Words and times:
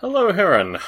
Hello, 0.00 0.32
Heron. 0.32 0.78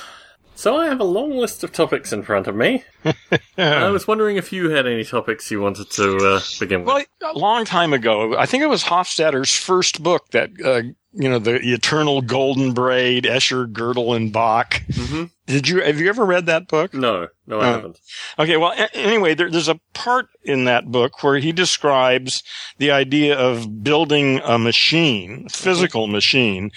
So 0.55 0.77
I 0.77 0.87
have 0.87 1.01
a 1.01 1.05
long 1.05 1.31
list 1.33 1.65
of 1.65 1.73
topics 1.73 2.13
in 2.13 2.23
front 2.23 2.47
of 2.47 2.55
me. 2.55 2.85
I 3.59 3.89
was 3.91 4.07
wondering 4.07 4.37
if 4.37 4.53
you 4.53 4.71
had 4.71 4.87
any 4.87 5.05
topics 5.05 5.51
you 5.51 5.61
wanted 5.61 5.91
to 5.93 6.17
uh, 6.19 6.41
begin 6.61 6.85
with. 6.85 7.07
Well, 7.21 7.35
a 7.35 7.39
long 7.39 7.65
time 7.65 7.93
ago, 7.93 8.37
I 8.37 8.47
think 8.47 8.63
it 8.63 8.69
was 8.69 8.85
Hofstadter's 8.85 9.55
first 9.57 10.03
book 10.03 10.29
that, 10.31 10.51
uh, 10.65 10.83
you 11.15 11.29
know, 11.29 11.39
the 11.39 11.57
Eternal 11.57 12.23
Golden 12.23 12.75
Braid, 12.75 13.25
Escher, 13.25 13.67
Gödel, 13.71 14.15
and 14.15 14.33
Bach. 14.33 14.75
Mhm. 14.91 15.31
Did 15.47 15.69
you, 15.69 15.83
have 15.83 15.99
you 15.99 16.09
ever 16.09 16.25
read 16.25 16.47
that 16.47 16.69
book? 16.69 16.95
No, 16.95 17.29
no, 17.47 17.59
I 17.61 17.69
Uh, 17.69 17.73
haven't. 17.73 17.99
Okay, 18.39 18.57
well, 18.57 18.73
a- 18.73 18.97
anyway, 18.97 19.35
there, 19.35 19.51
there's 19.51 19.69
a 19.69 19.81
part 19.95 20.29
in 20.45 20.65
that 20.67 20.87
book 20.93 21.23
where 21.25 21.39
he 21.39 21.51
describes 21.53 22.43
the 22.79 22.91
idea 22.93 23.37
of 23.37 23.83
building 23.83 24.41
a 24.45 24.59
machine, 24.59 25.49
physical 25.49 26.07
machine, 26.07 26.71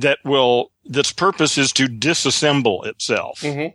that 0.00 0.18
will, 0.24 0.72
that's 0.84 1.12
purpose 1.12 1.56
is 1.58 1.72
to 1.74 1.86
disassemble 1.86 2.86
itself. 2.86 3.40
Mhm. 3.40 3.74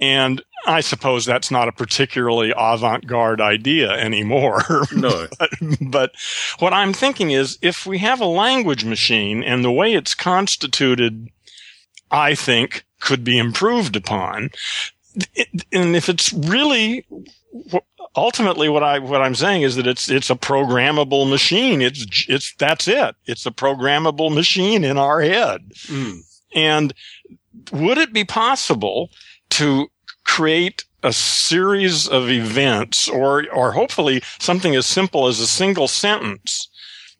And 0.00 0.42
I 0.66 0.80
suppose 0.80 1.24
that's 1.24 1.50
not 1.50 1.68
a 1.68 1.72
particularly 1.72 2.52
avant-garde 2.56 3.40
idea 3.40 3.90
anymore. 3.92 4.62
No. 4.92 5.28
but, 5.38 5.50
but 5.80 6.12
what 6.58 6.72
I'm 6.72 6.92
thinking 6.92 7.30
is 7.30 7.58
if 7.62 7.86
we 7.86 7.98
have 7.98 8.20
a 8.20 8.26
language 8.26 8.84
machine 8.84 9.42
and 9.42 9.64
the 9.64 9.70
way 9.72 9.94
it's 9.94 10.14
constituted, 10.14 11.28
I 12.10 12.34
think 12.34 12.84
could 13.00 13.22
be 13.24 13.38
improved 13.38 13.94
upon. 13.96 14.50
It- 15.34 15.64
and 15.72 15.94
if 15.94 16.08
it's 16.08 16.32
really 16.32 17.06
ultimately 18.16 18.68
what 18.68 18.82
I 18.82 18.98
what 18.98 19.22
I'm 19.22 19.34
saying 19.34 19.62
is 19.62 19.76
that 19.76 19.86
it's 19.86 20.08
it's 20.08 20.30
a 20.30 20.34
programmable 20.36 21.28
machine. 21.28 21.82
It's 21.82 22.06
it's 22.28 22.54
that's 22.58 22.88
it. 22.88 23.16
It's 23.26 23.46
a 23.46 23.50
programmable 23.50 24.32
machine 24.34 24.84
in 24.84 24.98
our 24.98 25.20
head. 25.20 25.70
Mm. 25.86 26.18
And 26.54 26.94
would 27.72 27.98
it 27.98 28.12
be 28.12 28.24
possible 28.24 29.10
to 29.50 29.88
create 30.24 30.84
a 31.02 31.12
series 31.12 32.08
of 32.08 32.30
events 32.30 33.08
or, 33.08 33.44
or 33.52 33.72
hopefully 33.72 34.22
something 34.38 34.74
as 34.74 34.86
simple 34.86 35.26
as 35.26 35.38
a 35.38 35.46
single 35.46 35.86
sentence 35.86 36.68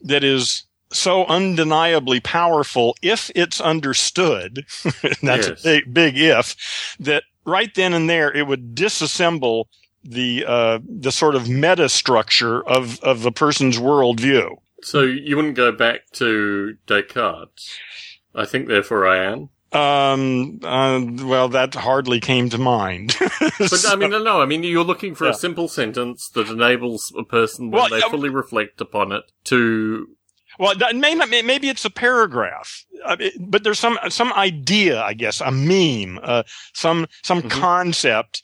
that 0.01 0.25
is 0.25 0.65
so 0.91 1.27
undeniably 1.27 2.19
powerful 2.21 2.97
if 3.03 3.31
it's 3.35 3.61
understood. 3.61 4.65
that's 5.23 5.49
Yes. 5.49 5.61
a 5.61 5.63
big, 5.63 5.93
big 5.95 6.19
if 6.19 6.57
that 7.01 7.25
right 7.45 7.75
then 7.75 7.93
and 7.93 8.09
there 8.09 8.33
it 8.35 8.47
would 8.47 8.75
disassemble 8.75 9.67
the, 10.05 10.45
uh, 10.47 10.79
the 10.87 11.11
sort 11.13 11.35
of 11.35 11.49
meta 11.49 11.89
structure 11.89 12.63
of, 12.69 13.01
of 13.03 13.25
a 13.27 13.33
person's 13.33 13.79
worldview. 13.79 14.57
So 14.83 15.01
you 15.03 15.37
wouldn't 15.37 15.55
go 15.57 15.73
back 15.73 16.11
to 16.15 16.77
Descartes? 16.87 17.79
I 18.35 18.45
think, 18.45 18.69
therefore, 18.69 19.07
I 19.07 19.25
am. 19.25 19.49
Um, 19.73 20.61
uh, 20.63 21.01
well, 21.27 21.49
that 21.49 21.75
hardly 21.75 22.21
came 22.21 22.49
to 22.51 22.59
mind. 22.59 23.17
But 23.59 23.85
I 23.89 23.97
mean, 23.97 24.11
no, 24.11 24.23
no. 24.23 24.41
I 24.41 24.47
mean, 24.47 24.63
you're 24.63 24.85
looking 24.85 25.15
for 25.15 25.25
Yeah. 25.25 25.31
a 25.33 25.35
simple 25.35 25.69
sentence 25.69 26.29
that 26.35 26.49
enables 26.49 27.13
a 27.19 27.25
person, 27.25 27.71
when 27.71 27.81
Well, 27.81 27.91
they 27.91 27.99
yeah, 27.99 28.09
fully 28.09 28.29
reflect 28.29 28.81
upon 28.81 29.11
it, 29.13 29.25
to 29.45 30.07
Well, 30.59 30.75
that 30.77 30.95
may 30.95 31.15
not, 31.15 31.29
maybe 31.31 31.69
it's 31.69 31.85
a 31.85 31.91
paragraph, 31.91 32.85
uh, 33.05 33.17
it- 33.19 33.35
but 33.41 33.65
there's 33.65 33.79
some 33.81 33.99
some 34.09 34.33
idea, 34.35 35.03
I 35.03 35.15
guess, 35.15 35.41
a 35.41 35.51
meme, 35.51 36.21
uh, 36.23 36.43
some 36.73 37.07
some 37.23 37.43
Mhm. 37.43 37.51
concept 37.51 38.43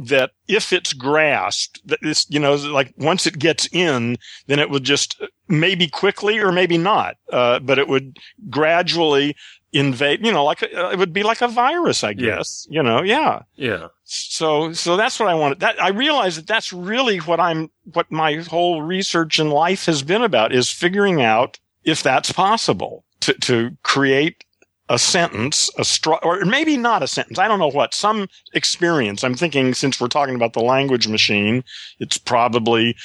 that 0.00 0.30
if 0.48 0.72
it's 0.72 0.92
grasped, 0.92 1.86
that 1.86 1.98
this, 2.02 2.26
you 2.30 2.40
know, 2.40 2.54
like 2.54 2.94
once 2.96 3.26
it 3.26 3.38
gets 3.38 3.68
in, 3.72 4.16
then 4.46 4.58
it 4.58 4.70
would 4.70 4.84
just 4.84 5.20
maybe 5.48 5.88
quickly 5.88 6.38
or 6.38 6.52
maybe 6.52 6.78
not, 6.78 7.16
uh, 7.32 7.58
but 7.58 7.78
it 7.78 7.88
would 7.88 8.18
gradually 8.48 9.36
invade. 9.72 10.24
You 10.24 10.32
know, 10.32 10.44
like 10.44 10.62
a, 10.62 10.90
it 10.92 10.98
would 10.98 11.12
be 11.12 11.22
like 11.22 11.42
a 11.42 11.48
virus, 11.48 12.02
I 12.02 12.14
guess. 12.14 12.66
You 12.70 12.82
know, 12.82 13.02
yeah. 13.02 13.42
yeah. 13.56 13.88
So, 14.04 14.72
so 14.72 14.96
that's 14.96 15.20
what 15.20 15.28
I 15.28 15.34
wanted. 15.34 15.60
That 15.60 15.80
I 15.82 15.90
realize 15.90 16.36
that 16.36 16.46
that's 16.46 16.72
really 16.72 17.18
what 17.18 17.38
I'm, 17.38 17.70
what 17.92 18.10
my 18.10 18.36
whole 18.36 18.82
research 18.82 19.38
in 19.38 19.50
life 19.50 19.84
has 19.86 20.02
been 20.02 20.22
about 20.22 20.54
is 20.54 20.70
figuring 20.70 21.20
out 21.20 21.58
if 21.84 22.02
that's 22.02 22.32
possible 22.32 23.04
to, 23.20 23.34
to 23.34 23.76
create 23.82 24.44
a 24.90 24.98
sentence, 24.98 25.70
a 25.78 25.82
stru- 25.82 26.18
or 26.22 26.44
maybe 26.44 26.76
not 26.76 27.02
a 27.02 27.06
sentence. 27.06 27.38
I 27.38 27.46
don't 27.48 27.60
know 27.60 27.70
what, 27.70 27.94
some 27.94 28.28
experience. 28.52 29.22
I'm 29.22 29.36
thinking 29.36 29.72
since 29.72 30.00
we're 30.00 30.08
talking 30.08 30.34
about 30.34 30.52
the 30.52 30.60
language 30.60 31.06
machine, 31.06 31.62
it's 32.00 32.18
probably 32.18 32.96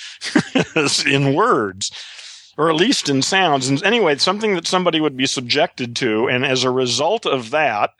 in 1.06 1.36
words 1.36 1.92
or 2.58 2.70
at 2.70 2.76
least 2.76 3.08
in 3.08 3.22
sounds. 3.22 3.70
And 3.70 3.84
anyway, 3.84 4.18
something 4.18 4.56
that 4.56 4.66
somebody 4.66 5.00
would 5.00 5.16
be 5.16 5.28
subjected 5.28 5.96
to. 5.98 6.28
And 6.28 6.44
as 6.44 6.64
a 6.64 6.72
result 6.72 7.26
of 7.28 7.52
that, 7.52 7.92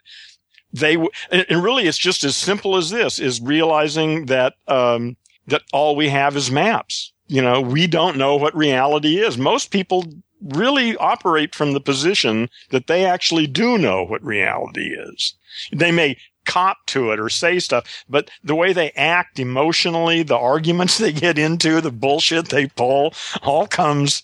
they 0.72 0.94
w- 0.94 1.10
and 1.30 1.46
and 1.48 1.62
really 1.62 1.86
it's 1.86 1.96
just 1.96 2.24
as 2.24 2.34
simple 2.36 2.76
as 2.76 2.90
this 2.90 3.20
is 3.20 3.40
realizing 3.40 4.26
that 4.26 4.54
um, 4.66 5.16
that 5.46 5.62
all 5.72 5.94
we 5.94 6.08
have 6.08 6.36
is 6.36 6.50
maps 6.50 7.12
you 7.28 7.40
know 7.40 7.60
we 7.60 7.86
don't 7.86 8.16
know 8.16 8.36
what 8.36 8.54
reality 8.54 9.18
is 9.18 9.38
most 9.38 9.70
people 9.70 10.04
really 10.40 10.96
operate 10.96 11.54
from 11.54 11.72
the 11.72 11.80
position 11.80 12.48
that 12.70 12.86
they 12.86 13.04
actually 13.04 13.46
do 13.46 13.78
know 13.78 14.04
what 14.04 14.22
reality 14.24 14.94
is. 14.94 15.34
They 15.72 15.90
may 15.90 16.18
cop 16.44 16.78
to 16.86 17.10
it 17.10 17.18
or 17.18 17.28
say 17.28 17.58
stuff 17.58 18.04
but 18.08 18.30
the 18.44 18.54
way 18.54 18.72
they 18.72 18.92
act 18.92 19.40
emotionally 19.40 20.22
the 20.22 20.36
arguments 20.36 20.96
they 20.98 21.10
get 21.10 21.40
into 21.40 21.80
the 21.80 21.90
bullshit 21.90 22.50
they 22.50 22.68
pull 22.68 23.12
all 23.42 23.66
comes 23.66 24.22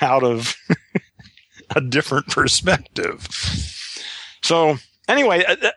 out 0.00 0.24
of 0.24 0.56
a 1.76 1.80
different 1.80 2.26
perspective. 2.28 3.26
So 4.42 4.76
anyway, 5.08 5.44
uh, 5.44 5.56
uh, 5.62 5.70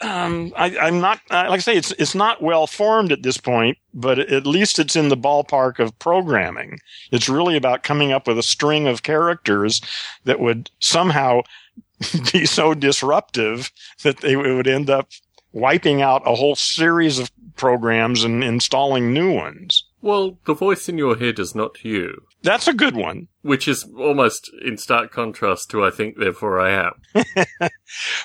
um, 0.00 0.52
I, 0.56 0.76
I'm 0.78 1.00
not 1.00 1.20
uh, 1.30 1.46
like 1.48 1.58
I 1.58 1.58
say 1.58 1.76
it's 1.76 1.92
it's 1.92 2.14
not 2.14 2.42
well 2.42 2.66
formed 2.66 3.12
at 3.12 3.22
this 3.22 3.36
point, 3.36 3.78
but 3.92 4.18
at 4.18 4.46
least 4.46 4.78
it's 4.78 4.96
in 4.96 5.08
the 5.08 5.16
ballpark 5.16 5.78
of 5.78 5.98
programming. 5.98 6.78
It's 7.12 7.28
really 7.28 7.56
about 7.56 7.82
coming 7.82 8.12
up 8.12 8.26
with 8.26 8.38
a 8.38 8.42
string 8.42 8.86
of 8.86 9.02
characters 9.02 9.80
that 10.24 10.40
would 10.40 10.70
somehow 10.78 11.42
be 12.32 12.46
so 12.46 12.74
disruptive 12.74 13.70
that 14.02 14.18
they 14.18 14.36
would 14.36 14.66
end 14.66 14.88
up 14.90 15.08
wiping 15.52 16.00
out 16.00 16.22
a 16.26 16.34
whole 16.34 16.54
series 16.56 17.18
of 17.18 17.30
programs 17.56 18.24
and 18.24 18.42
installing 18.42 19.12
new 19.12 19.32
ones. 19.34 19.84
Well, 20.00 20.38
the 20.46 20.54
voice 20.54 20.88
in 20.88 20.96
your 20.96 21.16
head 21.18 21.38
is 21.38 21.54
not 21.54 21.84
you, 21.84 22.22
That's 22.42 22.66
a 22.66 22.72
good 22.72 22.96
one. 22.96 23.28
which 23.42 23.68
is 23.68 23.84
almost 23.98 24.50
in 24.64 24.78
stark 24.78 25.12
contrast 25.12 25.70
to 25.70 25.84
I 25.84 25.90
think, 25.90 26.16
therefore 26.16 26.58
I 26.58 26.70
am. 26.86 27.24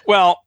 Well, 0.07 0.46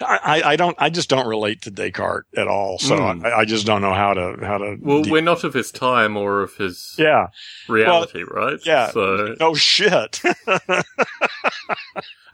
I, 0.00 0.42
I- 0.44 0.56
don't. 0.56 0.76
I 0.78 0.90
just 0.90 1.08
don't 1.08 1.26
relate 1.26 1.62
to 1.62 1.70
Descartes 1.70 2.26
at 2.36 2.48
all. 2.48 2.78
So 2.78 2.96
Mm. 2.98 3.24
I, 3.24 3.40
I 3.40 3.44
just 3.44 3.66
don't 3.66 3.82
know 3.82 3.94
how 3.94 4.14
to 4.14 4.36
how 4.40 4.58
to. 4.58 4.76
Well, 4.80 5.02
de- 5.02 5.10
we're 5.10 5.22
not 5.22 5.44
of 5.44 5.54
his 5.54 5.70
time 5.70 6.16
or 6.16 6.42
of 6.42 6.56
his 6.56 6.94
yeah. 6.98 7.28
reality, 7.68 8.22
right? 8.22 8.58
yeah. 8.64 8.90
So 8.90 9.34
No 9.40 9.54
shit. 9.54 10.20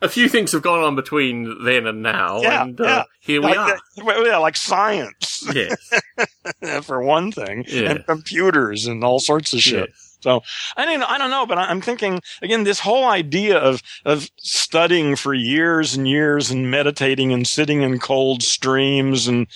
a 0.02 0.08
few 0.08 0.28
things 0.28 0.52
have 0.52 0.62
gone 0.62 0.82
on 0.82 0.94
between 0.96 1.64
then 1.64 1.86
and 1.86 2.02
now, 2.02 2.40
Yeah, 2.40 2.62
and 2.62 2.80
uh, 2.80 2.84
yeah. 2.84 3.02
here 3.20 3.40
we 3.40 3.48
like, 3.48 3.58
are. 3.58 3.78
well, 4.04 4.26
yeah, 4.26 4.36
like 4.38 4.56
science 4.56 5.44
yes. 5.54 5.92
for 6.82 7.02
one 7.02 7.32
thing, 7.32 7.64
Yeah. 7.66 7.90
and 7.92 8.06
computers 8.06 8.86
and 8.86 9.02
all 9.02 9.18
sorts 9.20 9.52
of 9.52 9.60
shit. 9.60 9.88
yes. 9.88 10.07
So 10.20 10.42
I 10.76 10.84
don't, 10.84 11.02
I 11.02 11.18
don't 11.18 11.30
know, 11.30 11.46
but 11.46 11.58
I'm 11.58 11.80
thinking 11.80 12.20
again, 12.42 12.64
this 12.64 12.80
whole 12.80 13.06
idea 13.06 13.58
of, 13.58 13.82
of 14.04 14.30
studying 14.36 15.16
for 15.16 15.34
years 15.34 15.94
and 15.94 16.08
years 16.08 16.50
and 16.50 16.70
meditating 16.70 17.32
and 17.32 17.46
sitting 17.46 17.82
in 17.82 17.98
cold 17.98 18.42
streams 18.42 19.28
and, 19.28 19.46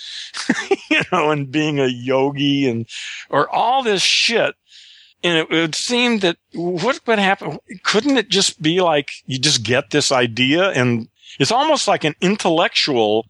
you 0.89 1.01
know, 1.11 1.31
and 1.31 1.51
being 1.51 1.79
a 1.79 1.87
yogi 1.87 2.69
and, 2.69 2.87
or 3.29 3.49
all 3.49 3.83
this 3.83 4.01
shit. 4.01 4.55
And 5.25 5.37
it 5.37 5.49
would 5.49 5.75
seem 5.75 6.19
that 6.19 6.37
what 6.53 6.99
would 7.07 7.19
happen? 7.19 7.59
Couldn't 7.83 8.17
it 8.17 8.29
just 8.29 8.61
be 8.61 8.81
like 8.81 9.09
you 9.25 9.39
just 9.39 9.63
get 9.63 9.91
this 9.91 10.11
idea 10.11 10.69
and 10.71 11.07
it's 11.39 11.51
almost 11.51 11.87
like 11.87 12.03
an 12.03 12.15
intellectual 12.21 13.25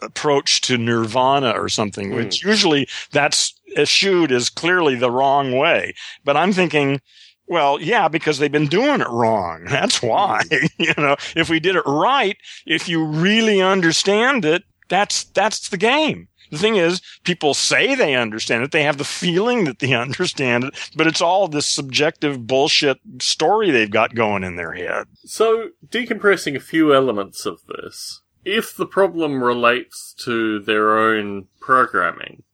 approach 0.00 0.60
to 0.62 0.78
nirvana 0.78 1.50
or 1.50 1.68
something, 1.68 2.14
which 2.14 2.42
hmm. 2.42 2.48
usually 2.48 2.88
that's 3.12 3.57
eschewed 3.78 4.32
as 4.32 4.50
clearly 4.50 4.96
the 4.96 5.10
wrong 5.10 5.56
way. 5.56 5.94
But 6.24 6.36
I'm 6.36 6.52
thinking, 6.52 7.00
well, 7.46 7.80
yeah, 7.80 8.08
because 8.08 8.38
they've 8.38 8.52
been 8.52 8.66
doing 8.66 9.00
it 9.00 9.08
wrong. 9.08 9.64
That's 9.68 10.02
why. 10.02 10.42
you 10.78 10.94
know, 10.98 11.16
if 11.34 11.48
we 11.48 11.60
did 11.60 11.76
it 11.76 11.86
right, 11.86 12.36
if 12.66 12.88
you 12.88 13.04
really 13.04 13.60
understand 13.60 14.44
it, 14.44 14.64
that's 14.88 15.24
that's 15.24 15.68
the 15.68 15.76
game. 15.76 16.28
The 16.50 16.58
thing 16.58 16.76
is, 16.76 17.02
people 17.24 17.52
say 17.52 17.94
they 17.94 18.14
understand 18.14 18.64
it. 18.64 18.72
They 18.72 18.84
have 18.84 18.96
the 18.96 19.04
feeling 19.04 19.64
that 19.64 19.80
they 19.80 19.92
understand 19.94 20.64
it, 20.64 20.90
but 20.96 21.06
it's 21.06 21.20
all 21.20 21.46
this 21.46 21.66
subjective 21.66 22.46
bullshit 22.46 22.98
story 23.20 23.70
they've 23.70 23.90
got 23.90 24.14
going 24.14 24.44
in 24.44 24.56
their 24.56 24.72
head. 24.72 25.06
So, 25.24 25.70
decompressing 25.86 26.56
a 26.56 26.60
few 26.60 26.94
elements 26.94 27.44
of 27.44 27.60
this, 27.66 28.22
if 28.44 28.74
the 28.74 28.86
problem 28.86 29.44
relates 29.44 30.14
to 30.24 30.58
their 30.60 30.98
own 30.98 31.48
programming, 31.60 32.44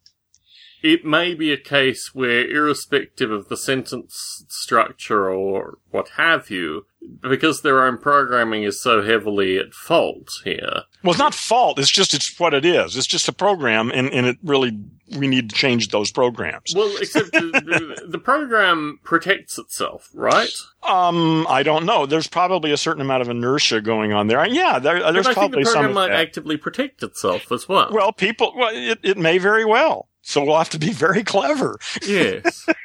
it 0.85 1.03
may 1.03 1.33
be 1.33 1.51
a 1.51 1.57
case 1.57 2.15
where, 2.15 2.47
irrespective 2.47 3.31
of 3.31 3.49
the 3.49 3.57
sentence 3.57 4.45
structure 4.49 5.31
or 5.31 5.79
what 5.91 6.11
have 6.17 6.51
you, 6.51 6.85
because 7.23 7.63
their 7.63 7.83
own 7.83 7.97
programming 7.97 8.65
is 8.65 8.83
so 8.83 9.03
heavily 9.03 9.57
at 9.57 9.73
fault 9.73 10.29
here. 10.45 10.83
Well, 11.03 11.13
it's 11.13 11.19
not 11.19 11.35
fault. 11.35 11.79
It's 11.79 11.91
just 11.91 12.13
it's 12.13 12.39
what 12.39 12.53
it 12.53 12.67
is. 12.67 12.99
It's 12.99 13.07
just 13.07 13.29
a 13.29 13.33
program, 13.33 13.91
and, 13.93 14.11
and 14.13 14.27
it 14.27 14.37
really 14.43 14.79
we 15.17 15.27
need 15.27 15.49
to 15.49 15.57
change 15.57 15.89
those 15.89 16.13
programs. 16.13 16.75
Well, 16.77 16.95
except 17.01 17.33
the, 17.33 17.41
the, 17.41 18.07
the 18.09 18.19
program 18.19 19.01
protects 19.05 19.59
itself, 19.59 20.11
right? 20.13 20.53
Um, 20.83 21.47
I 21.49 21.63
don't 21.63 21.87
know. 21.87 22.05
There's 22.05 22.29
probably 22.29 22.73
a 22.73 22.77
certain 22.77 23.01
amount 23.01 23.23
of 23.23 23.31
inertia 23.31 23.81
going 23.81 24.13
on 24.13 24.27
there. 24.27 24.47
Yeah, 24.47 24.79
there, 24.79 25.13
there's 25.13 25.27
I 25.27 25.33
probably 25.33 25.65
think 25.65 25.67
the 25.67 25.73
program 25.73 25.91
some. 25.91 25.95
might 25.95 26.09
that. 26.09 26.21
actively 26.21 26.59
protect 26.59 27.03
itself 27.03 27.51
as 27.51 27.67
well. 27.69 27.89
Well, 27.91 28.13
people, 28.13 28.53
well, 28.55 28.71
it, 28.71 28.99
it 29.03 29.17
may 29.17 29.39
very 29.39 29.65
well. 29.65 30.09
So 30.25 30.43
we'll 30.43 30.59
have 30.59 30.71
to 30.71 30.79
be 30.79 30.91
very 30.91 31.23
clever. 31.23 31.79
yes. 32.07 32.67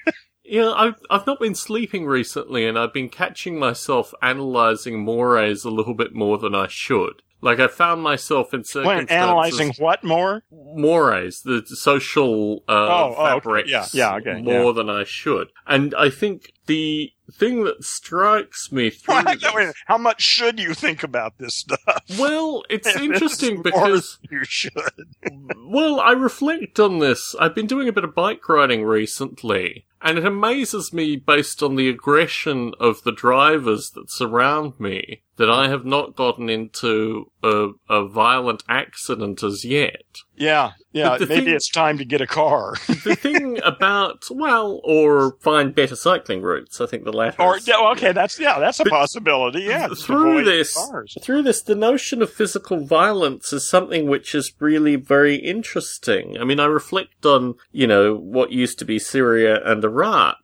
Yeah, 0.43 0.71
I've 0.71 0.95
I've 1.11 1.27
not 1.27 1.39
been 1.39 1.53
sleeping 1.53 2.07
recently, 2.07 2.65
and 2.65 2.75
I've 2.75 2.91
been 2.91 3.07
catching 3.07 3.59
myself 3.59 4.15
analyzing 4.19 4.99
mores 4.99 5.63
a 5.63 5.69
little 5.69 5.93
bit 5.93 6.15
more 6.15 6.39
than 6.39 6.55
I 6.55 6.65
should. 6.67 7.21
Like 7.41 7.59
I 7.59 7.67
found 7.67 8.01
myself 8.01 8.53
in 8.53 8.59
When 8.59 8.63
circumstances 8.65 9.11
analyzing 9.15 9.73
what 9.77 10.03
more? 10.03 10.43
mores, 10.51 11.41
the 11.41 11.63
social 11.65 12.63
uh, 12.67 12.71
Oh, 12.73 13.15
oh, 13.17 13.41
okay. 13.45 13.69
Yeah, 13.69 13.85
yeah, 13.93 14.15
okay, 14.15 14.41
more 14.41 14.73
than 14.73 14.89
I 14.89 15.03
should. 15.05 15.47
And 15.65 15.95
I 15.95 16.09
think 16.09 16.51
the 16.65 17.11
thing 17.31 17.63
that 17.63 17.83
strikes 17.83 18.71
me 18.71 18.89
through 18.89 19.21
this- 19.23 19.73
How 19.85 19.97
much 19.97 20.21
should 20.21 20.59
you 20.59 20.73
think 20.73 21.03
about 21.03 21.37
this 21.37 21.55
stuff? 21.55 21.79
well, 22.17 22.63
it's 22.69 22.93
interesting 22.95 23.61
because 23.63 24.17
you 24.29 24.43
should. 24.43 24.73
Well, 25.65 25.99
I 25.99 26.11
reflect 26.11 26.79
on 26.79 26.99
this. 26.99 27.35
I've 27.39 27.55
been 27.55 27.67
doing 27.67 27.87
a 27.87 27.93
bit 27.93 28.03
of 28.03 28.13
bike 28.15 28.47
riding 28.49 28.83
recently, 28.83 29.85
and 30.01 30.17
it 30.17 30.25
amazes 30.25 30.93
me 30.93 31.15
based 31.15 31.61
on 31.61 31.75
the 31.75 31.89
aggression 31.89 32.73
of 32.79 33.03
the 33.03 33.11
drivers 33.11 33.91
that 33.91 34.09
surround 34.09 34.79
me 34.79 35.23
that 35.37 35.49
I 35.49 35.67
have 35.67 35.85
not 35.85 36.15
gotten 36.15 36.49
into 36.49 37.31
a, 37.43 37.69
a 37.89 38.07
violent 38.07 38.63
accident 38.67 39.43
as 39.43 39.65
yet. 39.65 40.19
Yeah, 40.39 40.71
yeah. 40.93 41.17
Maybe 41.19 41.25
thing- 41.35 41.47
it's 41.49 41.69
time 41.69 41.97
to 41.99 42.05
get 42.05 42.21
a 42.21 42.27
car. 42.27 42.73
The 43.03 43.15
thing 43.15 43.59
about, 43.63 44.23
well, 44.31 44.81
or 44.83 45.37
find 45.41 45.73
better 45.75 45.95
cycling 45.95 46.41
routes, 46.41 46.79
I 46.81 46.85
think 46.85 47.03
the 47.03 47.11
latter. 47.13 47.41
or 47.41 47.57
is- 47.57 47.67
yeah, 47.67 47.77
okay, 47.91 48.11
that's 48.11 48.39
yeah, 48.39 48.57
that's 48.59 48.79
a 48.79 48.85
possibility. 48.85 49.61
Yeah, 49.61 49.87
through 49.89 50.43
this, 50.45 50.73
cars. 50.75 51.15
through 51.21 51.43
this, 51.43 51.61
the 51.61 51.75
notion 51.75 52.21
of 52.21 52.31
physical 52.31 52.85
violence 52.85 53.51
is 53.53 53.69
something 53.69 54.07
which 54.09 54.33
is 54.33 54.53
really 54.59 54.95
very 54.95 55.35
interesting. 55.35 56.37
I 56.39 56.43
mean, 56.45 56.59
I 56.59 56.65
reflect 56.65 57.25
on, 57.25 57.55
you 57.71 57.87
know, 57.87 58.15
what 58.15 58.51
used 58.51 58.79
to 58.79 58.85
be 58.85 58.97
Syria 58.99 59.61
and 59.65 59.83
Iraq. 59.83 60.37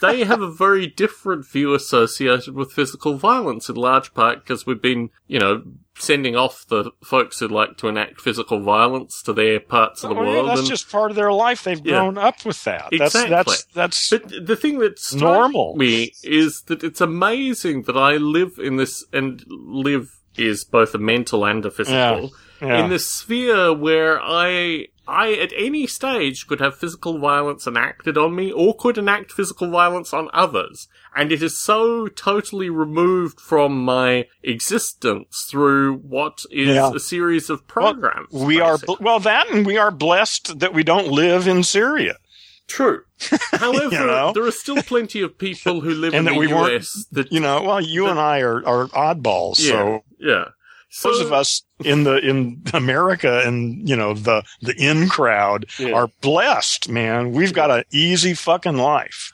They 0.00 0.24
have 0.24 0.40
a 0.42 0.50
very 0.50 0.86
different 0.86 1.46
view 1.46 1.74
associated 1.74 2.54
with 2.54 2.72
physical 2.72 3.16
violence 3.16 3.68
in 3.68 3.76
large 3.76 4.14
part 4.14 4.42
because 4.44 4.66
we've 4.66 4.80
been, 4.82 5.10
you 5.26 5.38
know, 5.38 5.62
sending 5.98 6.36
off 6.36 6.64
the 6.68 6.92
folks 7.02 7.40
who 7.40 7.48
like 7.48 7.76
to 7.78 7.88
enact 7.88 8.20
physical 8.20 8.60
violence 8.62 9.20
to 9.22 9.32
their 9.32 9.58
parts 9.58 10.04
of 10.04 10.10
the 10.10 10.16
Oh, 10.16 10.22
yeah, 10.22 10.28
world. 10.28 10.48
that's 10.48 10.60
and- 10.60 10.68
just 10.68 10.90
part 10.90 11.10
of 11.10 11.16
their 11.16 11.32
life. 11.32 11.64
They've 11.64 11.84
Yeah. 11.84 11.98
grown 12.00 12.18
up 12.18 12.44
with 12.44 12.62
that. 12.64 12.88
Exactly. 12.92 13.30
That's 13.30 13.64
that's 13.64 13.64
that's 13.74 14.10
But 14.10 14.46
the 14.46 14.56
thing 14.56 14.78
that's 14.78 15.12
Normal. 15.14 15.74
me 15.76 16.12
is 16.22 16.62
that 16.68 16.84
it's 16.84 17.00
amazing 17.00 17.82
that 17.82 17.96
I 17.96 18.16
live 18.16 18.58
in 18.58 18.76
this, 18.76 19.04
and 19.12 19.44
live 19.48 20.08
is 20.36 20.64
both 20.64 20.94
a 20.94 20.98
mental 20.98 21.44
and 21.44 21.64
a 21.66 21.70
physical, 21.70 22.30
yeah. 22.62 22.84
in 22.84 22.90
this 22.90 23.08
sphere 23.08 23.72
where 23.72 24.20
I, 24.22 24.86
I 25.08 25.32
at 25.32 25.52
any 25.56 25.86
stage 25.86 26.46
could 26.46 26.60
have 26.60 26.76
physical 26.76 27.18
violence 27.18 27.66
enacted 27.66 28.18
on 28.18 28.34
me, 28.36 28.52
or 28.52 28.76
could 28.76 28.98
enact 28.98 29.32
physical 29.32 29.70
violence 29.70 30.12
on 30.12 30.28
others, 30.34 30.86
and 31.16 31.32
it 31.32 31.42
is 31.42 31.58
so 31.58 32.06
totally 32.08 32.68
removed 32.68 33.40
from 33.40 33.84
my 33.84 34.26
existence 34.42 35.46
through 35.50 35.94
what 35.96 36.44
is 36.50 36.74
Yeah. 36.76 36.92
a 36.94 37.00
series 37.00 37.48
of 37.50 37.60
Well, 37.74 37.94
programs. 37.94 38.32
we 38.32 38.60
are 38.60 38.74
basically. 38.74 38.96
bl- 38.96 39.04
well 39.04 39.20
that, 39.20 39.48
and 39.50 39.64
we 39.66 39.76
are 39.78 39.90
blessed 39.90 40.58
that 40.60 40.74
we 40.74 40.82
don't 40.84 41.08
live 41.08 41.48
in 41.48 41.62
Syria. 41.64 42.16
True. 42.66 43.00
However, 43.52 43.94
You 43.94 44.06
know? 44.06 44.32
there 44.34 44.44
are 44.44 44.50
still 44.50 44.82
plenty 44.82 45.22
of 45.22 45.38
people 45.38 45.80
who 45.80 45.90
live 45.94 46.12
And 46.14 46.20
in 46.20 46.24
that 46.26 46.32
the 46.34 46.38
we 46.38 46.52
US 46.52 47.06
that 47.12 47.32
You 47.32 47.40
know, 47.40 47.62
well, 47.62 47.80
you 47.80 48.02
But- 48.02 48.10
and 48.10 48.20
I 48.20 48.40
are 48.40 48.64
are 48.66 48.88
oddballs. 48.88 49.58
yeah, 49.58 49.70
So 49.70 50.04
yeah. 50.18 50.44
Those 51.02 51.20
of 51.20 51.32
us 51.32 51.62
in 51.84 52.04
the 52.04 52.16
in 52.16 52.62
America 52.72 53.42
and 53.44 53.86
you 53.88 53.94
know 53.96 54.14
the 54.14 54.42
the 54.62 54.74
in 54.76 55.08
crowd 55.08 55.66
Yeah. 55.78 55.92
are 55.92 56.08
blessed, 56.22 56.88
man. 56.88 57.32
We've 57.32 57.52
got 57.52 57.70
an 57.70 57.84
easy 57.90 58.34
fucking 58.34 58.76
life. 58.76 59.30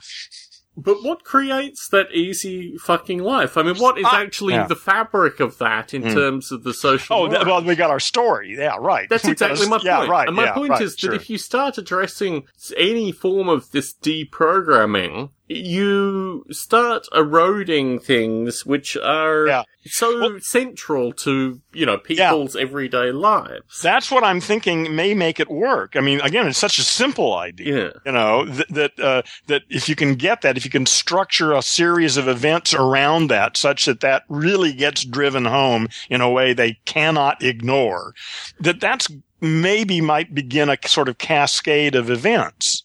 but 0.77 1.05
what 1.05 1.23
creates 1.23 1.87
that 1.91 2.11
easy 2.13 2.77
fucking 2.79 3.21
life? 3.23 3.57
I 3.57 3.63
mean, 3.63 3.77
what 3.77 3.97
is 3.97 4.05
Ah, 4.09 4.21
actually 4.21 4.55
yeah. 4.55 4.67
the 4.67 4.75
fabric 4.75 5.39
of 5.39 5.57
that 5.59 5.95
in 5.95 6.03
Mm. 6.03 6.13
terms 6.13 6.51
of 6.51 6.65
the 6.65 6.75
social? 6.75 7.17
Oh, 7.17 7.23
life? 7.23 7.47
well, 7.47 7.63
we 7.63 7.77
got 7.77 7.91
our 7.91 8.01
story. 8.01 8.57
Yeah, 8.59 8.75
right. 8.81 9.09
That's 9.09 9.23
We 9.31 9.31
exactly 9.31 9.67
a- 9.67 9.69
my 9.69 9.77
point. 9.77 9.85
Yeah, 9.85 10.07
right. 10.09 10.27
And 10.27 10.35
my 10.37 10.47
yeah, 10.47 10.53
point 10.55 10.71
right, 10.71 10.83
is 10.83 10.97
sure. 10.99 11.11
that 11.13 11.17
if 11.21 11.31
you 11.31 11.39
start 11.39 11.79
addressing 11.79 12.43
any 12.77 13.13
form 13.13 13.49
of 13.49 13.71
this 13.71 13.95
deprogramming, 14.03 15.31
you 15.49 16.45
start 16.51 17.07
eroding 17.15 17.99
things 17.99 18.65
which 18.65 18.97
are 18.97 19.47
Yeah. 19.47 19.63
so 19.85 20.19
Well- 20.21 20.39
central 20.41 21.13
to, 21.13 21.61
you 21.73 21.85
know, 21.85 21.99
people's 21.99 22.57
everyday 22.57 23.13
lives. 23.13 23.81
That's 23.83 24.11
what 24.11 24.25
I'm 24.25 24.41
thinking 24.41 24.95
may 24.97 25.13
make 25.13 25.39
it 25.39 25.51
work. 25.51 25.97
I 25.97 26.01
mean, 26.01 26.21
again, 26.23 26.47
it's 26.47 26.59
such 26.59 26.79
a 26.79 26.83
simple 26.83 27.35
idea. 27.35 27.75
yeah. 27.87 27.91
You 28.07 28.13
know 28.13 28.47
th- 28.47 28.69
that 28.71 28.99
uh, 28.99 29.23
that 29.49 29.63
if 29.69 29.89
you 29.89 29.95
can 29.97 30.15
get 30.15 30.41
that, 30.43 30.57
if 30.57 30.65
you 30.65 30.71
can 30.71 30.87
structure 30.87 31.53
a 31.53 31.61
series 31.63 32.17
of 32.17 32.27
events 32.29 32.73
around 32.73 33.29
that, 33.29 33.57
such 33.57 33.85
that 33.85 34.01
that 34.01 34.23
really 34.29 34.73
gets 34.73 35.05
driven 35.05 35.45
home 35.45 35.89
in 36.09 36.21
a 36.21 36.31
way 36.31 36.53
they 36.55 36.79
cannot 36.87 37.43
ignore, 37.43 38.15
that 38.61 38.81
that's 38.81 39.09
maybe 39.41 40.01
might 40.01 40.35
begin 40.35 40.71
a 40.71 40.79
sort 40.87 41.09
of 41.09 41.19
cascade 41.19 41.95
of 41.95 42.09
events. 42.11 42.84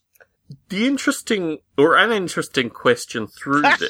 The 0.69 0.88
interesting, 0.88 1.60
or 1.78 1.96
an 1.98 2.12
interesting 2.12 2.69
question 2.72 3.28
through 3.28 3.62
this. 3.80 3.90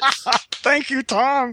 Thank 0.52 0.90
you, 0.90 1.02
Tom. 1.02 1.52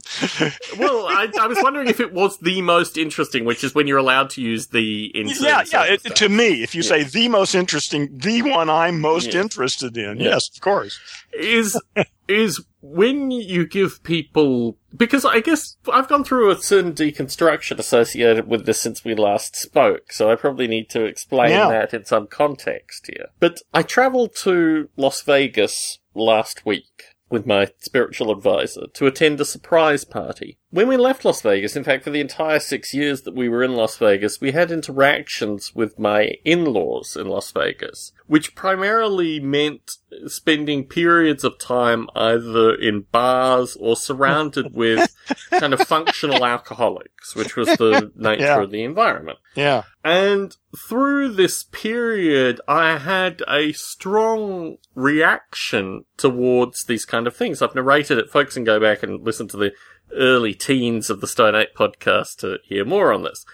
well, 0.78 1.06
I, 1.08 1.30
I 1.40 1.48
was 1.48 1.58
wondering 1.62 1.88
if 1.88 2.00
it 2.02 2.12
was 2.14 2.38
the 2.40 2.62
most 2.62 2.98
interesting, 2.98 3.46
which 3.46 3.64
is 3.64 3.74
when 3.74 3.88
you're 3.88 3.98
allowed 3.98 4.30
to 4.32 4.42
use 4.42 4.68
the 4.68 5.12
yeah, 5.16 5.64
yeah. 5.72 5.84
It, 5.86 6.04
to 6.16 6.28
me, 6.30 6.62
if 6.64 6.76
you 6.76 6.84
say 6.84 7.04
the 7.04 7.30
most 7.30 7.56
interesting, 7.56 8.10
the 8.18 8.42
one 8.42 8.70
I'm 8.70 9.00
most 9.00 9.28
Yes. 9.28 9.36
interested 9.36 9.96
in, 9.98 10.18
Yeah. 10.18 10.32
yes, 10.32 10.50
of 10.54 10.62
course. 10.62 11.00
is 11.34 11.80
is 12.28 12.62
when 12.90 13.32
you 13.32 13.68
give 13.68 14.02
people 14.04 14.78
because 14.96 15.26
I 15.26 15.42
guess 15.42 15.76
I've 15.92 16.08
gone 16.08 16.24
through 16.24 16.50
a 16.52 16.58
certain 16.58 16.94
deconstruction 16.94 17.78
associated 17.80 18.48
with 18.48 18.66
this 18.66 18.80
since 18.82 19.04
we 19.04 19.14
last 19.14 19.56
spoke, 19.56 20.12
so 20.12 20.32
I 20.32 20.36
probably 20.36 20.68
need 20.68 20.90
to 20.92 21.04
explain 21.06 21.52
Yeah. 21.52 21.70
that 21.70 21.94
in 21.94 22.06
some 22.06 22.28
context 22.28 23.10
here. 23.14 23.28
But 23.40 23.62
I 23.74 23.84
travelled 23.84 24.36
to 24.44 24.90
Las 24.96 25.22
Vegas 25.22 26.00
last 26.16 26.66
week 26.66 27.04
with 27.30 27.46
my 27.46 27.68
spiritual 27.80 28.32
advisor 28.32 28.88
to 28.94 29.06
attend 29.06 29.42
a 29.42 29.46
surprise 29.46 30.06
party. 30.06 30.58
When 30.70 30.90
we 30.90 30.98
left 30.98 31.24
Las 31.24 31.42
Vegas, 31.42 31.78
in 31.78 31.86
fact, 31.86 32.04
for 32.04 32.10
the 32.10 32.20
entire 32.20 32.60
six 32.60 32.94
years 32.94 33.22
that 33.22 33.34
we 33.34 33.48
were 33.48 33.64
in 33.64 33.74
Las 33.74 33.98
Vegas, 33.98 34.42
we 34.42 34.52
had 34.52 34.70
interactions 34.70 35.74
with 35.74 35.98
my 35.98 36.34
in-laws 36.44 37.16
in 37.16 37.28
Las 37.30 37.52
Vegas, 37.52 38.12
which 38.26 38.54
primarily 38.54 39.40
meant 39.40 39.92
spending 40.26 40.84
periods 40.84 41.46
of 41.46 41.58
time 41.58 42.10
either 42.18 42.76
in 42.76 43.06
bars 43.14 43.78
or 43.80 43.96
surrounded 43.96 44.74
with 44.76 45.16
kind 45.52 45.74
of 45.74 45.80
functional 45.88 46.44
alcoholics, 46.44 47.34
which 47.34 47.56
was 47.56 47.70
the 47.78 48.12
nature 48.18 48.44
Yeah. 48.44 48.62
of 48.62 48.72
the 48.72 48.84
environment. 48.84 49.38
Yeah. 49.56 49.84
And 50.04 50.54
through 50.90 51.30
this 51.34 51.64
period, 51.64 52.60
I 52.68 52.98
had 52.98 53.42
a 53.48 53.72
strong 53.72 54.78
reaction 54.96 56.04
towards 56.18 56.84
these 56.86 57.06
kind 57.06 57.26
of 57.26 57.36
things. 57.36 57.62
I've 57.62 57.74
narrated 57.76 58.18
it. 58.18 58.30
Folks 58.30 58.56
can 58.56 58.64
go 58.66 58.80
back 58.82 59.02
and 59.04 59.24
listen 59.24 59.48
to 59.50 59.58
the 59.58 59.72
early 60.14 60.54
teens 60.54 61.10
of 61.10 61.22
the 61.22 61.28
Stone 61.28 61.56
Ape 61.56 61.76
podcast 61.76 62.38
to 62.38 62.60
hear 62.64 62.86
more 62.86 63.12
on 63.14 63.24
this. 63.24 63.46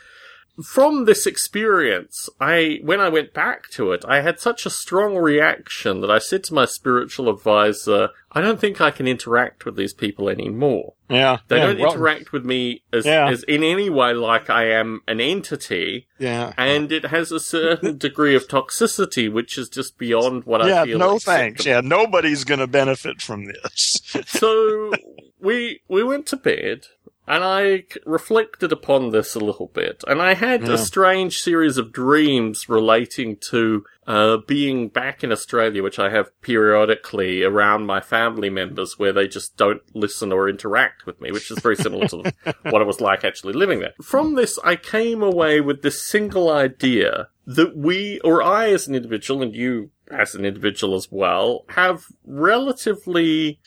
From 0.63 1.05
this 1.05 1.25
experience, 1.25 2.29
I, 2.39 2.79
when 2.83 2.99
I 2.99 3.09
went 3.09 3.33
back 3.33 3.69
to 3.71 3.91
it, 3.91 4.05
I 4.07 4.21
had 4.21 4.39
such 4.39 4.65
a 4.67 4.69
strong 4.69 5.15
reaction 5.15 6.01
that 6.01 6.11
I 6.11 6.19
said 6.19 6.43
to 6.45 6.53
my 6.53 6.65
spiritual 6.65 7.27
advisor, 7.27 8.09
I 8.31 8.41
don't 8.41 8.59
think 8.59 8.79
I 8.79 8.91
can 8.91 9.07
interact 9.07 9.65
with 9.65 9.75
these 9.75 9.93
people 9.93 10.29
anymore. 10.29 10.93
Yeah. 11.09 11.37
They 11.47 11.57
yeah, 11.57 11.67
don't 11.67 11.79
well, 11.79 11.93
interact 11.93 12.31
with 12.31 12.45
me 12.45 12.83
as, 12.93 13.03
Yeah. 13.03 13.29
as 13.29 13.41
in 13.43 13.63
any 13.63 13.89
way 13.89 14.13
like 14.13 14.49
I 14.49 14.65
am 14.69 15.01
an 15.07 15.19
entity 15.19 16.07
Yeah. 16.19 16.53
and 16.55 16.91
it 16.91 17.05
has 17.05 17.31
a 17.31 17.39
certain 17.39 17.97
degree 18.07 18.35
of 18.35 18.47
toxicity, 18.47 19.31
which 19.31 19.57
is 19.57 19.69
just 19.69 19.97
beyond 19.97 20.43
what 20.43 20.63
yeah, 20.65 20.81
I 20.81 20.85
feel. 20.85 20.97
Yeah, 20.99 21.05
no 21.05 21.15
acceptable. 21.15 21.37
thanks. 21.37 21.65
Yeah, 21.65 21.81
nobody's 21.81 22.43
going 22.43 22.59
to 22.59 22.67
benefit 22.67 23.21
from 23.21 23.45
this. 23.45 24.01
So 24.27 24.91
we 25.39 25.81
we 25.87 26.03
went 26.03 26.27
to 26.27 26.37
bed, 26.37 26.85
And 27.25 27.41
I 27.43 27.85
reflected 28.05 28.73
upon 28.73 29.11
this 29.11 29.33
a 29.33 29.39
little 29.39 29.67
bit, 29.73 30.03
and 30.07 30.21
I 30.21 30.33
had 30.33 30.63
Yeah. 30.63 30.73
a 30.73 30.77
strange 30.77 31.37
series 31.41 31.77
of 31.77 31.93
dreams 31.93 32.67
relating 32.67 33.37
to 33.49 33.85
uh, 34.05 34.37
being 34.45 34.89
back 34.89 35.23
in 35.23 35.31
Australia, 35.31 35.81
which 35.81 35.97
I 35.97 36.09
have 36.09 36.29
periodically 36.41 37.41
around 37.43 37.85
my 37.85 38.01
family 38.01 38.49
members, 38.49 38.99
where 38.99 39.13
they 39.13 39.29
just 39.29 39.55
don't 39.55 39.81
listen 39.95 40.33
or 40.33 40.49
interact 40.49 41.05
with 41.05 41.21
me, 41.21 41.31
which 41.31 41.49
is 41.49 41.59
very 41.59 41.77
similar 41.77 42.09
to 42.09 42.33
what 42.63 42.81
it 42.81 42.85
was 42.85 42.99
like 42.99 43.23
actually 43.23 43.53
living 43.53 43.79
there. 43.79 43.93
From 44.01 44.35
this, 44.35 44.59
I 44.61 44.75
came 44.75 45.23
away 45.23 45.61
with 45.61 45.81
this 45.83 46.03
single 46.03 46.49
idea 46.51 47.29
that 47.47 47.77
we, 47.77 48.19
or 48.25 48.43
I 48.43 48.71
as 48.71 48.89
an 48.89 48.95
individual, 48.95 49.41
and 49.41 49.55
you 49.55 49.91
as 50.11 50.35
an 50.35 50.43
individual 50.43 50.95
as 50.95 51.07
well, 51.09 51.63
have 51.69 52.03
relatively 52.25 53.59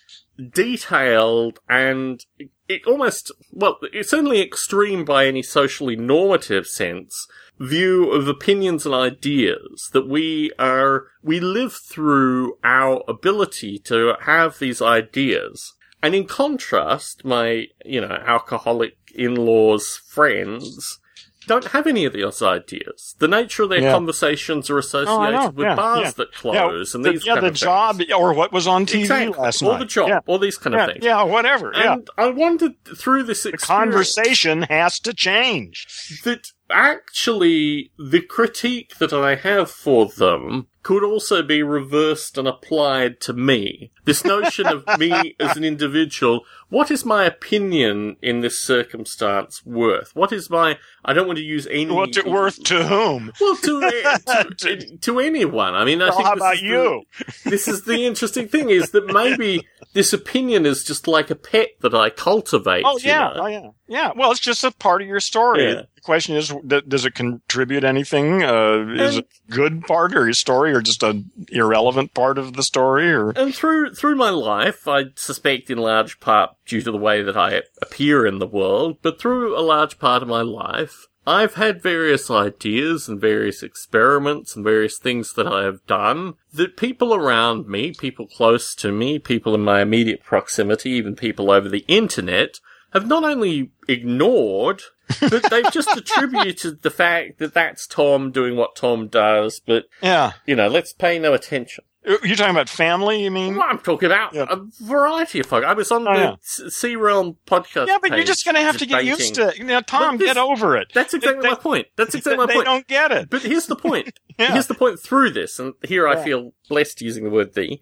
detailed 0.52 1.58
and 1.68 2.24
it 2.68 2.86
almost, 2.86 3.30
well, 3.52 3.78
it's 3.92 4.12
only 4.12 4.42
extreme 4.42 5.04
by 5.04 5.26
any 5.26 5.42
socially 5.42 5.96
normative 5.96 6.66
sense, 6.66 7.26
view 7.58 8.10
of 8.10 8.28
opinions 8.28 8.84
and 8.84 8.94
ideas 8.94 9.88
that 9.92 10.08
we 10.08 10.52
are, 10.58 11.06
we 11.22 11.40
live 11.40 11.72
through 11.72 12.58
our 12.64 13.02
ability 13.08 13.78
to 13.78 14.14
have 14.22 14.58
these 14.58 14.82
ideas. 14.82 15.74
And 16.02 16.14
in 16.14 16.26
contrast, 16.26 17.24
my, 17.24 17.66
you 17.84 18.00
know, 18.00 18.22
alcoholic 18.26 18.96
in-laws 19.14 20.00
friends 20.06 21.00
don't 21.46 21.66
have 21.66 21.86
any 21.86 22.04
of 22.04 22.12
those 22.12 22.42
ideas. 22.42 23.14
The 23.18 23.28
nature 23.28 23.64
of 23.64 23.70
their 23.70 23.80
Yeah. 23.80 23.92
conversations 23.92 24.68
are 24.70 24.76
oh, 24.76 24.78
associated 24.78 25.32
know. 25.32 25.48
with 25.50 25.66
Yeah, 25.66 25.74
bars 25.74 26.00
yeah. 26.02 26.10
that 26.12 26.32
close 26.32 26.94
and 26.94 27.04
the, 27.04 27.12
these 27.12 27.26
yeah, 27.26 27.34
kind 27.34 27.44
the 27.44 27.48
of 27.48 27.52
things. 27.52 27.60
job 27.60 28.00
or 28.16 28.32
what 28.34 28.52
was 28.52 28.66
on 28.66 28.86
TV 28.86 29.00
exactly. 29.00 29.42
last 29.42 29.62
or 29.62 29.72
night. 29.72 29.78
the 29.80 29.84
job, 29.86 30.22
or 30.26 30.38
these 30.38 30.58
kind 30.58 30.74
of 30.76 30.90
things. 30.90 31.04
yeah, 31.04 31.22
whatever. 31.22 31.74
And 31.74 32.08
I 32.18 32.30
wondered 32.30 32.74
through 32.96 33.24
this 33.24 33.44
the 33.44 33.52
conversation 33.52 34.62
has 34.62 34.98
to 35.00 35.14
change. 35.14 35.86
that 36.24 36.48
actually 36.68 37.90
the 37.98 38.20
critique 38.20 38.98
that 38.98 39.12
I 39.12 39.36
have 39.36 39.70
for 39.70 40.06
them 40.06 40.66
could 40.82 41.02
also 41.04 41.42
be 41.42 41.62
reversed 41.62 42.38
and 42.38 42.46
applied 42.48 43.20
to 43.22 43.32
me. 43.32 43.90
This 44.06 44.24
notion 44.24 44.66
of 44.66 44.84
me 44.98 45.34
as 45.38 45.56
an 45.56 45.64
individual, 45.64 46.44
what 46.68 46.90
is 46.90 47.04
my 47.04 47.24
opinion 47.24 48.16
in 48.22 48.40
this 48.40 48.58
circumstance 48.58 49.66
worth? 49.66 50.14
What 50.14 50.32
is 50.32 50.48
my, 50.48 50.78
I 51.04 51.12
don't 51.12 51.26
want 51.26 51.38
to 51.38 51.44
use 51.44 51.66
any. 51.66 51.86
What's 51.90 52.16
it 52.16 52.26
worth 52.26 52.62
to 52.64 52.84
whom? 52.86 53.32
Well, 53.40 53.56
to, 53.56 54.50
to, 54.58 54.96
to 54.98 55.20
anyone. 55.20 55.74
I 55.74 55.84
mean, 55.84 56.00
I 56.00 56.06
Well, 56.08 56.16
think 56.16 56.28
how 56.28 56.34
this 56.34 56.40
about 56.42 56.54
is 56.54 56.60
the- 56.60 56.66
you? 56.66 57.02
this 57.44 57.68
is 57.68 57.82
the 57.82 58.06
interesting 58.06 58.48
thing 58.48 58.70
is 58.70 58.90
that 58.92 59.06
maybe 59.12 59.66
this 59.92 60.12
opinion 60.12 60.66
is 60.66 60.84
just 60.84 61.06
like 61.06 61.30
a 61.30 61.34
pet 61.36 61.70
that 61.82 61.94
I 61.94 62.10
cultivate. 62.10 62.84
Oh 62.86 62.98
you 62.98 63.08
yeah, 63.08 63.18
know? 63.34 63.42
oh 63.42 63.46
yeah, 63.46 63.70
yeah. 63.88 64.12
Well, 64.16 64.30
it's 64.30 64.40
just 64.40 64.64
a 64.64 64.70
part 64.70 65.02
of 65.02 65.08
your 65.08 65.20
story. 65.20 65.64
Yeah. 65.64 65.82
The 65.96 66.00
question 66.02 66.36
is, 66.36 66.52
does 66.86 67.04
it 67.04 67.14
contribute 67.14 67.82
anything? 67.82 68.42
Uh, 68.44 68.86
is 68.94 69.16
it 69.18 69.26
a 69.48 69.52
good 69.52 69.82
part 69.82 70.12
of 70.12 70.22
your 70.24 70.32
story, 70.34 70.72
or 70.72 70.80
just 70.80 71.02
an 71.02 71.30
irrelevant 71.50 72.14
part 72.14 72.38
of 72.38 72.52
the 72.52 72.62
story? 72.62 73.10
Or 73.12 73.30
And 73.30 73.52
through 73.54 73.94
through 73.96 74.16
my 74.16 74.30
life, 74.30 74.86
I 74.86 75.06
suspect 75.14 75.70
in 75.70 75.78
large 75.78 76.20
part 76.20 76.50
due 76.66 76.82
to 76.82 76.92
the 76.92 76.98
way 76.98 77.22
that 77.22 77.36
I 77.36 77.62
appear 77.80 78.26
in 78.26 78.38
the 78.38 78.46
world, 78.46 78.98
but 79.02 79.20
through 79.20 79.58
a 79.58 79.60
large 79.60 79.98
part 79.98 80.22
of 80.22 80.28
my 80.28 80.42
life, 80.42 81.06
I've 81.26 81.54
had 81.54 81.82
various 81.82 82.30
ideas 82.30 83.08
and 83.08 83.20
various 83.20 83.62
experiments 83.62 84.54
and 84.54 84.64
various 84.64 84.98
things 84.98 85.32
that 85.32 85.48
I 85.48 85.64
have 85.64 85.84
done 85.86 86.34
that 86.52 86.76
people 86.76 87.12
around 87.12 87.66
me, 87.66 87.92
people 87.92 88.28
close 88.28 88.76
to 88.76 88.92
me, 88.92 89.18
people 89.18 89.54
in 89.54 89.62
my 89.62 89.82
immediate 89.82 90.22
proximity, 90.22 90.90
even 90.90 91.16
people 91.16 91.50
over 91.50 91.68
the 91.68 91.84
internet, 91.88 92.60
have 92.92 93.08
not 93.08 93.24
only 93.24 93.72
ignored, 93.88 94.82
but 95.20 95.50
they've 95.50 95.72
just 95.72 95.88
attributed 95.96 96.82
the 96.82 96.90
fact 96.90 97.38
that 97.38 97.54
that's 97.54 97.88
Tom 97.88 98.30
doing 98.30 98.56
what 98.56 98.76
Tom 98.76 99.08
does, 99.08 99.60
but, 99.60 99.86
yeah, 100.00 100.32
you 100.46 100.54
know, 100.54 100.68
let's 100.68 100.92
pay 100.92 101.18
no 101.18 101.34
attention. 101.34 101.84
Uh, 102.06 102.16
you're 102.22 102.36
talking 102.36 102.52
about 102.54 102.68
family. 102.68 103.24
You 103.24 103.30
mean? 103.30 103.56
Well, 103.56 103.66
I'm 103.68 103.78
talking 103.78 104.06
about 104.06 104.32
Yeah. 104.32 104.46
a 104.48 104.58
variety 104.80 105.40
of 105.40 105.46
folk. 105.46 105.64
I 105.64 105.72
was 105.72 105.90
on 105.90 106.06
Oh, 106.06 106.14
the 106.14 106.20
yeah. 106.20 106.34
C 106.42 106.70
Sea 106.70 106.96
Realm 106.96 107.36
podcast. 107.46 107.88
Yeah, 107.88 107.98
but 108.00 108.12
you're 108.12 108.24
just 108.24 108.44
going 108.44 108.54
to 108.54 108.60
have 108.60 108.76
to 108.78 108.86
get 108.86 109.04
used 109.04 109.34
to 109.34 109.48
it. 109.48 109.58
You 109.58 109.64
know, 109.64 109.80
Tom, 109.80 110.16
this- 110.18 110.26
get 110.26 110.36
over 110.36 110.76
it. 110.76 110.88
That's 110.94 111.14
exactly 111.14 111.42
They- 111.42 111.48
my 111.48 111.54
point. 111.56 111.88
That's 111.96 112.14
exactly 112.14 112.46
they 112.46 112.46
my 112.46 112.52
point. 112.54 112.64
They 112.66 112.70
don't 112.70 112.86
get 112.86 113.12
it. 113.12 113.30
But 113.30 113.42
here's 113.42 113.66
the 113.66 113.76
point. 113.76 114.18
Yeah. 114.38 114.52
Here's 114.52 114.66
the 114.66 114.74
point 114.74 115.00
through 115.00 115.30
this, 115.30 115.58
and 115.58 115.72
here 115.82 116.06
I 116.06 116.22
feel 116.22 116.52
blessed 116.68 117.00
using 117.00 117.24
the 117.24 117.30
word 117.30 117.54
thee. 117.54 117.80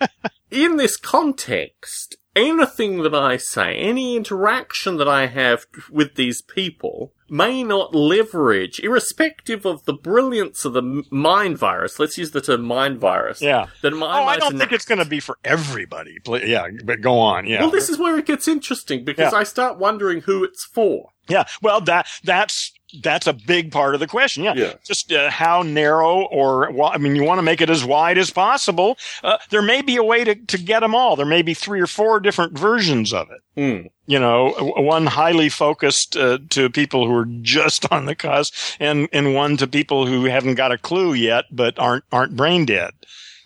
In 0.50 0.76
this 0.76 0.98
context, 0.98 2.16
anything 2.36 3.02
that 3.02 3.14
I 3.14 3.38
say, 3.38 3.74
any 3.74 4.16
interaction 4.16 4.98
that 4.98 5.08
I 5.08 5.26
have 5.26 5.66
with 5.90 6.14
these 6.14 6.42
people 6.42 7.12
may 7.28 7.64
not 7.64 7.94
leverage, 7.94 8.78
irrespective 8.80 9.64
of 9.64 9.84
the 9.84 9.92
brilliance 9.92 10.64
of 10.64 10.74
the 10.74 11.02
mind 11.10 11.58
virus, 11.58 11.98
let's 11.98 12.16
use 12.16 12.30
the 12.30 12.40
term 12.40 12.62
mind 12.62 12.98
virus. 12.98 13.42
Yeah. 13.42 13.66
That 13.82 13.92
my 13.92 14.20
Oh, 14.20 14.24
I 14.26 14.36
don't 14.36 14.58
think 14.58 14.70
it's 14.72 14.84
going 14.84 14.98
to 15.02 15.04
be 15.04 15.18
for 15.18 15.38
everybody. 15.44 16.18
Yeah, 16.44 16.68
but 16.84 17.00
go 17.00 17.18
on. 17.18 17.46
Yeah. 17.46 17.62
Well, 17.62 17.70
this 17.70 17.88
is 17.88 17.98
where 17.98 18.16
it 18.18 18.26
gets 18.26 18.46
interesting 18.46 19.04
because 19.04 19.32
Yeah. 19.32 19.38
I 19.38 19.42
start 19.42 19.78
wondering 19.78 20.20
who 20.20 20.44
it's 20.44 20.64
for. 20.64 21.10
Yeah, 21.28 21.44
well, 21.60 21.80
that 21.80 22.06
that's 22.22 22.72
that's 23.02 23.26
a 23.26 23.32
big 23.32 23.72
part 23.72 23.94
of 23.94 24.00
the 24.00 24.06
question. 24.06 24.44
Yeah, 24.44 24.54
Yeah. 24.54 24.72
just 24.84 25.12
uh, 25.12 25.30
how 25.30 25.62
narrow 25.62 26.22
or 26.22 26.70
well, 26.72 26.90
I 26.92 26.98
mean, 26.98 27.16
you 27.16 27.24
want 27.24 27.38
to 27.38 27.42
make 27.42 27.60
it 27.60 27.70
as 27.70 27.84
wide 27.84 28.18
as 28.18 28.30
possible. 28.30 28.96
Uh, 29.22 29.38
there 29.50 29.62
may 29.62 29.82
be 29.82 29.96
a 29.96 30.02
way 30.04 30.24
to 30.24 30.34
to 30.34 30.58
get 30.58 30.80
them 30.80 30.94
all. 30.94 31.16
There 31.16 31.26
may 31.26 31.42
be 31.42 31.54
three 31.54 31.80
or 31.80 31.86
four 31.86 32.20
different 32.20 32.58
versions 32.58 33.12
of 33.12 33.28
it. 33.30 33.40
Hmm. 33.56 33.86
You 34.06 34.18
know, 34.20 34.52
one 34.76 35.06
highly 35.06 35.48
focused 35.48 36.16
uh, 36.16 36.38
to 36.50 36.70
people 36.70 37.06
who 37.06 37.14
are 37.16 37.26
just 37.42 37.90
on 37.92 38.06
the 38.06 38.14
cusp, 38.14 38.54
and 38.78 39.08
and 39.12 39.34
one 39.34 39.56
to 39.56 39.66
people 39.66 40.06
who 40.06 40.24
haven't 40.24 40.54
got 40.54 40.72
a 40.72 40.78
clue 40.78 41.12
yet, 41.14 41.46
but 41.50 41.78
aren't 41.78 42.04
aren't 42.12 42.36
brain 42.36 42.64
dead. 42.66 42.92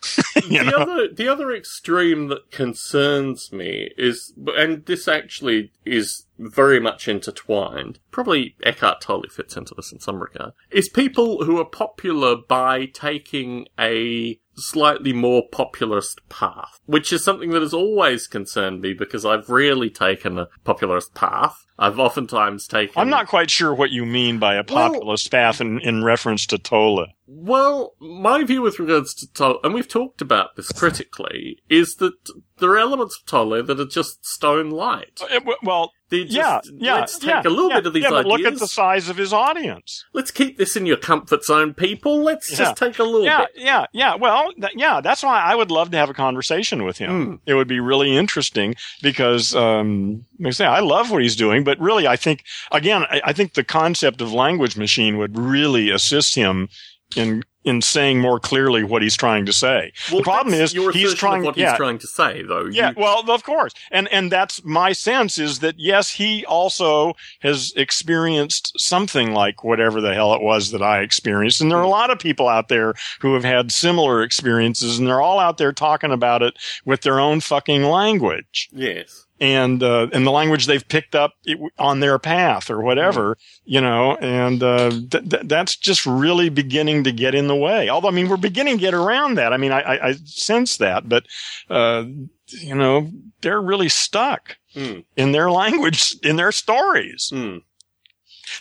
the 0.49 0.63
know, 0.65 0.79
other 0.79 1.09
the 1.13 1.29
other 1.29 1.53
extreme 1.53 2.29
that 2.29 2.51
concerns 2.51 3.53
me 3.53 3.91
is, 3.99 4.33
and 4.57 4.87
this 4.87 5.07
actually 5.07 5.73
is 5.85 6.27
very 6.39 6.81
much 6.81 7.07
intertwined. 7.07 7.99
Probably 8.11 8.57
Eckhart 8.63 9.03
Tolle 9.03 9.25
fits 9.31 9.57
into 9.57 9.75
this 9.75 9.93
in 9.93 10.01
some 10.01 10.21
regard. 10.21 10.53
Is 10.71 10.89
people 10.89 11.45
who 11.45 11.59
are 11.59 11.67
popular 11.67 12.37
by 12.37 12.87
taking 12.87 13.67
a 13.79 14.41
slightly 14.61 15.13
more 15.13 15.43
populist 15.51 16.21
path, 16.29 16.79
which 16.87 17.13
is 17.13 17.25
something 17.25 17.51
that 17.51 17.63
has 17.63 17.75
always 17.75 18.27
concerned 18.27 18.81
me 18.81 18.93
because 18.93 19.25
I've 19.25 19.49
rarely 19.51 19.91
taken 19.91 20.39
a 20.39 20.49
populist 20.65 21.15
path. 21.15 21.57
I've 21.79 21.99
oftentimes 21.99 22.67
taken. 22.67 23.01
I'm 23.01 23.09
not 23.09 23.27
quite 23.27 23.51
sure 23.51 23.75
what 23.75 23.91
you 23.91 24.05
mean 24.05 24.39
by 24.39 24.55
a 24.57 24.65
Well- 24.69 24.93
populist 24.93 25.31
path 25.31 25.61
in, 25.61 25.81
in 25.81 26.05
reference 26.05 26.47
to 26.49 26.59
Tolle. 26.59 27.07
Well, 27.27 27.95
my 28.01 28.43
view 28.45 28.61
with 28.63 28.79
regards 28.79 29.15
to 29.15 29.33
Tolle, 29.33 29.61
and 29.65 29.73
we've 29.73 29.89
talked 29.89 30.21
about 30.21 30.57
this 30.57 30.73
critically, 30.73 31.59
is 31.71 31.95
that 31.97 32.13
there 32.59 32.71
are 32.73 32.79
elements 32.79 33.19
of 33.19 33.27
Tolle 33.27 33.63
that 33.63 33.81
are 33.81 33.87
just 33.87 34.27
stone 34.27 34.71
light. 34.71 35.21
Uh, 35.23 35.41
Well, 35.63 35.93
They 36.11 36.25
just, 36.25 36.35
yeah, 36.35 36.61
yeah. 36.77 36.95
let's 36.97 37.19
take 37.19 37.29
yeah, 37.31 37.43
a 37.45 37.49
little 37.49 37.69
yeah, 37.71 37.77
bit 37.77 37.87
of 37.87 37.93
these 37.93 38.03
yeah, 38.03 38.11
but 38.11 38.27
ideas. 38.27 38.39
look 38.41 38.53
at 38.53 38.59
the 38.59 38.67
size 38.67 39.09
of 39.09 39.17
his 39.17 39.33
audience. 39.33 40.05
let's 40.13 40.31
keep 40.31 40.59
this 40.59 40.77
in 40.77 40.85
your 40.85 40.97
comfort 40.97 41.45
zone, 41.45 41.73
people. 41.73 42.23
Let's 42.23 42.51
Yeah. 42.51 42.57
just 42.59 42.77
take 42.77 42.99
a 42.99 43.05
little 43.05 43.25
Yeah, 43.25 43.39
bit. 43.41 43.51
yeah, 43.57 43.85
yeah. 43.93 44.15
Well, 44.17 44.53
th- 44.61 44.73
yeah, 44.75 45.01
that's 45.01 45.23
why 45.23 45.41
I 45.41 45.55
would 45.55 45.71
love 45.71 45.91
to 45.93 45.97
have 45.97 46.11
a 46.11 46.15
conversation 46.15 46.85
with 46.85 46.99
him. 46.99 47.25
Hmm. 47.25 47.35
It 47.47 47.55
would 47.55 47.69
be 47.69 47.79
really 47.81 48.17
interesting 48.17 48.75
because, 49.03 49.55
um, 49.55 50.25
like 50.41 50.49
I 50.49 50.51
say, 50.51 50.67
I 50.67 50.81
love 50.81 51.11
what 51.11 51.23
he's 51.23 51.37
doing, 51.37 51.63
but 51.65 51.79
really, 51.79 52.07
I 52.09 52.17
think, 52.17 52.45
again, 52.73 53.05
I, 53.05 53.21
I 53.27 53.33
think 53.33 53.55
the 53.55 53.65
concept 53.65 54.21
of 54.21 54.33
language 54.33 54.77
machine 54.77 55.17
would 55.19 55.39
really 55.39 55.91
assist 55.91 56.35
him 56.35 56.69
in, 57.17 57.43
in 57.65 57.83
saying 57.83 58.19
more 58.21 58.41
clearly 58.41 58.83
what 58.85 59.03
he's 59.03 59.17
trying 59.17 59.45
to 59.47 59.53
say. 59.53 59.93
Well, 60.11 60.19
the 60.21 60.25
problem 60.25 60.55
is 60.55 60.73
he's 60.73 61.15
trying, 61.15 61.43
what 61.43 61.57
yeah, 61.57 61.71
he's 61.71 61.77
trying 61.77 61.99
to 61.99 62.07
say, 62.07 62.43
though. 62.43 62.67
yeah, 62.67 62.91
You- 62.91 62.95
well, 62.97 63.31
of 63.31 63.45
course. 63.45 63.73
And, 63.91 64.09
and 64.09 64.33
that's 64.33 64.65
my 64.65 64.93
sense 64.93 65.39
is 65.39 65.59
that 65.59 65.75
yes, 65.79 66.11
he 66.13 66.45
also 66.47 67.15
has 67.41 67.73
experienced 67.77 68.73
something 68.81 69.33
like 69.33 69.63
whatever 69.63 70.01
the 70.01 70.15
hell 70.15 70.33
it 70.35 70.43
was 70.43 70.71
that 70.71 70.83
I 70.83 71.01
experienced. 71.01 71.61
And 71.61 71.71
there 71.71 71.79
are 71.79 71.83
a 71.83 71.89
lot 71.89 72.11
of 72.11 72.19
people 72.19 72.49
out 72.49 72.69
there 72.69 72.95
who 73.21 73.35
have 73.35 73.45
had 73.45 73.71
similar 73.73 74.23
experiences 74.23 74.99
and 74.99 75.07
they're 75.07 75.21
all 75.21 75.39
out 75.39 75.59
there 75.59 75.73
talking 75.73 76.13
about 76.13 76.43
it 76.43 76.57
with 76.85 77.03
their 77.03 77.21
own 77.21 77.41
fucking 77.41 77.83
language 77.83 78.69
yes. 78.73 79.27
And, 79.41 79.83
uh, 79.83 80.09
and 80.13 80.27
the 80.27 80.31
language 80.31 80.67
they've 80.67 80.87
picked 80.89 81.15
up 81.15 81.33
on 81.79 82.01
their 82.01 82.19
path 82.19 82.71
or 82.71 82.81
whatever, 82.83 83.39
you 83.65 83.81
know, 83.81 84.17
and, 84.17 84.63
uh, 84.63 84.91
th- 84.91 85.29
th- 85.31 85.43
that's 85.45 85.77
just 85.77 86.05
really 86.07 86.49
beginning 86.51 87.05
to 87.05 87.13
get 87.13 87.35
in 87.35 87.47
the 87.49 87.57
way. 87.57 87.89
Although, 87.89 88.09
I 88.09 88.13
mean, 88.13 88.29
we're 88.29 88.37
beginning 88.37 88.77
to 88.77 88.81
get 88.81 88.95
around 88.95 89.37
that. 89.37 89.53
I 89.53 89.57
mean, 89.57 89.73
I, 89.73 89.81
I, 89.81 90.09
I 90.09 90.13
sense 90.25 90.77
that, 90.77 91.09
but, 91.09 91.25
uh, 91.71 92.05
you 92.49 92.75
know, 92.75 93.11
they're 93.41 93.63
really 93.63 93.89
stuck 93.89 94.57
Hmm. 94.75 95.01
in 95.17 95.33
their 95.33 95.51
language, 95.51 96.15
in 96.23 96.37
their 96.37 96.53
stories. 96.53 97.31
Hmm. 97.35 97.59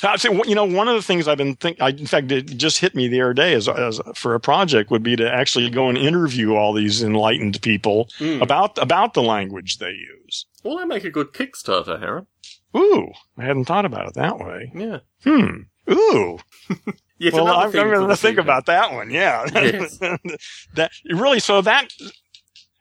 I 0.03 0.15
say, 0.17 0.29
you 0.45 0.55
know, 0.55 0.65
one 0.65 0.87
of 0.87 0.95
the 0.95 1.01
things 1.01 1.27
I've 1.27 1.37
been 1.37 1.55
think, 1.55 1.81
I, 1.81 1.89
in 1.89 2.05
fact, 2.05 2.31
it 2.31 2.45
just 2.57 2.79
hit 2.79 2.95
me 2.95 3.07
the 3.07 3.21
other 3.21 3.33
day 3.33 3.53
as, 3.53 3.67
as 3.67 3.99
for 4.15 4.35
a 4.35 4.39
project 4.39 4.91
would 4.91 5.03
be 5.03 5.15
to 5.15 5.31
actually 5.31 5.69
go 5.69 5.89
and 5.89 5.97
interview 5.97 6.53
all 6.55 6.73
these 6.73 7.01
enlightened 7.03 7.61
people 7.61 8.09
Hmm. 8.17 8.41
about 8.41 8.77
about 8.77 9.13
the 9.13 9.23
language 9.23 9.77
they 9.77 9.91
use. 9.91 10.45
Well, 10.63 10.77
I 10.79 10.85
make 10.85 11.03
a 11.03 11.09
good 11.09 11.33
Kickstarter, 11.33 11.99
Harry. 11.99 12.21
Ooh, 12.77 13.11
I 13.37 13.45
hadn't 13.45 13.65
thought 13.65 13.85
about 13.85 14.07
it 14.07 14.13
that 14.15 14.37
way. 14.39 14.71
Yeah. 14.75 14.99
Hmm. 15.23 15.61
Ooh. 15.91 16.39
Yet 17.17 17.33
well, 17.33 17.47
I'm, 17.47 17.65
I'm 17.65 17.71
going 17.71 18.07
to 18.07 18.15
think 18.15 18.37
about 18.37 18.65
that 18.67 18.93
one. 18.93 19.09
Yeah. 19.09 19.45
Yes. 19.53 19.97
that 20.75 20.91
really. 21.09 21.39
So 21.39 21.61
that 21.61 21.89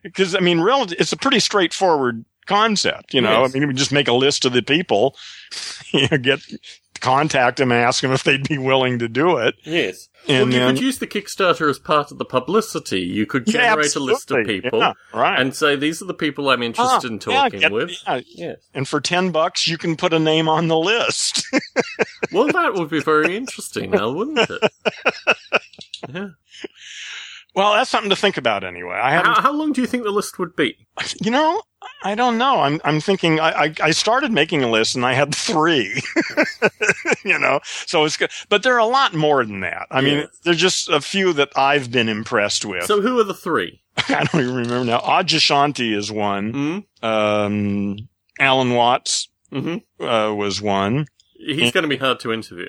because 0.03 0.35
I 0.35 0.41
mean, 0.41 0.61
real, 0.61 0.87
it's 0.91 1.13
a 1.13 1.17
pretty 1.17 1.41
straightforward 1.41 2.25
concept. 2.47 3.15
You 3.15 3.21
know, 3.21 3.43
Yes. 3.43 3.55
I 3.55 3.59
mean, 3.59 3.69
we 3.69 3.75
just 3.75 3.93
make 3.93 4.09
a 4.09 4.13
list 4.13 4.45
of 4.45 4.53
the 4.53 4.63
people, 4.63 5.17
you 5.93 6.07
know, 6.11 6.19
get 6.19 6.41
contact 7.01 7.59
them, 7.59 7.71
and 7.73 7.81
ask 7.81 8.03
them 8.03 8.13
if 8.13 8.25
they'd 8.25 8.47
be 8.49 8.59
willing 8.59 8.99
to 8.99 9.09
do 9.09 9.37
it, 9.39 9.55
Yes. 9.65 10.09
and 10.29 10.51
well, 10.51 10.53
you 10.55 10.59
then 10.61 10.75
could 10.77 10.85
use 10.85 10.99
the 10.99 11.07
Kickstarter 11.07 11.69
as 11.71 11.79
part 11.79 12.11
of 12.11 12.19
the 12.19 12.25
publicity. 12.25 13.01
You 13.01 13.27
could 13.27 13.47
Yeah, 13.47 13.53
generate 13.75 13.95
a 13.97 14.01
list 14.01 14.31
of 14.31 14.45
people 14.47 14.79
Yeah, 14.79 14.93
right. 15.15 15.39
and 15.41 15.55
say, 15.55 15.77
these 15.77 16.01
are 16.03 16.07
the 16.07 16.15
people 16.15 16.49
I'm 16.51 16.63
interested 16.63 17.11
in 17.11 17.19
Ah, 17.27 17.31
yeah, 17.31 17.37
talking 17.43 17.61
get- 17.61 17.73
with. 17.73 17.91
yeah. 18.07 18.21
Yes. 18.27 18.57
and 18.75 18.87
for 18.89 19.01
ten 19.01 19.31
bucks, 19.31 19.67
you 19.67 19.79
can 19.79 19.97
put 19.97 20.13
a 20.13 20.19
name 20.19 20.49
on 20.49 20.69
the 20.69 20.77
list. 20.79 21.45
Well, 22.33 22.49
that 22.49 22.75
would 22.75 22.91
be 22.91 23.01
very 23.01 23.37
interesting 23.37 23.91
now, 23.91 24.11
wouldn't 24.11 24.39
it? 24.51 24.73
Yeah. 26.15 26.29
Well, 27.59 27.73
that's 27.75 27.91
something 27.91 28.11
to 28.11 28.17
think 28.17 28.37
about 28.37 28.63
anyway. 28.65 28.95
I 28.95 29.11
haven't 29.11 29.33
How, 29.35 29.43
how 29.43 29.53
long 29.53 29.73
do 29.73 29.81
you 29.81 29.87
think 29.87 30.05
the 30.05 30.11
list 30.11 30.39
would 30.39 30.55
be? 30.55 30.87
You 31.21 31.31
know, 31.33 31.61
I 32.05 32.15
don't 32.15 32.39
know. 32.39 32.61
I'm 32.61 32.81
I'm 32.85 33.01
thinking. 33.01 33.41
I 33.41 33.65
I, 33.65 33.75
I 33.83 33.91
started 33.91 34.31
making 34.33 34.63
a 34.63 34.71
list 34.71 34.95
and 34.97 35.05
I 35.05 35.15
had 35.15 35.35
three. 35.35 36.01
you 37.25 37.39
know, 37.39 37.61
so 37.65 38.05
it's 38.05 38.17
good. 38.17 38.31
But 38.49 38.63
there 38.63 38.75
are 38.75 38.79
a 38.79 38.87
lot 38.87 39.15
more 39.15 39.45
than 39.45 39.61
that. 39.61 39.87
I 39.91 40.01
mean, 40.01 40.19
Yeah. 40.19 40.27
there's 40.45 40.57
just 40.59 40.89
a 40.89 41.01
few 41.01 41.33
that 41.35 41.51
I've 41.57 41.91
been 41.91 42.09
impressed 42.09 42.65
with. 42.65 42.85
So, 42.85 43.01
who 43.01 43.19
are 43.19 43.25
the 43.25 43.35
three? 43.35 43.83
I 44.09 44.25
don't 44.25 44.43
even 44.43 44.55
remember 44.55 44.85
now. 44.85 45.01
Adyashanti 45.01 45.93
is 45.95 46.11
one. 46.13 46.85
Hmm? 47.03 47.07
Um, 47.07 47.97
Alan 48.39 48.75
Watts 48.75 49.29
hmm 49.51 49.77
uh, 50.01 50.33
was 50.37 50.61
one. 50.63 51.07
He's 51.39 51.71
going 51.71 51.83
to 51.83 51.89
be 51.89 51.97
hard 51.97 52.19
to 52.21 52.33
interview. 52.33 52.69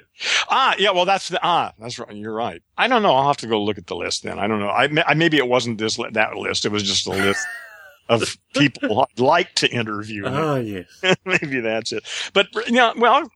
Ah, 0.49 0.75
yeah. 0.77 0.91
Well, 0.91 1.05
that's 1.05 1.29
the 1.29 1.39
ah. 1.41 1.73
That's 1.79 1.97
right. 1.97 2.15
You're 2.15 2.33
right. 2.33 2.61
I 2.77 2.88
don't 2.88 3.01
know. 3.01 3.15
I'll 3.15 3.27
have 3.27 3.38
to 3.38 3.47
go 3.47 3.61
look 3.63 3.77
at 3.79 3.88
the 3.88 3.95
list 3.95 4.21
then. 4.23 4.38
I 4.38 4.47
don't 4.47 4.59
know. 4.59 4.69
I, 4.69 4.88
I 5.07 5.13
maybe 5.15 5.38
it 5.38 5.47
wasn't 5.47 5.79
this 5.79 5.97
that 6.11 6.35
list. 6.35 6.65
It 6.65 6.71
was 6.71 6.83
just 6.83 7.07
a 7.07 7.11
list 7.11 7.45
of 8.09 8.38
people 8.53 9.01
I'd 9.09 9.19
like 9.19 9.55
to 9.55 9.67
interview. 9.69 10.23
Ah, 10.27 10.57
yes. 10.57 10.85
maybe 11.25 11.59
that's 11.61 11.91
it. 11.91 12.03
But 12.33 12.47
yeah, 12.67 12.93
well, 12.95 13.29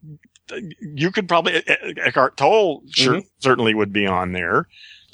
you 0.80 1.12
could 1.12 1.28
probably 1.28 1.64
Eckhart 1.68 2.38
Tolle 2.38 2.84
sure, 2.92 3.16
Mhm. 3.16 3.26
certainly 3.40 3.74
would 3.74 3.92
be 3.94 4.06
on 4.06 4.34
there, 4.34 4.68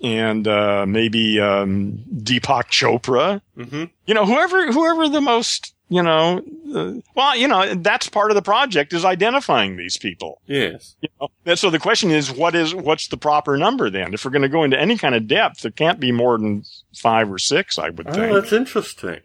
and 0.04 0.48
uh, 0.48 0.86
maybe 0.86 1.40
um, 1.40 2.04
Deepak 2.14 2.66
Chopra. 2.70 3.42
hmm 3.56 3.86
You 4.06 4.14
know, 4.16 4.26
whoever 4.26 4.72
whoever 4.72 5.08
the 5.08 5.22
most. 5.22 5.74
You 5.92 6.04
know, 6.04 6.44
uh, 6.76 6.94
well, 7.16 7.36
you 7.36 7.48
know, 7.48 7.74
that's 7.74 8.08
part 8.10 8.30
of 8.30 8.36
the 8.36 8.44
project 8.44 8.94
is 8.94 9.04
identifying 9.04 9.76
these 9.76 9.98
people. 9.98 10.40
Yes. 10.46 10.96
You 11.02 11.10
know? 11.20 11.30
And 11.48 11.58
so 11.58 11.72
the 11.72 11.80
question 11.80 12.12
is, 12.12 12.32
what 12.32 12.54
is 12.54 12.76
what's 12.76 13.08
the 13.08 13.18
proper 13.18 13.58
number 13.58 13.90
then? 13.90 14.14
If 14.14 14.24
we're 14.24 14.30
going 14.32 14.44
to 14.44 14.50
go 14.50 14.64
into 14.64 14.80
any 14.80 14.98
kind 15.00 15.16
of 15.16 15.28
depth, 15.28 15.66
it 15.66 15.76
can't 15.76 16.00
be 16.00 16.12
more 16.12 16.38
than 16.38 16.64
five 16.96 17.32
or 17.32 17.40
six, 17.40 17.80
I 17.80 17.90
would 17.90 18.08
Oh, 18.08 18.12
think 18.14 18.34
that's 18.34 18.54
interesting. 18.54 19.20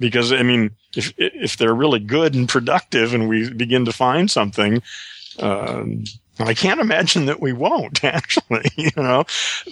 because 0.00 0.32
I 0.32 0.42
mean, 0.42 0.72
if 0.96 1.12
if 1.18 1.56
they're 1.56 1.74
really 1.74 2.00
good 2.00 2.34
and 2.34 2.48
productive, 2.48 3.14
and 3.14 3.28
we 3.28 3.50
begin 3.52 3.84
to 3.84 3.92
find 3.92 4.28
something, 4.28 4.82
um, 5.38 6.02
I 6.48 6.54
can't 6.54 6.80
imagine 6.80 7.26
that 7.26 7.40
we 7.40 7.52
won't 7.52 8.02
actually, 8.04 8.70
you 8.76 8.90
know. 8.96 9.24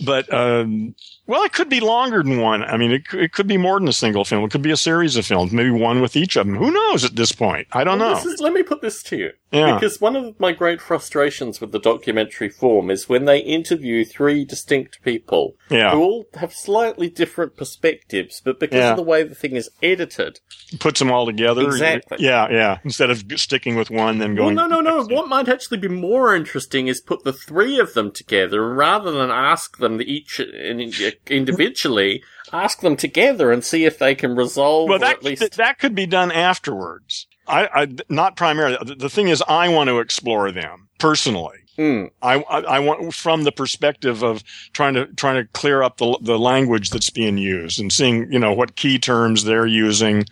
But 0.04 0.32
um, 0.32 0.94
well, 1.26 1.42
it 1.44 1.52
could 1.52 1.68
be 1.68 1.80
longer 1.80 2.22
than 2.22 2.40
one. 2.40 2.62
I 2.64 2.76
mean, 2.76 2.90
it 2.92 3.06
could, 3.08 3.20
it 3.20 3.32
could 3.32 3.46
be 3.46 3.56
more 3.56 3.78
than 3.78 3.88
a 3.88 3.92
single 3.92 4.24
film. 4.24 4.44
It 4.44 4.50
could 4.50 4.62
be 4.62 4.70
a 4.72 4.76
series 4.76 5.16
of 5.16 5.24
films, 5.26 5.52
maybe 5.52 5.70
one 5.70 6.00
with 6.00 6.16
each 6.16 6.36
of 6.36 6.46
them. 6.46 6.56
Who 6.56 6.70
knows 6.70 7.04
at 7.04 7.16
this 7.16 7.32
point? 7.32 7.68
I 7.72 7.84
don't 7.84 7.98
Well, 7.98 8.10
know. 8.10 8.14
this 8.16 8.24
is- 8.26 8.40
let 8.40 8.52
me 8.52 8.62
put 8.62 8.80
this 8.82 9.02
to 9.04 9.16
you. 9.16 9.30
Yeah. 9.52 9.74
Because 9.74 10.00
one 10.00 10.14
of 10.14 10.38
my 10.38 10.52
great 10.52 10.80
frustrations 10.80 11.60
with 11.60 11.72
the 11.72 11.80
documentary 11.80 12.48
form 12.48 12.88
is 12.88 13.08
when 13.08 13.24
they 13.24 13.38
interview 13.40 14.04
three 14.04 14.44
distinct 14.44 15.02
people 15.02 15.56
Yeah, 15.68 15.90
who 15.90 16.00
all 16.02 16.26
have 16.34 16.52
slightly 16.52 17.08
different 17.10 17.56
perspectives, 17.56 18.40
but 18.44 18.60
because 18.60 18.76
Yeah. 18.78 18.90
of 18.90 18.96
the 18.96 19.02
way 19.02 19.24
the 19.24 19.34
thing 19.34 19.56
is 19.56 19.68
edited, 19.82 20.38
puts 20.78 21.00
them 21.00 21.10
all 21.10 21.26
together. 21.26 21.62
Exactly. 21.66 22.18
Yeah, 22.20 22.46
yeah. 22.48 22.78
Instead 22.84 23.10
of 23.10 23.24
sticking 23.36 23.74
with 23.74 23.90
one, 23.90 24.18
then 24.18 24.36
going. 24.36 24.54
well, 24.54 24.68
no, 24.68 24.80
no, 24.80 24.98
no. 24.98 25.04
What 25.16 25.28
might 25.28 25.48
actually 25.48 25.78
be 25.78 25.88
more 25.88 26.34
interesting 26.36 26.59
is 26.66 27.00
put 27.00 27.24
the 27.24 27.32
three 27.32 27.78
of 27.78 27.94
them 27.94 28.10
together, 28.10 28.72
rather 28.74 29.10
than 29.10 29.30
ask 29.30 29.78
them 29.78 30.00
each 30.00 30.40
individually, 30.40 32.22
ask 32.52 32.80
them 32.80 32.96
together 32.96 33.52
and 33.52 33.64
see 33.64 33.84
if 33.84 33.98
they 33.98 34.14
can 34.14 34.36
resolve 34.36 34.88
well, 34.88 34.98
that 34.98 35.18
at 35.18 35.24
least. 35.24 35.56
that 35.56 35.78
could 35.78 35.94
be 35.94 36.06
done 36.06 36.32
afterwards. 36.32 37.26
I, 37.46 37.68
I 37.74 37.88
not 38.08 38.36
primarily. 38.36 38.78
The, 38.84 38.94
the 38.94 39.10
thing 39.10 39.28
is, 39.28 39.42
I 39.46 39.68
want 39.68 39.88
to 39.88 39.98
explore 39.98 40.52
them 40.52 40.88
personally. 40.98 41.58
Hmm. 41.76 42.04
I, 42.20 42.36
I, 42.42 42.60
I 42.60 42.78
want 42.80 43.14
from 43.14 43.44
the 43.44 43.52
perspective 43.52 44.22
of 44.22 44.44
trying 44.72 44.94
to 44.94 45.06
trying 45.14 45.36
to 45.36 45.48
clear 45.52 45.82
up 45.82 45.96
the 45.96 46.18
the 46.20 46.38
language 46.38 46.90
that's 46.90 47.10
being 47.10 47.38
used 47.38 47.80
and 47.80 47.92
seeing 47.92 48.30
you 48.32 48.38
know 48.38 48.52
what 48.52 48.76
key 48.76 48.98
terms 48.98 49.44
they're 49.44 49.66
using, 49.66 50.26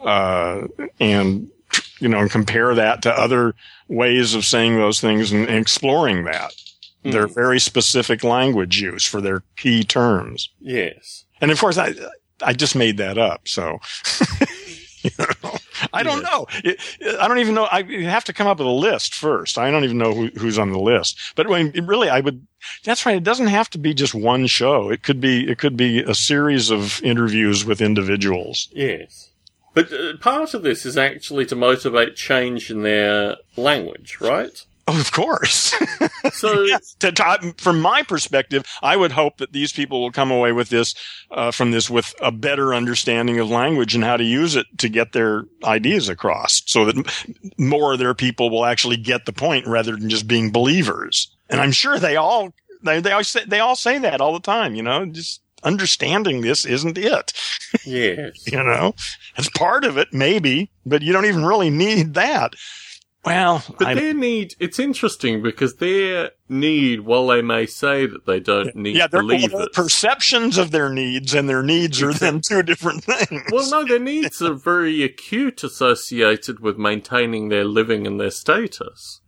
uh, 0.00 0.62
and 1.00 1.48
you 2.02 2.08
know 2.08 2.18
and 2.18 2.30
compare 2.30 2.74
that 2.74 3.02
to 3.02 3.12
other 3.12 3.54
ways 3.88 4.34
of 4.34 4.44
saying 4.44 4.76
those 4.76 5.00
things 5.00 5.32
and, 5.32 5.48
and 5.48 5.58
exploring 5.58 6.24
that 6.24 6.52
their 7.04 7.26
Hmm. 7.26 7.34
very 7.34 7.60
specific 7.60 8.22
language 8.22 8.80
use 8.80 9.04
for 9.04 9.20
their 9.20 9.42
key 9.56 9.82
terms. 9.84 10.50
Yes. 10.60 11.24
And 11.40 11.50
of 11.50 11.58
course, 11.58 11.78
I 11.78 11.94
I 12.42 12.52
just 12.52 12.76
made 12.76 12.96
that 12.98 13.18
up, 13.18 13.48
so. 13.48 13.78
you 15.02 15.10
know, 15.18 15.56
I 15.92 16.02
don't 16.04 16.22
know. 16.22 16.46
It, 16.64 16.80
I 17.20 17.26
don't 17.26 17.38
even 17.38 17.54
know. 17.54 17.66
I 17.70 17.82
have 18.04 18.24
to 18.24 18.32
come 18.32 18.46
up 18.46 18.58
with 18.58 18.66
a 18.68 18.70
list 18.70 19.14
first. 19.14 19.58
I 19.58 19.70
don't 19.70 19.82
even 19.84 19.98
know 19.98 20.14
who, 20.14 20.26
who's 20.38 20.58
on 20.58 20.70
the 20.70 20.78
list. 20.78 21.18
But 21.34 21.48
when 21.48 21.70
really, 21.86 22.08
I 22.08 22.20
would. 22.20 22.46
That's 22.84 23.04
right. 23.04 23.16
It 23.16 23.24
doesn't 23.24 23.48
have 23.48 23.68
to 23.70 23.78
be 23.78 23.94
just 23.94 24.14
one 24.14 24.46
show. 24.46 24.90
It 24.90 25.02
could 25.02 25.20
be. 25.20 25.50
It 25.50 25.58
could 25.58 25.76
be 25.76 26.00
a 26.02 26.14
series 26.14 26.70
of 26.70 27.02
interviews 27.02 27.64
with 27.64 27.80
individuals. 27.80 28.68
Yes. 28.72 29.28
But 29.74 29.92
uh, 29.92 30.16
part 30.18 30.54
of 30.54 30.62
this 30.62 30.84
is 30.84 30.96
actually 30.98 31.46
to 31.46 31.56
motivate 31.56 32.16
change 32.16 32.70
in 32.70 32.82
their 32.82 33.36
language, 33.56 34.18
right? 34.20 34.64
Oh, 34.88 34.98
of 35.00 35.12
course. 35.12 35.74
So, 36.32 36.62
Yes. 36.62 36.94
To, 37.00 37.10
to- 37.12 37.54
from 37.58 37.80
my 37.80 38.02
perspective, 38.02 38.64
I 38.82 38.96
would 38.96 39.12
hope 39.12 39.38
that 39.38 39.52
these 39.52 39.72
people 39.72 40.00
will 40.00 40.12
come 40.12 40.30
away 40.30 40.52
with 40.52 40.68
this, 40.70 40.94
uh, 41.32 41.50
from 41.50 41.72
this 41.72 41.90
with 41.90 42.14
a 42.20 42.30
better 42.32 42.74
understanding 42.74 43.38
of 43.40 43.50
language 43.50 43.94
and 43.94 44.02
how 44.04 44.16
to 44.16 44.24
use 44.24 44.54
it 44.56 44.66
to 44.78 44.88
get 44.88 45.12
their 45.12 45.44
ideas 45.64 46.08
across 46.08 46.62
so 46.66 46.84
that 46.84 46.96
m- 46.96 47.34
more 47.58 47.92
of 47.92 47.98
their 47.98 48.14
people 48.14 48.50
will 48.50 48.64
actually 48.64 48.96
get 48.96 49.26
the 49.26 49.32
point 49.32 49.66
rather 49.66 49.96
than 49.96 50.08
just 50.08 50.26
being 50.28 50.50
believers. 50.52 51.32
And 51.50 51.60
I'm 51.60 51.72
sure 51.72 51.98
they 51.98 52.16
all, 52.16 52.54
they, 52.82 53.00
they 53.00 53.12
all 53.12 53.24
say, 53.24 53.44
they 53.46 53.60
all 53.60 53.76
say 53.76 53.98
that 53.98 54.20
all 54.20 54.32
the 54.32 54.40
time, 54.40 54.74
you 54.76 54.82
know, 54.82 55.04
just 55.06 55.41
understanding 55.62 56.40
this 56.40 56.64
isn't 56.64 56.98
it. 56.98 57.32
yes. 57.84 58.46
You 58.52 58.62
know, 58.62 58.94
it's 59.36 59.48
part 59.50 59.84
of 59.84 59.96
it, 59.96 60.08
maybe, 60.12 60.70
but 60.84 61.02
you 61.02 61.12
don't 61.12 61.26
even 61.26 61.44
really 61.44 61.70
need 61.70 62.14
that. 62.14 62.54
Well, 63.24 63.62
But 63.78 63.86
I, 63.86 63.94
their 63.94 64.14
need, 64.14 64.54
it's 64.58 64.80
interesting 64.80 65.42
because 65.42 65.76
their 65.76 66.32
need, 66.48 67.02
while 67.02 67.28
they 67.28 67.40
may 67.40 67.66
say 67.66 68.04
that 68.04 68.26
they 68.26 68.40
don't 68.40 68.74
need 68.74 68.96
yeah, 68.96 69.06
their, 69.06 69.24
well, 69.24 69.68
perceptions 69.72 70.58
of 70.58 70.72
their 70.72 70.88
needs 70.90 71.32
and 71.32 71.48
their 71.48 71.62
needs 71.62 72.02
are 72.02 72.12
then 72.12 72.40
two 72.40 72.64
different 72.64 73.04
things. 73.04 73.42
well, 73.52 73.70
no, 73.70 73.84
their 73.86 74.00
needs 74.00 74.42
are 74.42 74.54
very 74.64 75.04
acute 75.04 75.62
associated 75.62 76.58
with 76.58 76.78
maintaining 76.78 77.48
their 77.48 77.64
living 77.64 78.08
and 78.08 78.18
their 78.18 78.32
status. 78.32 79.20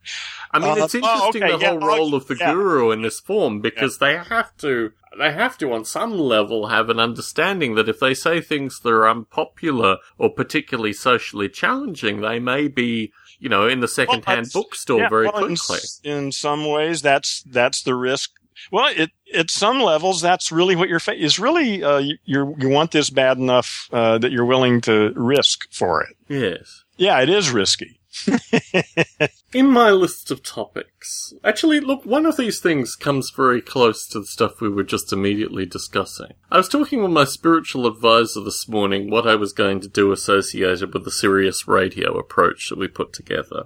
I 0.51 0.59
mean, 0.59 0.71
Uh, 0.71 0.85
it's 0.87 0.95
oh, 0.97 0.99
interesting 0.99 1.45
okay, 1.45 1.53
the 1.53 1.65
whole 1.69 1.81
yeah, 1.81 1.87
role 1.87 2.15
of 2.17 2.27
the 2.27 2.37
yeah. 2.37 2.53
guru 2.53 2.91
in 2.91 3.03
this 3.03 3.21
form 3.21 3.61
because 3.61 3.99
they 3.99 4.17
have 4.17 4.57
to, 4.57 4.91
they 5.19 5.33
have 5.33 5.57
to 5.59 5.73
on 5.73 5.85
some 5.85 6.19
level 6.19 6.69
have 6.69 6.89
an 6.91 6.99
understanding 6.99 7.75
that 7.77 7.89
if 7.89 8.01
they 8.01 8.15
say 8.15 8.41
things 8.41 8.81
that 8.81 8.91
are 8.91 9.09
unpopular 9.09 9.99
or 10.19 10.31
particularly 10.31 10.93
socially 10.93 11.49
challenging, 11.49 12.21
they 12.21 12.39
may 12.39 12.69
be, 12.69 13.13
you 13.39 13.49
know, 13.49 13.67
in 13.67 13.81
the 13.81 13.89
second-hand 13.89 14.47
that's- 14.47 14.53
bookstore 14.53 15.01
Yeah, 15.01 15.09
very 15.09 15.27
well, 15.27 15.45
in 15.45 15.57
quickly. 15.57 15.77
s- 15.77 16.01
In, 16.05 16.33
some 16.33 16.65
ways, 16.67 17.03
that's 17.03 17.43
that's 17.43 17.83
the 17.83 17.95
risk. 17.95 18.31
Well, 18.71 18.93
it, 18.97 19.11
at 19.35 19.51
some 19.51 19.81
levels, 19.81 20.21
that's 20.23 20.51
really 20.53 20.77
what 20.77 20.89
you're 20.89 21.01
fa- 21.01 21.21
is 21.21 21.39
really 21.39 21.83
uh, 21.83 21.99
you 21.99 22.17
you 22.25 22.69
want 22.69 22.93
this 22.93 23.11
bad 23.11 23.37
enough 23.39 23.89
uh, 23.93 24.17
that 24.19 24.31
you're 24.33 24.45
willing 24.45 24.81
to 24.83 25.13
risk 25.17 25.67
for 25.73 26.03
it. 26.03 26.17
Yes. 26.29 26.85
Yeah, 26.97 27.21
it 27.21 27.29
is 27.29 27.51
risky. 27.51 27.99
In 29.53 29.71
my 29.71 29.91
list 29.91 30.31
of 30.31 30.43
topics, 30.43 31.33
actually, 31.43 31.81
look, 31.81 32.05
one 32.05 32.27
of 32.27 32.37
these 32.37 32.61
things 32.61 32.97
comes 32.97 33.31
very 33.31 33.61
close 33.61 34.07
to 34.09 34.21
the 34.21 34.27
stuff 34.27 34.61
we 34.61 34.69
were 34.69 34.85
just 34.85 35.13
immediately 35.13 35.67
discussing. 35.67 36.33
I 36.51 36.57
was 36.57 36.69
talking 36.69 37.03
with 37.03 37.13
my 37.13 37.25
spiritual 37.25 37.87
advisor 37.87 38.41
this 38.41 38.69
morning 38.69 39.11
what 39.11 39.27
I 39.27 39.35
was 39.37 39.53
going 39.53 39.81
to 39.81 39.89
do 39.89 40.13
associated 40.13 40.93
with 40.93 41.05
the 41.05 41.11
Sirius 41.11 41.69
radio 41.69 42.19
approach 42.19 42.69
that 42.69 42.79
we 42.79 42.89
put 42.89 43.13
together. 43.13 43.65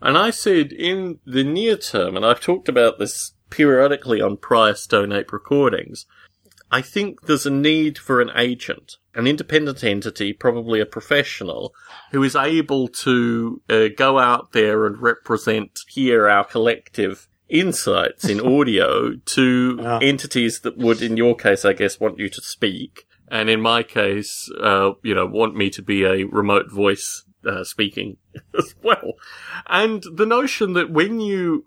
And 0.00 0.18
I 0.18 0.30
said 0.30 0.72
in 0.72 1.20
the 1.24 1.44
near 1.44 1.76
term, 1.76 2.16
and 2.16 2.26
I've 2.26 2.40
talked 2.40 2.68
about 2.68 2.98
this 2.98 3.32
periodically 3.50 4.20
on 4.20 4.36
prior 4.36 4.74
Stone 4.74 5.12
Ape 5.12 5.32
recordings, 5.32 6.06
I 6.78 6.80
think 6.82 7.10
there's 7.26 7.46
a 7.46 7.50
need 7.70 7.94
for 7.98 8.20
an 8.20 8.30
agent, 8.48 8.96
an 9.14 9.26
independent 9.26 9.84
entity, 9.84 10.32
probably 10.32 10.80
a 10.80 10.86
professional, 10.98 11.72
who 12.12 12.22
is 12.24 12.34
able 12.34 12.88
to 13.06 13.60
uh, 13.68 13.88
go 13.96 14.18
out 14.18 14.50
there 14.52 14.84
and 14.86 15.00
represent 15.00 15.72
here 15.88 16.28
our 16.28 16.44
collective 16.44 17.28
insights 17.48 18.24
in 18.28 18.40
audio 18.54 19.14
to 19.36 19.78
Yeah. 19.80 19.98
entities 20.02 20.60
that 20.64 20.76
would, 20.76 21.00
in 21.00 21.16
your 21.16 21.36
case, 21.36 21.64
I 21.64 21.74
guess, 21.74 22.00
want 22.00 22.18
you 22.18 22.28
to 22.28 22.40
speak. 22.56 23.04
And 23.28 23.48
in 23.48 23.60
my 23.60 23.82
case, 23.84 24.50
uh, 24.60 24.90
you 25.02 25.14
know, 25.14 25.26
want 25.26 25.54
me 25.56 25.70
to 25.70 25.82
be 25.82 26.02
a 26.04 26.24
remote 26.24 26.70
voice 26.72 27.24
uh, 27.46 27.64
speaking 27.64 28.16
as 28.58 28.74
well. 28.82 29.14
And 29.66 30.04
the 30.14 30.26
notion 30.26 30.72
that 30.74 30.90
when 30.90 31.20
you, 31.20 31.66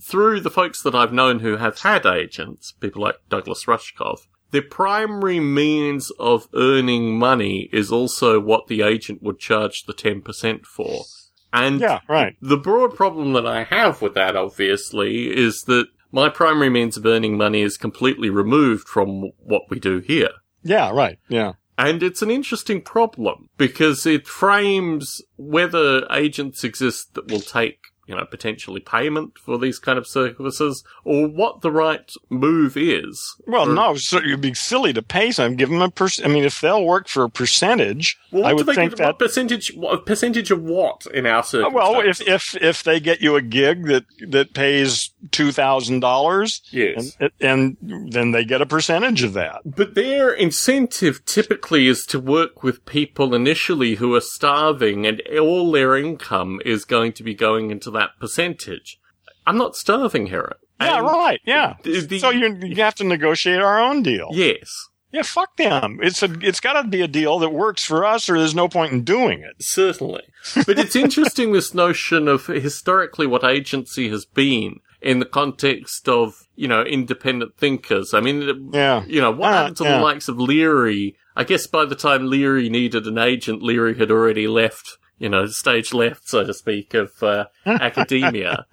through 0.00 0.40
the 0.40 0.50
folks 0.50 0.82
that 0.82 0.94
I've 0.94 1.12
known 1.12 1.40
who 1.40 1.56
have 1.56 1.80
had 1.80 2.06
agents, 2.06 2.72
people 2.72 3.02
like 3.02 3.16
Douglas 3.28 3.64
Rushkoff, 3.64 4.26
their 4.50 4.62
primary 4.62 5.40
means 5.40 6.10
of 6.18 6.48
earning 6.54 7.18
money 7.18 7.68
is 7.72 7.92
also 7.92 8.40
what 8.40 8.66
the 8.66 8.82
agent 8.82 9.22
would 9.22 9.38
charge 9.38 9.84
the 9.84 9.94
10% 9.94 10.66
for. 10.66 11.04
And 11.52 11.80
Yeah, 11.80 12.00
right. 12.08 12.36
the 12.40 12.56
broad 12.56 12.94
problem 12.94 13.32
that 13.34 13.46
I 13.46 13.64
have 13.64 14.02
with 14.02 14.14
that, 14.14 14.36
obviously, 14.36 15.36
is 15.36 15.62
that 15.62 15.86
my 16.12 16.28
primary 16.28 16.70
means 16.70 16.96
of 16.96 17.06
earning 17.06 17.36
money 17.36 17.62
is 17.62 17.76
completely 17.76 18.30
removed 18.30 18.88
from 18.88 19.30
what 19.38 19.62
we 19.70 19.78
do 19.78 20.00
here. 20.00 20.30
Yeah, 20.62 20.90
right. 20.90 21.18
Yeah. 21.28 21.52
And 21.80 22.02
it's 22.02 22.20
an 22.20 22.30
interesting 22.30 22.82
problem 22.82 23.48
because 23.56 24.04
it 24.04 24.28
frames 24.28 25.22
whether 25.38 26.06
agents 26.12 26.62
exist 26.62 27.14
that 27.14 27.30
will 27.30 27.40
take, 27.40 27.78
you 28.06 28.16
know, 28.16 28.24
potentially 28.24 28.80
payment 28.80 29.38
for 29.38 29.58
these 29.58 29.78
kind 29.78 29.98
of 29.98 30.06
services 30.06 30.82
or 31.04 31.26
what 31.28 31.60
the 31.60 31.70
right 31.70 32.12
move 32.28 32.76
is. 32.76 33.36
Well, 33.46 33.66
no, 33.66 33.94
so 33.96 34.18
it'd 34.18 34.40
be 34.40 34.54
silly 34.54 34.92
to 34.94 35.02
pay 35.02 35.30
some. 35.30 35.54
Give 35.56 35.68
them 35.68 35.80
a 35.82 35.90
perc- 35.90 36.24
I 36.24 36.28
mean, 36.28 36.44
if 36.44 36.60
they'll 36.60 36.84
work 36.84 37.08
for 37.08 37.22
a 37.24 37.30
percentage, 37.30 38.18
Well, 38.32 38.46
I 38.46 38.52
would 38.52 38.66
do 38.66 38.72
they 38.72 38.74
think 38.74 38.96
that. 38.96 39.06
what 39.06 39.18
percentage, 39.18 39.72
what 39.74 40.06
percentage 40.06 40.50
of 40.50 40.62
what 40.62 41.06
in 41.14 41.26
our 41.26 41.38
Uh, 41.38 41.42
circumstances? 41.42 41.74
Well, 41.74 42.00
if 42.00 42.20
if 42.26 42.56
if 42.62 42.82
they 42.82 42.98
get 43.00 43.20
you 43.20 43.36
a 43.36 43.42
gig 43.42 43.86
that 43.86 44.04
that 44.28 44.54
pays 44.54 45.10
two 45.30 45.52
thousand 45.52 46.00
dollars, 46.00 46.62
yes. 46.70 47.16
and 47.20 47.30
and 47.40 48.10
then 48.12 48.32
they 48.32 48.44
get 48.44 48.60
a 48.60 48.66
percentage 48.66 49.22
of 49.22 49.34
that. 49.34 49.60
But 49.64 49.94
their 49.94 50.30
incentive 50.32 51.24
typically 51.26 51.86
is 51.86 52.04
to 52.06 52.18
work 52.18 52.62
with 52.62 52.84
people 52.86 53.34
initially 53.34 53.94
who 53.96 54.14
are 54.14 54.20
starving 54.20 55.06
and 55.06 55.22
all 55.40 55.70
their 55.70 55.96
income 55.96 56.60
is 56.64 56.84
going 56.84 57.12
to 57.14 57.22
be 57.22 57.34
going 57.34 57.70
into 57.70 57.90
that 57.92 57.99
percentage. 58.20 58.98
I'm 59.46 59.58
not 59.58 59.76
starving 59.76 60.26
here. 60.26 60.56
Yeah, 60.80 60.98
And 60.98 61.06
right. 61.06 61.40
Yeah. 61.44 61.74
the- 61.82 62.18
so 62.18 62.30
you 62.30 62.56
you 62.62 62.76
have 62.76 62.94
to 62.96 63.04
negotiate 63.04 63.60
our 63.60 63.80
own 63.80 64.02
deal. 64.02 64.28
Yes, 64.32 64.70
Yeah, 65.12 65.22
fuck 65.22 65.56
them. 65.56 65.98
It's 66.02 66.22
a 66.22 66.30
it's 66.40 66.60
got 66.60 66.80
to 66.80 66.88
be 66.88 67.00
a 67.02 67.08
deal 67.08 67.38
that 67.40 67.50
works 67.50 67.84
for 67.84 68.04
us, 68.04 68.28
or 68.30 68.38
there's 68.38 68.54
no 68.54 68.68
point 68.68 68.92
in 68.92 69.02
doing 69.04 69.40
it. 69.40 69.56
certainly. 69.60 70.22
But 70.66 70.78
it's 70.78 70.96
interesting 70.96 71.52
this 71.52 71.74
notion 71.74 72.28
of 72.28 72.46
historically 72.46 73.26
what 73.26 73.44
agency 73.44 74.08
has 74.08 74.24
been 74.24 74.76
in 75.02 75.18
the 75.18 75.26
context 75.26 76.08
of, 76.08 76.34
you 76.56 76.68
know, 76.68 76.82
independent 76.82 77.56
thinkers. 77.58 78.14
I 78.14 78.20
mean, 78.20 78.70
Yeah. 78.72 79.04
you 79.06 79.20
know, 79.20 79.30
what 79.32 79.48
Ah, 79.50 79.56
happened 79.56 79.76
to 79.78 79.84
yeah. 79.84 79.96
the 79.98 80.04
likes 80.04 80.28
of 80.28 80.38
Leary? 80.38 81.16
I 81.36 81.44
guess 81.44 81.66
by 81.66 81.84
the 81.86 81.94
time 81.94 82.28
Leary 82.30 82.68
needed 82.68 83.06
an 83.06 83.18
agent, 83.18 83.62
Leary 83.62 83.96
had 83.98 84.10
already 84.10 84.46
left, 84.46 84.96
you 85.20 85.28
know, 85.28 85.46
stage 85.46 85.92
left, 85.94 86.28
so 86.28 86.44
to 86.44 86.52
speak, 86.52 86.94
of 86.94 87.22
uh, 87.22 87.44
academia. 87.66 88.66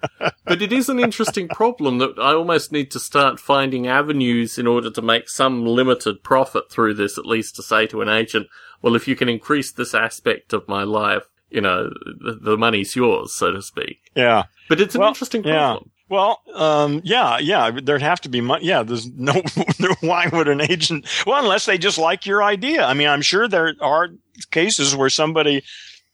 But 0.44 0.62
it 0.62 0.72
is 0.72 0.88
an 0.88 0.98
interesting 0.98 1.46
problem 1.46 1.98
that 1.98 2.18
I 2.18 2.32
almost 2.32 2.72
need 2.72 2.90
to 2.92 2.98
start 2.98 3.38
finding 3.38 3.86
avenues 3.86 4.58
in 4.58 4.66
order 4.66 4.90
to 4.90 5.02
make 5.02 5.28
some 5.28 5.64
limited 5.64 6.24
profit 6.24 6.70
through 6.72 6.94
this, 6.94 7.18
at 7.18 7.26
least 7.26 7.54
to 7.56 7.62
say 7.62 7.86
to 7.88 8.00
an 8.00 8.08
agent, 8.08 8.48
well, 8.82 8.96
if 8.96 9.06
you 9.06 9.14
can 9.14 9.28
increase 9.28 9.70
this 9.70 9.94
aspect 9.94 10.52
of 10.52 10.66
my 10.66 10.82
life, 10.84 11.24
you 11.50 11.60
know, 11.60 11.90
the, 12.04 12.38
the 12.40 12.56
money's 12.56 12.96
yours, 12.96 13.34
so 13.34 13.52
to 13.52 13.62
speak. 13.62 14.10
Yeah. 14.16 14.44
But 14.68 14.80
it's 14.80 14.94
an 14.94 15.00
Well, 15.02 15.08
interesting 15.10 15.44
yeah. 15.44 15.72
problem. 15.72 15.90
Well, 16.10 16.40
um, 16.54 17.02
yeah, 17.04 17.36
yeah, 17.38 17.70
there'd 17.82 18.00
have 18.00 18.22
to 18.22 18.30
be 18.30 18.40
money. 18.40 18.64
Yeah, 18.64 18.82
there's 18.82 19.06
no, 19.12 19.34
why 20.00 20.28
would 20.32 20.48
an 20.48 20.62
agent, 20.62 21.06
well, 21.26 21.42
unless 21.42 21.66
they 21.66 21.76
just 21.76 21.98
like 21.98 22.24
your 22.24 22.42
idea. 22.42 22.84
I 22.84 22.94
mean, 22.94 23.08
I'm 23.08 23.20
sure 23.20 23.46
there 23.46 23.74
are 23.82 24.08
cases 24.50 24.96
where 24.96 25.10
somebody 25.10 25.62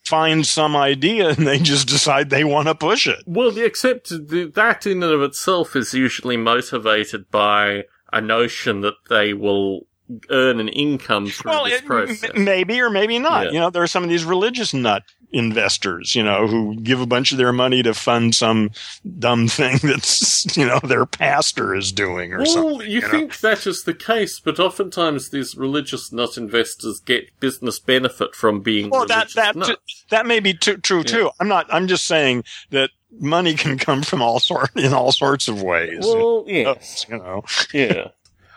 finds 0.07 0.51
some 0.51 0.77
idea 0.77 1.31
and 1.31 1.47
they 1.47 1.59
just 1.59 1.89
decide 1.89 2.31
they 2.31 2.45
want 2.45 2.69
to 2.69 2.75
push 2.75 3.07
it. 3.07 3.21
Well, 3.27 3.57
except 3.59 4.09
th- 4.09 4.53
that 4.55 4.87
in 4.87 5.03
and 5.03 5.13
of 5.13 5.23
itself 5.23 5.75
is 5.77 5.95
usually 5.95 6.37
motivated 6.37 7.31
by 7.31 7.85
a 8.13 8.21
notion 8.21 8.81
that 8.83 8.95
they 9.09 9.33
will 9.35 9.87
earn 10.31 10.61
an 10.61 10.69
income 10.69 11.27
through 11.29 11.51
Well, 11.51 11.65
this 11.65 11.81
it, 11.81 11.87
process. 11.87 12.31
m- 12.35 12.45
maybe 12.45 12.81
or 12.81 12.91
maybe 12.91 13.19
not. 13.19 13.47
Yeah. 13.47 13.53
You 13.53 13.59
know, 13.61 13.71
there 13.71 13.83
are 13.83 13.87
some 13.87 14.05
of 14.05 14.11
these 14.11 14.25
religious 14.25 14.75
nut 14.75 15.03
investors, 15.35 16.15
you 16.15 16.23
know, 16.23 16.47
who 16.47 16.77
give 16.77 17.01
a 17.01 17.07
bunch 17.07 17.33
of 17.33 17.39
their 17.39 17.53
money 17.53 17.83
to 17.83 17.93
fund 17.93 18.35
some 18.35 18.71
dumb 19.19 19.49
thing 19.49 19.79
that's, 19.83 20.57
you 20.57 20.65
know, 20.65 20.81
their 20.83 21.05
pastor 21.05 21.75
is 21.75 21.93
doing 21.93 22.33
or 22.33 22.47
something. 22.47 22.79
well, 22.79 22.83
you 22.83 23.01
know? 23.01 23.09
think 23.09 23.41
that 23.41 23.67
is 23.67 23.85
the 23.85 23.95
case, 23.95 24.41
but 24.41 24.59
oftentimes 24.59 25.31
these 25.31 25.57
religious 25.57 26.13
nut 26.13 26.39
investors 26.39 27.01
get 27.01 27.29
business 27.41 27.79
benefit 27.79 28.35
from 28.35 28.61
being 28.61 28.91
Well, 28.91 29.07
that 29.07 29.31
that 29.35 29.57
that 30.11 30.27
may 30.27 30.41
be 30.41 30.55
too, 30.55 30.77
true 30.79 31.03
too. 31.03 31.31
I'm 31.41 31.49
not. 31.49 31.67
I'm 31.73 31.89
just 31.89 32.07
saying 32.07 32.45
that 32.71 32.91
money 33.19 33.55
can 33.55 33.79
come 33.79 34.03
from 34.03 34.23
all 34.23 34.39
sort 34.41 34.71
in 34.77 34.95
all 34.95 35.13
sorts 35.13 35.49
of 35.49 35.63
ways. 35.63 36.01
Well, 36.03 36.45
yes, 36.47 37.07
you 37.09 37.19
know. 37.19 37.45
yeah. 37.73 38.09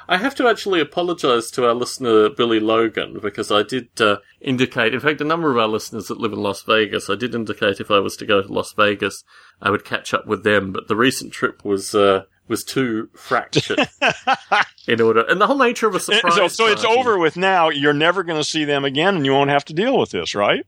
I 0.09 0.17
have 0.17 0.35
to 0.35 0.47
actually 0.47 0.79
apologise 0.79 1.51
to 1.51 1.65
our 1.65 1.73
listener 1.73 2.29
Billy 2.29 2.59
Logan 2.59 3.19
because 3.21 3.51
I 3.51 3.63
did 3.63 3.89
uh, 3.99 4.17
indicate, 4.39 4.93
in 4.93 4.99
fact, 4.99 5.19
a 5.19 5.25
number 5.25 5.51
of 5.51 5.57
our 5.57 5.67
listeners 5.67 6.07
that 6.07 6.19
live 6.19 6.31
in 6.31 6.39
Las 6.39 6.61
Vegas, 6.61 7.09
I 7.09 7.15
did 7.15 7.35
indicate 7.35 7.79
if 7.79 7.91
I 7.91 7.99
was 7.99 8.15
to 8.17 8.25
go 8.25 8.41
to 8.41 8.51
Las 8.51 8.73
Vegas, 8.73 9.23
I 9.61 9.69
would 9.69 9.83
catch 9.83 10.13
up 10.13 10.25
with 10.25 10.43
them. 10.43 10.71
But 10.71 10.87
the 10.87 10.95
recent 10.95 11.33
trip 11.33 11.65
was 11.65 11.93
uh, 11.93 12.23
was 12.47 12.63
too 12.63 13.09
fractured 13.15 13.89
in 14.87 15.01
order, 15.01 15.25
and 15.27 15.41
the 15.41 15.47
whole 15.47 15.57
nature 15.57 15.87
of 15.87 15.95
a 15.95 15.99
surprise. 15.99 16.35
So, 16.35 16.47
so 16.47 16.67
it's 16.67 16.85
party- 16.85 16.99
over 16.99 17.17
with 17.17 17.35
now. 17.35 17.69
You're 17.69 17.93
never 17.93 18.23
going 18.23 18.39
to 18.39 18.45
see 18.45 18.63
them 18.63 18.85
again, 18.85 19.15
and 19.17 19.25
you 19.25 19.33
won't 19.33 19.49
have 19.49 19.65
to 19.65 19.73
deal 19.73 19.97
with 19.97 20.11
this, 20.11 20.35
right? 20.35 20.65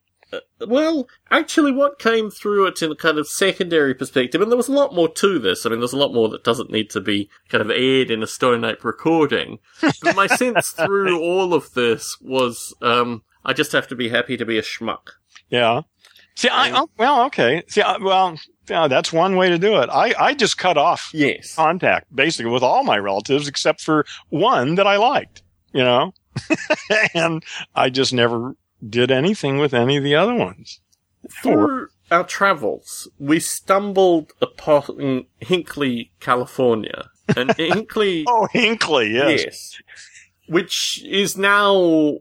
Well, 0.65 1.07
actually, 1.31 1.71
what 1.71 1.99
came 1.99 2.29
through 2.29 2.67
it 2.67 2.81
in 2.81 2.91
a 2.91 2.95
kind 2.95 3.17
of 3.17 3.27
secondary 3.27 3.93
perspective, 3.93 4.41
and 4.41 4.51
there 4.51 4.57
was 4.57 4.67
a 4.67 4.73
lot 4.73 4.93
more 4.93 5.09
to 5.09 5.39
this. 5.39 5.65
I 5.65 5.69
mean, 5.69 5.79
there's 5.79 5.93
a 5.93 5.97
lot 5.97 6.13
more 6.13 6.29
that 6.29 6.43
doesn't 6.43 6.71
need 6.71 6.89
to 6.91 7.01
be 7.01 7.29
kind 7.49 7.61
of 7.61 7.71
aired 7.71 8.11
in 8.11 8.21
a 8.21 8.27
Stone 8.27 8.63
Ape 8.63 8.83
recording. 8.83 9.59
But 9.81 10.15
my 10.15 10.27
sense 10.27 10.69
through 10.71 11.19
all 11.19 11.53
of 11.53 11.73
this 11.73 12.17
was, 12.21 12.75
um, 12.81 13.23
I 13.43 13.53
just 13.53 13.71
have 13.71 13.87
to 13.87 13.95
be 13.95 14.09
happy 14.09 14.37
to 14.37 14.45
be 14.45 14.57
a 14.57 14.61
schmuck. 14.61 15.09
Yeah. 15.49 15.81
See, 16.35 16.49
I 16.49 16.71
oh, 16.71 16.89
well, 16.97 17.25
okay. 17.25 17.63
See, 17.67 17.81
I, 17.81 17.97
well, 17.97 18.39
yeah, 18.69 18.87
that's 18.87 19.11
one 19.11 19.35
way 19.35 19.49
to 19.49 19.57
do 19.57 19.77
it. 19.81 19.89
I 19.91 20.13
I 20.17 20.33
just 20.33 20.57
cut 20.57 20.77
off 20.77 21.09
Yes. 21.13 21.55
contact 21.55 22.15
basically 22.15 22.51
with 22.51 22.63
all 22.63 22.83
my 22.83 22.97
relatives 22.97 23.47
except 23.47 23.81
for 23.81 24.05
one 24.29 24.75
that 24.75 24.87
I 24.87 24.97
liked, 24.97 25.41
you 25.73 25.83
know, 25.83 26.13
and 27.13 27.43
I 27.75 27.89
just 27.89 28.13
never 28.13 28.55
did 28.87 29.11
anything 29.11 29.57
with 29.57 29.73
any 29.73 29.97
of 29.97 30.03
the 30.03 30.15
other 30.15 30.35
ones. 30.35 30.81
Through 31.43 31.89
our 32.11 32.23
travels, 32.23 33.09
we 33.19 33.39
stumbled 33.39 34.31
upon 34.41 35.25
Hinkley, 35.41 36.11
California. 36.19 37.09
And 37.35 37.49
Hinkley. 37.57 38.23
Oh, 38.27 38.47
Hinkley, 38.53 39.13
yes. 39.13 39.43
Yes. 39.43 39.81
Which 40.47 41.03
is 41.05 41.37
now 41.37 42.17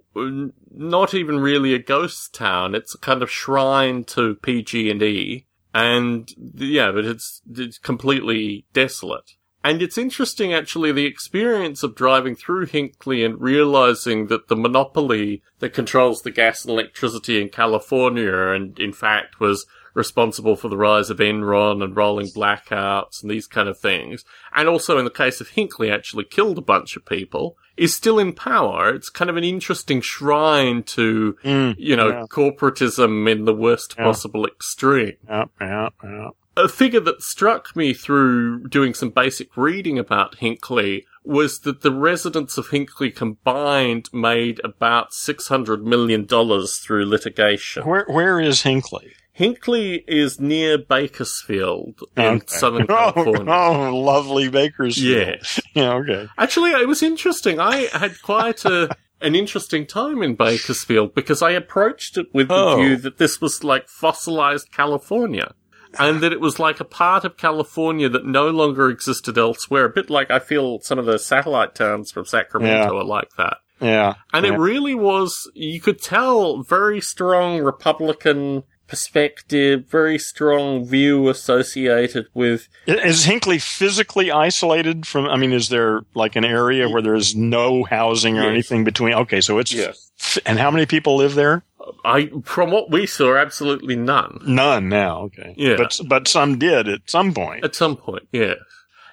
not 0.71 1.14
even 1.14 1.38
really 1.38 1.73
a 1.75 1.79
ghost 1.79 2.35
town. 2.35 2.75
It's 2.75 2.94
a 2.94 2.99
kind 2.99 3.23
of 3.23 3.31
shrine 3.31 4.05
to 4.05 4.35
PG 4.37 4.90
and 4.90 5.03
E. 5.03 5.47
And 5.73 6.29
yeah, 6.55 6.90
but 6.92 7.05
it's, 7.05 7.40
it's 7.51 7.79
completely 7.79 8.66
desolate. 8.73 9.33
And 9.64 9.83
it's 9.83 9.99
interesting 9.99 10.53
actually 10.55 10.92
the 10.92 11.07
experience 11.07 11.83
of 11.83 11.94
driving 11.97 12.37
through 12.37 12.66
Hinkley 12.66 13.25
and 13.27 13.40
realizing 13.40 14.29
that 14.29 14.49
the 14.49 14.57
monopoly 14.57 15.42
that 15.59 15.75
controls 15.75 16.23
the 16.23 16.31
gas 16.31 16.64
and 16.64 16.71
electricity 16.73 17.40
in 17.42 17.49
California 17.49 18.33
and 18.51 18.79
in 18.79 18.92
fact 18.92 19.40
was 19.40 19.66
responsible 19.94 20.55
for 20.55 20.68
the 20.68 20.77
rise 20.77 21.11
of 21.11 21.18
Enron 21.18 21.83
and 21.83 21.97
rolling 21.97 22.29
blackouts 22.29 23.21
and 23.21 23.31
these 23.31 23.49
kind 23.49 23.68
of 23.68 23.79
things. 23.79 24.25
And 24.55 24.68
also 24.68 24.97
in 24.97 25.05
the 25.05 25.11
case 25.11 25.40
of 25.40 25.51
Hinkley 25.51 25.92
actually 25.92 26.25
killed 26.25 26.57
a 26.59 26.62
bunch 26.62 26.97
of 26.97 27.05
people 27.05 27.57
is 27.77 27.94
still 27.94 28.18
in 28.18 28.33
power. 28.33 28.90
It's 28.94 29.09
kind 29.11 29.29
of 29.31 29.37
an 29.37 29.44
interesting 29.44 30.01
shrine 30.01 30.83
to, 30.85 31.37
Mm, 31.44 31.75
you 31.79 31.97
know, 31.97 32.09
yeah. 32.11 32.25
corporatism 32.31 33.29
in 33.31 33.44
the 33.44 33.55
worst 33.55 33.94
Yeah. 33.99 34.05
possible 34.05 34.47
extreme 34.47 35.14
yeah, 35.29 35.44
yeah, 35.61 35.88
yeah. 36.05 36.29
A 36.59 36.68
figure 36.68 37.01
that 37.01 37.23
struck 37.23 37.75
me 37.77 37.94
through 37.94 38.64
doing 38.68 38.92
some 38.94 39.11
basic 39.11 39.57
reading 39.57 39.99
about 39.99 40.37
Hinkley 40.38 41.05
was 41.25 41.61
that 41.61 41.83
the 41.83 41.92
residents 41.92 42.59
of 42.59 42.68
Hinkley 42.68 43.14
combined 43.14 44.09
made 44.12 44.61
about 44.64 45.11
$600 45.12 45.83
million 45.83 46.27
through 46.27 47.07
litigation. 47.07 47.85
Where 47.87 48.07
where 48.09 48.40
is 48.40 48.62
Hinkley? 48.62 49.12
Hinkley 49.38 50.03
is 50.09 50.40
near 50.40 50.79
Bakersfield 50.79 52.01
in 52.16 52.25
Okay. 52.25 52.44
Southern 52.49 52.83
Oh, 52.88 53.12
California. 53.12 53.53
oh, 53.53 53.97
lovely 53.97 54.49
Bakersfield. 54.49 55.29
Yes. 55.29 55.61
Yeah, 55.75 55.92
okay. 55.94 56.27
Actually, 56.37 56.71
it 56.73 56.88
was 56.88 57.03
interesting. 57.05 57.61
I 57.61 57.87
had 57.92 58.21
quite 58.23 58.64
a 58.64 58.88
an 59.21 59.35
interesting 59.37 59.87
time 59.87 60.23
in 60.23 60.35
Bakersfield 60.35 61.14
because 61.14 61.40
I 61.42 61.51
approached 61.53 62.16
it 62.18 62.27
with 62.33 62.49
the 62.49 62.55
Oh. 62.55 62.77
view 62.81 62.97
that 62.97 63.18
this 63.18 63.40
was 63.40 63.62
like 63.62 63.88
fossilized 63.88 64.73
California. 64.73 65.55
And 65.98 66.20
that 66.22 66.33
it 66.33 66.40
was 66.40 66.59
like 66.59 66.81
a 66.81 66.85
part 66.85 67.24
of 67.24 67.37
California 67.37 68.09
that 68.09 68.27
no 68.27 68.51
longer 68.51 68.90
existed 68.90 69.38
elsewhere. 69.38 69.85
A 69.87 69.90
bit 69.90 70.11
like 70.11 70.31
I 70.31 70.38
feel 70.38 70.81
some 70.81 70.98
of 70.98 71.07
the 71.07 71.18
satellite 71.18 71.74
towns 71.74 72.11
from 72.11 72.24
Sacramento 72.24 72.92
Yeah. 72.94 73.01
are 73.01 73.05
like 73.05 73.31
that. 73.37 73.59
Yeah. 73.81 74.14
And 74.33 74.44
yeah. 74.44 74.55
it 74.55 74.59
really 74.59 74.94
was, 74.94 75.51
you 75.55 75.81
could 75.81 76.01
tell 76.03 76.62
very 76.62 77.01
strong 77.01 77.61
Republican 77.61 78.64
perspective, 78.88 79.85
very 79.88 80.18
strong 80.18 80.85
view 80.85 81.29
associated 81.29 82.27
with, 82.35 82.68
Is 82.87 83.27
Hinkley 83.27 83.61
physically 83.62 84.31
isolated 84.33 85.07
from? 85.07 85.27
I 85.27 85.37
mean, 85.37 85.53
is 85.53 85.68
there 85.68 86.03
like 86.14 86.35
an 86.37 86.44
area 86.44 86.88
where 86.88 87.03
there's 87.03 87.37
no 87.37 87.85
housing 87.85 88.37
or 88.38 88.42
Yes. 88.42 88.51
anything 88.51 88.85
between? 88.85 89.14
Okay, 89.14 89.40
so 89.40 89.59
it's 89.59 89.72
Yes. 89.72 90.11
f- 90.20 90.38
and 90.46 90.59
how 90.59 90.70
many 90.70 90.87
people 90.87 91.16
live 91.16 91.35
there? 91.35 91.62
I, 92.05 92.31
from 92.44 92.70
what 92.70 92.90
we 92.90 93.07
saw, 93.07 93.37
absolutely 93.37 93.96
none. 93.96 94.40
None 94.46 94.88
now. 94.88 95.20
Okay, 95.27 95.55
Yeah. 95.57 95.77
but 95.77 95.98
but 96.07 96.29
some 96.29 96.59
did 96.59 96.88
at 96.88 97.03
some 97.07 97.33
point. 97.33 97.64
At 97.64 97.74
some 97.74 97.96
point, 97.96 98.24
yeah. 98.33 98.55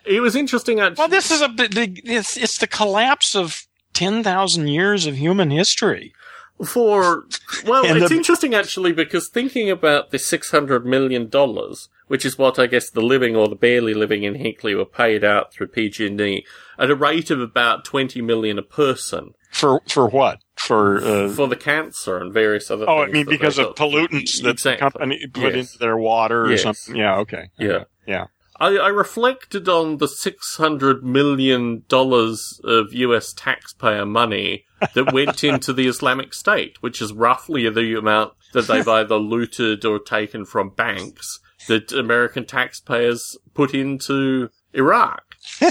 It 0.05 0.19
was 0.21 0.35
interesting 0.35 0.79
actually. 0.79 0.95
Well, 1.01 1.07
this 1.07 1.31
is 1.31 1.41
a 1.41 1.49
big. 1.49 1.73
big 1.73 2.01
it's, 2.03 2.37
it's 2.37 2.57
the 2.57 2.67
collapse 2.67 3.35
of 3.35 3.61
ten 3.93 4.23
thousand 4.23 4.67
years 4.67 5.05
of 5.05 5.15
human 5.15 5.51
history. 5.51 6.13
For 6.63 7.25
well, 7.65 7.85
And 7.85 7.97
it's 7.97 8.09
the- 8.09 8.15
interesting 8.15 8.53
actually 8.53 8.93
because 8.93 9.27
thinking 9.29 9.69
about 9.69 10.11
the 10.11 10.19
six 10.19 10.51
hundred 10.51 10.85
million 10.85 11.27
dollars, 11.29 11.89
which 12.07 12.25
is 12.25 12.37
what 12.37 12.57
I 12.59 12.67
guess 12.67 12.89
the 12.89 13.01
living 13.01 13.35
or 13.35 13.47
the 13.47 13.55
barely 13.55 13.93
living 13.93 14.23
in 14.23 14.35
Hinkley 14.35 14.75
were 14.75 14.85
paid 14.85 15.23
out 15.23 15.51
through 15.53 15.67
PG&E 15.67 16.45
at 16.79 16.89
a 16.89 16.95
rate 16.95 17.29
of 17.31 17.41
about 17.41 17.83
twenty 17.83 18.21
million 18.21 18.57
a 18.57 18.63
person 18.63 19.33
For 19.51 19.81
for 19.87 20.07
what? 20.07 20.39
For 20.55 20.97
uh, 21.03 21.29
for 21.29 21.47
the 21.47 21.55
cancer 21.57 22.17
and 22.17 22.33
various 22.33 22.71
other. 22.71 22.89
oh, 22.89 23.03
I 23.03 23.07
mean 23.07 23.25
because 23.25 23.57
of 23.59 23.75
pollutants 23.75 24.41
that 24.41 24.51
Exactly. 24.51 24.71
the 24.73 24.77
company 24.77 25.27
put 25.27 25.55
Yes. 25.55 25.67
into 25.73 25.77
their 25.79 25.97
water 25.97 26.45
or 26.45 26.51
Yes. 26.51 26.63
something. 26.63 26.95
Yeah. 26.95 27.17
Okay. 27.17 27.49
Yeah. 27.59 27.83
Yeah. 28.07 28.27
I, 28.59 28.77
I 28.77 28.87
reflected 28.87 29.67
on 29.67 29.97
the 29.97 30.07
six 30.07 30.55
hundred 30.57 31.03
million 31.03 31.83
dollars 31.87 32.59
of 32.63 32.93
U.S. 32.93 33.33
taxpayer 33.33 34.05
money 34.05 34.65
that 34.93 35.13
went 35.13 35.43
into 35.43 35.73
the 35.73 35.87
Islamic 35.87 36.33
State, 36.33 36.81
which 36.81 37.01
is 37.01 37.13
roughly 37.13 37.69
the 37.69 37.97
amount 37.97 38.33
that 38.53 38.67
they've 38.67 38.87
either 38.99 39.17
looted 39.17 39.83
or 39.85 39.99
taken 39.99 40.45
from 40.45 40.69
banks 40.69 41.39
that 41.67 41.91
American 41.91 42.45
taxpayers 42.45 43.37
put 43.53 43.73
into 43.73 44.49
Iraq. 44.73 45.23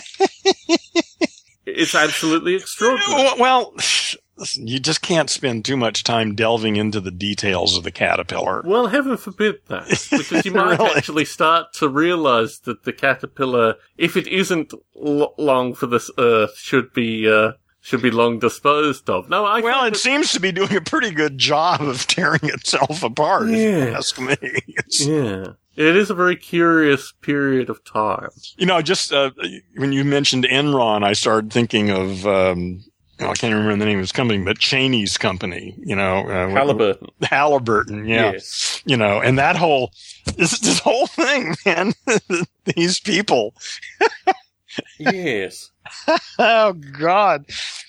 it's 1.67 1.95
absolutely 1.95 2.55
extraordinary. 2.57 3.13
Well, 3.13 3.39
well, 3.39 3.75
listen, 4.37 4.67
you 4.67 4.79
just 4.79 5.03
can't 5.03 5.31
spend 5.31 5.65
too 5.65 5.77
much 5.77 6.05
time 6.05 6.35
delving 6.35 6.77
into 6.77 7.01
the 7.01 7.11
details 7.11 7.77
of 7.77 7.85
the 7.85 7.91
caterpillar. 7.91 8.63
Well, 8.65 8.87
heaven 8.89 9.17
forbid 9.17 9.57
that, 9.69 9.87
because 10.11 10.45
you 10.45 10.53
might 10.55 10.79
Really? 10.79 10.91
actually 10.97 11.25
start 11.25 11.73
to 11.75 11.89
realize 11.89 12.61
that 12.61 12.85
the 12.85 12.93
caterpillar, 12.93 13.75
if 13.97 14.17
it 14.17 14.27
isn't 14.27 14.73
l- 15.05 15.35
long 15.39 15.75
for 15.75 15.87
this 15.87 16.11
earth, 16.19 16.57
should 16.57 16.93
be 16.93 17.31
uh, 17.31 17.53
should 17.81 18.01
be 18.01 18.11
long 18.11 18.39
disposed 18.39 19.11
of. 19.11 19.29
No, 19.29 19.45
I 19.45 19.61
Well, 19.61 19.85
it 19.85 19.91
that- 19.91 19.99
seems 19.99 20.33
to 20.33 20.41
be 20.41 20.53
doing 20.53 20.75
a 20.75 20.81
pretty 20.81 21.11
good 21.11 21.37
job 21.37 21.83
of 21.83 22.07
tearing 22.07 22.41
itself 22.45 23.03
apart, 23.03 23.49
if 23.51 23.57
you 23.57 23.59
Yeah. 23.59 23.97
ask 23.97 24.19
me. 24.19 24.37
It's- 24.41 25.05
yeah, 25.07 25.47
it 25.77 25.95
is 25.97 26.09
a 26.09 26.15
very 26.15 26.37
curious 26.37 27.13
period 27.21 27.69
of 27.69 27.85
time. 27.85 28.31
you 28.57 28.65
know, 28.65 28.81
just 28.81 29.13
uh, 29.13 29.33
when 29.77 29.93
you 29.93 30.03
mentioned 30.05 30.45
Enron, 30.45 31.05
I 31.05 31.13
started 31.13 31.53
thinking 31.53 31.91
of, 31.91 32.27
um, 32.27 32.83
I 33.31 33.35
can't 33.35 33.55
remember 33.55 33.77
the 33.77 33.87
name 33.87 33.99
of 33.99 34.03
his 34.03 34.13
company, 34.13 34.43
but 34.45 34.59
Cheney's 34.59 35.19
company, 35.19 35.75
you 35.79 35.97
know. 35.97 36.27
Uh, 36.29 36.49
Halliburton, 36.51 37.09
Halliburton, 37.23 38.07
yeah. 38.07 38.33
yes, 38.33 38.83
You 38.85 38.97
know, 38.97 39.21
and 39.21 39.39
that 39.39 39.57
whole, 39.57 39.93
this, 40.37 40.59
this 40.61 40.79
whole 40.81 41.07
thing, 41.07 41.55
man, 41.67 41.93
these 42.77 43.01
people. 43.01 43.55
yes. 44.99 45.71
Oh 46.39 46.73
God. 46.73 47.45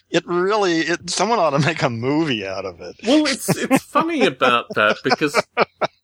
It 0.10 0.26
really, 0.28 0.82
it, 0.82 1.10
someone 1.10 1.40
ought 1.40 1.52
to 1.52 1.60
make 1.60 1.82
a 1.82 1.90
movie 1.90 2.46
out 2.46 2.66
of 2.66 2.80
it. 2.80 2.96
Well, 3.06 3.26
it's 3.26 3.50
it's 3.58 3.84
funny 3.84 4.26
about 4.26 4.68
that 4.76 4.98
because 5.04 5.42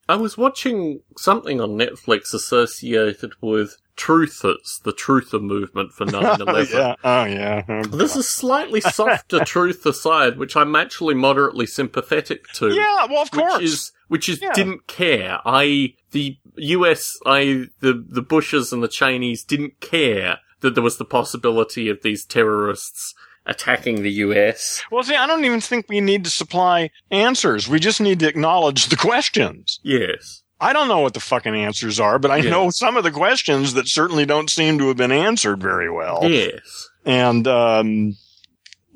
I 0.10 0.16
was 0.16 0.38
watching 0.38 1.02
something 1.18 1.62
on 1.62 1.72
Netflix 1.78 2.34
associated 2.34 3.34
with 3.42 3.78
Truthers, 4.02 4.82
the 4.84 4.92
Truther 4.94 5.42
movement 5.42 5.92
for 5.94 6.06
9/11. 6.06 6.74
yeah. 6.74 6.96
Oh 7.04 7.26
yeah. 7.26 7.64
Oh, 7.70 7.84
This 7.84 8.16
is 8.16 8.28
slightly 8.28 8.82
softer 8.82 9.40
truth 9.46 9.86
aside, 9.86 10.38
which 10.38 10.56
I'm 10.56 10.76
actually 10.76 11.14
moderately 11.16 11.66
sympathetic 11.68 12.48
to. 12.54 12.74
yeah. 12.74 13.06
Well, 13.10 13.22
of 13.22 13.32
course. 13.32 13.54
Which 13.58 13.64
is 13.64 13.92
which 14.08 14.28
is 14.30 14.42
Yeah. 14.42 14.54
didn't 14.54 14.88
care. 14.88 15.40
I 15.46 15.94
the 16.12 16.38
US 16.58 17.18
I 17.26 17.66
the 17.80 17.94
the 18.08 18.22
Bushes 18.22 18.74
and 18.74 18.82
the 18.84 18.88
Cheneys 18.90 19.44
didn't 19.44 19.80
care 19.80 20.40
that 20.62 20.74
there 20.76 20.84
was 20.84 20.98
the 20.98 21.06
possibility 21.06 21.90
of 21.90 22.02
these 22.02 22.26
terrorists 22.26 23.14
attacking 23.46 24.04
the 24.04 24.12
US. 24.26 24.84
well, 24.92 25.02
see, 25.04 25.16
I 25.16 25.26
don't 25.26 25.46
even 25.46 25.62
think 25.62 25.88
we 25.90 26.00
need 26.02 26.24
to 26.26 26.30
supply 26.30 26.92
answers. 27.10 27.68
We 27.68 27.80
just 27.80 28.00
need 28.00 28.20
to 28.20 28.28
acknowledge 28.28 28.88
the 28.88 28.96
questions. 28.96 29.80
Yes. 29.84 30.41
I 30.62 30.74
don't 30.74 30.88
know 30.88 31.00
what 31.00 31.14
the 31.16 31.20
fucking 31.20 31.56
answers 31.56 32.00
are, 32.00 32.20
but 32.20 32.30
I 32.32 32.38
Yeah. 32.38 32.52
know 32.52 32.70
some 32.70 32.96
of 32.96 33.04
the 33.04 33.12
questions 33.12 33.74
that 33.74 33.88
certainly 33.88 34.26
don't 34.26 34.50
seem 34.50 34.78
to 34.78 34.88
have 34.90 34.98
been 34.98 35.12
answered 35.12 35.62
very 35.62 35.90
well. 35.90 36.20
Yes. 36.30 36.90
And 37.04 37.48
um, 37.48 38.16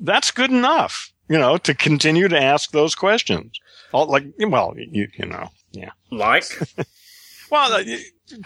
that's 0.00 0.30
good 0.30 0.50
enough, 0.50 1.12
you 1.28 1.36
know, 1.38 1.58
to 1.58 1.74
continue 1.74 2.28
to 2.28 2.40
ask 2.40 2.70
those 2.70 2.94
questions. 2.94 3.58
All, 3.92 4.06
like, 4.06 4.24
well, 4.38 4.74
you, 4.76 5.08
you 5.18 5.26
know, 5.26 5.48
yeah. 5.72 5.90
Like 6.10 6.44
Well, 7.50 7.72
uh, 7.72 7.82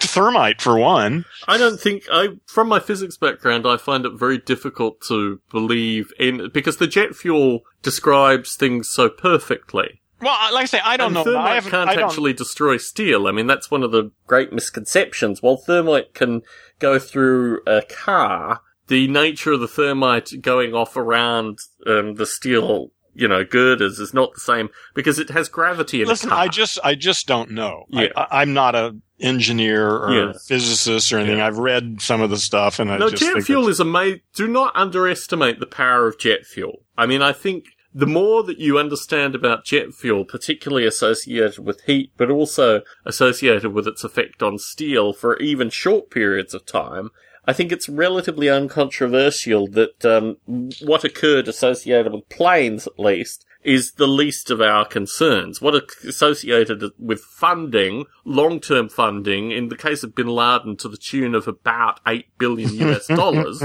thermite 0.01 0.61
for 0.61 0.79
one. 0.79 1.25
I 1.49 1.57
don't 1.57 1.81
think 1.81 2.05
I, 2.13 2.29
from 2.47 2.69
my 2.69 2.81
physics 2.81 3.17
background, 3.17 3.67
I 3.67 3.77
find 3.79 4.05
it 4.05 4.13
very 4.19 4.37
difficult 4.39 5.01
to 5.09 5.41
believe 5.51 6.13
in 6.19 6.51
because 6.53 6.77
the 6.77 6.87
jet 6.87 7.15
fuel 7.17 7.61
describes 7.83 8.57
things 8.57 8.91
so 8.91 9.09
perfectly. 9.09 10.01
Well, 10.21 10.37
like 10.53 10.65
I 10.65 10.67
say, 10.67 10.81
I 10.85 10.97
don't 10.97 11.09
and 11.09 11.15
know. 11.15 11.25
Thermite 11.25 11.67
I 11.67 11.71
can't 11.71 11.91
actually 11.91 12.33
destroy 12.33 12.77
steel. 12.77 13.27
I 13.27 13.33
mean, 13.33 13.47
that's 13.47 13.71
one 13.71 13.83
of 13.83 13.91
the 13.93 14.11
great 14.27 14.53
misconceptions. 14.53 15.43
While 15.43 15.57
thermite 15.57 16.15
can 16.15 16.43
go 16.79 16.99
through 16.99 17.61
a 17.67 17.83
car, 17.83 18.61
the 18.89 19.09
nature 19.09 19.53
of 19.53 19.61
the 19.61 19.69
thermite 19.69 20.31
going 20.41 20.75
off 20.75 20.97
around 20.97 21.59
um, 21.87 22.15
the 22.17 22.27
steel, 22.27 22.91
you 23.15 23.29
know, 23.29 23.45
girders 23.45 23.99
is 23.99 24.13
not 24.13 24.35
the 24.35 24.41
same 24.41 24.69
because 24.95 25.19
it 25.19 25.31
has 25.31 25.49
gravity 25.49 26.03
in 26.03 26.09
listen. 26.09 26.31
I 26.31 26.49
just, 26.49 26.79
I 26.85 26.95
just 26.95 27.27
don't 27.27 27.51
know. 27.53 27.85
Yeah. 27.89 28.09
I, 28.17 28.43
I'm 28.43 28.53
not 28.53 28.75
a 28.75 28.97
engineer 29.21 29.89
or 29.89 30.13
Yeah. 30.13 30.33
physicist 30.47 31.13
or 31.13 31.19
anything. 31.19 31.39
Yeah. 31.39 31.47
I've 31.47 31.59
read 31.59 32.01
some 32.01 32.21
of 32.21 32.31
the 32.31 32.39
stuff, 32.39 32.79
and 32.79 32.91
I 32.91 32.99
No, 32.99 33.11
jet 33.11 33.43
fuel 33.43 33.69
is 33.69 33.81
amazing. 33.81 34.21
Do 34.35 34.49
not 34.49 34.73
underestimate 34.75 35.61
the 35.61 35.67
power 35.67 36.07
of 36.07 36.19
jet 36.19 36.47
fuel. 36.47 36.83
I 36.97 37.07
mean, 37.07 37.23
I 37.23 37.33
think 37.33 37.67
the 37.93 38.07
more 38.07 38.43
that 38.45 38.59
you 38.59 38.79
understand 38.79 39.35
about 39.35 39.65
jet 39.65 39.93
fuel, 39.93 40.25
particularly 40.25 40.87
associated 40.87 41.59
with 41.59 41.83
heat, 41.83 42.13
but 42.17 42.31
also 42.31 42.83
associated 43.05 43.73
with 43.73 43.89
its 43.89 44.05
effect 44.05 44.43
on 44.43 44.59
steel 44.59 45.13
for 45.13 45.37
even 45.39 45.71
short 45.71 46.11
periods 46.11 46.55
of 46.55 46.65
time, 46.67 47.11
I 47.47 47.53
think 47.53 47.73
it's 47.73 47.89
relatively 47.89 48.49
uncontroversial 48.49 49.67
that 49.69 50.05
um, 50.05 50.37
what 50.83 51.05
occurred 51.05 51.49
associated 51.49 52.13
with 52.13 52.29
planes, 52.29 52.87
at 52.87 52.99
least, 52.99 53.45
is 53.63 53.93
the 53.93 54.07
least 54.07 54.51
of 54.51 54.61
our 54.61 54.85
concerns. 54.87 55.61
What 55.61 55.75
associated 56.07 56.83
with 56.99 57.21
funding, 57.21 58.07
long-term 58.25 58.89
funding, 58.89 59.51
in 59.51 59.69
the 59.69 59.77
case 59.77 60.03
of 60.03 60.15
Bin 60.15 60.29
Laden, 60.29 60.77
to 60.79 60.89
the 60.89 60.97
tune 60.97 61.35
of 61.35 61.47
about 61.47 62.01
eight 62.07 62.27
billion 62.39 62.73
US 62.89 63.07
dollars. 63.23 63.63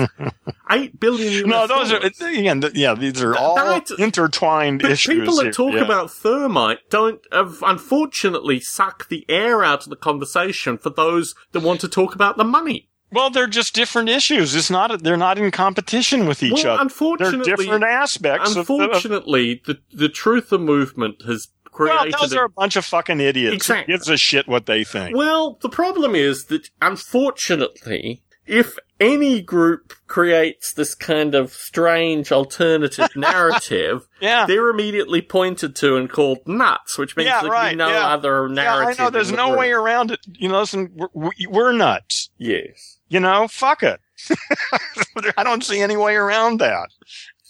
eight 0.72 1.00
billion 1.00 1.32
US 1.34 1.46
No, 1.46 1.68
those 1.68 1.92
are 1.94 2.00
again. 2.00 2.64
Yeah, 2.74 2.94
these 2.96 3.22
are 3.24 3.36
all 3.36 3.56
That- 3.56 3.90
intertwined 3.98 4.82
But 4.82 4.92
issues. 4.92 5.20
people 5.20 5.36
that 5.38 5.54
talk 5.54 5.74
Yeah. 5.74 5.84
about 5.86 6.12
thermite 6.12 6.80
don't, 6.90 7.22
have, 7.32 7.64
unfortunately, 7.66 8.60
suck 8.60 9.08
the 9.08 9.26
air 9.30 9.64
out 9.64 9.84
of 9.84 9.90
the 9.90 9.96
conversation 9.96 10.78
for 10.78 10.90
those 10.90 11.36
that 11.54 11.62
want 11.62 11.80
to 11.82 11.88
talk 11.88 12.16
about 12.16 12.38
the 12.38 12.44
money. 12.44 12.90
Well, 13.12 13.30
they're 13.30 13.48
just 13.48 13.74
different 13.76 14.10
issues. 14.10 14.56
It's 14.56 14.70
not. 14.70 15.04
They're 15.04 15.16
not 15.18 15.38
in 15.38 15.50
competition 15.52 16.26
with 16.28 16.44
each 16.44 16.52
well, 16.52 16.60
other. 16.60 16.66
They're 16.76 16.82
unfortunately, 16.82 17.46
different 17.56 17.84
aspects. 17.84 18.56
of 18.56 18.68
the- 18.68 18.74
of- 18.92 19.04
the 19.04 19.80
the 19.94 20.10
truther 20.10 20.60
movement 20.60 21.22
has 21.26 21.48
created. 21.72 22.14
well, 22.14 22.22
those 22.22 22.34
a- 22.34 22.40
are 22.40 22.46
a 22.46 22.50
bunch 22.50 22.76
of 22.76 22.84
fucking 22.86 23.20
idiots. 23.20 23.56
Exactly. 23.56 23.94
Who 23.94 23.98
gives 23.98 24.10
a 24.10 24.18
shit 24.18 24.48
what 24.48 24.66
they 24.66 24.84
think? 24.84 25.16
Well, 25.16 25.58
the 25.62 25.70
problem 25.70 26.16
is 26.16 26.46
that 26.46 26.70
unfortunately, 26.82 28.22
if 28.46 28.78
any 29.00 29.42
group 29.42 29.94
creates 30.08 30.72
this 30.74 30.96
kind 30.96 31.36
of 31.36 31.52
strange 31.52 32.32
alternative 32.32 33.10
narrative, 33.16 34.08
Yeah. 34.22 34.46
they're 34.46 34.70
immediately 34.70 35.22
pointed 35.22 35.76
to 35.78 35.98
and 35.98 36.10
called 36.10 36.40
nuts, 36.48 36.98
which 36.98 37.18
means 37.18 37.28
Yeah, 37.28 37.42
there's 37.42 37.52
right, 37.52 37.76
no 37.76 37.90
yeah. 37.90 38.08
other 38.08 38.48
Yeah, 38.48 38.54
narrative. 38.54 39.00
I 39.00 39.04
know. 39.04 39.10
There's 39.10 39.32
the 39.32 39.36
no 39.38 39.58
way 39.58 39.72
around 39.72 40.12
it. 40.12 40.20
You 40.34 40.50
know, 40.50 40.60
listen, 40.62 40.92
we're, 41.14 41.32
we're 41.50 41.72
nuts. 41.74 42.30
Yes. 42.38 42.95
You 43.08 43.20
know, 43.20 43.48
fuck 43.48 43.84
it. 43.84 44.00
I 45.38 45.44
don't 45.44 45.64
see 45.64 45.82
any 45.82 45.98
way 45.98 46.16
around 46.16 46.60
that. 46.60 46.90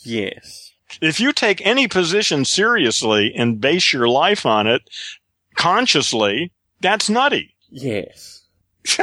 Yes. 0.03 0.73
If 1.01 1.19
you 1.19 1.33
take 1.33 1.65
any 1.65 1.87
position 1.87 2.45
seriously 2.45 3.33
and 3.35 3.59
base 3.59 3.91
your 3.91 4.07
life 4.07 4.45
on 4.45 4.67
it 4.67 4.81
consciously, 5.55 6.51
that's 6.81 7.09
nutty. 7.09 7.55
Yes. 7.69 8.43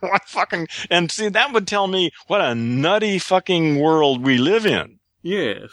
what 0.00 0.24
fucking, 0.26 0.66
and 0.90 1.10
see, 1.10 1.28
that 1.28 1.52
would 1.52 1.66
tell 1.66 1.86
me 1.86 2.10
what 2.26 2.40
a 2.40 2.54
nutty 2.54 3.18
fucking 3.18 3.78
world 3.78 4.24
we 4.24 4.38
live 4.38 4.64
in. 4.64 4.98
Yes. 5.22 5.70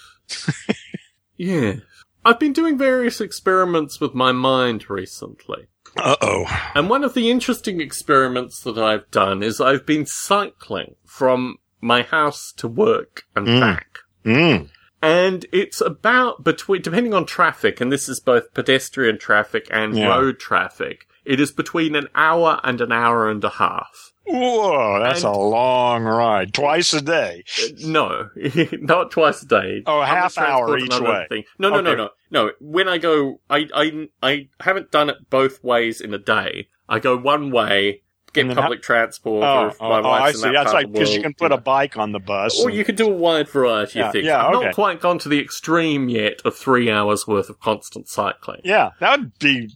yes. 1.37 1.79
I've 2.25 2.39
been 2.39 2.53
doing 2.53 2.77
various 2.77 3.21
experiments 3.21 4.01
with 4.01 4.13
my 4.13 4.33
mind 4.33 4.89
recently. 4.89 5.67
Uh 5.97 6.15
oh. 6.21 6.69
And 6.75 6.89
one 6.89 7.03
of 7.03 7.13
the 7.13 7.29
interesting 7.29 7.81
experiments 7.81 8.61
that 8.61 8.77
I've 8.77 9.09
done 9.11 9.41
is 9.43 9.59
I've 9.59 9.85
been 9.85 10.05
cycling 10.05 10.95
from 11.05 11.57
my 11.81 12.01
house 12.03 12.53
to 12.57 12.67
work 12.67 13.23
and 13.35 13.47
Mm. 13.47 13.59
back. 13.59 13.99
Mm. 14.25 14.69
And 15.01 15.45
it's 15.51 15.79
about 15.81 16.43
between, 16.43 16.81
depending 16.81 17.13
on 17.13 17.25
traffic, 17.25 17.79
and 17.79 17.91
this 17.91 18.09
is 18.09 18.19
both 18.19 18.53
pedestrian 18.53 19.19
traffic 19.19 19.67
and 19.69 19.95
Yeah. 19.95 20.07
road 20.07 20.39
traffic, 20.39 21.07
it 21.27 21.39
is 21.39 21.51
between 21.51 21.95
an 21.95 22.07
hour 22.15 22.59
and 22.63 22.79
an 22.81 22.91
hour 22.91 23.29
and 23.29 23.43
a 23.43 23.49
half. 23.49 24.13
Whoa, 24.25 24.99
that's 25.01 25.23
And- 25.23 25.33
a 25.35 25.37
long 25.37 26.03
ride. 26.03 26.53
Twice 26.53 26.93
a 26.93 27.01
day. 27.01 27.43
Uh, 27.63 27.67
No, 27.85 28.29
not 28.73 29.11
twice 29.11 29.41
a 29.41 29.45
day. 29.47 29.83
Oh, 29.85 30.01
a 30.01 30.05
half 30.05 30.37
hour 30.37 30.77
each 30.77 30.99
way. 30.99 31.25
Thing. 31.29 31.43
No, 31.57 31.69
no, 31.69 31.81
no, 31.81 31.91
Okay. 31.91 31.97
no, 31.97 32.09
no. 32.47 32.51
When 32.59 32.87
I 32.89 32.97
go, 32.97 33.39
I, 33.49 33.67
I, 33.73 34.09
I 34.21 34.47
haven't 34.59 34.91
done 34.91 35.09
it 35.09 35.29
both 35.29 35.63
ways 35.63 36.01
in 36.01 36.13
a 36.13 36.17
day. 36.17 36.67
I 36.89 36.99
go 36.99 37.15
one 37.17 37.51
way, 37.51 38.01
get 38.33 38.41
And 38.41 38.49
then 38.49 38.57
how- 38.57 38.63
public 38.63 38.81
transport, 38.81 39.43
Oh, 39.45 39.71
oh, 39.79 39.91
oh, 40.03 40.09
I 40.09 40.33
see. 40.33 40.51
That's 40.51 40.73
like 40.73 40.91
because 40.91 41.15
you 41.15 41.21
can 41.21 41.33
put 41.33 41.53
a 41.53 41.57
bike 41.57 41.95
on 41.97 42.11
the 42.11 42.19
bus. 42.19 42.59
Or 42.59 42.67
and- 42.67 42.77
you 42.77 42.83
could 42.83 42.97
do 42.97 43.07
a 43.09 43.13
wide 43.15 43.47
variety 43.49 43.99
Yeah, 43.99 44.07
of 44.07 44.11
things. 44.11 44.25
yeah, 44.25 44.45
I've 44.45 44.55
okay. 44.55 44.65
not 44.67 44.75
quite 44.75 44.99
gone 44.99 45.19
to 45.19 45.29
the 45.29 45.39
extreme 45.39 46.09
yet 46.09 46.41
of 46.43 46.53
three 46.55 46.91
hours 46.91 47.25
worth 47.27 47.49
of 47.49 47.61
constant 47.61 48.09
cycling. 48.09 48.59
yeah, 48.65 48.91
that 48.99 49.19
would 49.19 49.39
be. 49.39 49.69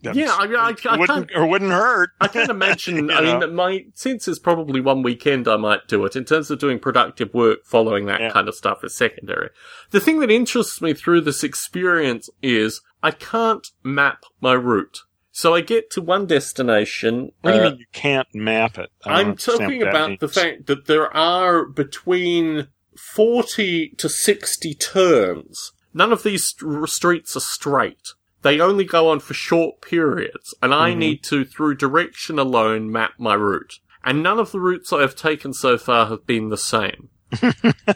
Yeah, 0.00 0.30
I, 0.30 0.44
I, 0.44 0.74
I 0.90 0.96
wouldn't 0.96 1.28
can't. 1.28 1.30
or 1.34 1.46
wouldn't 1.46 1.72
hurt. 1.72 2.10
I 2.20 2.28
can't 2.28 2.50
imagine. 2.50 3.10
I 3.10 3.20
know? 3.20 3.40
mean, 3.40 3.54
my 3.54 3.86
sense 3.94 4.28
is 4.28 4.38
probably 4.38 4.80
one 4.80 5.02
weekend 5.02 5.48
I 5.48 5.56
might 5.56 5.88
do 5.88 6.04
it. 6.04 6.14
In 6.14 6.24
terms 6.24 6.50
of 6.50 6.58
doing 6.60 6.78
productive 6.78 7.34
work, 7.34 7.64
following 7.64 8.06
that 8.06 8.20
Yeah. 8.20 8.30
kind 8.30 8.48
of 8.48 8.54
stuff 8.54 8.84
is 8.84 8.94
secondary. 8.94 9.50
The 9.90 10.00
thing 10.00 10.20
that 10.20 10.30
interests 10.30 10.80
me 10.80 10.94
through 10.94 11.22
this 11.22 11.42
experience 11.42 12.30
is 12.42 12.80
I 13.02 13.10
can't 13.10 13.66
map 13.82 14.24
my 14.40 14.52
route. 14.52 15.00
So 15.32 15.54
I 15.54 15.60
get 15.60 15.90
to 15.92 16.00
one 16.00 16.26
destination. 16.26 17.30
What 17.42 17.52
do 17.52 17.56
you 17.58 17.62
uh, 17.64 17.70
mean 17.70 17.78
you 17.80 17.86
can't 17.92 18.28
map 18.34 18.78
it? 18.78 18.90
I 19.04 19.20
I'm 19.20 19.36
talking 19.36 19.82
about 19.82 20.20
the 20.20 20.28
fact 20.28 20.66
that 20.66 20.86
there 20.86 21.14
are 21.16 21.64
between 21.64 22.68
40 22.96 23.90
to 23.98 24.08
60 24.08 24.74
turns. 24.74 25.72
None 25.94 26.12
of 26.12 26.22
these 26.22 26.44
st- 26.48 26.88
streets 26.88 27.36
are 27.36 27.40
straight. 27.40 28.14
They 28.42 28.60
only 28.60 28.84
go 28.84 29.08
on 29.08 29.20
for 29.20 29.34
short 29.34 29.80
periods, 29.80 30.54
and 30.62 30.72
I 30.74 30.92
Mhm. 30.92 30.96
need 30.98 31.22
to, 31.24 31.44
through 31.44 31.74
direction 31.76 32.38
alone, 32.38 32.90
map 32.90 33.12
my 33.18 33.34
route. 33.34 33.78
And 34.04 34.22
none 34.22 34.38
of 34.38 34.52
the 34.52 34.60
routes 34.60 34.92
I 34.92 35.00
have 35.00 35.16
taken 35.16 35.52
so 35.52 35.76
far 35.76 36.06
have 36.06 36.26
been 36.26 36.48
the 36.48 36.56
same. 36.56 37.08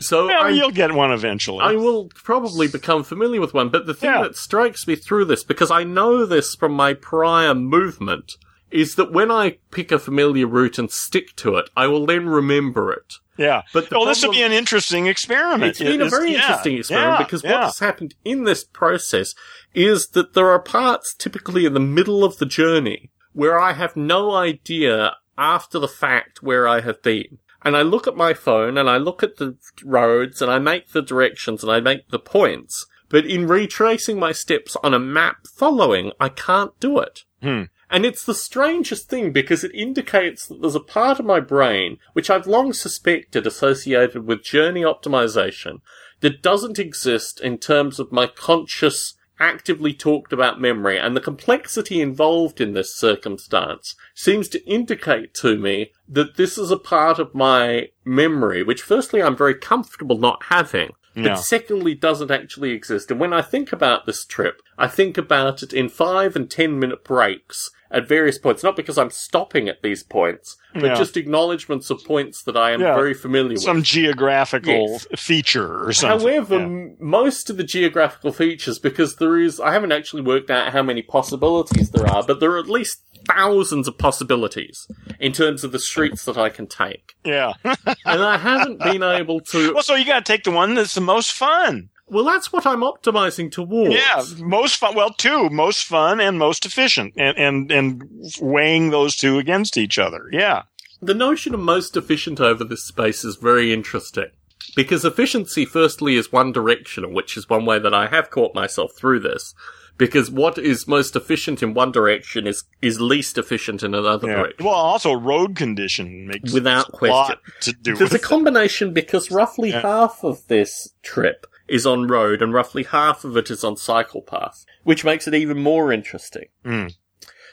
so 0.01 0.27
Well, 0.27 0.45
I, 0.45 0.51
you'll 0.51 0.71
get 0.73 0.93
one 0.93 1.11
eventually. 1.13 1.61
I 1.63 1.75
will 1.75 2.11
probably 2.15 2.69
become 2.69 3.03
familiar 3.05 3.41
with 3.41 3.55
one, 3.55 3.69
but 3.71 3.87
the 3.87 3.95
thing 3.95 4.11
Yeah. 4.11 4.23
that 4.23 4.37
strikes 4.37 4.87
me 4.87 4.95
through 4.97 5.25
this, 5.27 5.43
because 5.45 5.71
I 5.71 5.85
know 5.85 6.27
this 6.27 6.55
from 6.55 6.73
my 6.73 6.93
prior 6.93 7.55
movement, 7.55 8.33
is 8.71 8.95
that 8.97 9.13
when 9.13 9.31
I 9.31 9.59
pick 9.71 9.93
a 9.93 9.99
familiar 9.99 10.47
route 10.47 10.79
and 10.79 10.91
stick 10.91 11.35
to 11.37 11.57
it, 11.57 11.71
I 11.77 11.87
will 11.87 12.05
then 12.07 12.27
remember 12.29 12.93
it. 12.93 13.15
Yeah. 13.37 13.62
But 13.73 13.90
well, 13.90 14.05
this 14.05 14.23
would 14.23 14.33
be 14.33 14.42
an 14.42 14.53
interesting 14.53 15.07
experiment. 15.07 15.71
it's 15.71 15.79
been 15.79 16.01
a 16.01 16.09
very 16.09 16.33
yeah, 16.33 16.40
interesting 16.40 16.79
experiment 16.79 17.21
yeah, 17.21 17.25
because 17.25 17.45
yeah. 17.45 17.53
what 17.53 17.62
has 17.64 17.79
happened 17.79 18.14
in 18.25 18.45
this 18.45 18.64
process 18.64 19.35
is 19.75 20.09
that 20.09 20.35
there 20.35 20.51
are 20.51 20.61
parts 20.61 21.14
typically 21.14 21.64
in 21.64 21.75
the 21.75 21.81
middle 21.81 22.25
of 22.25 22.38
the 22.38 22.47
journey 22.47 23.11
where 23.33 23.59
I 23.59 23.73
have 23.73 23.97
no 23.97 24.33
idea 24.33 25.16
after 25.38 25.79
the 25.79 25.88
fact 25.88 26.42
where 26.42 26.68
I 26.68 26.81
have 26.81 27.03
been. 27.03 27.38
And 27.64 27.77
I 27.77 27.83
look 27.83 28.07
at 28.07 28.16
my 28.16 28.35
phone 28.35 28.77
and 28.77 28.90
I 28.90 28.97
look 28.97 29.23
at 29.23 29.37
the 29.37 29.57
roads 29.85 30.42
and 30.42 30.51
I 30.51 30.59
make 30.59 30.88
the 30.88 31.03
directions 31.03 31.62
and 31.62 31.73
I 31.73 31.81
make 31.81 32.09
the 32.09 32.18
points. 32.18 32.87
But 33.09 33.25
in 33.27 33.47
retracing 33.47 34.18
my 34.18 34.33
steps 34.33 34.77
on 34.83 34.95
a 34.95 34.99
map 34.99 35.47
following, 35.47 36.12
I 36.18 36.29
can't 36.29 36.79
do 36.81 36.99
it. 36.99 37.21
Hmm. 37.42 37.64
And 37.93 38.07
it's 38.07 38.25
the 38.25 38.35
strangest 38.35 39.11
thing 39.11 39.33
because 39.33 39.63
it 39.63 39.75
indicates 39.75 40.47
that 40.47 40.63
there's 40.63 40.75
a 40.75 40.81
part 40.81 41.21
of 41.21 41.27
my 41.27 41.41
brain 41.41 41.99
which 42.15 42.31
I've 42.31 42.47
long 42.47 42.73
suspected 42.73 43.47
associated 43.47 44.27
with 44.27 44.43
journey 44.43 44.81
optimization 44.81 45.83
that 46.21 46.41
doesn't 46.41 46.79
exist 46.79 47.39
in 47.39 47.59
terms 47.59 48.01
of 48.01 48.11
my 48.11 48.27
conscious, 48.27 49.15
actively 49.39 49.93
talked 49.93 50.33
about 50.33 50.59
memory. 50.59 50.97
And 50.99 51.15
the 51.15 51.21
complexity 51.21 52.01
involved 52.01 52.63
in 52.63 52.73
this 52.73 52.97
circumstance 52.97 53.95
seems 54.15 54.49
to 54.49 54.65
indicate 54.67 55.35
to 55.35 55.59
me 55.59 55.93
that 56.09 56.37
this 56.37 56.57
is 56.57 56.71
a 56.71 56.79
part 56.79 57.19
of 57.19 57.35
my 57.35 57.89
memory, 58.07 58.63
which 58.63 58.81
firstly 58.81 59.23
I'm 59.23 59.37
very 59.37 59.55
comfortable 59.55 60.17
not 60.17 60.45
having. 60.45 60.93
But 61.15 61.37
secondly, 61.37 61.95
doesn't 61.95 62.31
actually 62.31 62.71
exist. 62.71 63.11
And 63.11 63.21
when 63.21 63.35
I 63.35 63.43
think 63.43 63.71
about 63.71 64.07
this 64.07 64.25
trip, 64.25 64.63
I 64.79 64.89
think 64.89 65.17
about 65.19 65.63
it 65.63 65.73
in 65.73 65.89
five 65.89 66.35
and 66.37 66.51
ten 66.51 66.79
minute 66.79 67.05
breaks 67.05 67.71
at 67.91 68.09
various 68.09 68.39
points, 68.39 68.63
not 68.63 68.75
because 68.75 68.97
I'm 68.97 69.11
stopping 69.11 69.69
at 69.69 69.83
these 69.83 70.03
points, 70.03 70.57
but 70.73 70.83
Yeah. 70.83 70.95
just 70.95 71.17
acknowledgements 71.19 71.91
of 71.91 72.03
points 72.05 72.43
that 72.45 72.57
I 72.57 72.71
am 72.71 72.81
Yeah. 72.81 72.95
very 72.95 73.13
familiar 73.13 73.57
Some 73.59 73.77
with. 73.77 73.87
Some 73.87 74.01
geographical 74.01 74.89
Yes. 74.93 75.07
feature 75.17 75.87
or 75.87 75.93
something. 75.93 76.27
However, 76.27 76.57
Yeah. 76.57 76.63
m- 76.65 76.97
most 76.99 77.51
of 77.51 77.59
the 77.59 77.65
geographical 77.65 78.33
features, 78.33 78.79
because 78.79 79.17
there 79.17 79.39
is, 79.39 79.61
I 79.61 79.73
haven't 79.73 79.93
actually 79.93 80.23
worked 80.23 80.51
out 80.51 80.73
how 80.73 80.83
many 80.83 81.03
possibilities 81.03 81.91
there 81.91 82.07
are, 82.07 82.23
but 82.23 82.41
there 82.41 82.53
are 82.53 82.59
at 82.59 82.71
least 82.71 83.03
thousands 83.29 83.87
of 83.87 83.99
possibilities 83.99 84.89
in 85.21 85.33
terms 85.33 85.63
of 85.63 85.71
the 85.73 85.79
streets 85.79 86.25
that 86.25 86.39
I 86.39 86.49
can 86.49 86.67
take. 86.67 87.13
yeah. 87.25 87.53
And 87.65 88.23
I 88.23 88.39
haven't 88.39 88.79
been 88.81 89.03
able 89.03 89.41
to, 89.53 89.75
well, 89.75 89.83
so 89.83 89.95
you 89.95 90.05
got 90.07 90.25
to 90.25 90.33
take 90.33 90.45
the 90.45 90.51
one 90.51 90.75
that's 90.75 90.95
the 90.95 91.01
most 91.03 91.33
fun. 91.33 91.91
Well, 92.12 92.25
that's 92.25 92.53
what 92.53 92.66
I'm 92.66 92.81
optimizing 92.81 93.51
towards. 93.51 93.94
Yeah, 93.94 94.22
most 94.38 94.77
fun. 94.77 94.94
Well, 94.94 95.11
two, 95.11 95.48
most 95.51 95.85
fun 95.85 96.20
and 96.20 96.38
most 96.38 96.66
efficient, 96.66 97.14
and 97.16 97.37
and 97.38 97.72
and 97.72 98.05
weighing 98.40 98.90
those 98.90 99.16
two 99.16 99.38
against 99.38 99.77
each 99.77 99.98
other. 99.98 100.29
Yeah. 100.31 100.62
The 101.01 101.14
notion 101.14 101.53
of 101.53 101.61
most 101.61 101.96
efficient 101.96 102.40
over 102.40 102.62
this 102.62 102.85
space 102.85 103.25
is 103.25 103.35
very 103.37 103.72
interesting. 103.72 104.29
Because 104.77 105.05
efficiency, 105.05 105.64
firstly, 105.64 106.14
is 106.14 106.31
one 106.31 106.53
directional, 106.53 107.12
which 107.12 107.37
is 107.37 107.48
one 107.48 107.64
way 107.66 107.81
that 107.81 107.92
I 107.92 108.07
have 108.07 108.31
caught 108.31 108.55
myself 108.55 108.92
through 108.96 109.20
this. 109.20 109.55
Because 109.98 110.31
what 110.31 110.57
is 110.59 110.87
most 110.88 111.16
efficient 111.16 111.62
in 111.62 111.75
one 111.75 111.92
direction 111.92 112.46
is, 112.46 112.64
is 112.81 113.01
least 113.01 113.37
efficient 113.37 113.83
in 113.83 113.94
another 113.94 114.29
yeah. 114.29 114.37
direction. 114.37 114.64
Well, 114.64 114.75
also 114.75 115.12
road 115.12 115.57
condition 115.57 116.29
makes 116.29 116.53
Without 116.53 116.88
a 116.88 116.92
lot 116.92 116.98
question. 116.98 117.37
to 117.62 117.72
do 117.72 117.96
There's 117.96 118.12
a 118.12 118.16
it. 118.16 118.22
combination 118.22 118.92
because 118.94 119.31
roughly 119.31 119.70
Yeah. 119.70 119.83
half 119.83 120.25
of 120.25 120.46
this 120.46 120.94
trip 121.03 121.46
is 121.73 121.87
on 121.87 122.07
road 122.07 122.43
and 122.43 122.53
roughly 122.53 122.83
half 122.83 123.25
of 123.25 123.35
it 123.35 123.51
is 123.51 123.65
on 123.65 123.77
cycle 123.79 124.21
path, 124.21 124.67
which 124.85 125.05
makes 125.05 125.27
it 125.27 125.33
even 125.33 125.59
more 125.63 125.91
interesting. 125.91 126.45
Mm. 126.65 126.93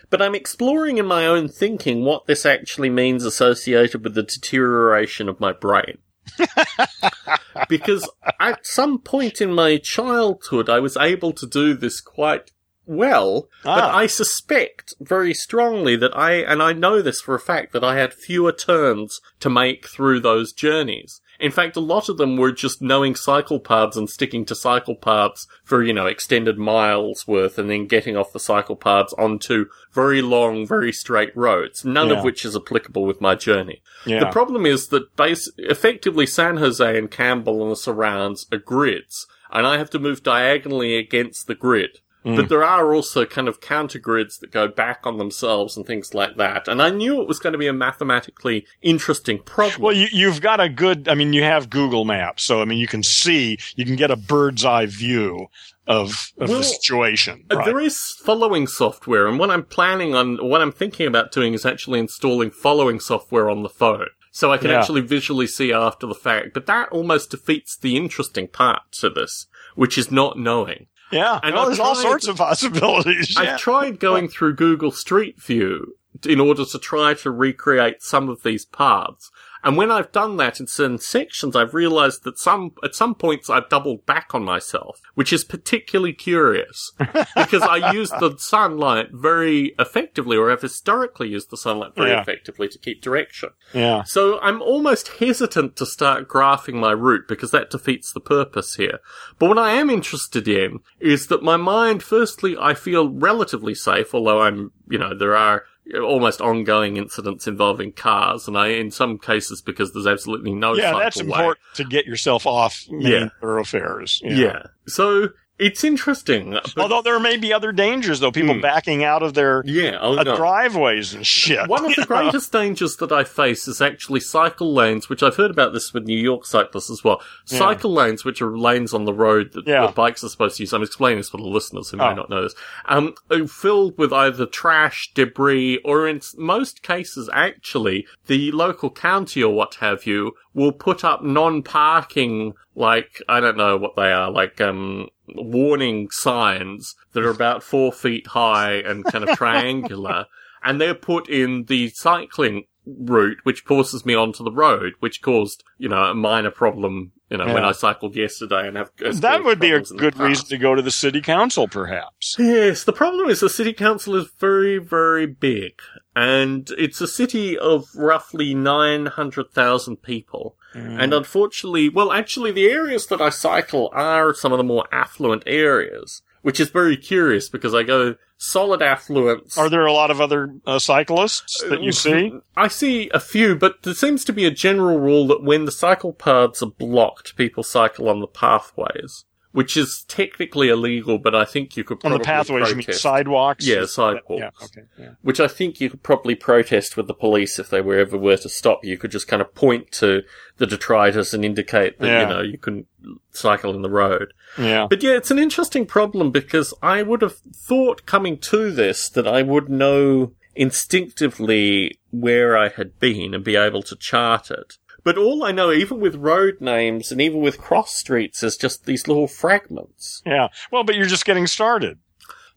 But 0.09 0.21
I'm 0.21 0.35
exploring 0.35 0.97
in 0.97 1.05
my 1.05 1.25
own 1.25 1.47
thinking 1.47 2.03
what 2.03 2.25
this 2.25 2.45
actually 2.45 2.89
means 2.89 3.23
associated 3.23 4.03
with 4.03 4.15
the 4.15 4.23
deterioration 4.23 5.29
of 5.29 5.39
my 5.39 5.53
brain. 5.53 5.99
because 7.69 8.09
at 8.41 8.65
some 8.65 8.99
point 8.99 9.39
in 9.39 9.53
my 9.53 9.77
childhood, 9.77 10.69
I 10.69 10.79
was 10.79 10.97
able 10.97 11.31
to 11.33 11.47
do 11.47 11.73
this 11.73 12.01
quite 12.01 12.51
well, 12.85 13.47
but 13.63 13.83
Ah. 13.83 13.95
I 13.95 14.07
suspect 14.07 14.95
very 14.99 15.33
strongly 15.33 15.95
that 15.95 16.15
I, 16.17 16.33
and 16.33 16.61
I 16.61 16.73
know 16.73 17.01
this 17.01 17.21
for 17.21 17.35
a 17.35 17.39
fact, 17.39 17.71
that 17.71 17.83
I 17.83 17.95
had 17.95 18.13
fewer 18.13 18.51
turns 18.51 19.21
to 19.39 19.49
make 19.49 19.87
through 19.87 20.19
those 20.19 20.51
journeys. 20.51 21.21
In 21.39 21.51
fact, 21.51 21.77
a 21.77 21.79
lot 21.79 22.09
of 22.09 22.17
them 22.17 22.35
were 22.35 22.51
just 22.51 22.81
knowing 22.81 23.15
cycle 23.15 23.59
paths 23.61 23.95
and 23.95 24.09
sticking 24.09 24.43
to 24.45 24.55
cycle 24.55 24.95
paths 24.95 25.47
for, 25.63 25.81
you 25.81 25.93
know, 25.93 26.05
extended 26.05 26.57
miles 26.57 27.25
worth 27.27 27.57
and 27.57 27.69
then 27.69 27.87
getting 27.87 28.17
off 28.17 28.33
the 28.33 28.39
cycle 28.41 28.75
paths 28.75 29.13
onto 29.17 29.67
very 29.93 30.21
long, 30.21 30.67
very 30.67 30.91
straight 30.91 31.35
roads, 31.37 31.85
none 31.85 32.09
Yeah. 32.09 32.17
of 32.17 32.23
which 32.25 32.43
is 32.43 32.57
applicable 32.57 33.05
with 33.05 33.21
my 33.21 33.35
journey. 33.35 33.81
Yeah. 34.05 34.19
The 34.19 34.31
problem 34.31 34.65
is 34.65 34.89
that 34.89 35.15
base, 35.15 35.49
effectively 35.57 36.25
San 36.25 36.57
Jose 36.57 36.97
and 36.97 37.09
Campbell 37.09 37.61
and 37.63 37.71
the 37.71 37.75
surrounds 37.77 38.45
are 38.51 38.57
grids, 38.57 39.25
and 39.49 39.65
I 39.65 39.77
have 39.77 39.89
to 39.91 39.99
move 39.99 40.23
diagonally 40.23 40.97
against 40.97 41.47
the 41.47 41.55
grid. 41.55 41.99
Mm. 42.25 42.35
But 42.35 42.49
there 42.49 42.63
are 42.63 42.93
also 42.93 43.25
kind 43.25 43.47
of 43.47 43.61
counter 43.61 43.97
grids 43.97 44.39
that 44.39 44.51
go 44.51 44.67
back 44.67 45.01
on 45.05 45.17
themselves 45.17 45.77
and 45.77 45.85
things 45.85 46.13
like 46.13 46.35
that. 46.35 46.67
And 46.67 46.81
I 46.81 46.89
knew 46.89 47.21
it 47.21 47.27
was 47.27 47.39
going 47.39 47.53
to 47.53 47.59
be 47.59 47.67
a 47.67 47.73
mathematically 47.73 48.65
interesting 48.81 49.39
problem. 49.39 49.81
Well, 49.81 49.95
you, 49.95 50.07
you've 50.11 50.41
got 50.41 50.59
a 50.59 50.67
good, 50.67 51.07
I 51.07 51.15
mean, 51.15 51.31
you 51.31 51.43
have 51.43 51.69
Google 51.69 52.03
Maps. 52.03 52.43
So, 52.43 52.61
I 52.61 52.65
mean, 52.65 52.77
you 52.77 52.87
can 52.87 53.03
see, 53.03 53.57
you 53.75 53.85
can 53.85 53.95
get 53.95 54.11
a 54.11 54.17
bird's 54.17 54.65
eye 54.65 54.85
view 54.85 55.47
of, 55.87 56.33
of 56.37 56.49
Well, 56.49 56.57
the 56.57 56.63
situation. 56.65 57.45
Uh, 57.49 57.57
right? 57.57 57.65
There 57.65 57.79
is 57.79 57.97
following 58.23 58.67
software, 58.67 59.25
and 59.25 59.39
what 59.39 59.49
I'm 59.49 59.63
planning 59.63 60.13
on, 60.13 60.37
what 60.37 60.61
I'm 60.61 60.73
thinking 60.73 61.07
about 61.07 61.31
doing 61.31 61.53
is 61.53 61.65
actually 61.65 61.99
installing 61.99 62.51
following 62.51 62.99
software 62.99 63.49
on 63.49 63.63
the 63.63 63.69
phone. 63.69 64.07
So 64.31 64.51
I 64.51 64.57
can 64.57 64.69
Yeah. 64.69 64.79
actually 64.79 65.01
visually 65.01 65.47
see 65.47 65.73
after 65.73 66.05
the 66.05 66.13
fact. 66.13 66.53
But 66.53 66.67
that 66.67 66.89
almost 66.89 67.31
defeats 67.31 67.77
the 67.77 67.95
interesting 67.95 68.47
part 68.47 68.81
to 68.99 69.09
this, 69.09 69.47
which 69.75 69.97
is 69.97 70.11
not 70.11 70.37
knowing. 70.37 70.87
Yeah. 71.11 71.39
and 71.43 71.55
well, 71.55 71.65
there's 71.65 71.79
all 71.79 71.95
sorts 71.95 72.27
of 72.27 72.37
possibilities. 72.37 73.35
Yeah. 73.35 73.53
I've 73.53 73.59
tried 73.59 73.99
going 73.99 74.27
through 74.27 74.55
Google 74.55 74.91
Street 74.91 75.41
View 75.41 75.95
in 76.27 76.39
order 76.39 76.65
to 76.65 76.79
try 76.79 77.13
to 77.13 77.31
recreate 77.31 78.01
some 78.01 78.29
of 78.29 78.43
these 78.43 78.65
paths. 78.65 79.31
And 79.63 79.75
when 79.77 79.91
I've 79.91 80.11
done 80.11 80.37
that 80.37 80.59
in 80.59 80.67
certain 80.67 80.99
sections, 80.99 81.55
I've 81.55 81.73
realized 81.73 82.23
that 82.23 82.39
some, 82.39 82.71
at 82.83 82.95
some 82.95 83.13
points 83.15 83.49
I've 83.49 83.67
doubled 83.69 84.05
back 84.05 84.33
on 84.33 84.43
myself, 84.43 85.01
which 85.15 85.33
is 85.33 85.43
particularly 85.43 86.13
curious 86.13 86.91
because 87.35 87.61
I 87.63 87.91
use 87.91 88.09
the 88.09 88.35
sunlight 88.37 89.07
very 89.11 89.73
effectively 89.77 90.37
or 90.37 90.49
have 90.49 90.61
historically 90.61 91.29
used 91.29 91.49
the 91.49 91.57
sunlight 91.57 91.95
very 91.95 92.11
Yeah. 92.11 92.21
effectively 92.21 92.67
to 92.69 92.77
keep 92.79 93.01
direction. 93.01 93.49
yeah. 93.73 94.03
So 94.03 94.39
I'm 94.41 94.61
almost 94.61 95.07
hesitant 95.19 95.75
to 95.77 95.85
start 95.85 96.27
graphing 96.27 96.75
my 96.75 96.91
route 96.91 97.27
because 97.27 97.51
that 97.51 97.69
defeats 97.69 98.13
the 98.13 98.19
purpose 98.21 98.75
here. 98.75 98.99
But 99.39 99.47
what 99.49 99.57
I 99.59 99.71
am 99.71 99.89
interested 99.89 100.47
in 100.47 100.79
is 100.99 101.27
that 101.27 101.43
my 101.43 101.57
mind, 101.57 102.01
firstly, 102.03 102.55
I 102.59 102.73
feel 102.73 103.09
relatively 103.09 103.75
safe, 103.75 104.13
although 104.13 104.41
I'm, 104.41 104.71
you 104.87 104.97
know, 104.97 105.13
there 105.17 105.35
are 105.35 105.63
almost 105.95 106.41
ongoing 106.41 106.97
incidents 106.97 107.47
involving 107.47 107.91
cars, 107.91 108.47
and 108.47 108.57
I, 108.57 108.67
in 108.67 108.91
some 108.91 109.17
cases, 109.17 109.61
because 109.61 109.93
there's 109.93 110.07
absolutely 110.07 110.53
no 110.53 110.75
Yeah, 110.75 110.93
that's 110.99 111.17
way. 111.17 111.23
important 111.25 111.59
to 111.75 111.83
get 111.83 112.05
yourself 112.05 112.45
off 112.45 112.85
main 112.89 113.01
Yeah. 113.11 113.29
thoroughfares. 113.41 114.21
Yeah. 114.23 114.63
So 114.87 115.29
it's 115.59 115.83
interesting. 115.83 116.57
Although 116.77 117.01
there 117.01 117.19
may 117.19 117.37
be 117.37 117.53
other 117.53 117.71
dangers, 117.71 118.19
though, 118.21 118.31
people 118.31 118.55
Hmm. 118.55 118.61
backing 118.61 119.03
out 119.03 119.21
of 119.21 119.33
their 119.33 119.61
yeah, 119.65 119.97
oh, 120.01 120.17
uh, 120.17 120.23
no. 120.23 120.35
driveways 120.35 121.13
and 121.13 121.25
shit. 121.27 121.67
One 121.67 121.85
of 121.85 121.95
the 121.95 122.05
greatest 122.07 122.51
dangers 122.51 122.95
that 122.97 123.11
I 123.11 123.23
face 123.23 123.67
is 123.67 123.81
actually 123.81 124.21
cycle 124.21 124.73
lanes, 124.73 125.09
which 125.09 125.21
I've 125.21 125.35
heard 125.35 125.51
about 125.51 125.73
this 125.73 125.93
with 125.93 126.05
New 126.05 126.17
York 126.17 126.45
cyclists 126.45 126.89
as 126.89 127.03
well. 127.03 127.21
Yeah. 127.47 127.59
Cycle 127.59 127.93
lanes, 127.93 128.23
which 128.25 128.41
are 128.41 128.57
lanes 128.57 128.93
on 128.93 129.05
the 129.05 129.13
road 129.13 129.51
that, 129.53 129.67
Yeah. 129.67 129.91
bikes 129.91 130.23
are 130.23 130.29
supposed 130.29 130.57
to 130.57 130.63
use. 130.63 130.73
I'm 130.73 130.81
explaining 130.83 131.19
this 131.19 131.29
for 131.29 131.37
the 131.37 131.43
listeners 131.43 131.89
who 131.89 131.97
may 131.97 132.05
Oh. 132.05 132.13
not 132.15 132.29
know 132.29 132.41
this. 132.43 132.55
Um, 132.87 133.13
are 133.29 133.47
filled 133.47 133.97
with 133.97 134.13
either 134.13 134.45
trash, 134.45 135.11
debris, 135.13 135.79
or 135.83 136.07
in 136.07 136.21
most 136.37 136.81
cases, 136.83 137.29
actually, 137.33 138.07
the 138.27 138.51
local 138.51 138.89
county 138.89 139.43
or 139.43 139.53
what 139.53 139.75
have 139.75 140.05
you 140.05 140.31
will 140.53 140.71
put 140.71 141.03
up 141.03 141.23
non-parking, 141.23 142.53
like, 142.75 143.21
I 143.27 143.39
don't 143.39 143.57
know 143.57 143.77
what 143.77 143.95
they 143.95 144.11
are, 144.11 144.31
like, 144.31 144.59
um, 144.61 145.09
warning 145.35 146.09
signs 146.11 146.95
that 147.13 147.23
are 147.23 147.29
about 147.29 147.63
four 147.63 147.91
feet 147.91 148.27
high 148.27 148.73
and 148.73 149.05
kind 149.05 149.27
of 149.27 149.37
triangular 149.37 150.25
and 150.63 150.79
they're 150.79 150.95
put 150.95 151.29
in 151.29 151.65
the 151.65 151.89
cycling 151.89 152.65
route, 152.85 153.39
which 153.43 153.61
forces 153.61 154.05
me 154.05 154.15
onto 154.15 154.43
the 154.43 154.51
road, 154.51 154.93
which 154.99 155.21
caused, 155.21 155.63
you 155.77 155.89
know, 155.89 156.03
a 156.03 156.15
minor 156.15 156.51
problem, 156.51 157.11
you 157.29 157.37
know, 157.37 157.53
when 157.53 157.63
I 157.63 157.71
cycled 157.73 158.15
yesterday 158.15 158.67
and 158.67 158.77
have. 158.77 158.91
that 158.97 159.43
would 159.43 159.59
be 159.59 159.71
a 159.71 159.81
problems 159.81 159.91
in 159.91 159.97
the 159.97 160.01
good 160.01 160.17
reason 160.17 160.47
to 160.47 160.57
go 160.57 160.75
to 160.75 160.81
the 160.81 160.91
city 160.91 161.21
council, 161.21 161.67
perhaps. 161.67 162.35
Yes, 162.39 162.83
the 162.83 162.93
problem 162.93 163.29
is 163.29 163.39
the 163.39 163.49
city 163.49 163.73
council 163.73 164.15
is 164.15 164.29
very, 164.39 164.77
very 164.79 165.27
big, 165.27 165.73
and 166.15 166.69
it's 166.77 167.01
a 167.01 167.07
city 167.07 167.57
of 167.57 167.85
roughly 167.95 168.53
900,000 168.53 169.97
people. 169.97 170.55
Mm. 170.73 171.03
And 171.03 171.13
unfortunately, 171.13 171.89
well, 171.89 172.11
actually, 172.11 172.51
the 172.51 172.67
areas 172.67 173.07
that 173.07 173.21
I 173.21 173.29
cycle 173.29 173.89
are 173.93 174.33
some 174.33 174.51
of 174.51 174.57
the 174.57 174.63
more 174.63 174.85
affluent 174.91 175.43
areas, 175.45 176.21
which 176.41 176.59
is 176.59 176.69
very 176.69 176.97
curious 176.97 177.49
because 177.49 177.73
I 177.73 177.83
go 177.83 178.15
solid 178.37 178.81
affluence. 178.81 179.57
Are 179.57 179.69
there 179.69 179.85
a 179.85 179.93
lot 179.93 180.11
of 180.11 180.21
other 180.21 180.55
uh, 180.65 180.79
cyclists 180.79 181.63
that 181.69 181.81
you 181.81 181.91
see? 181.91 182.31
I 182.57 182.67
see 182.67 183.09
a 183.13 183.19
few, 183.19 183.55
but 183.55 183.83
there 183.83 183.93
seems 183.93 184.25
to 184.25 184.33
be 184.33 184.45
a 184.45 184.51
general 184.51 184.99
rule 184.99 185.27
that 185.27 185.43
when 185.43 185.65
the 185.65 185.71
cycle 185.71 186.13
paths 186.13 186.63
are 186.63 186.71
blocked, 186.71 187.35
people 187.35 187.63
cycle 187.63 188.09
on 188.09 188.19
the 188.19 188.27
pathways, 188.27 189.25
which 189.51 189.75
is 189.75 190.05
technically 190.07 190.69
illegal, 190.69 191.17
but 191.17 191.33
I 191.33 191.43
think 191.43 191.75
you 191.75 191.83
could 191.83 191.99
probably 191.99 192.15
On 192.17 192.21
the 192.21 192.25
pathways, 192.25 192.69
you 192.69 192.75
mean 192.75 192.91
sidewalks? 192.93 193.65
Yeah, 193.65 193.79
Yeah, 193.79 193.85
sidewalks. 193.87 194.63
okay. 194.65 194.83
Yeah. 194.97 195.09
Which 195.23 195.39
I 195.39 195.47
think 195.47 195.81
you 195.81 195.89
could 195.89 196.03
probably 196.03 196.35
protest 196.35 196.95
with 196.95 197.07
the 197.07 197.15
police 197.15 197.57
if 197.57 197.69
they 197.69 197.81
were 197.81 197.97
ever 197.97 198.15
were 198.17 198.37
to 198.37 198.47
stop 198.49 198.83
you. 198.83 198.91
You 198.91 198.97
could 198.97 199.09
just 199.11 199.27
kind 199.27 199.41
of 199.41 199.55
point 199.55 199.91
to 199.93 200.21
the 200.57 200.67
detritus 200.67 201.33
and 201.33 201.43
indicate 201.43 201.97
that, 201.99 202.07
Yeah. 202.07 202.21
you 202.21 202.27
know, 202.35 202.41
you 202.41 202.57
couldn't 202.59 202.85
cycle 203.31 203.73
in 203.73 203.81
the 203.81 203.89
road. 203.89 204.33
yeah. 204.57 204.85
But 204.87 205.01
yeah, 205.01 205.13
it's 205.13 205.31
an 205.31 205.39
interesting 205.39 205.85
problem 205.87 206.29
because 206.31 206.73
I 206.83 207.01
would 207.01 207.21
have 207.23 207.37
thought 207.55 208.05
coming 208.05 208.37
to 208.39 208.71
this 208.71 209.09
that 209.09 209.27
I 209.27 209.41
would 209.41 209.67
know 209.69 210.33
instinctively 210.55 211.99
where 212.11 212.57
I 212.57 212.69
had 212.69 212.99
been 212.99 213.33
and 213.33 213.43
be 213.43 213.55
able 213.55 213.83
to 213.83 213.95
chart 213.95 214.51
it. 214.51 214.75
But 215.03 215.17
all 215.17 215.43
I 215.43 215.51
know, 215.51 215.71
even 215.71 215.99
with 215.99 216.15
road 216.15 216.61
names 216.61 217.11
and 217.11 217.19
even 217.21 217.41
with 217.41 217.57
cross 217.57 217.93
streets, 217.95 218.43
is 218.43 218.57
just 218.57 218.85
these 218.85 219.07
little 219.07 219.27
fragments. 219.27 220.21
Yeah. 220.25 220.47
Well, 220.71 220.83
but 220.83 220.95
you're 220.95 221.05
just 221.07 221.25
getting 221.25 221.47
started. 221.47 221.99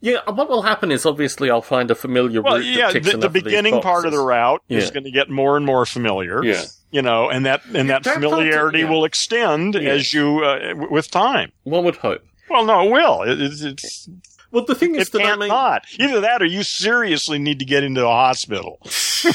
Yeah, 0.01 0.19
what 0.29 0.49
will 0.49 0.63
happen 0.63 0.91
is 0.91 1.07
obviously 1.07 1.49
I'll 1.49 1.63
find 1.63 1.89
a 1.89 1.95
familiar 1.95 2.43
Well, 2.43 2.57
route 2.57 2.65
yeah, 2.65 2.91
the, 2.91 3.17
the 3.19 3.29
beginning 3.29 3.81
part 3.81 4.05
of 4.05 4.11
the 4.11 4.19
route 4.19 4.61
is 4.69 4.91
going 4.91 5.05
to 5.05 5.13
get 5.13 5.31
more 5.31 5.57
and 5.57 5.65
more 5.65 5.87
familiar. 5.87 6.43
Yeah. 6.45 6.65
You 6.91 7.03
know, 7.03 7.31
and 7.31 7.47
that 7.47 7.63
and 7.73 7.89
that, 7.89 8.03
That 8.03 8.15
familiarity 8.15 8.81
yeah. 8.81 8.91
will 8.91 9.05
extend 9.05 9.75
Yeah. 9.77 9.91
as 9.91 10.13
you 10.13 10.41
uh, 10.45 10.69
w- 10.71 10.91
with 10.93 11.09
time. 11.11 11.53
One 11.63 11.85
would 11.85 11.97
hope. 11.97 12.23
Well, 12.51 12.67
no, 12.67 12.87
it 12.87 12.91
will. 12.91 13.23
It, 13.23 13.41
it's, 13.41 13.63
it's 13.63 14.09
Well, 14.53 14.65
the 14.65 14.75
thing 14.75 14.95
is 14.95 15.09
it 15.09 15.13
that 15.13 15.23
I 15.23 15.25
can't 15.25 15.41
mean, 15.41 15.49
not. 15.49 15.87
Either 15.99 16.21
that, 16.21 16.43
or 16.43 16.45
you 16.45 16.63
seriously 16.63 17.39
need 17.39 17.59
to 17.59 17.65
get 17.65 17.83
into 17.83 18.07
a 18.07 18.11
hospital. 18.11 18.81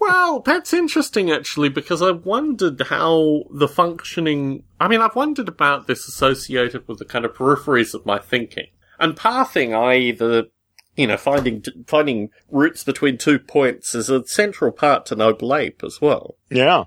Well, 0.00 0.40
that's 0.40 0.72
interesting 0.72 1.30
actually 1.30 1.68
because 1.68 2.00
I 2.00 2.10
wondered 2.10 2.80
how 2.80 3.44
the 3.50 3.68
functioning. 3.68 4.64
I 4.80 4.88
mean, 4.88 5.02
I've 5.02 5.14
wondered 5.14 5.48
about 5.48 5.86
this 5.86 6.08
associated 6.08 6.88
with 6.88 6.98
the 6.98 7.04
kind 7.04 7.24
of 7.24 7.34
peripheries 7.34 7.94
of 7.94 8.06
my 8.06 8.18
thinking 8.18 8.68
and 8.98 9.16
pathing, 9.16 9.74
i.e., 9.74 10.12
the 10.12 10.50
you 10.96 11.06
know 11.06 11.16
finding 11.16 11.62
finding 11.86 12.30
routes 12.50 12.82
between 12.82 13.18
two 13.18 13.38
points 13.38 13.94
is 13.94 14.08
a 14.08 14.26
central 14.26 14.72
part 14.72 15.04
to 15.06 15.16
Noble 15.16 15.54
Ape 15.54 15.82
as 15.84 16.00
well. 16.00 16.36
Yeah. 16.50 16.84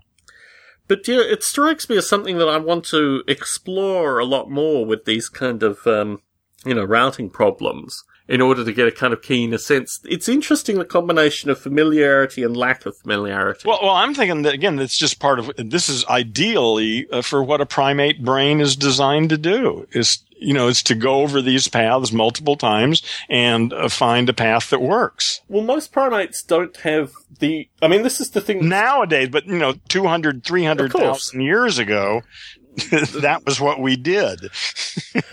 But 0.88 1.08
yeah, 1.08 1.22
it 1.22 1.44
strikes 1.44 1.88
me 1.88 1.98
as 1.98 2.10
something 2.10 2.40
that 2.40 2.50
I 2.50 2.58
want 2.58 2.86
to 2.86 3.24
explore 3.28 4.20
a 4.20 4.26
lot 4.26 4.50
more 4.50 4.86
with 4.86 5.06
these 5.06 5.30
kind 5.30 5.64
of, 5.64 5.88
um, 5.88 6.22
you 6.66 6.74
know, 6.74 6.84
routing 6.84 7.30
problems 7.30 8.04
in 8.28 8.42
order 8.42 8.64
to 8.64 8.72
get 8.72 8.88
a 8.88 8.92
kind 8.92 9.14
of 9.14 9.22
keener 9.22 9.58
sense. 9.58 10.00
It's 10.06 10.30
interesting 10.30 10.78
the 10.78 10.86
combination 10.86 11.50
of 11.50 11.60
familiarity 11.60 12.44
and 12.44 12.56
lack 12.56 12.86
of 12.86 12.96
familiarity. 12.98 13.68
Well, 13.68 13.80
well, 13.82 13.92
I'm 13.92 14.14
thinking 14.14 14.44
that 14.44 14.54
again, 14.54 14.78
that's 14.78 14.98
just 14.98 15.20
part 15.20 15.40
of 15.40 15.52
this 15.58 15.90
is 15.90 16.06
ideally 16.06 17.08
uh, 17.12 17.22
for 17.22 17.44
what 17.44 17.62
a 17.62 17.66
primate 17.66 18.24
brain 18.24 18.62
is 18.62 18.76
designed 18.76 19.30
to 19.30 19.38
do. 19.38 19.88
Is 19.92 20.24
you 20.44 20.54
know, 20.54 20.68
is 20.68 20.84
to 20.84 20.96
go 20.96 21.22
over 21.22 21.42
these 21.42 21.68
paths 21.68 22.12
multiple 22.12 22.56
times 22.56 23.02
and 23.30 23.72
uh, 23.74 23.88
find 23.88 24.28
a 24.28 24.34
path 24.34 24.70
that 24.70 24.82
works. 24.82 25.42
Well, 25.48 25.64
most 25.64 25.92
primates 25.92 26.44
don't 26.44 26.76
have 26.78 27.14
the. 27.40 27.70
I 27.82 27.88
mean, 27.88 28.04
this 28.04 28.20
is 28.20 28.32
the 28.32 28.42
thing. 28.42 28.68
Nowadays, 28.68 29.30
but 29.30 29.48
you 29.48 29.58
know, 29.58 29.76
200, 29.88 30.44
300,000 30.44 31.42
years 31.42 31.78
ago, 31.80 32.22
that 32.92 33.42
was 33.46 33.60
what 33.60 33.80
we 33.80 33.96
did. 33.96 34.50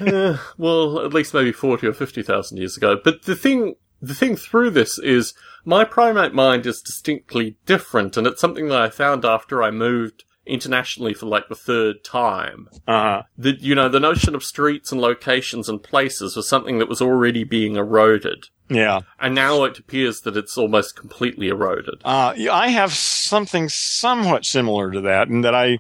Uh, 0.01 0.38
well, 0.59 1.01
at 1.05 1.14
least 1.14 1.34
maybe 1.34 1.53
forty 1.53 1.86
or 1.86 1.93
fifty 1.93 2.22
thousand 2.22 2.59
years 2.59 2.76
ago. 2.76 2.97
But 3.03 3.24
the 3.24 3.36
thing, 3.36 3.74
the 4.01 4.14
thing 4.14 4.36
through 4.36 4.70
this 4.70 4.99
is 4.99 5.34
my 5.64 5.84
primate 5.84 6.34
mind 6.34 6.66
is 6.66 6.80
distinctly 6.80 7.57
different, 7.66 8.16
and 8.16 8.26
it's 8.26 8.41
something 8.41 8.68
that 8.68 8.80
I 8.80 8.91
found 8.91 9.24
after 9.24 9.62
I 9.62 9.70
moved 9.70 10.24
internationally 10.47 11.14
for 11.14 11.26
like 11.26 11.49
the 11.49 11.55
third 11.55 12.03
time. 12.03 12.68
Uh, 12.88 13.22
That 13.38 13.61
you 13.61 13.74
know, 13.74 13.88
the 13.88 14.01
notion 14.01 14.34
of 14.34 14.43
streets 14.43 14.91
and 14.91 15.01
locations 15.01 15.68
and 15.68 15.82
places 15.82 16.34
was 16.34 16.49
something 16.49 16.78
that 16.78 16.88
was 16.88 17.01
already 17.03 17.45
being 17.45 17.76
eroded. 17.76 18.47
yeah. 18.68 19.01
And 19.20 19.34
now 19.34 19.64
it 19.64 19.78
appears 19.78 20.22
that 20.22 20.36
it's 20.36 20.57
almost 20.57 20.97
completely 20.97 21.49
eroded. 21.49 22.01
Uh, 22.05 22.34
I 22.51 22.68
have 22.68 22.93
something 22.95 23.68
somewhat 23.68 24.45
similar 24.45 24.91
to 24.91 25.01
that, 25.03 25.28
and 25.28 25.45
that 25.45 25.55
I, 25.55 25.78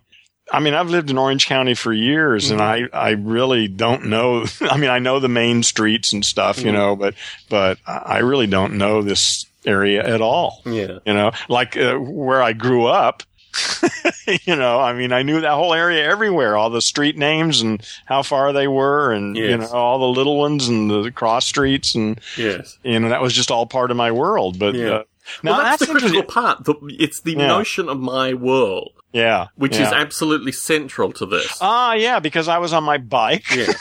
I 0.50 0.60
mean, 0.60 0.74
I've 0.74 0.90
lived 0.90 1.10
in 1.10 1.18
Orange 1.18 1.46
County 1.46 1.74
for 1.74 1.92
years, 1.92 2.50
and 2.50 2.60
I, 2.60 2.88
I 2.92 3.10
really 3.10 3.68
don't 3.68 4.06
know. 4.06 4.44
I 4.60 4.76
mean, 4.76 4.90
I 4.90 4.98
know 4.98 5.20
the 5.20 5.28
main 5.28 5.62
streets 5.62 6.12
and 6.12 6.24
stuff, 6.24 6.58
you 6.58 6.70
Mhm. 6.70 6.74
know, 6.74 6.96
but, 6.96 7.14
but 7.48 7.78
I 7.86 8.18
really 8.18 8.46
don't 8.48 8.74
know 8.78 9.02
this 9.02 9.46
area 9.64 10.02
at 10.06 10.20
all. 10.20 10.62
Yeah. 10.66 10.98
You 11.04 11.14
know, 11.14 11.30
like 11.48 11.76
uh, 11.76 11.94
where 11.96 12.42
I 12.42 12.52
grew 12.52 12.86
up, 12.86 13.22
you 14.44 14.54
know, 14.56 14.80
I 14.80 14.92
mean, 14.92 15.12
I 15.12 15.22
knew 15.22 15.40
that 15.40 15.50
whole 15.52 15.74
area 15.74 16.08
everywhere, 16.08 16.56
all 16.56 16.70
the 16.70 16.80
street 16.82 17.16
names 17.18 17.60
and 17.60 17.82
how 18.06 18.22
far 18.22 18.52
they 18.52 18.68
were, 18.68 19.12
and 19.12 19.36
you 19.36 19.56
know, 19.56 19.66
all 19.66 19.98
the 19.98 20.18
little 20.18 20.38
ones 20.38 20.68
and 20.68 20.90
the 20.90 21.10
cross 21.10 21.46
streets, 21.46 21.94
and 21.94 22.20
Yes. 22.36 22.78
you 22.82 22.98
know, 23.00 23.08
that 23.08 23.20
was 23.20 23.34
just 23.34 23.50
all 23.50 23.66
part 23.66 23.90
of 23.90 23.96
my 23.96 24.12
world. 24.12 24.58
But 24.58 24.74
Yeah. 24.74 24.88
uh, 24.90 25.02
now 25.42 25.52
well, 25.52 25.62
that's, 25.62 25.86
the 25.86 25.92
critical 25.92 26.22
part. 26.22 26.64
The, 26.64 26.74
it's 26.98 27.20
the 27.22 27.32
Yeah. 27.32 27.46
notion 27.46 27.88
of 27.88 27.98
my 28.00 28.34
world, 28.34 28.92
Yeah, 29.12 29.48
which 29.56 29.76
yeah. 29.76 29.86
is 29.88 29.92
absolutely 29.92 30.52
central 30.52 31.12
to 31.12 31.26
this. 31.26 31.58
ah, 31.60 31.94
yeah, 31.94 32.18
because 32.20 32.48
I 32.48 32.58
was 32.58 32.72
on 32.72 32.84
my 32.84 32.98
bike 32.98 33.44
yeah. 33.54 33.72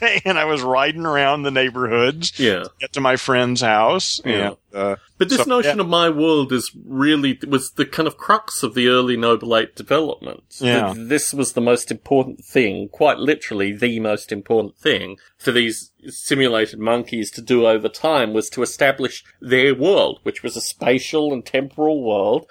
and 0.24 0.38
I 0.38 0.44
was 0.44 0.62
riding 0.62 1.04
around 1.06 1.42
the 1.42 1.50
neighborhoods, 1.50 2.38
Yeah. 2.38 2.64
get 2.80 2.92
to 2.94 3.00
my 3.00 3.16
friend's 3.16 3.60
house, 3.60 4.20
Yeah. 4.24 4.32
and 4.48 4.56
uh, 4.74 4.96
But 5.20 5.28
this 5.28 5.42
So- 5.42 5.44
notion 5.44 5.76
yeah. 5.76 5.82
of 5.82 5.88
my 5.90 6.08
world 6.08 6.50
is 6.50 6.72
really 6.82 7.38
was 7.46 7.72
the 7.72 7.84
kind 7.84 8.06
of 8.08 8.16
crux 8.16 8.62
of 8.62 8.72
the 8.72 8.88
early 8.88 9.18
Noble 9.18 9.54
Ape 9.54 9.74
development. 9.74 10.44
Yeah. 10.60 10.94
This 10.96 11.34
was 11.34 11.52
the 11.52 11.60
most 11.60 11.90
important 11.90 12.42
thing, 12.42 12.88
quite 12.88 13.18
literally 13.18 13.72
the 13.72 14.00
most 14.00 14.32
important 14.32 14.78
thing 14.78 15.18
for 15.36 15.52
these 15.52 15.92
simulated 16.06 16.78
monkeys 16.78 17.30
to 17.32 17.42
do 17.42 17.66
over 17.66 17.90
time 17.90 18.32
was 18.32 18.48
to 18.48 18.62
establish 18.62 19.22
their 19.42 19.74
world, 19.74 20.20
which 20.22 20.42
was 20.42 20.56
a 20.56 20.62
spatial 20.62 21.34
and 21.34 21.44
temporal 21.44 22.02
world 22.02 22.46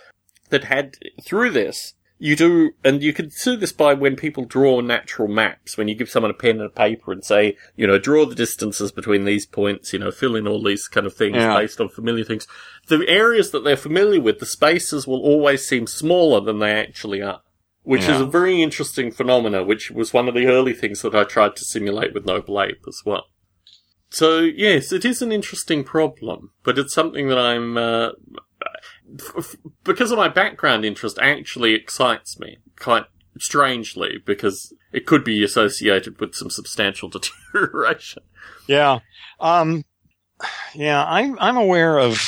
that 0.52 0.66
had 0.66 0.96
through 1.26 1.50
this 1.50 1.96
you 2.20 2.36
do, 2.36 2.72
and 2.84 3.02
you 3.02 3.14
can 3.14 3.32
see 3.32 3.56
this 3.56 3.72
by 3.72 3.94
when 3.94 4.18
people 4.18 4.44
draw 4.44 4.82
natural 4.82 5.30
maps. 5.30 5.78
When 5.78 5.88
you 5.88 5.96
give 5.96 6.10
someone 6.10 6.30
a 6.32 6.36
pen 6.36 6.58
and 6.58 6.66
a 6.66 6.70
paper 6.70 7.14
and 7.14 7.24
say, 7.24 7.56
you 7.78 7.88
know, 7.88 7.98
draw 7.98 8.26
the 8.26 8.36
distances 8.36 8.92
between 8.92 9.24
these 9.24 9.46
points, 9.46 9.94
you 9.94 10.00
know, 10.00 10.12
fill 10.12 10.36
in 10.36 10.46
all 10.46 10.62
these 10.62 10.90
kind 10.90 11.08
of 11.08 11.16
things 11.16 11.38
Yeah. 11.38 11.56
based 11.56 11.80
on 11.80 11.88
familiar 11.88 12.26
things. 12.26 12.46
The 12.88 13.08
areas 13.08 13.52
that 13.52 13.64
they're 13.64 13.78
familiar 13.78 14.20
with, 14.20 14.40
the 14.40 14.46
spaces 14.46 15.08
will 15.08 15.22
always 15.22 15.66
seem 15.66 15.88
smaller 15.88 16.42
than 16.42 16.60
they 16.60 16.74
actually 16.74 17.22
are. 17.22 17.42
Which 17.84 18.04
is 18.04 18.22
a 18.22 18.26
very 18.26 18.62
interesting 18.62 19.10
phenomena, 19.10 19.64
which 19.64 19.90
was 19.90 20.14
one 20.14 20.28
of 20.28 20.36
the 20.36 20.46
early 20.46 20.74
things 20.74 21.02
that 21.02 21.16
I 21.16 21.24
tried 21.24 21.56
to 21.56 21.64
simulate 21.66 22.14
with 22.14 22.26
Noble 22.26 22.62
Ape 22.62 22.84
as 22.88 23.02
well. 23.06 23.28
So 24.12 24.40
yes, 24.40 24.92
it 24.92 25.06
is 25.06 25.22
an 25.22 25.32
interesting 25.32 25.84
problem, 25.84 26.52
but 26.64 26.78
it's 26.78 26.94
something 26.94 27.30
that 27.30 27.40
I'm 27.40 27.78
uh, 27.78 28.10
f- 29.38 29.56
because 29.84 30.12
of 30.12 30.18
my 30.18 30.30
background 30.30 30.86
interest 30.86 31.18
actually 31.22 31.74
excites 31.74 32.40
me 32.40 32.58
quite 32.80 33.06
strangely 33.38 34.18
because 34.26 34.74
it 34.92 35.06
could 35.06 35.24
be 35.24 35.44
associated 35.44 36.20
with 36.20 36.36
some 36.36 36.50
substantial 36.50 37.10
deterioration. 37.54 38.24
Yeah. 38.68 39.00
Um, 39.40 39.86
yeah, 40.74 41.04
I'm, 41.06 41.38
I'm 41.40 41.58
aware 41.58 41.98
of 42.00 42.26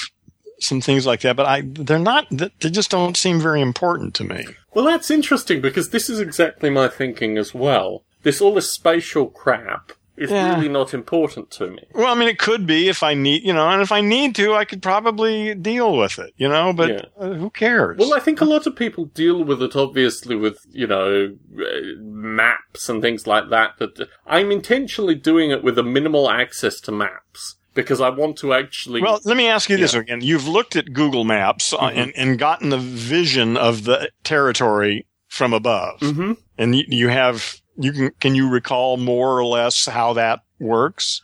some 0.60 0.82
things 0.82 1.06
like 1.06 1.22
that, 1.22 1.36
but 1.36 1.46
I, 1.46 1.64
they're 1.66 2.00
not, 2.00 2.28
they 2.30 2.70
just 2.70 2.92
don't 2.92 3.18
seem 3.18 3.40
very 3.40 3.62
important 3.62 4.14
to 4.16 4.24
me. 4.24 4.46
Well, 4.74 4.86
that's 4.86 5.12
interesting 5.12 5.60
because 5.62 5.90
this 5.90 6.10
is 6.10 6.20
exactly 6.20 6.70
my 6.70 6.88
thinking 6.88 7.38
as 7.38 7.54
well. 7.54 8.04
This 8.24 8.42
all 8.42 8.54
this 8.54 8.72
spatial 8.72 9.28
crap 9.28 9.94
is 10.18 10.30
Yeah. 10.30 10.56
really 10.56 10.68
not 10.70 10.94
important 10.94 11.50
to 11.52 11.68
me. 11.68 11.84
Well, 11.94 12.08
I 12.08 12.16
mean, 12.16 12.28
it 12.28 12.38
could 12.38 12.68
be 12.68 12.90
if 12.90 13.02
I 13.02 13.14
need, 13.14 13.44
you 13.44 13.54
know, 13.54 13.68
and 13.70 13.82
if 13.82 13.92
I 13.92 14.02
need 14.02 14.36
to, 14.36 14.54
I 14.54 14.66
could 14.66 14.82
probably 14.82 15.56
deal 15.56 15.96
with 15.98 16.20
it, 16.20 16.34
you 16.38 16.48
know, 16.50 16.74
but 16.74 16.90
Yeah. 16.90 17.02
uh, 17.20 17.34
who 17.34 17.50
cares? 17.50 17.98
Well, 17.98 18.14
I 18.14 18.20
think 18.20 18.42
a 18.42 18.46
lot 18.46 18.68
of 18.68 18.76
people 18.76 19.06
deal 19.06 19.44
with 19.44 19.62
it, 19.64 19.76
obviously, 19.76 20.36
with, 20.36 20.60
you 20.72 20.86
know, 20.88 21.34
uh, 21.58 21.64
maps 22.00 22.90
and 22.90 23.02
things 23.02 23.26
like 23.28 23.50
that. 23.50 23.72
but 23.80 23.98
I'm 24.28 24.52
intentionally 24.52 25.16
doing 25.16 25.50
it 25.52 25.64
with 25.64 25.78
a 25.78 25.84
minimal 25.84 26.30
access 26.30 26.80
to 26.82 26.92
maps 26.92 27.56
because 27.74 28.02
I 28.02 28.10
want 28.10 28.38
to 28.40 28.54
actually. 28.54 29.02
Well, 29.02 29.20
let 29.24 29.38
me 29.38 29.48
ask 29.48 29.70
you 29.70 29.78
this 29.78 29.94
Yeah. 29.94 30.02
again. 30.02 30.22
You've 30.22 30.48
looked 30.48 30.76
at 30.76 30.92
Google 30.94 31.24
Maps 31.24 31.74
uh, 31.74 31.78
Mhm. 31.78 31.96
and, 31.98 32.14
and 32.18 32.40
gotten 32.40 32.70
the 32.70 32.78
vision 32.78 33.56
of 33.58 33.86
the 33.86 34.10
territory 34.26 35.06
from 35.30 35.54
above. 35.54 36.00
Mhm. 36.02 36.38
And 36.58 36.76
you, 36.76 36.84
you 36.90 37.08
have, 37.08 37.61
you 37.82 37.92
can, 37.92 38.12
can 38.20 38.36
you 38.36 38.50
recall 38.50 38.98
more 38.98 39.38
or 39.38 39.46
less 39.46 39.86
how 39.86 40.14
that 40.14 40.42
works? 40.60 41.22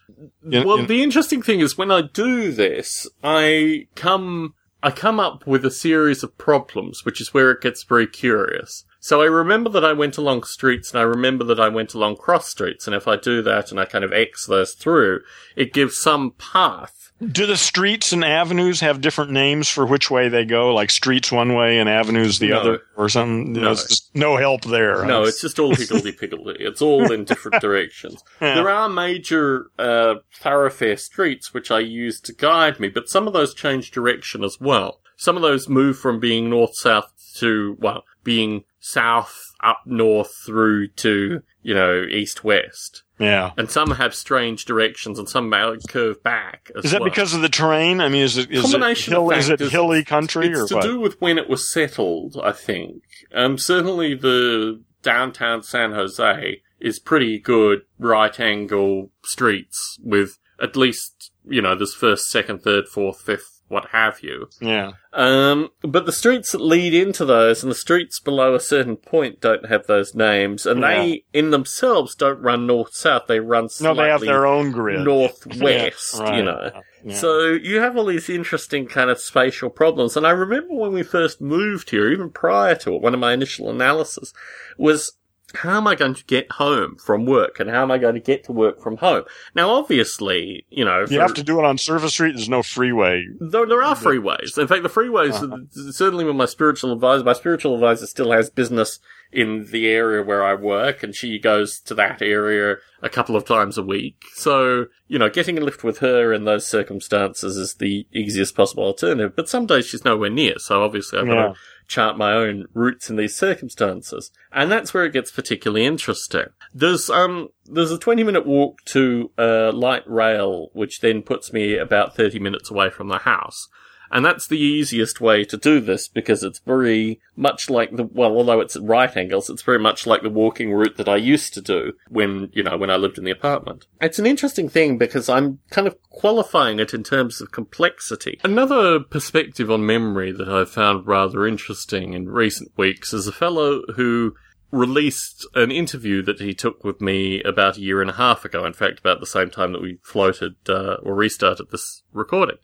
In- 0.49 0.67
well, 0.67 0.79
in- 0.79 0.87
the 0.87 1.03
interesting 1.03 1.41
thing 1.41 1.59
is 1.59 1.77
when 1.77 1.91
I 1.91 2.01
do 2.01 2.51
this, 2.51 3.07
I 3.23 3.87
come, 3.95 4.55
I 4.81 4.91
come 4.91 5.19
up 5.19 5.45
with 5.45 5.65
a 5.65 5.71
series 5.71 6.23
of 6.23 6.37
problems, 6.37 7.05
which 7.05 7.21
is 7.21 7.33
where 7.33 7.51
it 7.51 7.61
gets 7.61 7.83
very 7.83 8.07
curious. 8.07 8.83
So 9.07 9.21
I 9.21 9.25
remember 9.25 9.69
that 9.69 9.85
I 9.85 9.93
went 9.93 10.17
along 10.17 10.43
streets 10.43 10.91
and 10.91 10.99
I 10.99 11.03
remember 11.03 11.45
that 11.45 11.61
I 11.61 11.69
went 11.69 11.93
along 11.93 12.17
cross 12.17 12.49
streets. 12.49 12.87
And 12.87 12.93
if 12.93 13.07
I 13.07 13.15
do 13.15 13.41
that 13.41 13.71
and 13.71 13.79
I 13.79 13.85
kind 13.85 14.03
of 14.03 14.11
X 14.11 14.45
those 14.45 14.73
through, 14.73 15.21
it 15.55 15.71
gives 15.71 15.95
some 15.95 16.31
path. 16.31 17.13
Do 17.25 17.45
the 17.45 17.55
streets 17.55 18.11
and 18.11 18.25
avenues 18.25 18.81
have 18.81 18.99
different 18.99 19.31
names 19.31 19.69
for 19.69 19.85
which 19.85 20.11
way 20.11 20.27
they 20.27 20.43
go? 20.43 20.73
Like 20.73 20.89
streets 20.89 21.31
one 21.31 21.53
way 21.55 21.79
and 21.79 21.87
avenues 21.87 22.39
the 22.39 22.49
No. 22.49 22.59
other 22.59 22.81
or 22.97 23.07
something? 23.07 23.53
No. 23.53 23.75
No 24.13 24.35
help 24.35 24.65
there. 24.65 25.05
No, 25.05 25.23
it's 25.23 25.39
just 25.39 25.57
all 25.57 25.73
higgledy-piggledy. 25.73 26.65
It's 26.65 26.81
all 26.81 27.09
in 27.09 27.23
different 27.23 27.61
directions. 27.61 28.21
Yeah. 28.41 28.55
There 28.55 28.69
are 28.69 28.89
major 28.89 29.67
uh, 29.79 30.15
thoroughfare 30.35 30.97
streets 30.97 31.53
which 31.53 31.71
I 31.71 31.79
use 31.79 32.19
to 32.19 32.33
guide 32.33 32.77
me, 32.77 32.89
but 32.89 33.07
some 33.07 33.25
of 33.25 33.31
those 33.31 33.53
change 33.53 33.91
direction 33.91 34.43
as 34.43 34.59
well. 34.59 34.99
Some 35.15 35.37
of 35.37 35.41
those 35.43 35.69
move 35.69 35.97
from 35.97 36.19
being 36.19 36.49
north-south 36.49 37.13
to, 37.37 37.77
well, 37.79 38.03
being 38.23 38.65
south 38.91 39.35
up 39.63 39.79
north 39.85 40.31
through 40.45 40.87
to, 40.89 41.41
you 41.63 41.73
know, 41.73 42.03
east-west. 42.09 43.03
yeah. 43.19 43.51
And 43.57 43.69
some 43.71 43.91
have 43.91 44.13
strange 44.13 44.65
directions 44.65 45.17
and 45.17 45.27
some 45.27 45.49
may 45.49 45.75
curve 45.89 46.21
back 46.23 46.71
as 46.75 46.85
Is 46.85 46.91
that 46.91 47.01
well. 47.01 47.09
because 47.09 47.33
of 47.33 47.41
the 47.41 47.49
terrain? 47.49 47.99
I 47.99 48.09
mean, 48.09 48.21
is 48.23 48.37
it 48.37 48.51
is 48.51 48.73
it, 48.73 48.97
hill, 48.99 49.31
is 49.31 49.49
it 49.49 49.59
hilly 49.59 50.03
country 50.03 50.47
It's 50.49 50.59
or 50.59 50.67
to 50.67 50.75
what? 50.75 50.83
do 50.83 50.99
with 50.99 51.19
when 51.19 51.37
it 51.37 51.49
was 51.49 51.71
settled, 51.71 52.39
I 52.41 52.51
think. 52.51 53.01
Um, 53.33 53.57
certainly 53.57 54.13
the 54.13 54.83
downtown 55.01 55.63
San 55.63 55.91
Jose 55.93 56.61
is 56.79 56.99
pretty 56.99 57.39
good 57.39 57.81
right 57.97 58.39
angle 58.39 59.09
streets 59.23 59.97
with 60.03 60.37
at 60.61 60.75
least, 60.75 61.31
you 61.47 61.61
know, 61.61 61.75
this 61.75 61.93
first, 61.95 62.25
second, 62.27 62.61
third, 62.61 62.87
fourth, 62.87 63.21
fifth, 63.21 63.56
what 63.69 63.89
have 63.89 64.21
you. 64.21 64.47
yeah. 64.61 64.91
Um, 65.13 65.69
but 65.81 66.05
the 66.05 66.11
streets 66.11 66.51
that 66.51 66.61
lead 66.61 66.93
into 66.93 67.25
those 67.25 67.63
and 67.63 67.71
the 67.71 67.75
streets 67.75 68.19
below 68.19 68.53
a 68.53 68.59
certain 68.59 68.95
point 68.97 69.41
don't 69.41 69.65
have 69.67 69.87
those 69.87 70.13
names 70.13 70.65
and 70.67 70.83
they 70.83 71.23
in 71.33 71.49
themselves 71.51 72.13
don't 72.15 72.39
run 72.39 72.67
north-south, 72.67 73.23
they 73.27 73.39
run 73.39 73.67
No, 73.81 73.95
they 73.95 74.09
have 74.09 74.21
their 74.21 74.45
own 74.45 74.71
grid. 74.71 75.03
northwest, 75.03 76.15
Yeah, 76.17 76.23
right. 76.23 76.37
you 76.37 76.43
know. 76.43 76.71
Yeah. 77.03 77.15
So 77.15 77.47
you 77.49 77.79
have 77.79 77.97
all 77.97 78.05
these 78.05 78.29
interesting 78.29 78.85
kind 78.87 79.09
of 79.09 79.19
spatial 79.19 79.69
problems. 79.69 80.15
And 80.17 80.27
I 80.27 80.31
remember 80.31 80.73
when 80.75 80.93
we 80.93 81.03
first 81.03 81.41
moved 81.41 81.89
here, 81.89 82.11
even 82.11 82.29
prior 82.29 82.75
to 82.75 82.95
it, 82.95 83.01
one 83.01 83.13
of 83.13 83.19
my 83.19 83.33
initial 83.33 83.69
analysis 83.69 84.33
was 84.77 85.13
how 85.61 85.77
am 85.77 85.87
I 85.87 85.95
going 85.95 86.13
to 86.15 86.23
get 86.25 86.51
home 86.53 86.95
from 86.97 87.25
work 87.25 87.59
and 87.59 87.69
how 87.69 87.81
am 87.83 87.91
I 87.91 87.97
going 87.97 88.13
to 88.15 88.19
get 88.21 88.43
to 88.45 88.51
work 88.51 88.81
from 88.81 88.97
home? 88.97 89.23
Now, 89.55 89.69
obviously, 89.71 90.65
you 90.69 90.85
know, 90.85 91.05
you 91.09 91.19
have 91.19 91.33
to 91.35 91.43
do 91.43 91.59
it 91.59 91.65
on 91.65 91.77
Surface 91.77 92.13
Street. 92.13 92.33
There's 92.35 92.49
no 92.49 92.63
freeway. 92.63 93.25
Though 93.39 93.65
there 93.65 93.83
are 93.83 93.95
freeways. 93.95 94.57
In 94.57 94.67
fact, 94.67 94.83
the 94.83 94.89
freeways, 94.89 95.33
Uh-huh. 95.33 95.91
certainly 95.91 96.25
with 96.25 96.35
my 96.35 96.45
spiritual 96.45 96.91
advisor, 96.93 97.23
my 97.23 97.33
spiritual 97.33 97.73
advisor 97.75 98.05
still 98.07 98.31
has 98.31 98.49
business 98.49 98.99
in 99.31 99.65
the 99.71 99.87
area 99.87 100.23
where 100.23 100.41
I 100.43 100.53
work, 100.53 101.03
and 101.03 101.13
she 101.13 101.37
goes 101.37 101.79
to 101.81 101.93
that 101.95 102.21
area 102.21 102.77
a 103.01 103.09
couple 103.09 103.35
of 103.35 103.43
times 103.43 103.77
a 103.77 103.83
week. 103.83 104.23
So, 104.35 104.85
you 105.09 105.19
know, 105.19 105.29
getting 105.29 105.57
a 105.57 105.61
lift 105.61 105.83
with 105.83 105.97
her 105.99 106.31
in 106.31 106.45
those 106.45 106.65
circumstances 106.65 107.57
is 107.57 107.73
the 107.75 108.07
easiest 108.13 108.55
possible 108.55 108.85
alternative. 108.85 109.35
But 109.35 109.49
some 109.49 109.65
days 109.65 109.85
she's 109.85 110.05
nowhere 110.05 110.29
near, 110.29 110.59
so 110.59 110.81
obviously 110.81 111.19
I've 111.19 111.25
got 111.27 111.33
Yeah. 111.35 111.47
to 111.49 111.53
chart 111.87 112.17
my 112.17 112.33
own 112.33 112.65
routes 112.73 113.09
in 113.09 113.15
these 113.15 113.35
circumstances. 113.35 114.31
And 114.51 114.71
that's 114.71 114.93
where 114.93 115.05
it 115.05 115.13
gets 115.13 115.31
particularly 115.31 115.85
interesting. 115.85 116.47
There's, 116.73 117.09
um, 117.09 117.49
there's 117.65 117.91
a 117.91 117.97
20 117.97 118.23
minute 118.23 118.45
walk 118.45 118.83
to, 118.85 119.31
uh, 119.37 119.71
light 119.71 120.03
rail, 120.07 120.69
which 120.73 120.99
then 120.99 121.21
puts 121.21 121.53
me 121.53 121.77
about 121.77 122.15
30 122.15 122.39
minutes 122.39 122.69
away 122.69 122.89
from 122.89 123.07
the 123.07 123.19
house. 123.19 123.67
And 124.11 124.25
that's 124.25 124.47
the 124.47 124.59
easiest 124.59 125.19
way 125.21 125.43
to 125.45 125.57
do 125.57 125.79
this 125.79 126.07
because 126.07 126.43
it's 126.43 126.59
very 126.59 127.19
much 127.35 127.69
like 127.69 127.95
the, 127.95 128.03
well, 128.03 128.35
although 128.35 128.61
it's 128.61 128.75
at 128.75 128.83
right 128.83 129.15
angles, 129.15 129.49
it's 129.49 129.61
very 129.61 129.79
much 129.79 130.07
like 130.07 130.21
the 130.21 130.29
walking 130.29 130.73
route 130.73 130.97
that 130.97 131.09
I 131.09 131.17
used 131.17 131.53
to 131.55 131.61
do 131.61 131.93
when, 132.09 132.49
you 132.53 132.63
know, 132.63 132.77
when 132.77 132.89
I 132.89 132.95
lived 132.95 133.17
in 133.17 133.23
the 133.23 133.31
apartment. 133.31 133.85
It's 134.01 134.19
an 134.19 134.25
interesting 134.25 134.69
thing 134.69 134.97
because 134.97 135.29
I'm 135.29 135.59
kind 135.69 135.87
of 135.87 135.97
qualifying 136.09 136.79
it 136.79 136.93
in 136.93 137.03
terms 137.03 137.41
of 137.41 137.51
complexity. 137.51 138.39
Another 138.43 138.99
perspective 138.99 139.69
on 139.69 139.85
memory 139.85 140.31
that 140.31 140.49
I've 140.49 140.71
found 140.71 141.05
rather 141.05 141.45
interesting 141.45 142.13
in 142.13 142.29
recent 142.29 142.71
weeks 142.77 143.13
is 143.13 143.27
a 143.27 143.31
fellow 143.31 143.83
who 143.95 144.35
released 144.71 145.47
an 145.55 145.71
interview 145.71 146.21
that 146.21 146.39
he 146.39 146.53
took 146.53 146.83
with 146.83 146.99
me 146.99 147.41
about 147.43 147.77
a 147.77 147.81
year 147.81 148.01
and 148.01 148.09
a 148.09 148.15
half 148.15 148.43
ago. 148.43 148.65
In 148.65 148.73
fact, 148.73 148.99
about 148.99 149.19
the 149.19 149.25
same 149.25 149.49
time 149.49 149.71
that 149.73 149.81
we 149.81 149.99
floated 150.03 150.55
uh, 150.67 150.95
or 151.03 151.15
restarted 151.15 151.71
this 151.71 152.03
recording. 152.11 152.57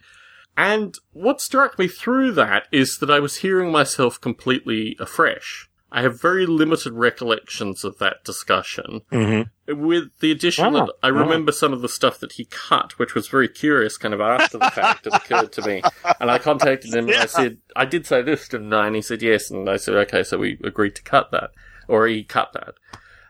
And 0.56 0.96
what 1.12 1.42
struck 1.42 1.80
me 1.80 1.88
through 1.88 2.34
that 2.34 2.68
is 2.72 2.98
that 3.00 3.10
I 3.10 3.20
was 3.20 3.38
hearing 3.38 3.72
myself 3.72 4.22
completely 4.22 4.96
afresh. 5.00 5.70
I 5.96 6.02
have 6.02 6.20
very 6.20 6.48
limited 6.48 6.94
recollections 6.94 7.84
of 7.84 8.00
that 8.00 8.24
discussion. 8.24 9.02
Mm-hmm. 9.12 9.80
With 9.80 10.06
the 10.22 10.32
addition 10.32 10.74
that 10.74 10.90
I 11.04 11.10
oh. 11.10 11.12
remember 11.12 11.52
some 11.52 11.72
of 11.72 11.82
the 11.82 11.90
stuff 11.90 12.20
that 12.20 12.34
he 12.34 12.46
cut, 12.46 12.98
which 12.98 13.14
was 13.14 13.28
very 13.28 13.48
curious, 13.48 13.96
kind 13.98 14.14
of 14.14 14.20
after 14.20 14.58
the 14.58 14.72
fact 14.72 15.06
it 15.06 15.14
occurred 15.14 15.52
to 15.54 15.62
me. 15.62 15.84
And 16.20 16.32
I 16.32 16.40
contacted 16.40 16.96
him 16.96 17.08
and 17.08 17.18
I 17.18 17.28
said, 17.28 17.60
I 17.76 17.86
did 17.86 18.08
say 18.08 18.24
this, 18.24 18.48
didn't 18.48 18.74
I? 18.74 18.88
And 18.88 18.96
he 18.96 19.04
said 19.04 19.22
yes. 19.22 19.52
And 19.52 19.70
I 19.70 19.78
said, 19.78 19.94
okay, 19.96 20.24
so 20.24 20.40
we 20.40 20.60
agreed 20.64 20.96
to 20.96 21.04
cut 21.04 21.30
that. 21.32 21.52
Or 21.88 22.08
he 22.08 22.24
cut 22.24 22.54
that. 22.54 22.74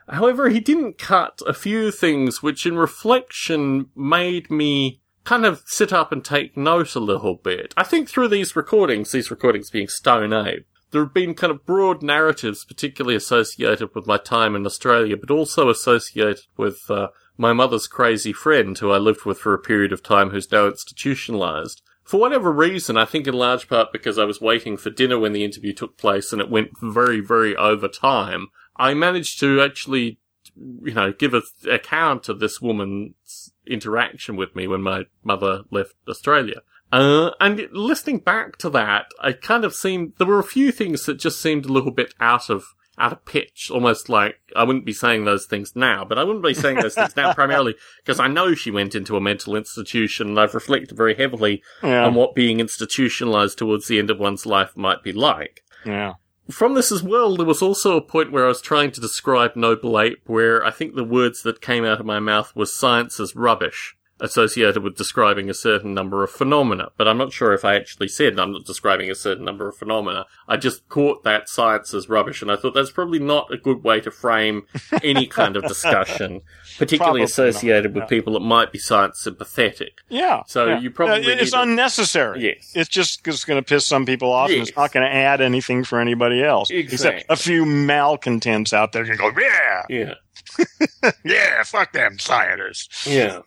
However, 0.08 0.48
he 0.48 0.60
didn't 0.60 0.98
cut 0.98 1.40
a 1.46 1.52
few 1.52 1.90
things 1.90 2.42
which 2.42 2.64
in 2.64 2.76
reflection 2.76 3.90
made 3.94 4.50
me 4.50 5.02
kind 5.24 5.46
of 5.46 5.62
sit 5.66 5.92
up 5.92 6.12
and 6.12 6.24
take 6.24 6.56
note 6.56 6.94
a 6.94 7.00
little 7.00 7.34
bit. 7.34 7.72
I 7.76 7.82
think 7.82 8.08
through 8.08 8.28
these 8.28 8.54
recordings, 8.54 9.10
these 9.10 9.30
recordings 9.30 9.70
being 9.70 9.88
Stone 9.88 10.32
Ape, 10.32 10.66
there 10.90 11.02
have 11.02 11.14
been 11.14 11.34
kind 11.34 11.50
of 11.50 11.66
broad 11.66 12.02
narratives, 12.02 12.64
particularly 12.64 13.16
associated 13.16 13.94
with 13.94 14.06
my 14.06 14.16
time 14.16 14.54
in 14.54 14.64
Australia, 14.64 15.16
but 15.16 15.30
also 15.30 15.68
associated 15.68 16.44
with 16.56 16.88
uh, 16.88 17.08
my 17.36 17.52
mother's 17.52 17.88
crazy 17.88 18.32
friend 18.32 18.78
who 18.78 18.92
I 18.92 18.98
lived 18.98 19.24
with 19.24 19.38
for 19.38 19.54
a 19.54 19.58
period 19.58 19.92
of 19.92 20.02
time 20.02 20.30
who's 20.30 20.52
now 20.52 20.66
institutionalized. 20.66 21.82
For 22.04 22.20
whatever 22.20 22.52
reason, 22.52 22.96
I 22.96 23.06
think 23.06 23.26
in 23.26 23.34
large 23.34 23.68
part 23.68 23.90
because 23.90 24.18
I 24.18 24.24
was 24.24 24.40
waiting 24.40 24.76
for 24.76 24.90
dinner 24.90 25.18
when 25.18 25.32
the 25.32 25.44
interview 25.44 25.72
took 25.72 25.96
place 25.96 26.32
and 26.32 26.40
it 26.40 26.50
went 26.50 26.78
very, 26.80 27.20
very 27.20 27.56
over 27.56 27.88
time, 27.88 28.48
I 28.76 28.94
managed 28.94 29.40
to 29.40 29.62
actually, 29.62 30.18
you 30.54 30.92
know, 30.92 31.12
give 31.12 31.34
an 31.34 31.42
account 31.68 32.28
of 32.28 32.40
this 32.40 32.60
woman's 32.60 33.53
interaction 33.66 34.36
with 34.36 34.54
me 34.56 34.66
when 34.66 34.82
my 34.82 35.04
mother 35.22 35.62
left 35.70 35.94
Australia. 36.08 36.60
Uh, 36.92 37.30
and 37.40 37.68
listening 37.72 38.18
back 38.18 38.56
to 38.58 38.70
that, 38.70 39.06
I 39.20 39.32
kind 39.32 39.64
of 39.64 39.74
seemed, 39.74 40.12
there 40.18 40.26
were 40.26 40.38
a 40.38 40.44
few 40.44 40.70
things 40.70 41.06
that 41.06 41.18
just 41.18 41.40
seemed 41.40 41.64
a 41.66 41.72
little 41.72 41.90
bit 41.90 42.14
out 42.20 42.50
of, 42.50 42.64
out 42.96 43.10
of 43.12 43.24
pitch, 43.24 43.68
almost 43.72 44.08
like 44.08 44.36
I 44.54 44.62
wouldn't 44.62 44.84
be 44.86 44.92
saying 44.92 45.24
those 45.24 45.46
things 45.46 45.74
now, 45.74 46.04
but 46.04 46.18
I 46.18 46.22
wouldn't 46.24 46.44
be 46.44 46.54
saying 46.54 46.76
those 46.76 46.94
things 46.94 47.16
now 47.16 47.34
primarily 47.34 47.74
because 48.04 48.20
I 48.20 48.28
know 48.28 48.54
she 48.54 48.70
went 48.70 48.94
into 48.94 49.16
a 49.16 49.20
mental 49.20 49.56
institution 49.56 50.28
and 50.28 50.38
I've 50.38 50.54
reflected 50.54 50.96
very 50.96 51.16
heavily 51.16 51.62
Yeah. 51.82 52.04
on 52.06 52.14
what 52.14 52.36
being 52.36 52.60
institutionalized 52.60 53.58
towards 53.58 53.88
the 53.88 53.98
end 53.98 54.10
of 54.10 54.20
one's 54.20 54.46
life 54.46 54.76
might 54.76 55.02
be 55.02 55.12
like. 55.12 55.62
yeah. 55.84 56.12
From 56.50 56.74
this 56.74 56.92
as 56.92 57.02
well, 57.02 57.36
there 57.36 57.46
was 57.46 57.62
also 57.62 57.96
a 57.96 58.02
point 58.02 58.30
where 58.30 58.44
I 58.44 58.48
was 58.48 58.60
trying 58.60 58.90
to 58.92 59.00
describe 59.00 59.56
Noble 59.56 59.98
Ape 59.98 60.20
where 60.26 60.64
I 60.64 60.70
think 60.70 60.94
the 60.94 61.02
words 61.04 61.42
that 61.42 61.62
came 61.62 61.84
out 61.84 62.00
of 62.00 62.06
my 62.06 62.20
mouth 62.20 62.54
was 62.54 62.74
science 62.74 63.18
is 63.18 63.34
rubbish, 63.34 63.96
associated 64.20 64.82
with 64.82 64.96
describing 64.96 65.50
a 65.50 65.54
certain 65.54 65.92
number 65.94 66.22
of 66.22 66.30
phenomena. 66.30 66.88
But 66.96 67.08
I'm 67.08 67.18
not 67.18 67.32
sure 67.32 67.52
if 67.52 67.64
I 67.64 67.74
actually 67.74 68.08
said 68.08 68.38
I'm 68.38 68.52
not 68.52 68.64
describing 68.64 69.10
a 69.10 69.14
certain 69.14 69.44
number 69.44 69.68
of 69.68 69.76
phenomena. 69.76 70.26
I 70.48 70.56
just 70.56 70.88
caught 70.88 71.24
that 71.24 71.48
science 71.48 71.92
is 71.94 72.08
rubbish, 72.08 72.40
and 72.42 72.50
I 72.50 72.56
thought 72.56 72.74
that's 72.74 72.90
probably 72.92 73.18
not 73.18 73.52
a 73.52 73.56
good 73.56 73.82
way 73.82 74.00
to 74.00 74.10
frame 74.10 74.62
any 75.02 75.26
kind 75.26 75.56
of 75.56 75.64
discussion, 75.68 76.42
particularly 76.78 77.20
Probably 77.20 77.22
associated 77.22 77.94
not, 77.94 78.02
with 78.02 78.10
people 78.10 78.34
that 78.34 78.40
might 78.40 78.72
be 78.72 78.78
science 78.78 79.20
sympathetic. 79.20 79.98
Yeah. 80.08 80.42
So 80.46 80.66
yeah. 80.66 80.80
you 80.80 80.90
probably 80.90 81.26
it's 81.32 81.50
to- 81.52 81.62
unnecessary. 81.62 82.42
Yes. 82.42 82.72
It's 82.74 82.88
just 82.88 83.26
it's 83.26 83.44
going 83.44 83.62
to 83.62 83.66
piss 83.68 83.84
some 83.86 84.06
people 84.06 84.32
off, 84.32 84.50
and 84.50 84.60
it's 84.62 84.76
not 84.76 84.92
going 84.92 85.04
to 85.04 85.12
add 85.14 85.40
anything 85.40 85.84
for 85.84 86.00
anybody 86.00 86.42
else. 86.42 86.70
Exactly. 86.70 87.20
Except 87.20 87.30
a 87.30 87.36
few 87.36 87.64
malcontents 87.66 88.72
out 88.72 88.92
there 88.92 89.04
can 89.04 89.16
go, 89.16 89.30
yeah, 89.38 89.82
Yeah. 89.88 90.14
yeah, 91.24 91.62
fuck 91.64 91.92
them 91.92 92.18
scientists. 92.18 93.06
Yeah. 93.06 93.40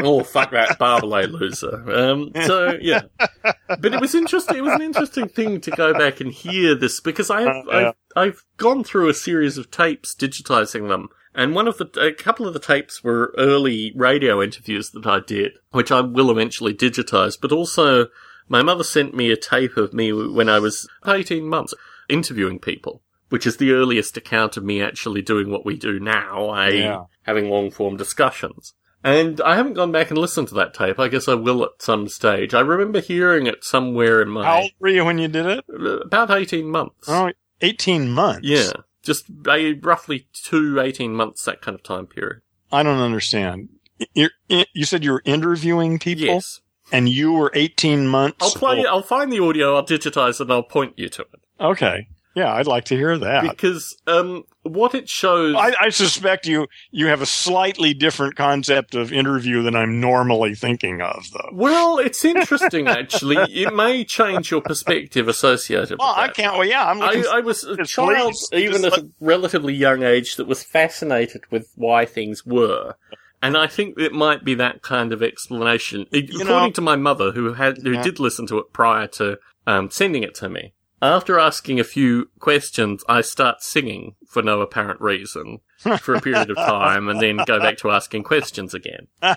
oh, 0.00 0.22
fuck 0.22 0.50
that 0.52 0.78
Barbalet 0.78 1.30
loser. 1.30 1.84
Um, 1.90 2.30
so, 2.46 2.76
yeah. 2.80 3.02
But 3.42 3.94
it 3.94 4.00
was 4.00 4.14
interesting. 4.14 4.56
It 4.56 4.62
was 4.64 4.74
an 4.74 4.82
interesting 4.82 5.28
thing 5.28 5.60
to 5.62 5.70
go 5.70 5.92
back 5.92 6.20
and 6.20 6.32
hear 6.32 6.74
this 6.74 7.00
because 7.00 7.30
I 7.30 7.42
have, 7.42 7.68
Uh, 7.68 7.78
yeah. 7.78 7.88
I've, 7.88 7.94
I've 8.28 8.44
gone 8.56 8.84
through 8.84 9.08
a 9.08 9.14
series 9.14 9.58
of 9.58 9.70
tapes 9.70 10.14
digitizing 10.14 10.88
them. 10.88 11.08
And 11.34 11.54
one 11.54 11.66
of 11.66 11.78
the, 11.78 11.86
a 12.00 12.12
couple 12.12 12.46
of 12.46 12.54
the 12.54 12.60
tapes 12.60 13.02
were 13.02 13.34
early 13.36 13.92
radio 13.96 14.40
interviews 14.40 14.90
that 14.90 15.06
I 15.06 15.18
did, 15.20 15.52
which 15.72 15.90
I 15.90 16.00
will 16.00 16.30
eventually 16.30 16.72
digitize, 16.72 17.34
but 17.40 17.50
also 17.50 18.06
my 18.48 18.62
mother 18.62 18.84
sent 18.84 19.14
me 19.14 19.32
a 19.32 19.36
tape 19.36 19.76
of 19.76 19.92
me 19.92 20.12
when 20.12 20.48
I 20.48 20.60
was 20.60 20.88
18 21.06 21.48
months 21.48 21.74
interviewing 22.08 22.60
people, 22.60 23.02
which 23.34 23.48
is 23.48 23.56
the 23.56 23.72
earliest 23.72 24.16
account 24.16 24.56
of 24.56 24.62
me 24.62 24.80
actually 24.80 25.20
doing 25.20 25.50
what 25.50 25.66
we 25.66 25.76
do 25.76 25.98
now, 25.98 26.50
i.e. 26.50 26.78
Yeah. 26.82 27.06
having 27.22 27.50
long 27.50 27.68
form 27.68 27.96
discussions. 27.96 28.74
And 29.02 29.40
I 29.40 29.56
haven't 29.56 29.74
gone 29.74 29.90
back 29.90 30.10
and 30.12 30.18
listened 30.18 30.46
to 30.48 30.54
that 30.54 30.72
tape. 30.72 31.00
I 31.00 31.08
guess 31.08 31.26
I 31.26 31.34
will 31.34 31.64
at 31.64 31.82
some 31.82 32.06
stage. 32.06 32.54
I 32.54 32.60
remember 32.60 33.00
hearing 33.00 33.48
it 33.48 33.64
somewhere 33.64 34.22
in 34.22 34.28
my. 34.28 34.44
How 34.44 34.60
old 34.60 34.70
were 34.78 34.88
you 34.88 35.04
when 35.04 35.18
you 35.18 35.26
did 35.26 35.46
it? 35.46 35.64
Uh, 35.68 35.98
about 35.98 36.30
18 36.30 36.70
months. 36.70 37.08
Oh, 37.08 37.32
18 37.60 38.08
months. 38.12 38.46
yeah. 38.46 38.70
Just 39.02 39.24
a, 39.48 39.72
roughly 39.82 40.28
two, 40.32 40.78
18 40.80 41.12
months, 41.12 41.44
that 41.44 41.60
kind 41.60 41.74
of 41.74 41.82
time 41.82 42.06
period. 42.06 42.40
I 42.70 42.84
don't 42.84 43.00
understand. 43.00 43.68
You're, 44.14 44.30
you 44.48 44.84
said 44.84 45.02
you 45.02 45.10
were 45.10 45.22
interviewing 45.24 45.98
people, 45.98 46.26
Yes. 46.26 46.60
and 46.92 47.08
you 47.08 47.32
were 47.32 47.50
18 47.52 48.06
months. 48.06 48.36
I'll 48.40 48.50
play, 48.52 48.76
old. 48.78 48.86
I'll 48.86 49.02
find 49.02 49.32
the 49.32 49.40
audio, 49.42 49.74
I'll 49.74 49.84
digitize 49.84 50.34
it, 50.34 50.42
and 50.42 50.52
I'll 50.52 50.62
point 50.62 50.94
you 50.96 51.08
to 51.08 51.22
it. 51.22 51.40
Okay. 51.60 52.06
Yeah, 52.34 52.52
I'd 52.52 52.66
like 52.66 52.84
to 52.86 52.96
hear 52.96 53.16
that. 53.18 53.42
Because, 53.48 53.96
um, 54.08 54.42
what 54.64 54.94
it 54.94 55.08
shows. 55.08 55.54
I, 55.56 55.72
I 55.80 55.88
suspect 55.90 56.46
you 56.46 56.66
you 56.90 57.06
have 57.06 57.22
a 57.22 57.26
slightly 57.26 57.94
different 57.94 58.34
concept 58.34 58.94
of 58.94 59.12
interview 59.12 59.62
than 59.62 59.76
I'm 59.76 60.00
normally 60.00 60.54
thinking 60.54 61.00
of, 61.00 61.24
though. 61.32 61.50
well, 61.52 61.98
it's 62.06 62.24
interesting, 62.24 62.88
actually. 62.88 63.36
it 63.52 63.74
may 63.74 64.04
change 64.04 64.50
your 64.50 64.62
perspective 64.62 65.28
associated 65.28 65.98
Well, 65.98 66.08
with 66.16 66.30
I 66.30 66.32
can't. 66.32 66.56
Well, 66.58 66.66
yeah, 66.66 66.84
I'm 66.88 67.00
I. 67.02 67.24
I 67.30 67.40
was 67.40 67.62
a 67.64 67.84
child, 67.84 68.34
please, 68.50 68.64
even 68.64 68.84
at 68.84 68.98
a 68.98 69.08
relatively 69.20 69.74
young 69.74 70.02
age, 70.02 70.36
that 70.36 70.46
was 70.46 70.64
fascinated 70.64 71.42
with 71.50 71.70
why 71.76 72.04
things 72.04 72.44
were. 72.44 72.94
And 73.42 73.58
I 73.58 73.66
think 73.66 73.98
it 74.00 74.12
might 74.12 74.42
be 74.42 74.54
that 74.54 74.80
kind 74.82 75.12
of 75.12 75.22
explanation. 75.22 76.06
According 76.12 76.46
know- 76.46 76.70
to 76.70 76.80
my 76.80 76.96
mother, 76.96 77.30
who 77.32 77.52
had 77.52 77.78
who 77.78 77.92
Yeah. 77.92 78.02
did 78.02 78.18
listen 78.18 78.46
to 78.48 78.58
it 78.58 78.72
prior 78.72 79.06
to 79.08 79.38
um, 79.66 79.90
sending 79.90 80.22
it 80.22 80.34
to 80.36 80.48
me, 80.48 80.72
after 81.02 81.38
asking 81.38 81.80
a 81.80 81.84
few 81.84 82.30
questions, 82.40 83.04
I 83.08 83.20
start 83.20 83.62
singing 83.62 84.14
for 84.26 84.42
no 84.42 84.60
apparent 84.60 85.00
reason 85.00 85.60
for 86.00 86.14
a 86.14 86.20
period 86.20 86.50
of 86.50 86.56
time, 86.56 87.08
and 87.08 87.20
then 87.20 87.38
go 87.46 87.60
back 87.60 87.76
to 87.78 87.90
asking 87.90 88.22
questions 88.22 88.74
again. 88.74 89.06
yeah, 89.22 89.34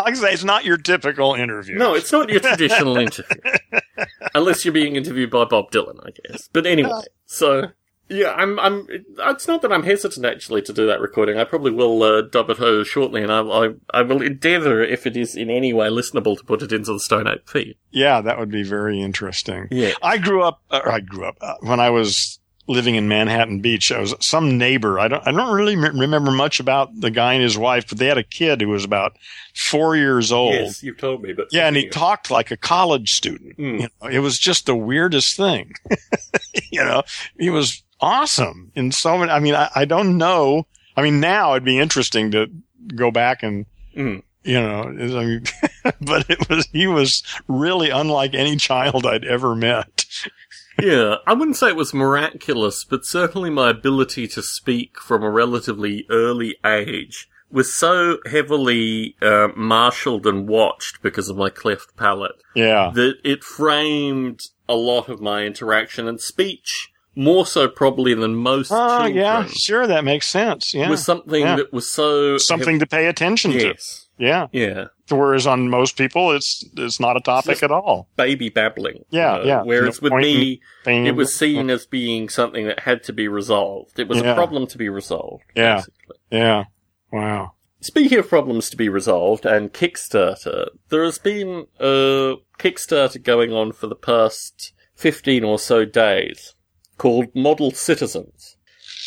like 0.00 0.08
I 0.08 0.14
say, 0.14 0.32
it's 0.32 0.44
not 0.44 0.64
your 0.64 0.76
typical 0.76 1.34
interview. 1.34 1.76
No, 1.76 1.94
it's 1.94 2.12
not 2.12 2.28
your 2.28 2.40
traditional 2.40 2.96
interview. 2.96 3.40
Unless 4.34 4.64
you're 4.64 4.72
being 4.72 4.96
interviewed 4.96 5.30
by 5.30 5.44
Bob 5.44 5.70
Dylan, 5.70 5.98
I 6.04 6.10
guess. 6.10 6.48
But 6.52 6.66
anyway, 6.66 6.90
uh, 6.90 7.02
so 7.26 7.64
yeah, 8.08 8.32
I'm 8.32 8.58
I'm 8.58 8.86
it's 8.90 9.46
not 9.46 9.62
that 9.62 9.72
I'm 9.72 9.82
hesitant 9.82 10.24
actually 10.26 10.62
to 10.62 10.72
do 10.72 10.86
that 10.86 11.00
recording. 11.00 11.38
I 11.38 11.44
probably 11.44 11.72
will 11.72 12.02
uh, 12.02 12.22
dub 12.22 12.50
it 12.50 12.60
over 12.60 12.84
shortly 12.84 13.22
and 13.22 13.32
I 13.32 13.40
I, 13.40 13.68
I 13.92 14.02
will 14.02 14.22
endeavor 14.22 14.82
if 14.82 15.06
it 15.06 15.16
is 15.16 15.34
in 15.36 15.50
any 15.50 15.72
way 15.72 15.88
listenable 15.88 16.36
to 16.38 16.44
put 16.44 16.62
it 16.62 16.72
into 16.72 16.92
the 16.92 17.00
Stone 17.00 17.26
Ape 17.26 17.48
feed. 17.48 17.76
Yeah, 17.90 18.20
that 18.20 18.38
would 18.38 18.50
be 18.50 18.62
very 18.62 19.00
interesting. 19.00 19.68
Yeah. 19.70 19.92
I 20.02 20.18
grew 20.18 20.42
up. 20.42 20.60
Uh, 20.70 20.80
or 20.84 20.92
I 20.92 21.00
grew 21.00 21.24
up 21.24 21.36
uh, 21.40 21.54
when 21.60 21.80
I 21.80 21.90
was 21.90 22.38
living 22.68 22.94
in 22.96 23.08
Manhattan 23.08 23.60
Beach. 23.60 23.90
I 23.90 23.98
was 23.98 24.14
some 24.20 24.58
neighbor. 24.58 25.00
I 25.00 25.08
don't. 25.08 25.26
I 25.26 25.32
don't 25.32 25.54
really 25.54 25.74
m- 25.74 25.98
remember 25.98 26.30
much 26.30 26.60
about 26.60 26.90
the 27.00 27.10
guy 27.10 27.32
and 27.34 27.42
his 27.42 27.56
wife, 27.58 27.88
but 27.88 27.98
they 27.98 28.06
had 28.06 28.18
a 28.18 28.22
kid 28.22 28.60
who 28.60 28.68
was 28.68 28.84
about 28.84 29.16
four 29.54 29.96
years 29.96 30.30
old. 30.30 30.54
Yes, 30.54 30.82
you've 30.82 30.98
told 30.98 31.22
me, 31.22 31.32
but 31.32 31.48
Yeah, 31.50 31.66
and 31.66 31.76
he 31.76 31.88
talked 31.88 32.30
like 32.30 32.50
a 32.50 32.56
college 32.56 33.12
student. 33.12 33.56
Hmm. 33.56 33.62
You 33.76 33.88
know, 34.02 34.08
it 34.08 34.20
was 34.20 34.38
just 34.38 34.66
the 34.66 34.76
weirdest 34.76 35.36
thing. 35.36 35.72
you 36.70 36.84
know, 36.84 37.02
he 37.38 37.50
was 37.50 37.82
awesome 38.00 38.72
in 38.74 38.92
so 38.92 39.18
many. 39.18 39.30
I 39.30 39.40
mean, 39.40 39.54
I, 39.54 39.68
I 39.74 39.84
don't 39.84 40.16
know. 40.16 40.66
I 40.96 41.02
mean, 41.02 41.20
now 41.20 41.52
it'd 41.52 41.64
be 41.64 41.78
interesting 41.78 42.30
to 42.32 42.46
go 42.94 43.10
back 43.10 43.42
and 43.42 43.66
Mm. 43.96 44.22
you 44.44 44.60
know, 44.60 44.82
I 44.82 45.24
mean, 45.24 45.44
but 46.00 46.28
it 46.30 46.48
was 46.48 46.68
he 46.72 46.86
was 46.86 47.22
really 47.48 47.90
unlike 47.90 48.34
any 48.34 48.56
child 48.56 49.04
I'd 49.06 49.24
ever 49.24 49.56
met. 49.56 50.04
yeah, 50.80 51.16
I 51.26 51.32
wouldn't 51.32 51.56
say 51.56 51.68
it 51.68 51.76
was 51.76 51.92
miraculous, 51.92 52.84
but 52.84 53.04
certainly 53.04 53.50
my 53.50 53.70
ability 53.70 54.28
to 54.28 54.42
speak 54.42 55.00
from 55.00 55.22
a 55.24 55.30
relatively 55.30 56.06
early 56.10 56.56
age 56.64 57.28
was 57.50 57.74
so 57.74 58.18
heavily 58.30 59.16
uh, 59.22 59.48
marshaled 59.56 60.26
and 60.26 60.46
watched 60.46 61.02
because 61.02 61.28
of 61.28 61.36
my 61.36 61.48
cleft 61.50 61.96
palate 61.96 62.36
Yeah, 62.54 62.92
that 62.94 63.14
it 63.24 63.42
framed 63.42 64.42
a 64.68 64.74
lot 64.74 65.08
of 65.08 65.20
my 65.20 65.44
interaction 65.44 66.06
and 66.06 66.20
speech 66.20 66.92
more 67.18 67.44
so 67.44 67.66
probably 67.68 68.14
than 68.14 68.34
most 68.36 68.70
oh 68.72 69.00
children 69.00 69.16
yeah, 69.16 69.44
sure, 69.46 69.86
that 69.88 70.04
makes 70.04 70.26
sense. 70.28 70.72
Yeah, 70.72 70.88
was 70.88 71.04
something 71.04 71.42
Yeah. 71.42 71.56
that 71.56 71.72
was 71.72 71.90
so 71.90 72.38
something 72.38 72.78
to 72.78 72.86
pay 72.86 73.06
attention 73.06 73.50
to. 73.52 73.58
yes 73.58 74.06
Yeah, 74.18 74.46
yeah 74.52 74.84
whereas 75.10 75.46
on 75.46 75.68
most 75.68 75.96
people, 75.98 76.30
it's 76.32 76.64
it's 76.76 77.00
not 77.00 77.16
a 77.16 77.20
topic 77.20 77.62
at 77.62 77.70
all. 77.72 78.08
baby 78.16 78.48
babbling 78.50 79.04
Yeah, 79.10 79.34
uh, 79.34 79.44
yeah. 79.44 79.62
whereas 79.62 80.00
No 80.00 80.10
with 80.10 80.22
me 80.22 80.60
it 80.86 81.16
was 81.16 81.34
seen 81.34 81.70
as 81.70 81.86
being 81.86 82.28
something 82.28 82.66
that 82.68 82.80
had 82.80 83.02
to 83.04 83.12
be 83.12 83.26
resolved 83.26 83.98
it 83.98 84.06
was 84.08 84.18
Yeah. 84.20 84.32
a 84.32 84.34
problem 84.34 84.66
to 84.68 84.78
be 84.78 84.88
resolved 84.88 85.44
Yeah. 85.56 85.76
basically. 85.76 86.16
Yeah. 86.30 86.64
Wow. 87.12 87.52
Speaking 87.80 88.18
of 88.18 88.28
problems 88.28 88.70
to 88.70 88.76
be 88.76 88.88
resolved 88.88 89.46
and 89.46 89.72
Kickstarter, 89.72 90.68
there 90.88 91.04
has 91.04 91.18
been 91.18 91.66
a 91.80 92.34
Kickstarter 92.58 93.22
going 93.22 93.52
on 93.52 93.72
for 93.72 93.86
the 93.86 93.94
past 93.96 94.72
15 94.96 95.44
or 95.44 95.58
so 95.60 95.84
days 95.84 96.54
called 96.98 97.34
Model 97.34 97.70
Citizens. 97.70 98.56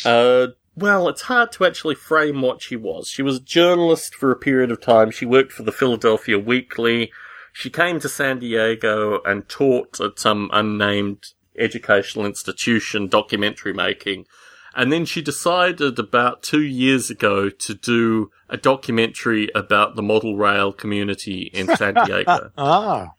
Uh, 0.04 0.48
well, 0.74 1.08
it's 1.08 1.22
hard 1.22 1.52
to 1.52 1.64
actually 1.66 1.94
frame 1.94 2.40
what 2.40 2.62
she 2.62 2.76
was. 2.76 3.08
She 3.08 3.22
was 3.22 3.36
a 3.36 3.40
journalist 3.40 4.14
for 4.14 4.30
a 4.30 4.36
period 4.36 4.70
of 4.70 4.80
time. 4.80 5.10
She 5.10 5.26
worked 5.26 5.52
for 5.52 5.62
the 5.62 5.72
Philadelphia 5.72 6.38
Weekly. 6.38 7.12
She 7.52 7.68
came 7.68 8.00
to 8.00 8.08
San 8.08 8.38
Diego 8.38 9.20
and 9.24 9.48
taught 9.48 10.00
at 10.00 10.18
some 10.18 10.48
unnamed 10.52 11.34
educational 11.58 12.24
institution 12.24 13.08
documentary 13.08 13.74
making. 13.74 14.26
And 14.74 14.90
then 14.90 15.04
she 15.04 15.20
decided 15.20 15.98
about 15.98 16.42
two 16.42 16.62
years 16.62 17.10
ago 17.10 17.50
to 17.50 17.74
do 17.74 18.30
a 18.48 18.56
documentary 18.56 19.50
about 19.54 19.96
the 19.96 20.02
model 20.02 20.36
rail 20.36 20.72
community 20.72 21.50
in 21.52 21.76
San 21.76 21.94
Diego. 22.06 22.50
Ah, 22.56 23.10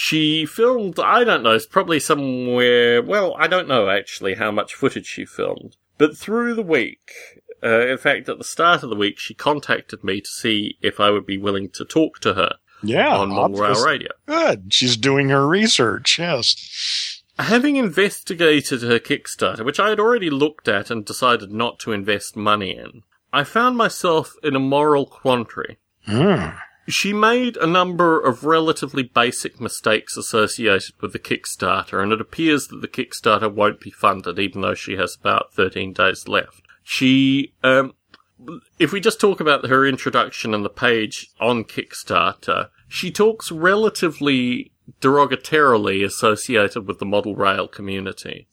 She 0.00 0.46
filmed, 0.46 1.00
I 1.00 1.24
don't 1.24 1.42
know, 1.42 1.56
it's 1.56 1.66
probably 1.66 1.98
somewhere, 1.98 3.02
well, 3.02 3.34
I 3.36 3.48
don't 3.48 3.66
know 3.66 3.90
actually 3.90 4.34
how 4.34 4.52
much 4.52 4.76
footage 4.76 5.06
she 5.06 5.24
filmed. 5.24 5.76
But 5.98 6.16
through 6.16 6.54
the 6.54 6.62
week, 6.62 7.10
uh, 7.64 7.88
in 7.88 7.98
fact, 7.98 8.28
at 8.28 8.38
the 8.38 8.44
start 8.44 8.84
of 8.84 8.90
the 8.90 8.96
week, 8.96 9.18
she 9.18 9.34
contacted 9.34 10.04
me 10.04 10.20
to 10.20 10.30
see 10.30 10.78
if 10.82 11.00
I 11.00 11.10
would 11.10 11.26
be 11.26 11.36
willing 11.36 11.68
to 11.70 11.84
talk 11.84 12.20
to 12.20 12.34
her 12.34 12.58
yeah. 12.80 13.16
on 13.16 13.32
obvious- 13.32 13.84
Radio. 13.84 14.12
Good. 14.26 14.72
She's 14.72 14.96
doing 14.96 15.30
her 15.30 15.48
research. 15.48 16.16
Yes. 16.16 17.20
Having 17.36 17.74
investigated 17.74 18.82
her 18.82 19.00
Kickstarter, 19.00 19.64
which 19.64 19.80
I 19.80 19.88
had 19.88 19.98
already 19.98 20.30
looked 20.30 20.68
at 20.68 20.92
and 20.92 21.04
decided 21.04 21.50
not 21.50 21.80
to 21.80 21.90
invest 21.90 22.36
money 22.36 22.70
in, 22.70 23.02
I 23.32 23.42
found 23.42 23.76
myself 23.76 24.36
in 24.44 24.54
a 24.54 24.60
moral 24.60 25.06
quandary. 25.06 25.78
Hmm. 26.06 26.50
She 26.88 27.12
made 27.12 27.58
a 27.58 27.66
number 27.66 28.18
of 28.18 28.44
relatively 28.44 29.02
basic 29.02 29.60
mistakes 29.60 30.16
associated 30.16 30.94
with 31.02 31.12
the 31.12 31.18
Kickstarter, 31.18 32.02
and 32.02 32.12
it 32.12 32.20
appears 32.20 32.68
that 32.68 32.80
the 32.80 32.88
Kickstarter 32.88 33.52
won't 33.52 33.80
be 33.80 33.90
funded, 33.90 34.38
even 34.38 34.62
though 34.62 34.74
she 34.74 34.96
has 34.96 35.14
about 35.14 35.52
13 35.52 35.92
days 35.92 36.26
left. 36.28 36.62
She, 36.82 37.52
um, 37.62 37.92
if 38.78 38.92
we 38.92 39.00
just 39.00 39.20
talk 39.20 39.38
about 39.38 39.66
her 39.66 39.86
introduction 39.86 40.54
and 40.54 40.64
the 40.64 40.70
page 40.70 41.28
on 41.38 41.64
Kickstarter, 41.64 42.70
she 42.88 43.10
talks 43.10 43.52
relatively 43.52 44.72
derogatorily 45.00 46.04
associated 46.04 46.86
with 46.86 46.98
the 46.98 47.06
model 47.06 47.34
rail 47.34 47.68
community. 47.68 48.48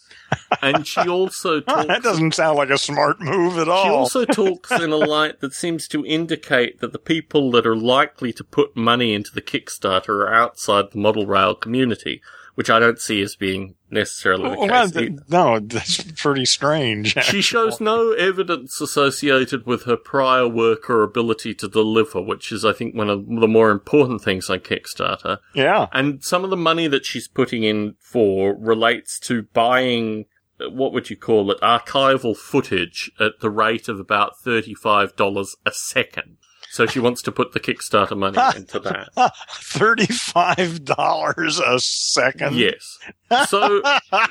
And 0.61 0.85
she 0.85 1.01
also 1.01 1.59
talks 1.61 1.87
that 1.87 2.03
doesn't 2.03 2.33
sound 2.33 2.57
like 2.57 2.69
a 2.69 2.77
smart 2.77 3.19
move 3.21 3.57
at 3.57 3.69
all. 3.69 3.83
she 3.83 3.89
also 3.89 4.25
talks 4.25 4.71
in 4.71 4.91
a 4.91 4.97
light 4.97 5.39
that 5.39 5.53
seems 5.53 5.87
to 5.89 6.05
indicate 6.05 6.79
that 6.81 6.91
the 6.91 6.99
people 6.99 7.51
that 7.51 7.65
are 7.65 7.75
likely 7.75 8.33
to 8.33 8.43
put 8.43 8.75
money 8.75 9.13
into 9.13 9.31
the 9.33 9.41
Kickstarter 9.41 10.09
are 10.09 10.33
outside 10.33 10.91
the 10.91 10.99
model 10.99 11.25
rail 11.25 11.55
community, 11.55 12.21
which 12.55 12.69
I 12.69 12.79
don't 12.79 12.99
see 12.99 13.21
as 13.21 13.35
being 13.35 13.75
necessarily 13.91 14.49
the 14.49 14.57
Well, 14.59 14.89
case. 14.89 15.19
no, 15.29 15.59
that's 15.63 16.03
pretty 16.21 16.45
strange. 16.45 17.13
She 17.23 17.41
shows 17.41 17.79
no 17.79 18.11
evidence 18.13 18.81
associated 18.81 19.65
with 19.65 19.83
her 19.83 19.95
prior 19.97 20.47
work 20.47 20.89
or 20.89 21.03
ability 21.03 21.53
to 21.55 21.67
deliver, 21.67 22.21
which 22.21 22.51
is, 22.51 22.65
I 22.65 22.73
think, 22.73 22.95
one 22.95 23.09
of 23.09 23.25
the 23.27 23.47
more 23.47 23.71
important 23.71 24.21
things 24.23 24.49
on 24.49 24.59
Kickstarter. 24.59 25.37
Yeah. 25.53 25.87
And 25.93 26.23
some 26.23 26.43
of 26.43 26.49
the 26.49 26.57
money 26.57 26.87
that 26.87 27.05
she's 27.05 27.27
putting 27.27 27.63
in 27.63 27.95
for 27.99 28.55
relates 28.57 29.19
to 29.19 29.43
buying, 29.53 30.25
uh, 30.59 30.69
what 30.69 30.93
would 30.93 31.09
you 31.09 31.17
call 31.17 31.51
it, 31.51 31.59
archival 31.61 32.35
footage 32.35 33.11
at 33.19 33.39
the 33.41 33.49
rate 33.49 33.87
of 33.87 33.99
about 33.99 34.33
$35 34.45 35.47
a 35.65 35.71
second. 35.71 36.37
So 36.75 36.85
she 36.85 36.99
wants 36.99 37.21
to 37.21 37.31
put 37.31 37.53
the 37.53 37.61
Kickstarter 37.61 38.17
money 38.17 38.37
into 38.57 38.79
that. 38.81 39.07
Thirty-five 39.49 40.83
dollars 40.83 41.57
a 41.59 41.79
second. 41.79 42.55
Yes. 42.57 42.99
So 43.47 43.81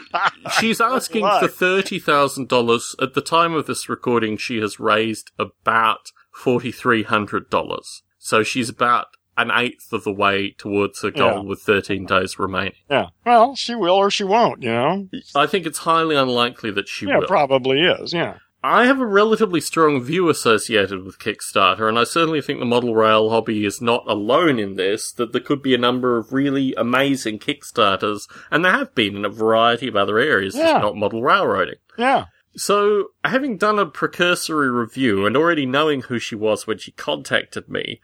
she's 0.61 0.79
asking 0.79 1.23
for 1.25 1.49
$30,000. 1.49 3.03
At 3.03 3.15
the 3.15 3.23
time 3.23 3.55
of 3.55 3.67
this 3.67 3.89
recording, 3.89 4.37
she 4.37 4.59
has 4.59 4.79
raised 4.79 5.31
about 5.39 6.13
$4,300. 6.39 8.03
So 8.19 8.43
she's 8.43 8.69
about 8.69 9.07
an 9.37 9.51
eighth 9.51 9.93
of 9.93 10.05
the 10.05 10.13
way 10.13 10.51
towards 10.57 11.01
her 11.03 11.11
goal 11.11 11.43
Yeah. 11.43 11.49
with 11.49 11.61
13 11.63 12.07
days 12.07 12.39
remaining. 12.39 12.75
Yeah. 12.91 13.07
Well, 13.25 13.55
she 13.57 13.75
will 13.75 13.95
or 13.95 14.11
she 14.11 14.23
won't. 14.25 14.63
You 14.63 14.71
know. 14.71 15.09
I 15.35 15.47
think 15.47 15.67
it's 15.67 15.79
highly 15.79 16.15
unlikely 16.15 16.71
that 16.73 16.89
she 16.89 17.07
yeah, 17.07 17.19
will. 17.19 17.27
probably 17.27 17.81
is. 17.81 18.13
Yeah. 18.13 18.35
I 18.67 18.87
have 18.87 18.99
a 18.99 19.05
relatively 19.07 19.61
strong 19.61 20.03
view 20.03 20.31
associated 20.31 21.05
with 21.05 21.19
Kickstarter, 21.19 21.87
and 21.87 21.99
I 21.99 22.05
certainly 22.05 22.41
think 22.41 22.61
the 22.61 22.65
model 22.65 22.95
rail 22.95 23.29
hobby 23.29 23.67
is 23.67 23.83
not 23.83 24.05
alone 24.09 24.59
in 24.59 24.77
this, 24.77 25.13
that 25.13 25.33
there 25.33 25.43
could 25.43 25.61
be 25.61 25.75
a 25.75 25.79
number 25.79 26.17
of 26.17 26.33
really 26.33 26.73
amazing 26.79 27.41
Kickstarters, 27.41 28.23
and 28.51 28.65
there 28.65 28.73
have 28.73 28.95
been 28.95 29.17
in 29.17 29.27
a 29.27 29.29
variety 29.29 29.87
of 29.87 29.97
other 29.97 30.19
areas, 30.19 30.57
Yeah. 30.57 30.73
just 30.73 30.83
not 30.83 30.97
model 30.97 31.23
railroading. 31.23 31.75
Yeah. 31.99 32.25
So, 32.57 33.09
having 33.23 33.59
done 33.59 33.79
a 33.79 33.85
precursory 33.85 34.71
review 34.71 35.27
and 35.27 35.37
already 35.37 35.67
knowing 35.67 36.01
who 36.01 36.19
she 36.19 36.35
was 36.35 36.67
when 36.67 36.79
she 36.79 36.93
contacted 36.93 37.69
me, 37.69 38.01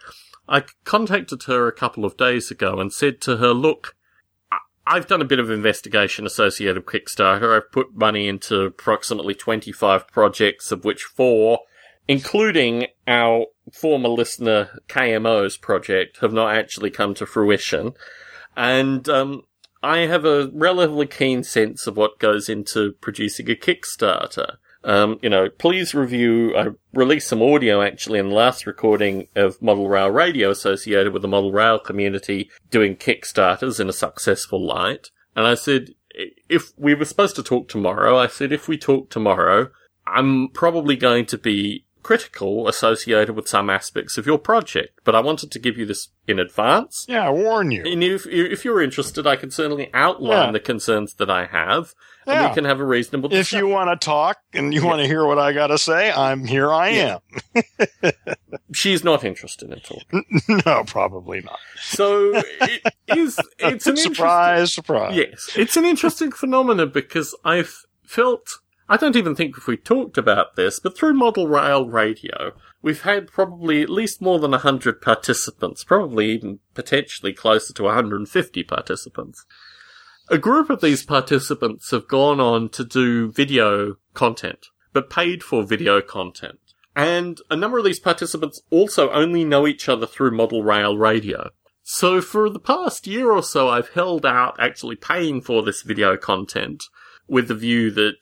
I 0.47 0.65
contacted 0.85 1.45
her 1.45 1.69
a 1.69 1.73
couple 1.73 2.05
of 2.05 2.19
days 2.19 2.51
ago 2.51 2.81
and 2.81 2.93
said 2.93 3.23
to 3.23 3.39
her, 3.39 3.55
look, 3.55 3.97
I've 4.93 5.07
done 5.07 5.22
a 5.22 5.24
bit 5.24 5.38
of 5.38 5.53
investigation 5.53 6.26
associated 6.26 6.84
with 6.84 6.86
Kickstarter. 6.86 7.57
I've 7.57 7.70
put 7.70 7.95
money 7.95 8.26
into 8.26 8.62
approximately 8.62 9.34
25 9.34 10.09
projects, 10.09 10.72
of 10.72 10.84
which 10.84 11.05
four, 11.05 11.61
including 12.09 12.88
our 13.07 13.47
former 13.72 14.09
listener 14.09 14.80
KMO's 14.88 15.57
project, 15.57 16.18
have 16.22 16.32
not 16.32 16.57
actually 16.57 16.91
come 16.91 17.14
to 17.14 17.24
fruition. 17.24 17.93
And, 18.57 19.09
um, 19.09 19.43
I 19.80 19.99
have 19.99 20.24
a 20.24 20.51
relatively 20.53 21.07
keen 21.07 21.45
sense 21.45 21.86
of 21.86 21.97
what 21.97 22.18
goes 22.18 22.49
into 22.49 22.95
producing 23.01 23.49
a 23.49 23.55
Kickstarter. 23.55 24.57
Um, 24.83 25.18
you 25.22 25.28
know, 25.28 25.49
please 25.51 25.95
review. 25.95 26.57
I 26.57 26.68
released 26.95 27.28
some 27.28 27.43
audio 27.43 27.83
actually 27.83 28.18
in 28.18 28.31
the 28.31 28.35
last 28.35 28.66
recording 28.66 29.28
of 29.37 29.61
Model 29.61 29.89
Rail 29.89 30.11
Radio 30.11 30.51
associated 30.51 31.12
with 31.12 31.22
the 31.22 31.28
Model 31.28 31.53
Rail 31.53 31.78
community 31.78 32.51
doing 32.70 32.97
Kickstarters 32.97 33.78
in 33.78 33.89
a 33.89 33.93
successful 33.93 34.64
light. 34.64 35.11
And 35.37 35.47
I 35.47 35.55
said, 35.55 35.91
if 36.49 36.72
we 36.76 36.95
were 36.95 37.05
supposed 37.05 37.37
to 37.37 37.43
talk 37.43 37.68
tomorrow, 37.68 38.18
I 38.18 38.26
said, 38.26 38.53
if 38.53 38.68
we 38.68 38.78
talk 38.78 39.11
tomorrow, 39.11 39.70
I'm 40.07 40.49
probably 40.49 40.97
going 40.97 41.26
to 41.26 41.39
be 41.39 41.85
critical 42.03 42.66
associated 42.68 43.34
with 43.36 43.48
some 43.48 43.68
aspects 43.70 44.16
of 44.18 44.26
your 44.26 44.38
project, 44.38 44.98
but 45.05 45.14
I 45.14 45.20
wanted 45.20 45.51
to 45.53 45.59
give 45.59 45.76
you 45.78 45.86
this 45.86 46.09
in 46.26 46.38
advance. 46.38 47.05
Yeah. 47.09 47.26
I 47.26 47.30
warn 47.30 47.70
you. 47.70 47.82
And 47.84 48.03
if, 48.03 48.26
if 48.26 48.64
you're 48.64 48.80
interested, 48.82 49.26
I 49.26 49.36
can 49.36 49.51
certainly 49.51 49.90
outline 49.94 50.48
Yeah. 50.48 50.53
the 50.53 50.61
concerns 50.61 51.14
that 51.14 51.28
I 51.30 51.46
have, 51.46 51.94
and 52.26 52.48
we 52.48 52.55
can 52.55 52.64
have 52.64 52.78
a 52.80 52.84
reasonable 52.84 53.32
If 53.34 53.53
you 53.53 53.66
want 53.66 53.90
to 53.90 54.05
talk 54.05 54.38
and 54.55 54.72
you 54.72 54.84
want 54.84 55.01
to 55.01 55.07
hear 55.07 55.24
what 55.26 55.38
I 55.38 55.53
got 55.53 55.68
to 55.68 55.78
say, 55.78 56.11
I'm 56.12 56.44
here. 56.44 56.70
I 56.72 56.88
Yeah. 56.90 57.18
She's 58.72 59.03
not 59.03 59.24
interested 59.24 59.70
in 59.72 59.80
talking. 59.80 60.24
no, 60.64 60.84
probably 60.86 61.40
not. 61.40 61.59
So 61.82 62.32
it 62.34 62.94
is, 63.09 63.38
it's 63.59 63.86
an 63.86 63.92
interesting, 63.96 64.14
surprise, 64.14 64.72
surprise. 64.72 65.16
yes, 65.16 65.51
it's 65.57 65.76
an 65.76 65.84
interesting 65.84 66.30
phenomenon 66.30 66.90
because 66.90 67.34
I've 67.44 67.84
felt, 68.07 68.59
I 68.91 68.97
don't 68.97 69.14
even 69.14 69.36
think 69.36 69.57
if 69.57 69.68
we 69.68 69.76
talked 69.76 70.18
about 70.18 70.57
this, 70.57 70.80
but 70.80 70.99
through 70.99 71.14
Model 71.14 71.47
Rail 71.47 71.88
Radio, 71.88 72.55
we've 72.82 73.03
had 73.03 73.28
probably 73.28 73.82
at 73.82 73.88
least 73.88 74.20
more 74.20 74.41
than 74.41 74.51
100 74.51 75.01
participants, 75.01 75.84
probably 75.84 76.32
even 76.32 76.59
potentially 76.74 77.32
closer 77.32 77.72
to 77.72 77.84
150 77.84 78.64
participants. 78.64 79.47
A 80.28 80.38
group 80.38 80.70
of 80.70 80.80
these 80.80 81.05
participants 81.05 81.93
have 81.93 82.09
gone 82.09 82.41
on 82.41 82.68
to 82.70 82.84
do 82.84 83.30
video 83.30 83.95
content, 84.12 84.66
but 84.93 85.09
paid 85.09 85.45
for 85.45 85.62
video 85.62 86.01
content. 86.01 86.59
And 86.97 87.41
a 87.49 87.55
number 87.55 87.78
of 87.78 87.84
these 87.84 88.01
participants 88.01 88.61
also 88.70 89.09
only 89.12 89.45
know 89.45 89.68
each 89.68 89.88
other 89.88 90.07
through 90.07 90.36
Model 90.36 90.64
Rail 90.64 90.99
Radio. 90.99 91.51
So 91.84 92.20
for 92.20 92.51
the 92.51 92.59
past 92.59 93.07
year 93.07 93.30
or 93.30 93.45
so, 93.45 93.68
I've 93.68 93.91
held 93.91 94.26
out 94.26 94.57
actually 94.59 94.97
paying 94.97 95.43
for 95.43 95.62
this 95.62 95.82
video 95.82 96.16
content 96.16 96.82
with 97.31 97.49
the 97.49 97.55
view 97.55 97.91
that 97.93 98.16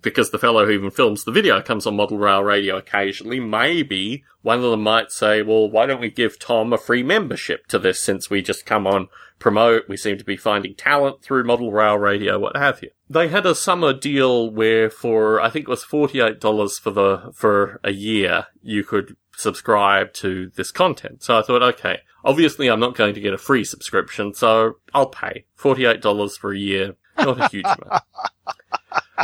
because 0.00 0.30
the 0.30 0.38
fellow 0.38 0.64
who 0.64 0.72
even 0.72 0.90
films 0.90 1.24
the 1.24 1.30
video 1.30 1.60
comes 1.60 1.86
on 1.86 1.94
Model 1.94 2.18
Rail 2.18 2.42
Radio 2.42 2.76
occasionally, 2.78 3.38
maybe 3.38 4.24
one 4.42 4.58
of 4.58 4.70
them 4.70 4.82
might 4.82 5.12
say, 5.12 5.42
well, 5.42 5.70
why 5.70 5.86
don't 5.86 6.00
we 6.00 6.10
give 6.10 6.38
Tom 6.38 6.72
a 6.72 6.78
free 6.78 7.02
membership 7.02 7.66
to 7.66 7.78
this 7.78 8.02
since 8.02 8.30
we 8.30 8.40
just 8.40 8.64
come 8.64 8.86
on 8.86 9.08
promote, 9.38 9.88
we 9.88 9.96
seem 9.96 10.18
to 10.18 10.24
be 10.24 10.36
finding 10.36 10.74
talent 10.74 11.22
through 11.22 11.44
Model 11.44 11.72
Rail 11.72 11.96
Radio, 11.96 12.38
what 12.38 12.56
have 12.56 12.82
you. 12.82 12.90
They 13.08 13.28
had 13.28 13.46
a 13.46 13.54
summer 13.54 13.92
deal 13.92 14.50
where 14.50 14.88
for, 14.88 15.40
I 15.40 15.50
think 15.50 15.64
it 15.64 15.70
was 15.70 15.84
$48 15.84 16.78
for 16.78 16.90
the, 16.90 17.32
for 17.34 17.80
a 17.82 17.90
year, 17.90 18.46
you 18.62 18.84
could 18.84 19.16
subscribe 19.36 20.12
to 20.12 20.50
this 20.54 20.70
content. 20.70 21.22
So 21.22 21.38
I 21.38 21.42
thought, 21.42 21.62
okay, 21.62 22.00
obviously 22.24 22.68
I'm 22.68 22.80
not 22.80 22.94
going 22.94 23.14
to 23.14 23.20
get 23.20 23.32
a 23.32 23.38
free 23.38 23.64
subscription, 23.64 24.34
so 24.34 24.74
I'll 24.94 25.06
pay 25.06 25.46
$48 25.58 26.38
for 26.38 26.52
a 26.52 26.58
year. 26.58 26.96
Not 27.24 27.40
a 27.40 27.48
huge 27.48 27.64
amount. 27.64 28.02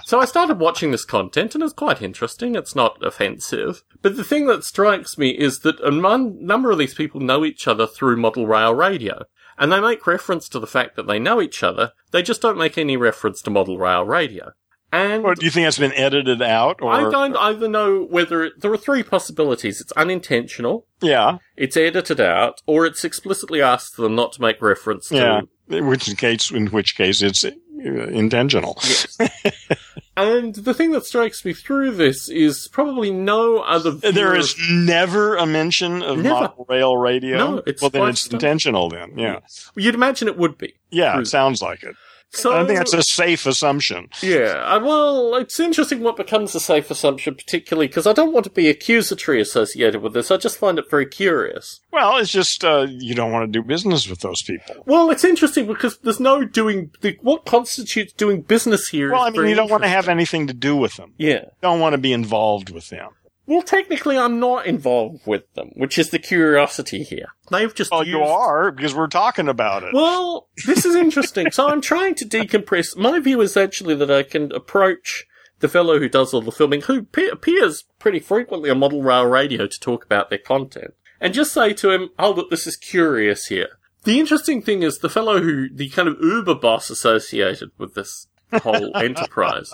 So 0.05 0.21
I 0.21 0.25
started 0.27 0.59
watching 0.61 0.91
this 0.91 1.05
content 1.05 1.55
and 1.55 1.65
it's 1.65 1.73
quite 1.73 2.03
interesting. 2.03 2.55
It's 2.55 2.77
not 2.77 3.03
offensive. 3.05 3.83
But 4.03 4.17
the 4.17 4.25
thing 4.25 4.47
that 4.47 4.63
strikes 4.63 5.17
me 5.19 5.31
is 5.31 5.61
that 5.61 5.81
a 5.81 5.91
mon- 5.91 6.45
number 6.45 6.71
of 6.71 6.79
these 6.79 6.95
people 6.95 7.21
know 7.21 7.45
each 7.45 7.67
other 7.67 7.87
through 7.87 8.17
Model 8.19 8.47
Rail 8.47 8.75
Radio. 8.75 9.25
And 9.59 9.73
they 9.73 9.81
make 9.81 10.07
reference 10.07 10.49
to 10.51 10.61
the 10.61 10.67
fact 10.67 10.97
that 10.97 11.07
they 11.07 11.19
know 11.19 11.41
each 11.41 11.63
other. 11.63 11.93
They 12.11 12.23
just 12.23 12.43
don't 12.43 12.59
make 12.59 12.77
any 12.77 12.97
reference 12.97 13.41
to 13.43 13.51
Model 13.51 13.79
Rail 13.79 14.05
Radio. 14.05 14.53
And 14.93 15.25
Or 15.25 15.35
do 15.35 15.45
you 15.45 15.51
think 15.51 15.67
that's 15.67 15.79
been 15.79 15.93
edited 15.95 16.41
out? 16.41 16.81
Or 16.81 16.93
I 16.93 17.11
don't 17.11 17.37
either 17.37 17.67
know 17.67 18.05
whether 18.05 18.45
it, 18.45 18.61
there 18.61 18.73
are 18.73 18.77
three 18.77 19.03
possibilities. 19.03 19.81
It's 19.81 19.93
unintentional, 19.93 20.87
yeah, 21.01 21.39
it's 21.57 21.77
edited 21.77 22.21
out, 22.21 22.63
or 22.67 22.87
it's 22.87 23.03
explicitly 23.05 23.61
asked 23.61 23.97
them 23.97 24.15
not 24.15 24.33
to 24.35 24.41
make 24.43 24.63
reference 24.63 25.09
to. 25.09 25.17
yeah. 25.17 25.41
In 25.69 25.89
which 25.89 26.17
case, 26.17 26.53
in 26.53 26.69
which 26.69 26.97
case, 26.97 27.21
it's 27.21 27.45
Uh, 27.79 28.07
intentional. 28.09 28.79
Yes. 28.83 29.19
and 30.17 30.55
the 30.55 30.73
thing 30.75 30.93
that 30.93 31.05
strikes 31.05 31.45
me 31.45 31.53
through 31.53 31.93
this 31.93 32.29
is 32.29 32.69
probably 32.69 33.11
no 33.11 33.59
other. 33.59 33.91
There 33.91 34.35
is 34.35 34.57
never 34.71 35.37
a 35.37 35.45
mention 35.47 36.03
of 36.03 36.19
Never. 36.19 36.29
model 36.31 36.67
rail 36.69 36.97
radio. 36.97 37.37
No, 37.39 37.63
it's 37.67 37.83
well, 37.83 37.91
then 37.91 38.09
it's 38.09 38.23
stuff. 38.23 38.35
intentional. 38.35 38.89
Then, 38.89 39.19
yeah, 39.19 39.41
You'd 39.75 39.95
imagine 39.95 40.29
it 40.29 40.39
would 40.39 40.57
be. 40.57 40.75
yeah, 40.91 41.19
it 41.21 41.27
sounds 41.27 41.61
like 41.61 41.83
it. 41.83 41.95
So 42.37 42.57
I 42.57 42.67
think 42.67 42.79
that's 42.79 42.93
a 42.93 43.03
safe 43.03 43.47
assumption. 43.47 44.09
Yeah, 44.23 44.77
well, 44.79 45.35
it's 45.37 45.59
interesting 45.59 46.01
what 46.01 46.17
becomes 46.17 46.55
a 46.55 46.61
safe 46.61 46.91
assumption, 46.91 47.35
particularly 47.35 47.89
because 47.89 48.07
I 48.07 48.13
don't 48.13 48.33
want 48.33 48.45
to 48.45 48.51
be 48.51 48.69
accusatory 48.69 49.41
associated 49.41 50.03
with 50.03 50.13
this. 50.13 50.31
I 50.31 50.37
just 50.37 50.59
find 50.59 50.79
it 50.79 50.91
very 50.91 51.07
curious. 51.07 51.81
Well, 51.93 52.19
it's 52.19 52.31
just 52.31 52.65
uh, 52.65 52.87
you 52.89 53.15
don't 53.15 53.33
want 53.33 53.51
to 53.51 53.61
do 53.61 53.67
business 53.67 54.09
with 54.09 54.21
those 54.21 54.43
people. 54.43 54.77
Well, 54.87 55.11
it's 55.11 55.25
interesting 55.25 55.67
because 55.67 55.99
there's 55.99 56.21
no 56.21 56.45
doing 56.45 56.91
the, 57.01 57.17
what 57.23 57.47
constitutes 57.47 58.13
doing 58.13 58.43
business 58.43 58.89
here. 58.89 59.13
Well, 59.13 59.23
I 59.23 59.31
mean, 59.31 59.47
you 59.47 59.55
don't 59.55 59.71
want 59.71 59.83
to 59.83 59.89
have 59.89 60.09
anything 60.09 60.47
to 60.47 60.55
do 60.55 60.77
with 60.77 60.97
them. 60.97 61.15
Yeah. 61.17 61.41
You 61.41 61.51
don't 61.63 61.81
want 61.81 61.95
to 61.95 61.99
be 61.99 62.13
involved 62.13 62.71
with 62.71 62.91
them. 62.91 63.11
Well, 63.47 63.63
technically, 63.63 64.19
I'm 64.19 64.41
not 64.41 64.67
involved 64.67 65.21
with 65.27 65.53
them, 65.55 65.71
which 65.77 65.99
is 65.99 66.11
the 66.11 66.19
curiosity 66.19 67.03
here. 67.05 67.29
They've 67.51 67.73
just 67.75 67.93
Oh, 67.93 68.01
used... 68.01 68.11
you 68.11 68.23
are 68.23 68.73
because 68.73 68.95
we're 68.95 69.07
talking 69.07 69.49
about 69.49 69.85
it. 69.85 69.95
Well, 69.95 70.49
this 70.67 70.85
is 70.85 70.97
interesting. 70.97 71.51
so 71.53 71.69
I'm 71.69 71.81
trying 71.81 72.17
to 72.17 72.25
decompress. 72.25 72.97
My 72.97 73.21
view 73.21 73.41
is 73.41 73.57
actually 73.57 73.95
that 73.97 74.11
I 74.11 74.25
can 74.25 74.51
approach 74.53 75.27
the 75.61 75.69
fellow 75.69 75.99
who 75.99 76.09
does 76.09 76.35
all 76.35 76.43
the 76.43 76.51
filming, 76.53 76.83
who 76.83 77.03
pe- 77.05 77.29
appears 77.29 77.85
pretty 77.99 78.19
frequently 78.19 78.69
on 78.69 78.79
Model 78.81 79.03
Rail 79.03 79.25
Radio 79.27 79.67
to 79.67 79.81
talk 79.81 80.05
about 80.05 80.29
their 80.29 80.39
content, 80.39 80.95
and 81.21 81.33
just 81.33 81.53
say 81.53 81.73
to 81.75 81.91
him, 81.93 82.11
"Oh, 82.19 82.33
look, 82.33 82.51
this 82.51 82.67
is 82.67 82.77
curious 82.77 83.47
here." 83.47 83.79
The 84.05 84.21
interesting 84.21 84.61
thing 84.61 84.83
is 84.83 84.99
the 84.99 85.09
fellow 85.09 85.41
who, 85.41 85.69
the 85.73 85.89
kind 85.89 86.09
of 86.09 86.19
Uber 86.21 86.57
boss 86.57 86.91
associated 86.91 87.71
with 87.79 87.95
this 87.95 88.27
whole 88.63 88.95
enterprise, 88.97 89.73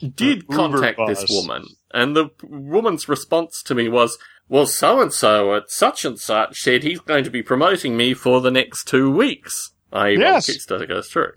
did 0.00 0.42
Uber 0.48 0.54
contact 0.56 1.00
this 1.06 1.20
boss. 1.24 1.30
woman, 1.32 1.64
and 1.96 2.14
the 2.14 2.30
woman's 2.44 3.08
response 3.08 3.62
to 3.64 3.74
me 3.74 3.88
was, 3.88 4.18
well, 4.48 4.66
so 4.66 5.00
and 5.00 5.12
so 5.12 5.54
at 5.54 5.70
such 5.70 6.04
and 6.04 6.18
such 6.18 6.60
said 6.60 6.82
he's 6.82 7.00
going 7.00 7.24
to 7.24 7.30
be 7.30 7.42
promoting 7.42 7.96
me 7.96 8.14
for 8.14 8.40
the 8.40 8.50
next 8.50 8.84
two 8.86 9.10
weeks. 9.10 9.72
I 9.92 10.08
Yes. 10.10 10.48
Kickstarter 10.50 10.86
goes 10.86 11.08
through. 11.08 11.32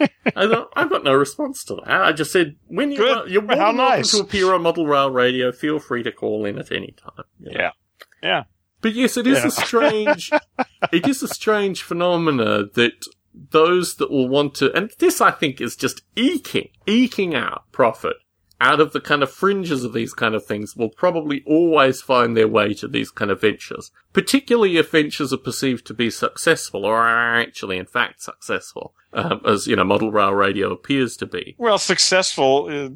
I 0.00 0.46
thought, 0.46 0.68
I've 0.76 0.90
got 0.90 1.04
no 1.04 1.14
response 1.14 1.64
to 1.64 1.74
that. 1.76 1.88
I 1.88 2.12
just 2.12 2.32
said, 2.32 2.56
when 2.68 2.92
you 2.92 2.98
Good. 2.98 3.30
you're 3.30 3.42
more 3.42 3.56
welcome 3.56 3.76
nice. 3.78 4.10
to 4.12 4.20
appear 4.20 4.54
on 4.54 4.62
Model 4.62 4.86
Rail 4.86 5.10
Radio, 5.10 5.52
feel 5.52 5.78
free 5.78 6.02
to 6.04 6.12
call 6.12 6.44
in 6.44 6.58
at 6.58 6.70
any 6.70 6.94
time. 7.02 7.24
you 7.40 7.52
know. 7.52 7.58
yeah, 7.60 7.70
yeah. 8.22 8.42
But 8.82 8.92
yes, 8.92 9.16
it 9.16 9.26
is 9.26 9.38
Yeah. 9.38 9.46
a 9.46 9.50
strange, 9.50 10.30
it 10.92 11.08
is 11.08 11.22
a 11.22 11.28
strange 11.28 11.82
phenomena 11.82 12.64
that 12.74 13.06
those 13.50 13.96
that 13.96 14.10
will 14.10 14.28
want 14.28 14.54
to, 14.56 14.72
and 14.74 14.90
this 14.98 15.20
I 15.20 15.30
think 15.32 15.60
is 15.60 15.74
just 15.74 16.02
eking, 16.14 16.68
eking 16.86 17.34
out 17.34 17.64
profit 17.72 18.16
out 18.60 18.80
of 18.80 18.92
the 18.92 19.00
kind 19.00 19.22
of 19.22 19.30
fringes 19.30 19.84
of 19.84 19.92
these 19.92 20.14
kind 20.14 20.34
of 20.34 20.44
things 20.44 20.76
will 20.76 20.88
probably 20.88 21.42
always 21.46 22.00
find 22.00 22.36
their 22.36 22.48
way 22.48 22.72
to 22.74 22.88
these 22.88 23.10
kind 23.10 23.30
of 23.30 23.40
ventures. 23.40 23.90
Particularly 24.12 24.76
if 24.76 24.90
ventures 24.90 25.32
are 25.32 25.38
perceived 25.38 25.86
to 25.86 25.94
be 25.94 26.10
successful 26.10 26.84
or 26.84 26.96
are 26.96 27.40
actually 27.40 27.78
in 27.78 27.86
fact 27.86 28.22
successful, 28.22 28.94
um, 29.12 29.40
as, 29.44 29.66
you 29.66 29.76
know, 29.76 29.84
model 29.84 30.10
rail 30.10 30.32
radio 30.32 30.72
appears 30.72 31.16
to 31.18 31.26
be. 31.26 31.54
Well, 31.58 31.78
successful 31.78 32.66
uh, 32.68 32.90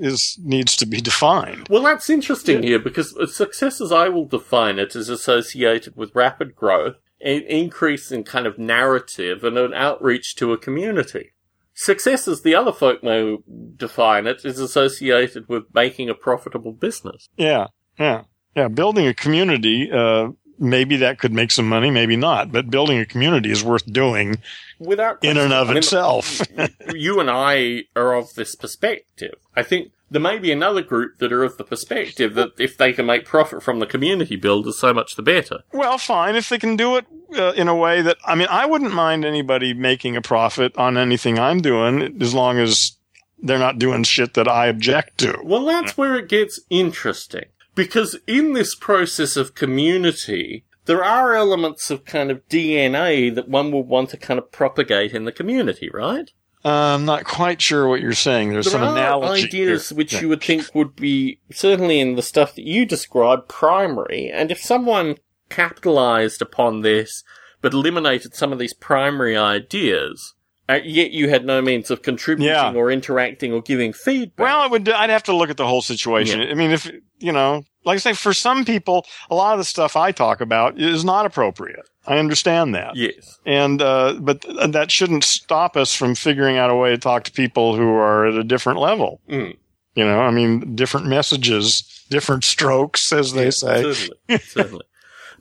is 0.00 0.38
needs 0.42 0.76
to 0.76 0.86
be 0.86 1.00
defined. 1.00 1.68
Well, 1.68 1.82
that's 1.82 2.10
interesting 2.10 2.62
here 2.62 2.78
because 2.78 3.14
success, 3.34 3.80
as 3.80 3.92
I 3.92 4.08
will 4.08 4.26
define 4.26 4.78
it, 4.78 4.96
is 4.96 5.08
associated 5.08 5.96
with 5.96 6.14
rapid 6.14 6.54
growth, 6.56 6.96
an 7.20 7.42
increase 7.42 8.10
in 8.10 8.24
kind 8.24 8.46
of 8.46 8.58
narrative, 8.58 9.44
and 9.44 9.56
an 9.56 9.74
outreach 9.74 10.36
to 10.36 10.52
a 10.52 10.58
community. 10.58 11.32
Success, 11.74 12.28
as 12.28 12.42
the 12.42 12.54
other 12.54 12.72
folk 12.72 13.02
may 13.02 13.38
define 13.76 14.26
it, 14.26 14.44
is 14.44 14.58
associated 14.58 15.48
with 15.48 15.64
making 15.74 16.10
a 16.10 16.14
profitable 16.14 16.72
business. 16.72 17.28
Yeah, 17.36 17.68
yeah, 17.98 18.24
yeah. 18.54 18.68
Building 18.68 19.06
a 19.06 19.14
community, 19.14 19.90
uh, 19.90 20.28
maybe 20.58 20.96
that 20.96 21.18
could 21.18 21.32
make 21.32 21.50
some 21.50 21.68
money, 21.68 21.90
maybe 21.90 22.16
not. 22.16 22.52
But 22.52 22.70
building 22.70 22.98
a 22.98 23.06
community 23.06 23.50
is 23.50 23.64
worth 23.64 23.90
doing 23.90 24.36
Without 24.78 25.24
in 25.24 25.38
and 25.38 25.52
of 25.52 25.68
I 25.68 25.70
mean, 25.70 25.78
itself. 25.78 26.42
you 26.94 27.20
and 27.20 27.30
I 27.30 27.84
are 27.96 28.14
of 28.14 28.34
this 28.34 28.54
perspective. 28.54 29.34
I 29.56 29.62
think 29.62 29.92
there 30.12 30.20
may 30.20 30.38
be 30.38 30.52
another 30.52 30.82
group 30.82 31.18
that 31.18 31.32
are 31.32 31.42
of 31.42 31.56
the 31.56 31.64
perspective 31.64 32.34
that 32.34 32.52
if 32.58 32.76
they 32.76 32.92
can 32.92 33.06
make 33.06 33.24
profit 33.24 33.62
from 33.62 33.78
the 33.78 33.86
community 33.86 34.36
builders, 34.36 34.78
so 34.78 34.92
much 34.92 35.16
the 35.16 35.22
better. 35.22 35.60
Well, 35.72 35.98
fine 35.98 36.36
if 36.36 36.48
they 36.48 36.58
can 36.58 36.76
do 36.76 36.96
it 36.96 37.06
uh, 37.36 37.52
in 37.52 37.66
a 37.66 37.74
way 37.74 38.02
that 38.02 38.18
I 38.24 38.34
mean, 38.34 38.48
I 38.50 38.66
wouldn't 38.66 38.92
mind 38.92 39.24
anybody 39.24 39.72
making 39.72 40.16
a 40.16 40.22
profit 40.22 40.76
on 40.76 40.98
anything 40.98 41.38
I'm 41.38 41.60
doing 41.60 42.18
as 42.20 42.34
long 42.34 42.58
as 42.58 42.98
they're 43.42 43.58
not 43.58 43.78
doing 43.78 44.04
shit 44.04 44.34
that 44.34 44.46
I 44.46 44.66
object 44.66 45.18
to. 45.18 45.40
Well, 45.42 45.64
that's 45.64 45.96
where 45.96 46.16
it 46.16 46.28
gets 46.28 46.60
interesting. 46.70 47.46
Because 47.74 48.18
in 48.26 48.52
this 48.52 48.74
process 48.74 49.36
of 49.36 49.54
community, 49.54 50.64
there 50.84 51.02
are 51.02 51.34
elements 51.34 51.90
of 51.90 52.04
kind 52.04 52.30
of 52.30 52.46
DNA 52.48 53.34
that 53.34 53.48
one 53.48 53.72
would 53.72 53.86
want 53.86 54.10
to 54.10 54.16
kind 54.18 54.38
of 54.38 54.52
propagate 54.52 55.12
in 55.12 55.24
the 55.24 55.32
community, 55.32 55.88
right? 55.92 56.30
Uh, 56.64 56.68
I'm 56.94 57.04
not 57.04 57.24
quite 57.24 57.60
sure 57.60 57.88
what 57.88 58.00
you're 58.00 58.12
saying. 58.12 58.50
There's 58.52 58.66
There 58.66 58.72
some 58.72 58.82
are 58.82 58.92
analogy. 58.92 59.44
ideas 59.44 59.88
here. 59.88 59.96
which 59.96 60.12
Yeah. 60.12 60.20
you 60.20 60.28
would 60.28 60.42
think 60.42 60.72
would 60.74 60.94
be 60.94 61.40
certainly 61.50 61.98
in 61.98 62.14
the 62.14 62.22
stuff 62.22 62.54
that 62.54 62.64
you 62.66 62.86
describe 62.86 63.48
primary, 63.48 64.30
and 64.32 64.50
if 64.52 64.60
someone 64.60 65.16
capitalized 65.50 66.40
upon 66.42 66.80
this 66.80 67.22
but 67.60 67.72
eliminated 67.72 68.34
some 68.34 68.52
of 68.52 68.58
these 68.58 68.74
primary 68.74 69.36
ideas, 69.36 70.34
uh, 70.68 70.80
yet 70.84 71.12
you 71.12 71.28
had 71.30 71.44
no 71.44 71.62
means 71.62 71.90
of 71.90 72.02
contributing 72.02 72.52
Yeah. 72.52 72.72
or 72.72 72.90
interacting 72.90 73.52
or 73.52 73.62
giving 73.62 73.92
feedback. 73.92 74.42
Well, 74.44 74.60
I 74.60 74.66
would. 74.66 74.88
I'd 74.88 75.10
have 75.10 75.22
to 75.24 75.32
look 75.36 75.48
at 75.50 75.56
the 75.56 75.66
whole 75.66 75.82
situation. 75.82 76.40
I 76.40 76.54
mean, 76.54 76.70
if 76.72 76.90
you 77.18 77.30
know, 77.32 77.62
like 77.84 77.96
I 77.96 77.98
say, 77.98 78.12
for 78.14 78.32
some 78.34 78.64
people, 78.64 79.06
a 79.30 79.34
lot 79.36 79.52
of 79.52 79.58
the 79.58 79.64
stuff 79.64 79.96
I 79.96 80.10
talk 80.12 80.40
about 80.40 80.78
is 80.78 81.04
not 81.04 81.24
appropriate. 81.26 81.88
I 82.06 82.18
understand 82.18 82.74
that, 82.74 82.96
yes. 82.96 83.38
and 83.46 83.80
uh, 83.80 84.14
but 84.20 84.40
th- 84.42 84.70
that 84.72 84.90
shouldn't 84.90 85.24
stop 85.24 85.76
us 85.76 85.94
from 85.94 86.14
figuring 86.14 86.56
out 86.56 86.70
a 86.70 86.74
way 86.74 86.90
to 86.90 86.98
talk 86.98 87.24
to 87.24 87.32
people 87.32 87.76
who 87.76 87.88
are 87.94 88.26
at 88.26 88.34
a 88.34 88.42
different 88.44 88.80
level. 88.80 89.20
Mm. 89.28 89.56
You 89.94 90.04
know, 90.04 90.20
I 90.20 90.30
mean, 90.30 90.74
different 90.74 91.06
messages, 91.06 92.04
different 92.08 92.44
strokes, 92.44 93.12
as 93.12 93.34
they 93.34 93.44
Yeah, 93.44 93.50
say. 93.50 93.82
Certainly, 93.82 94.38
certainly. 94.38 94.84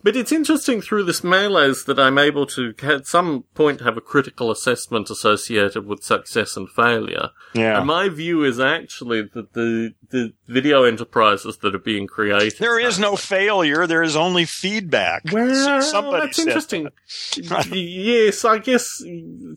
But 0.04 0.16
it's 0.16 0.32
interesting 0.32 0.82
through 0.82 1.04
this 1.04 1.22
melees 1.22 1.86
that 1.86 1.99
I'm 1.99 2.18
able 2.18 2.45
to, 2.47 2.74
at 2.84 3.08
some 3.08 3.43
point, 3.54 3.82
have 3.82 3.97
a 3.97 4.02
critical 4.02 4.49
assessment 4.52 5.10
associated 5.10 5.86
with 5.86 6.04
success 6.04 6.58
and 6.58 6.70
failure. 6.70 7.30
Yeah. 7.54 7.78
And 7.78 7.88
my 7.88 8.10
view 8.10 8.43
is 8.43 8.60
actually 8.60 9.24
that 9.34 9.54
the 9.54 9.93
the 10.10 10.34
video 10.47 10.84
enterprises 10.84 11.58
that 11.58 11.76
are 11.76 11.80
being 11.80 12.08
created. 12.08 12.60
There 12.60 12.80
is 12.80 12.99
no 12.99 13.16
failure. 13.36 13.88
There 13.88 14.04
is 14.04 14.16
only 14.16 14.45
feedback. 14.45 15.24
Well, 15.32 15.82
Somebody 15.82 16.26
that's 16.26 16.39
interesting. 16.39 16.89
yes, 17.72 18.43
I 18.45 18.58
guess 18.58 19.04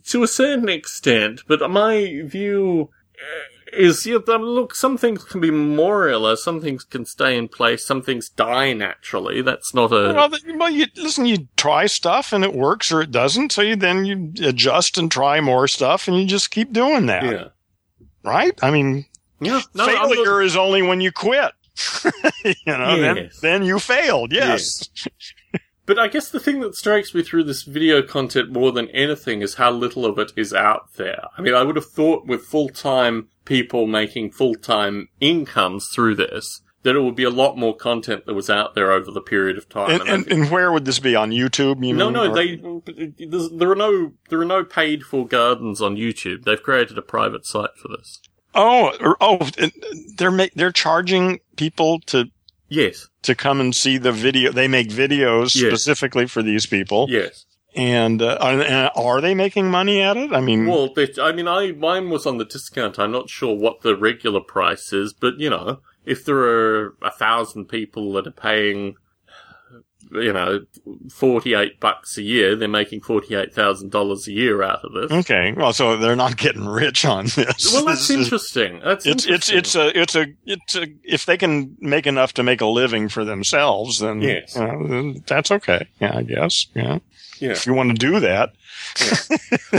to 0.06 0.22
a 0.22 0.28
certain 0.28 0.68
extent, 0.68 1.42
but 1.48 1.68
my 1.70 2.22
view 2.24 2.90
is, 3.76 4.06
yeah, 4.06 4.18
um, 4.28 4.42
look, 4.42 4.74
some 4.74 4.96
things 4.96 5.24
can 5.24 5.40
be 5.40 5.50
memorial, 5.50 6.36
some 6.36 6.60
things 6.60 6.84
can 6.84 7.04
stay 7.04 7.36
in 7.36 7.48
place, 7.48 7.86
some 7.86 8.02
things 8.02 8.28
die 8.28 8.72
naturally. 8.72 9.42
That's 9.42 9.74
not 9.74 9.92
a. 9.92 10.12
Well, 10.14 10.30
well, 10.56 10.70
you 10.70 10.86
listen. 10.96 11.26
You 11.26 11.48
try 11.56 11.86
stuff 11.86 12.32
and 12.32 12.44
it 12.44 12.54
works 12.54 12.90
or 12.92 13.00
it 13.02 13.10
doesn't. 13.10 13.52
So 13.52 13.62
you 13.62 13.76
then 13.76 14.04
you 14.04 14.32
adjust 14.46 14.98
and 14.98 15.10
try 15.10 15.40
more 15.40 15.68
stuff, 15.68 16.08
and 16.08 16.18
you 16.18 16.26
just 16.26 16.50
keep 16.50 16.72
doing 16.72 17.06
that. 17.06 17.24
yeah. 17.24 17.44
Right? 18.22 18.58
I 18.62 18.70
mean, 18.70 19.04
Yeah. 19.40 19.60
No, 19.74 19.86
failure 19.86 20.40
is 20.42 20.56
only 20.56 20.82
when 20.82 21.00
you 21.00 21.12
quit. 21.12 21.52
you 22.44 22.54
know, 22.66 22.98
then 23.00 23.16
Yes. 23.16 23.40
then 23.40 23.62
you 23.64 23.78
failed. 23.78 24.32
Yes. 24.32 24.88
But 25.86 25.98
I 25.98 26.08
guess 26.08 26.30
the 26.30 26.40
thing 26.40 26.60
that 26.60 26.74
strikes 26.74 27.14
me 27.14 27.22
through 27.22 27.44
this 27.44 27.62
video 27.62 28.02
content 28.02 28.50
more 28.50 28.72
than 28.72 28.88
anything 28.90 29.42
is 29.42 29.54
how 29.56 29.70
little 29.70 30.06
of 30.06 30.18
it 30.18 30.32
is 30.36 30.54
out 30.54 30.94
there. 30.96 31.24
I 31.36 31.42
mean, 31.42 31.54
I 31.54 31.62
would 31.62 31.76
have 31.76 31.90
thought 31.90 32.26
with 32.26 32.46
full-time 32.46 33.28
people 33.44 33.86
making 33.86 34.30
full-time 34.32 35.08
incomes 35.20 35.88
through 35.88 36.14
this, 36.14 36.62
that 36.84 36.96
it 36.96 37.00
would 37.00 37.16
be 37.16 37.24
a 37.24 37.30
lot 37.30 37.58
more 37.58 37.76
content 37.76 38.24
that 38.24 38.34
was 38.34 38.48
out 38.48 38.74
there 38.74 38.92
over 38.92 39.10
the 39.10 39.20
period 39.20 39.58
of 39.58 39.68
time. 39.68 39.90
And, 39.90 40.00
And 40.00 40.10
and, 40.10 40.26
think- 40.26 40.40
and 40.40 40.50
where 40.50 40.72
would 40.72 40.86
this 40.86 41.00
be 41.00 41.14
on 41.16 41.30
YouTube? 41.32 41.84
You 41.86 41.94
no, 41.94 42.10
mean, 42.10 42.14
no, 42.14 42.80
they, 42.80 43.48
there 43.56 43.70
are 43.70 43.76
no, 43.76 44.12
there 44.30 44.40
are 44.40 44.46
no 44.46 44.64
paid 44.64 45.02
for 45.02 45.26
gardens 45.26 45.82
on 45.82 45.96
YouTube. 45.96 46.44
They've 46.44 46.62
created 46.62 46.96
a 46.96 47.02
private 47.02 47.44
site 47.44 47.76
for 47.76 47.88
this. 47.88 48.20
Oh, 48.54 48.96
er, 49.00 49.16
oh, 49.20 49.50
they're 50.16 50.48
they're 50.54 50.70
charging 50.72 51.40
people 51.56 51.98
to 52.06 52.26
Yes, 52.74 53.08
to 53.22 53.34
come 53.34 53.60
and 53.60 53.74
see 53.74 53.98
the 53.98 54.12
video. 54.12 54.52
They 54.52 54.68
make 54.68 54.88
videos 54.88 55.54
Yes. 55.54 55.70
specifically 55.70 56.26
for 56.26 56.42
these 56.42 56.66
people, 56.66 57.06
yes. 57.08 57.46
And, 57.76 58.22
uh, 58.22 58.38
and 58.40 58.90
are 58.94 59.20
they 59.20 59.34
making 59.34 59.68
money 59.68 60.00
at 60.00 60.16
it? 60.16 60.32
I 60.32 60.40
mean, 60.40 60.66
Well, 60.66 60.94
I 61.20 61.32
mean, 61.32 61.48
I 61.48 61.72
mine 61.72 62.08
was 62.08 62.24
on 62.24 62.38
the 62.38 62.44
discount. 62.44 62.98
I'm 63.00 63.10
not 63.10 63.28
sure 63.28 63.54
what 63.54 63.80
the 63.80 63.96
regular 63.96 64.40
price 64.40 64.92
is, 64.92 65.12
but 65.12 65.38
you 65.38 65.50
know, 65.50 65.80
if 66.04 66.24
there 66.24 66.38
are 66.38 66.94
a 67.02 67.10
thousand 67.10 67.66
people 67.66 68.12
that 68.12 68.26
are 68.26 68.30
paying, 68.30 68.94
you 70.14 70.32
know, 70.32 70.60
forty-eight 71.12 71.80
bucks 71.80 72.16
a 72.18 72.22
year, 72.22 72.56
they're 72.56 72.68
making 72.68 73.00
forty-eight 73.00 73.52
thousand 73.54 73.90
dollars 73.90 74.26
a 74.28 74.32
year 74.32 74.62
out 74.62 74.80
of 74.84 74.92
this. 74.92 75.10
okay. 75.10 75.52
Well, 75.52 75.72
so 75.72 75.96
they're 75.96 76.16
not 76.16 76.36
getting 76.36 76.66
rich 76.66 77.04
on 77.04 77.24
this. 77.26 77.72
Well, 77.72 77.84
that's 77.84 78.06
This 78.08 78.10
is- 78.10 78.24
interesting. 78.24 78.80
That's 78.84 79.06
It's 79.06 79.26
it's 79.26 79.50
interesting. 79.50 79.58
it's 79.58 79.74
a 79.74 80.00
it's 80.00 80.14
a 80.16 80.26
it's 80.46 80.76
a 80.76 80.86
if 81.04 81.26
they 81.26 81.36
can 81.36 81.76
make 81.80 82.06
enough 82.06 82.32
to 82.34 82.42
make 82.42 82.60
a 82.60 82.66
living 82.66 83.08
for 83.08 83.24
themselves, 83.24 83.98
then 83.98 84.20
Yes. 84.22 84.56
know, 84.56 84.86
then 84.86 85.22
that's 85.26 85.50
okay. 85.50 85.88
Yeah, 86.00 86.16
I 86.16 86.22
guess. 86.22 86.66
Yeah, 86.74 86.98
Yeah. 87.40 87.50
if 87.52 87.66
you 87.66 87.74
want 87.74 87.90
to 87.90 87.94
do 88.06 88.20
that. 88.20 88.52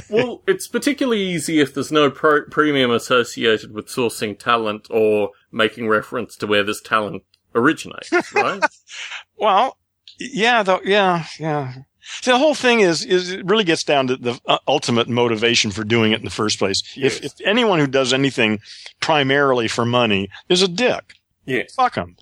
well, 0.09 0.41
it's 0.47 0.67
particularly 0.67 1.21
easy 1.21 1.59
if 1.59 1.73
there's 1.73 1.91
no 1.91 2.09
pro- 2.11 2.45
premium 2.45 2.91
associated 2.91 3.71
with 3.73 3.87
sourcing 3.87 4.37
talent 4.37 4.87
or 4.89 5.29
making 5.51 5.87
reference 5.87 6.35
to 6.37 6.47
where 6.47 6.63
this 6.63 6.81
talent 6.81 7.23
originates, 7.53 8.11
right? 8.33 8.61
Well, 9.37 9.77
yeah, 10.19 10.63
though, 10.63 10.81
yeah, 10.83 11.25
yeah. 11.39 11.73
See, 12.21 12.31
the 12.31 12.37
whole 12.37 12.53
thing 12.53 12.81
is 12.81 13.03
is 13.03 13.31
it 13.31 13.45
really 13.45 13.63
gets 13.63 13.83
down 13.83 14.07
to 14.07 14.15
the 14.15 14.39
uh, 14.45 14.59
ultimate 14.67 15.09
motivation 15.09 15.71
for 15.71 15.83
doing 15.83 16.11
it 16.11 16.19
in 16.19 16.25
the 16.25 16.31
first 16.31 16.59
place. 16.59 16.83
Yes. 16.95 17.17
If 17.17 17.25
if 17.25 17.33
anyone 17.43 17.79
who 17.79 17.87
does 17.87 18.13
anything 18.13 18.59
primarily 18.99 19.67
for 19.67 19.85
money 19.85 20.29
is 20.47 20.61
a 20.61 20.67
dick, 20.67 21.15
yes. 21.45 21.73
fuck 21.73 21.95
them. 21.95 22.15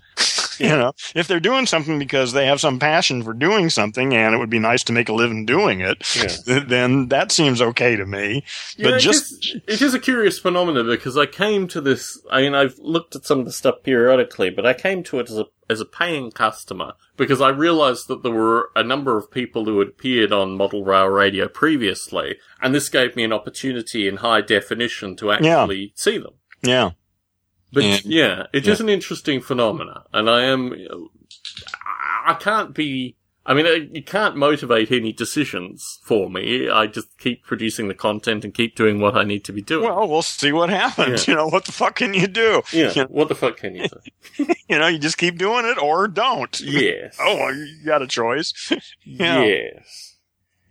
You 0.64 0.68
know, 0.68 0.92
if 1.14 1.26
they're 1.28 1.40
doing 1.40 1.66
something 1.66 1.98
because 1.98 2.32
they 2.32 2.46
have 2.46 2.60
some 2.60 2.78
passion 2.78 3.22
for 3.22 3.32
doing 3.34 3.70
something 3.70 4.14
and 4.14 4.34
it 4.34 4.38
would 4.38 4.50
be 4.50 4.58
nice 4.58 4.82
to 4.84 4.92
make 4.92 5.08
a 5.08 5.12
living 5.12 5.44
doing 5.46 5.80
it, 5.80 5.98
Yeah. 6.46 6.60
then 6.66 7.08
that 7.08 7.32
seems 7.32 7.60
okay 7.60 7.96
to 7.96 8.06
me. 8.06 8.44
Yeah, 8.76 8.90
but 8.90 9.00
just 9.00 9.32
is- 9.44 9.60
it 9.66 9.82
is 9.82 9.94
a 9.94 9.98
curious 9.98 10.38
phenomenon 10.38 10.86
because 10.86 11.16
I 11.16 11.26
came 11.26 11.68
to 11.68 11.80
this. 11.80 12.20
I 12.30 12.42
mean, 12.42 12.54
I've 12.54 12.78
looked 12.78 13.14
at 13.16 13.24
some 13.26 13.38
of 13.40 13.44
the 13.46 13.52
stuff 13.52 13.82
periodically, 13.82 14.50
but 14.50 14.64
I 14.66 14.74
came 14.74 15.02
to 15.04 15.18
it 15.20 15.30
as 15.30 15.38
a 15.38 15.46
as 15.70 15.80
a 15.80 15.86
paying 15.86 16.30
customer 16.30 16.92
because 17.16 17.40
I 17.40 17.48
realised 17.48 18.06
that 18.08 18.22
there 18.22 18.30
were 18.32 18.68
a 18.76 18.82
number 18.84 19.16
of 19.16 19.30
people 19.30 19.64
who 19.64 19.78
had 19.78 19.88
appeared 19.88 20.30
on 20.30 20.58
Model 20.58 20.84
Rail 20.84 21.06
Radio 21.06 21.48
previously, 21.48 22.36
and 22.60 22.74
this 22.74 22.90
gave 22.90 23.16
me 23.16 23.24
an 23.24 23.32
opportunity 23.32 24.06
in 24.06 24.16
high 24.18 24.42
definition 24.42 25.16
to 25.16 25.32
actually 25.32 25.92
see 25.96 26.18
them. 26.18 26.34
yeah, 26.62 26.90
But 27.74 27.84
And- 27.84 28.04
yeah, 28.04 28.46
it 28.52 28.66
is 28.66 28.80
an 28.80 28.88
interesting 28.88 29.40
phenomena, 29.40 30.04
and 30.12 30.30
I 30.30 30.44
am. 30.44 30.72
I 32.26 32.34
can't 32.34 32.74
be. 32.74 33.16
I 33.46 33.52
mean, 33.52 33.66
uh, 33.66 33.72
you 33.92 34.02
can't 34.02 34.36
motivate 34.36 34.90
any 34.90 35.12
decisions 35.12 35.98
for 36.02 36.30
me. 36.30 36.70
I 36.70 36.86
just 36.86 37.08
keep 37.18 37.44
producing 37.44 37.88
the 37.88 37.94
content 37.94 38.42
and 38.42 38.54
keep 38.54 38.74
doing 38.74 39.00
what 39.00 39.18
I 39.18 39.24
need 39.24 39.44
to 39.44 39.52
be 39.52 39.60
doing. 39.60 39.84
well, 39.84 40.08
we'll 40.08 40.22
see 40.22 40.50
what 40.50 40.70
happens. 40.70 41.28
Yeah. 41.28 41.32
You 41.32 41.36
know, 41.36 41.48
what 41.48 41.66
the 41.66 41.72
fuck 41.72 41.96
can 41.96 42.14
you 42.14 42.26
do? 42.26 42.62
yeah. 42.72 42.90
you 42.94 43.02
know- 43.02 43.08
What 43.10 43.28
the 43.28 43.34
fuck 43.34 43.58
can 43.58 43.74
you 43.74 43.86
do? 43.88 44.46
You 44.68 44.78
know, 44.78 44.86
you 44.86 44.98
just 44.98 45.18
keep 45.18 45.36
doing 45.36 45.66
it 45.66 45.76
or 45.76 46.08
don't. 46.08 46.58
yes. 46.58 47.18
Oh, 47.20 47.36
well, 47.36 47.54
you 47.54 47.84
got 47.84 48.00
a 48.00 48.06
choice. 48.06 48.54
yeah. 49.04 49.42
Yes. 49.44 50.13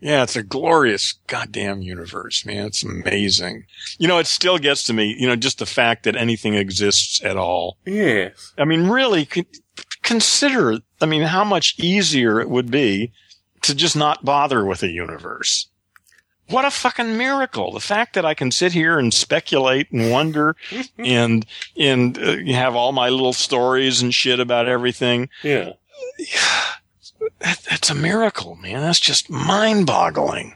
Yeah, 0.04 0.24
it's 0.24 0.36
a 0.36 0.44
glorious 0.44 1.14
goddamn 1.28 1.82
universe, 1.82 2.46
man. 2.46 2.66
It's 2.66 2.84
amazing. 2.84 3.66
You 3.98 4.10
know, 4.10 4.18
it 4.18 4.28
still 4.28 4.58
gets 4.58 4.84
to 4.84 4.94
me, 4.94 5.16
you 5.18 5.26
know, 5.26 5.38
just 5.38 5.60
the 5.60 5.66
fact 5.66 6.04
that 6.04 6.18
anything 6.18 6.56
exists 6.56 7.24
at 7.24 7.38
all. 7.38 7.78
Yes. 7.86 8.52
I 8.58 8.66
mean, 8.66 8.90
really, 8.90 9.30
consider, 10.02 10.80
I 11.00 11.06
mean, 11.06 11.22
how 11.22 11.46
much 11.46 11.80
easier 11.80 12.42
it 12.42 12.50
would 12.50 12.70
be 12.70 13.14
to 13.62 13.74
just 13.74 13.96
not 13.96 14.26
bother 14.26 14.66
with 14.66 14.84
a 14.84 14.90
universe. 14.90 15.70
What 16.50 16.66
a 16.66 16.72
fucking 16.72 17.18
miracle. 17.18 17.72
The 17.72 17.80
fact 17.80 18.14
that 18.16 18.26
I 18.26 18.34
can 18.34 18.52
sit 18.52 18.74
here 18.74 19.00
and 19.00 19.14
speculate 19.14 19.90
and 19.94 20.12
wonder 20.12 20.58
and, 20.98 21.46
and 21.78 22.18
uh, 22.18 22.36
have 22.54 22.76
all 22.76 22.92
my 22.92 23.08
little 23.08 23.32
stories 23.32 24.02
and 24.02 24.14
shit 24.14 24.42
about 24.42 24.68
everything. 24.68 25.30
Yeah. 25.44 25.74
That, 27.44 27.60
that's 27.70 27.90
a 27.90 27.96
miracle, 27.96 28.56
man. 28.56 28.82
That's 28.82 29.00
just 29.00 29.30
mind 29.30 29.86
boggling. 29.86 30.56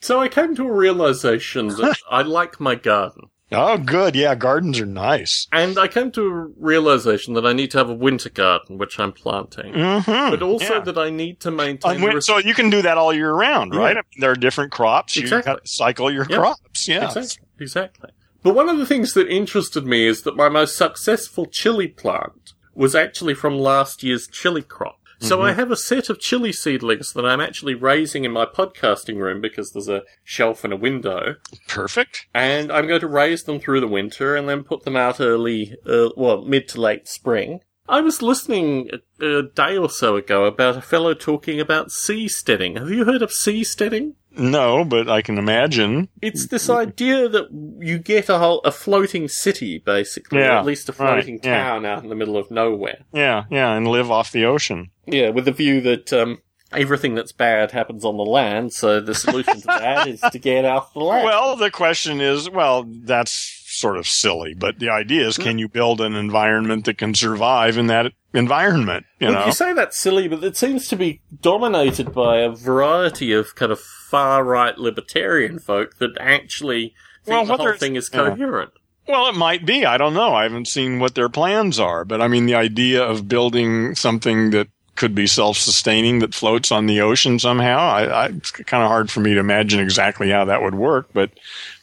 So 0.00 0.20
I 0.20 0.28
came 0.28 0.54
to 0.56 0.66
a 0.68 0.72
realization 0.72 1.68
that 1.68 1.96
I 2.10 2.22
like 2.22 2.60
my 2.60 2.74
garden. 2.74 3.30
Oh, 3.52 3.78
good. 3.78 4.16
Yeah, 4.16 4.34
gardens 4.34 4.80
are 4.80 4.86
nice. 4.86 5.46
And 5.52 5.78
I 5.78 5.86
came 5.86 6.10
to 6.12 6.26
a 6.26 6.46
realization 6.58 7.34
that 7.34 7.46
I 7.46 7.52
need 7.52 7.70
to 7.70 7.78
have 7.78 7.88
a 7.88 7.94
winter 7.94 8.28
garden, 8.30 8.78
which 8.78 8.98
I'm 8.98 9.12
planting. 9.12 9.72
Mm-hmm. 9.72 10.30
But 10.30 10.42
also 10.42 10.80
that 10.80 10.98
I 10.98 11.10
need 11.10 11.40
to 11.40 11.50
maintain 11.52 12.00
the 12.00 12.06
res- 12.08 12.26
so 12.26 12.38
you 12.38 12.52
can 12.54 12.68
do 12.68 12.82
that 12.82 12.98
all 12.98 13.12
year 13.14 13.32
round, 13.32 13.72
Yeah. 13.72 13.80
right? 13.80 13.96
I 13.96 14.00
mean, 14.00 14.20
there 14.20 14.32
are 14.32 14.36
different 14.36 14.72
crops. 14.72 15.16
Exactly. 15.16 15.52
You 15.52 15.56
got 15.56 15.64
to 15.64 15.68
cycle 15.70 16.10
your 16.10 16.26
Yeah. 16.28 16.36
crops. 16.38 16.88
Yeah. 16.88 17.04
Exactly. 17.06 17.46
Exactly. 17.60 18.10
But 18.42 18.54
one 18.54 18.68
of 18.68 18.78
the 18.78 18.86
things 18.86 19.12
that 19.14 19.28
interested 19.28 19.86
me 19.86 20.06
is 20.06 20.22
that 20.22 20.36
my 20.36 20.48
most 20.48 20.76
successful 20.76 21.46
chili 21.46 21.86
plant 21.88 22.52
was 22.74 22.94
actually 22.94 23.34
from 23.34 23.56
last 23.58 24.02
year's 24.02 24.26
chili 24.26 24.62
crop. 24.62 24.96
So 25.24 25.38
Mm-hmm. 25.38 25.46
I 25.46 25.52
have 25.54 25.70
a 25.70 25.76
set 25.76 26.10
of 26.10 26.20
chili 26.20 26.52
seedlings 26.52 27.12
that 27.12 27.24
I'm 27.24 27.40
actually 27.40 27.74
raising 27.74 28.24
in 28.24 28.32
my 28.32 28.46
podcasting 28.46 29.16
room 29.16 29.40
because 29.40 29.72
there's 29.72 29.88
a 29.88 30.02
shelf 30.22 30.64
and 30.64 30.72
a 30.72 30.76
window. 30.76 31.36
Perfect. 31.66 32.26
And 32.34 32.70
I'm 32.70 32.86
going 32.86 33.00
to 33.00 33.08
raise 33.08 33.44
them 33.44 33.58
through 33.58 33.80
the 33.80 33.88
winter 33.88 34.36
and 34.36 34.48
then 34.48 34.64
put 34.64 34.84
them 34.84 34.96
out 34.96 35.20
early, 35.20 35.76
uh, 35.86 36.10
well, 36.16 36.42
mid 36.42 36.68
to 36.68 36.80
late 36.80 37.08
spring. 37.08 37.60
I 37.88 38.00
was 38.00 38.22
listening 38.22 38.90
a, 39.20 39.38
a 39.38 39.42
day 39.42 39.76
or 39.76 39.90
so 39.90 40.16
ago 40.16 40.44
about 40.44 40.76
a 40.76 40.82
fellow 40.82 41.12
talking 41.14 41.60
about 41.60 41.88
seasteading. 41.88 42.78
Have 42.78 42.90
you 42.90 43.04
heard 43.04 43.20
of 43.22 43.30
seasteading? 43.30 44.14
No, 44.36 44.84
but 44.84 45.08
I 45.08 45.22
can 45.22 45.38
imagine. 45.38 46.08
It's 46.20 46.46
this 46.46 46.68
idea 46.68 47.28
that 47.28 47.48
you 47.80 47.98
get 47.98 48.28
a 48.28 48.38
whole, 48.38 48.60
a 48.60 48.72
floating 48.72 49.28
city, 49.28 49.78
basically, 49.78 50.40
or 50.40 50.50
at 50.50 50.64
least 50.64 50.88
a 50.88 50.92
right, 50.92 51.14
floating 51.14 51.40
yeah. 51.42 51.62
town 51.62 51.86
out 51.86 52.02
in 52.02 52.08
the 52.08 52.16
middle 52.16 52.36
of 52.36 52.50
nowhere. 52.50 53.04
Yeah, 53.12 53.44
yeah, 53.50 53.72
and 53.72 53.86
live 53.86 54.10
off 54.10 54.32
the 54.32 54.44
ocean. 54.44 54.90
Yeah, 55.06 55.30
with 55.30 55.44
the 55.44 55.52
view 55.52 55.80
that 55.82 56.12
um, 56.12 56.40
everything 56.72 57.14
that's 57.14 57.32
bad 57.32 57.70
happens 57.70 58.04
on 58.04 58.16
the 58.16 58.24
land, 58.24 58.72
so 58.72 59.00
the 59.00 59.14
solution 59.14 59.60
to 59.60 59.66
that 59.66 60.08
is 60.08 60.20
to 60.20 60.38
get 60.38 60.64
off 60.64 60.92
the 60.92 61.00
land. 61.00 61.24
Well, 61.24 61.56
the 61.56 61.70
question 61.70 62.20
is, 62.20 62.50
well, 62.50 62.84
that's 62.84 63.63
sort 63.84 63.98
of 63.98 64.08
silly, 64.08 64.54
but 64.54 64.78
the 64.78 64.88
idea 64.88 65.28
is, 65.28 65.36
can 65.36 65.58
you 65.58 65.68
build 65.68 66.00
an 66.00 66.14
environment 66.14 66.86
that 66.86 66.96
can 66.96 67.14
survive 67.14 67.76
in 67.76 67.86
that 67.88 68.12
environment? 68.32 69.04
You 69.20 69.26
Look, 69.28 69.36
know, 69.36 69.46
you 69.46 69.52
say 69.52 69.74
that's 69.74 69.98
silly, 69.98 70.26
but 70.26 70.42
it 70.42 70.56
seems 70.56 70.88
to 70.88 70.96
be 70.96 71.20
dominated 71.42 72.14
by 72.14 72.38
a 72.38 72.48
variety 72.48 73.34
of 73.34 73.54
kind 73.56 73.70
of 73.70 73.78
far 73.78 74.42
right 74.42 74.78
libertarian 74.78 75.58
folk 75.58 75.98
that 75.98 76.16
actually 76.18 76.94
think 77.24 77.46
Well, 77.46 77.58
the 77.58 77.62
whole 77.62 77.74
thing 77.74 77.96
is 77.96 78.08
yeah. 78.10 78.30
coherent. 78.30 78.70
Well, 79.06 79.28
it 79.28 79.34
might 79.34 79.66
be. 79.66 79.84
I 79.84 79.98
don't 79.98 80.14
know. 80.14 80.32
I 80.32 80.44
haven't 80.44 80.68
seen 80.68 80.98
what 80.98 81.14
their 81.14 81.28
plans 81.28 81.78
are, 81.78 82.06
but 82.06 82.22
I 82.22 82.28
mean, 82.28 82.46
the 82.46 82.54
idea 82.54 83.04
of 83.04 83.28
building 83.28 83.94
something 83.94 84.48
that 84.52 84.68
could 84.94 85.14
be 85.14 85.26
self-sustaining 85.26 86.20
that 86.20 86.34
floats 86.34 86.72
on 86.72 86.86
the 86.86 87.02
ocean 87.02 87.38
somehow, 87.38 87.76
I, 87.80 88.04
I 88.04 88.26
it's 88.28 88.50
kind 88.50 88.82
of 88.82 88.88
hard 88.88 89.10
for 89.10 89.20
me 89.20 89.34
to 89.34 89.40
imagine 89.40 89.80
exactly 89.80 90.30
how 90.30 90.46
that 90.46 90.62
would 90.62 90.74
work, 90.74 91.10
but, 91.12 91.32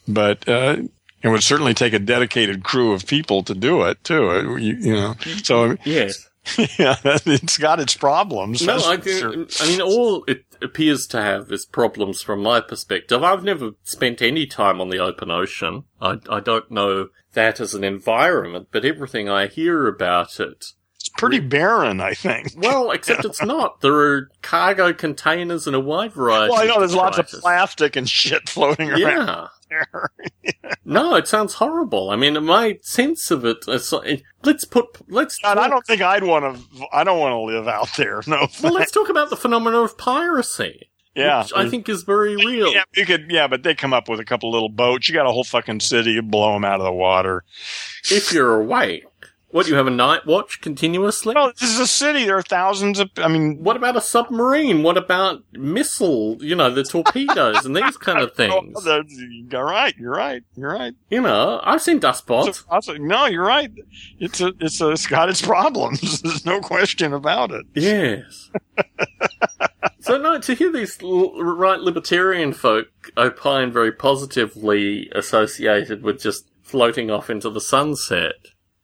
but, 0.08 0.50
uh, 0.50 0.78
it 1.22 1.30
would 1.30 1.44
certainly 1.44 1.74
take 1.74 1.94
a 1.94 2.00
dedicated 2.00 2.64
crew 2.64 2.94
of 2.94 3.06
people 3.06 3.44
to 3.44 3.54
do 3.54 3.84
it 3.84 4.04
too. 4.04 4.58
You, 4.60 4.76
you 4.76 4.94
know, 4.94 5.16
so 5.44 5.78
Yes. 5.86 6.28
yeah, 6.80 6.96
it's 7.06 7.60
got 7.60 7.80
its 7.80 7.96
problems. 7.96 8.66
No, 8.66 8.76
I, 8.78 9.00
sure. 9.00 9.46
I 9.60 9.68
mean, 9.68 9.80
all 9.80 10.24
it 10.28 10.44
appears 10.60 11.06
to 11.08 11.22
have 11.22 11.52
is 11.52 11.66
problems 11.66 12.24
from 12.24 12.42
my 12.42 12.62
perspective. 12.62 13.24
I've 13.24 13.44
never 13.44 13.72
spent 13.84 14.24
any 14.24 14.48
time 14.48 14.82
on 14.82 14.90
the 14.90 14.98
open 14.98 15.30
ocean. 15.30 15.84
I, 16.02 16.18
I 16.30 16.40
don't 16.40 16.70
know 16.72 17.10
that 17.34 17.60
as 17.60 17.76
an 17.76 17.84
environment, 17.84 18.70
but 18.72 18.86
everything 18.86 19.30
I 19.30 19.48
hear 19.48 19.88
about 19.88 20.40
it. 20.40 20.66
It's 20.96 21.10
pretty 21.10 21.40
barren, 21.40 22.02
I 22.02 22.14
think. 22.14 22.54
Well, 22.58 22.90
except 22.92 23.24
it's 23.24 23.42
not. 23.44 23.82
There 23.82 23.94
are 23.94 24.30
cargo 24.42 24.94
containers 24.94 25.68
and 25.68 25.76
a 25.76 25.80
wide 25.80 26.14
variety. 26.14 26.52
Well, 26.54 26.62
I 26.62 26.66
know 26.66 26.80
there's 26.80 26.96
lots 26.96 27.20
of 27.20 27.28
plastic 27.28 27.96
and 27.96 28.10
shit 28.10 28.50
floating 28.50 28.90
around 28.90 29.00
Yeah. 29.28 29.48
There. 29.72 30.12
No, 30.84 31.16
it 31.16 31.28
sounds 31.28 31.54
horrible. 31.54 32.10
I 32.10 32.16
mean, 32.16 32.44
my 32.44 32.78
sense 32.82 33.32
of 33.32 33.46
it, 33.46 33.58
is, 33.68 33.94
it 34.04 34.24
let's 34.44 34.66
put, 34.66 34.88
let's. 35.10 35.38
God, 35.38 35.58
I 35.58 35.70
don't 35.70 35.86
think 35.86 36.02
I'd 36.02 36.24
want 36.24 36.58
to. 36.58 36.86
I 36.92 37.04
don't 37.04 37.20
want 37.20 37.34
to 37.34 37.40
live 37.40 37.68
out 37.68 37.90
there. 37.96 38.22
No. 38.28 38.48
Well, 38.62 38.74
let's 38.74 38.92
talk 38.92 39.08
about 39.08 39.30
the 39.30 39.38
phenomenon 39.38 39.86
of 39.86 39.98
piracy. 39.98 40.90
yeah. 41.16 41.44
which 41.44 41.54
I 41.56 41.70
think 41.70 41.88
is 41.88 42.04
very 42.04 42.36
real. 42.36 42.74
Yeah, 42.74 42.84
you 42.96 43.06
could. 43.06 43.28
Yeah, 43.30 43.48
but 43.48 43.64
they 43.64 43.76
come 43.76 43.94
up 43.94 44.10
with 44.10 44.20
a 44.20 44.26
couple 44.26 44.52
little 44.52 44.70
boats. 44.70 45.08
You 45.08 45.14
got 45.14 45.28
a 45.28 45.32
whole 45.32 45.44
fucking 45.44 45.80
city. 45.82 46.12
You 46.12 46.24
blow 46.24 46.54
them 46.54 46.66
out 46.66 46.80
of 46.80 46.86
the 46.86 46.92
water. 46.92 47.44
If 48.10 48.34
you're 48.34 48.60
awake, 48.60 49.06
what 49.52 49.68
you 49.68 49.76
have 49.76 49.88
a 49.88 49.92
night 49.92 50.26
watch 50.26 50.62
continuously? 50.62 51.34
No, 51.34 51.52
this 51.60 51.70
is 51.70 51.80
a 51.80 51.88
city. 51.88 52.26
There 52.26 52.38
are 52.38 52.42
thousands 52.42 53.00
of. 53.00 53.10
I 53.18 53.28
mean, 53.28 53.64
What 53.64 53.76
about 53.76 53.96
a 53.96 54.02
submarine? 54.02 54.84
What 54.84 54.98
about 54.98 55.44
missile? 55.54 56.38
You 56.40 56.56
know, 56.56 56.70
the 56.74 56.84
torpedoes 56.84 57.66
and 57.66 57.76
these 57.76 57.98
kind 58.08 58.20
of 58.20 58.34
things. 58.36 58.76
oh, 58.86 59.04
you're 59.50 59.64
right. 59.66 59.96
You're 59.98 60.12
right. 60.12 60.44
You're 60.56 60.72
right. 60.74 60.94
You 61.10 61.22
know, 61.22 61.60
I've 61.64 61.82
seen 61.82 62.00
dust 62.00 62.20
spots. 62.20 62.60
So- 62.60 62.66
I 62.70 62.76
was 62.76 62.88
like, 62.88 63.02
no, 63.02 63.26
you're 63.28 63.46
right. 63.46 63.72
It's 64.20 64.42
a. 64.42 64.54
It's 64.60 64.80
a. 64.82 64.90
It's 64.92 65.08
got 65.08 65.30
its 65.30 65.42
problems. 65.42 66.22
There's 66.24 66.46
no 66.46 66.60
question 66.62 67.14
about 67.14 67.52
it. 67.52 67.66
Yes. 67.76 68.50
So 70.04 70.18
no, 70.18 70.40
to 70.40 70.56
hear 70.56 70.72
these 70.72 70.98
right 71.04 71.80
libertarian 71.80 72.54
folk 72.54 72.88
opine 73.18 73.72
very 73.72 73.92
positively 73.92 75.10
associated 75.14 76.02
with 76.02 76.20
just 76.20 76.48
floating 76.64 77.12
off 77.12 77.30
into 77.30 77.52
the 77.52 77.62
sunset, 77.62 78.34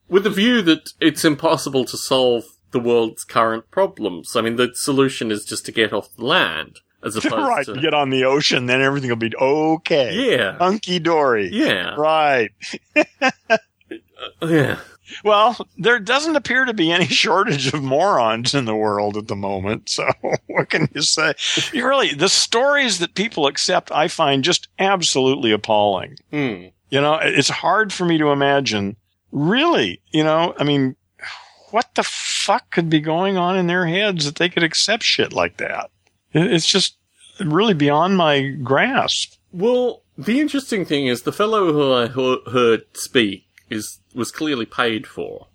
with 0.10 0.24
the 0.24 0.30
view 0.30 0.62
that 0.64 0.94
it's 1.02 1.26
impossible 1.26 1.86
to 1.86 1.98
solve 1.98 2.44
the 2.72 2.80
world's 2.80 3.24
current 3.24 3.70
problems. 3.72 4.36
I 4.36 4.42
mean, 4.42 4.56
the 4.58 4.72
solution 4.76 5.32
is 5.32 5.46
just 5.46 5.66
to 5.68 5.72
get 5.72 5.94
off 5.94 6.14
the 6.16 6.26
land, 6.26 6.80
as 7.04 7.16
opposed 7.18 7.34
right. 7.34 7.66
to 7.66 7.80
Get 7.82 7.94
on 7.94 8.10
the 8.10 8.26
ocean, 8.26 8.66
then 8.66 8.82
everything 8.82 9.10
will 9.10 9.16
be 9.18 9.34
okay. 9.36 10.14
yeah, 10.36 10.58
Hunky 10.58 11.00
dory. 11.00 11.50
yeah, 11.52 11.96
Right. 11.96 12.52
yeah. 14.42 14.80
Well, 15.24 15.56
there 15.78 16.00
doesn't 16.00 16.36
appear 16.36 16.66
to 16.66 16.74
be 16.74 16.92
any 16.92 17.06
shortage 17.08 17.74
of 17.74 17.82
morons 17.82 18.54
in 18.54 18.66
the 18.66 18.76
world 18.76 19.16
at 19.16 19.28
the 19.28 19.36
moment. 19.38 19.90
So 19.90 20.06
what 20.48 20.70
can 20.70 20.90
you 20.94 21.02
say? 21.02 21.34
You 21.72 21.88
really, 21.88 22.14
the 22.14 22.28
stories 22.30 23.00
that 23.00 23.16
people 23.16 23.48
accept, 23.48 23.92
I 23.92 24.10
find 24.10 24.44
just 24.44 24.68
absolutely 24.78 25.52
appalling. 25.52 26.18
Hmm. 26.32 26.66
You 26.90 27.02
know, 27.02 27.20
it's 27.22 27.50
hard 27.50 27.92
for 27.94 28.06
me 28.06 28.18
to 28.18 28.32
imagine. 28.32 28.98
Really, 29.38 30.02
you 30.12 30.24
know, 30.24 30.56
I 30.58 30.64
mean, 30.64 30.96
what 31.72 31.94
the 31.96 32.04
fuck 32.04 32.72
could 32.72 32.90
be 32.90 33.00
going 33.00 33.38
on 33.38 33.56
in 33.58 33.68
their 33.68 33.86
heads 33.86 34.26
that 34.26 34.36
they 34.36 34.50
could 34.50 34.64
accept 34.64 35.04
shit 35.04 35.32
like 35.32 35.58
that? 35.58 35.92
It's 36.34 36.66
just 36.66 36.98
really 37.40 37.74
beyond 37.74 38.18
my 38.18 38.42
grasp. 38.64 39.36
Well, 39.52 40.04
the 40.18 40.40
interesting 40.40 40.86
thing 40.86 41.08
is 41.08 41.22
the 41.22 41.32
fellow 41.32 41.72
who 41.72 41.94
I 41.94 42.08
heard 42.52 42.86
speak 42.94 43.46
is 43.70 44.00
was 44.16 44.32
clearly 44.32 44.66
paid 44.66 45.06
for, 45.06 45.48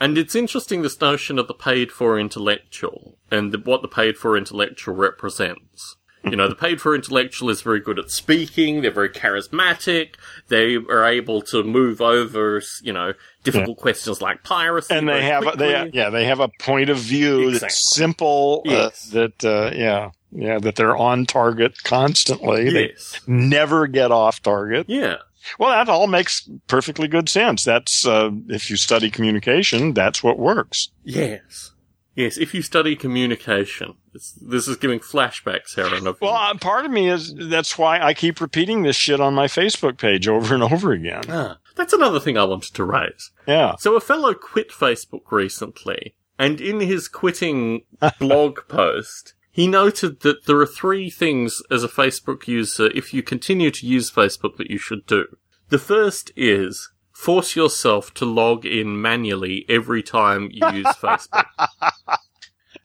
and 0.00 0.18
it's 0.18 0.34
interesting 0.34 0.82
this 0.82 1.00
notion 1.00 1.38
of 1.38 1.48
the 1.48 1.54
paid 1.54 1.90
for 1.90 2.18
intellectual 2.18 3.16
and 3.30 3.52
the, 3.52 3.58
what 3.58 3.80
the 3.82 3.88
paid 3.88 4.18
for 4.18 4.36
intellectual 4.36 4.94
represents. 4.94 5.96
You 6.32 6.38
know, 6.38 6.48
the 6.48 6.54
paid 6.54 6.80
for 6.80 6.94
intellectual 6.94 7.50
is 7.50 7.60
very 7.60 7.78
good 7.78 7.98
at 7.98 8.10
speaking. 8.10 8.80
They're 8.80 8.90
very 8.90 9.10
charismatic. 9.10 10.14
They 10.48 10.76
are 10.76 11.04
able 11.04 11.42
to 11.42 11.62
move 11.62 12.00
over, 12.00 12.62
you 12.80 12.90
know, 12.94 13.12
difficult 13.44 13.76
questions 13.76 14.22
like 14.22 14.42
piracy. 14.42 14.94
and 14.94 15.06
they 15.06 15.24
have 15.24 15.46
a, 15.46 15.54
they 15.58 15.90
yeah 15.92 16.08
they 16.08 16.24
have 16.24 16.40
a 16.40 16.48
point 16.58 16.88
of 16.88 16.96
view 16.96 17.48
Exactly. 17.48 17.58
that's 17.58 17.94
simple 17.94 18.62
Yes. 18.64 19.10
uh, 19.14 19.18
that 19.18 19.44
uh, 19.44 19.76
yeah 19.76 20.10
yeah 20.30 20.58
that 20.58 20.76
they're 20.76 20.96
on 20.96 21.26
target 21.26 21.82
constantly 21.82 22.70
they 22.70 22.94
never 23.26 23.86
get 23.86 24.10
off 24.12 24.40
target 24.40 24.86
yeah, 24.88 25.16
well 25.58 25.70
that 25.70 25.90
all 25.90 26.06
makes 26.06 26.48
perfectly 26.68 27.08
good 27.08 27.28
sense 27.28 27.64
that's 27.64 28.06
uh, 28.06 28.30
if 28.48 28.70
you 28.70 28.76
study 28.76 29.10
communication 29.10 29.92
that's 29.92 30.22
what 30.22 30.38
works 30.38 30.88
yes, 31.04 31.71
yes. 32.14 32.36
If 32.38 32.54
you 32.54 32.62
study 32.62 32.96
communication, 32.96 33.94
it's, 34.14 34.32
this 34.32 34.68
is 34.68 34.76
giving 34.76 35.00
flashbacks, 35.00 35.76
Aaron. 35.78 36.06
Of 36.06 36.20
well 36.20 36.34
uh, 36.34 36.54
part 36.58 36.84
of 36.84 36.90
me 36.90 37.08
is 37.08 37.34
that's 37.34 37.78
why 37.78 38.00
i 38.00 38.12
keep 38.14 38.40
repeating 38.40 38.82
this 38.82 38.96
shit 38.96 39.20
on 39.20 39.34
my 39.34 39.46
facebook 39.46 39.96
page 39.98 40.28
over 40.28 40.54
and 40.54 40.62
over 40.62 40.92
again 40.92 41.22
Ah, 41.28 41.58
that's 41.76 41.92
another 41.94 42.20
thing 42.20 42.36
I 42.36 42.44
wanted 42.44 42.74
to 42.74 42.84
raise. 42.84 43.30
yeah 43.46 43.76
So 43.78 43.96
a 43.96 44.00
fellow 44.00 44.34
quit 44.34 44.70
Facebook 44.70 45.30
recently, 45.30 46.14
and 46.38 46.60
in 46.60 46.80
his 46.80 47.08
quitting 47.08 47.82
blog 48.18 48.58
post, 48.68 49.34
he 49.50 49.66
noted 49.66 50.20
that 50.20 50.46
there 50.46 50.58
are 50.58 50.66
three 50.66 51.08
things 51.10 51.62
as 51.70 51.82
a 51.84 51.88
Facebook 51.88 52.46
user, 52.46 52.86
if 52.94 53.12
you 53.14 53.22
continue 53.22 53.70
to 53.70 53.86
use 53.86 54.10
Facebook, 54.10 54.56
that 54.56 54.70
you 54.70 54.78
should 54.78 55.06
do. 55.06 55.26
The 55.68 55.78
first 55.78 56.30
is 56.36 56.90
force 57.22 57.54
yourself 57.56 58.12
to 58.14 58.24
log 58.24 58.64
in 58.66 59.00
manually 59.00 59.64
every 59.68 60.02
time 60.02 60.48
you 60.52 60.66
use 60.72 60.86
Facebook. 61.02 61.44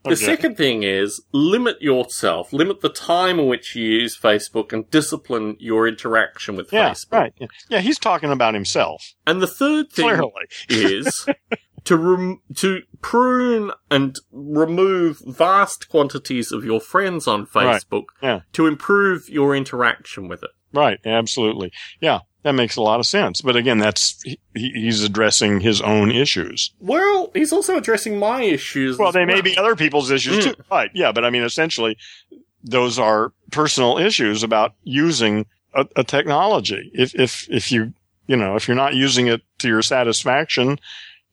The 0.03 0.13
Okay. 0.13 0.15
second 0.15 0.55
thing 0.55 0.83
is 0.83 1.21
limit 1.33 1.81
yourself, 1.81 2.53
limit 2.53 2.79
the 2.81 2.89
time 2.89 3.39
in 3.39 3.47
which 3.47 3.75
you 3.75 3.83
use 3.85 4.17
Facebook 4.17 4.71
and 4.71 4.89
discipline 4.89 5.57
your 5.59 5.85
interaction 5.88 6.55
with 6.55 6.71
yeah 6.71 6.91
Facebook. 6.91 7.11
right 7.11 7.33
yeah. 7.39 7.47
yeah 7.69 7.79
he's 7.81 7.99
talking 7.99 8.31
about 8.31 8.53
himself 8.53 9.13
And 9.25 9.41
the 9.41 9.47
third 9.47 9.91
thing 9.91 10.05
clearly 10.07 10.31
is 10.69 11.25
to 11.85 11.97
rem- 11.97 12.41
to 12.55 12.81
prune 13.01 13.71
and 13.91 14.15
remove 14.31 15.21
vast 15.25 15.89
quantities 15.89 16.51
of 16.53 16.63
your 16.63 16.79
friends 16.79 17.27
on 17.27 17.47
Right. 17.53 17.81
Facebook 17.81 18.05
Yeah. 18.21 18.41
to 18.53 18.65
improve 18.67 19.27
your 19.27 19.55
interaction 19.55 20.27
with 20.29 20.41
it. 20.43 20.51
Right, 20.73 20.99
absolutely. 21.05 21.71
Yeah, 21.99 22.19
that 22.47 22.53
makes 22.53 22.77
a 22.77 22.81
lot 22.81 22.99
of 23.01 23.05
sense. 23.05 23.41
But 23.41 23.57
again, 23.57 23.77
that's 23.77 24.23
he, 24.23 24.39
he's 24.55 25.03
addressing 25.03 25.59
his 25.59 25.81
own 25.81 26.11
issues. 26.11 26.71
Well, 26.79 27.29
he's 27.33 27.51
also 27.51 27.77
addressing 27.77 28.17
my 28.17 28.41
issues. 28.41 28.97
Well, 28.97 29.11
they 29.11 29.25
may 29.25 29.41
be 29.41 29.57
other 29.57 29.75
people's 29.75 30.09
issues 30.09 30.37
Mm. 30.45 30.55
too. 30.55 30.63
Right. 30.71 30.89
Yeah, 30.93 31.11
but 31.11 31.25
I 31.25 31.29
mean, 31.29 31.43
essentially, 31.43 31.97
those 32.63 32.97
are 32.97 33.33
personal 33.51 33.97
issues 33.97 34.43
about 34.43 34.73
using 34.83 35.45
a, 35.73 35.85
a 35.97 36.03
technology. 36.03 36.89
If 36.93 37.13
if 37.15 37.47
if 37.49 37.71
you 37.71 37.93
you 38.27 38.37
know 38.37 38.55
if 38.55 38.67
you're 38.67 38.75
not 38.75 38.95
using 38.95 39.27
it 39.27 39.41
to 39.59 39.67
your 39.67 39.81
satisfaction, 39.81 40.79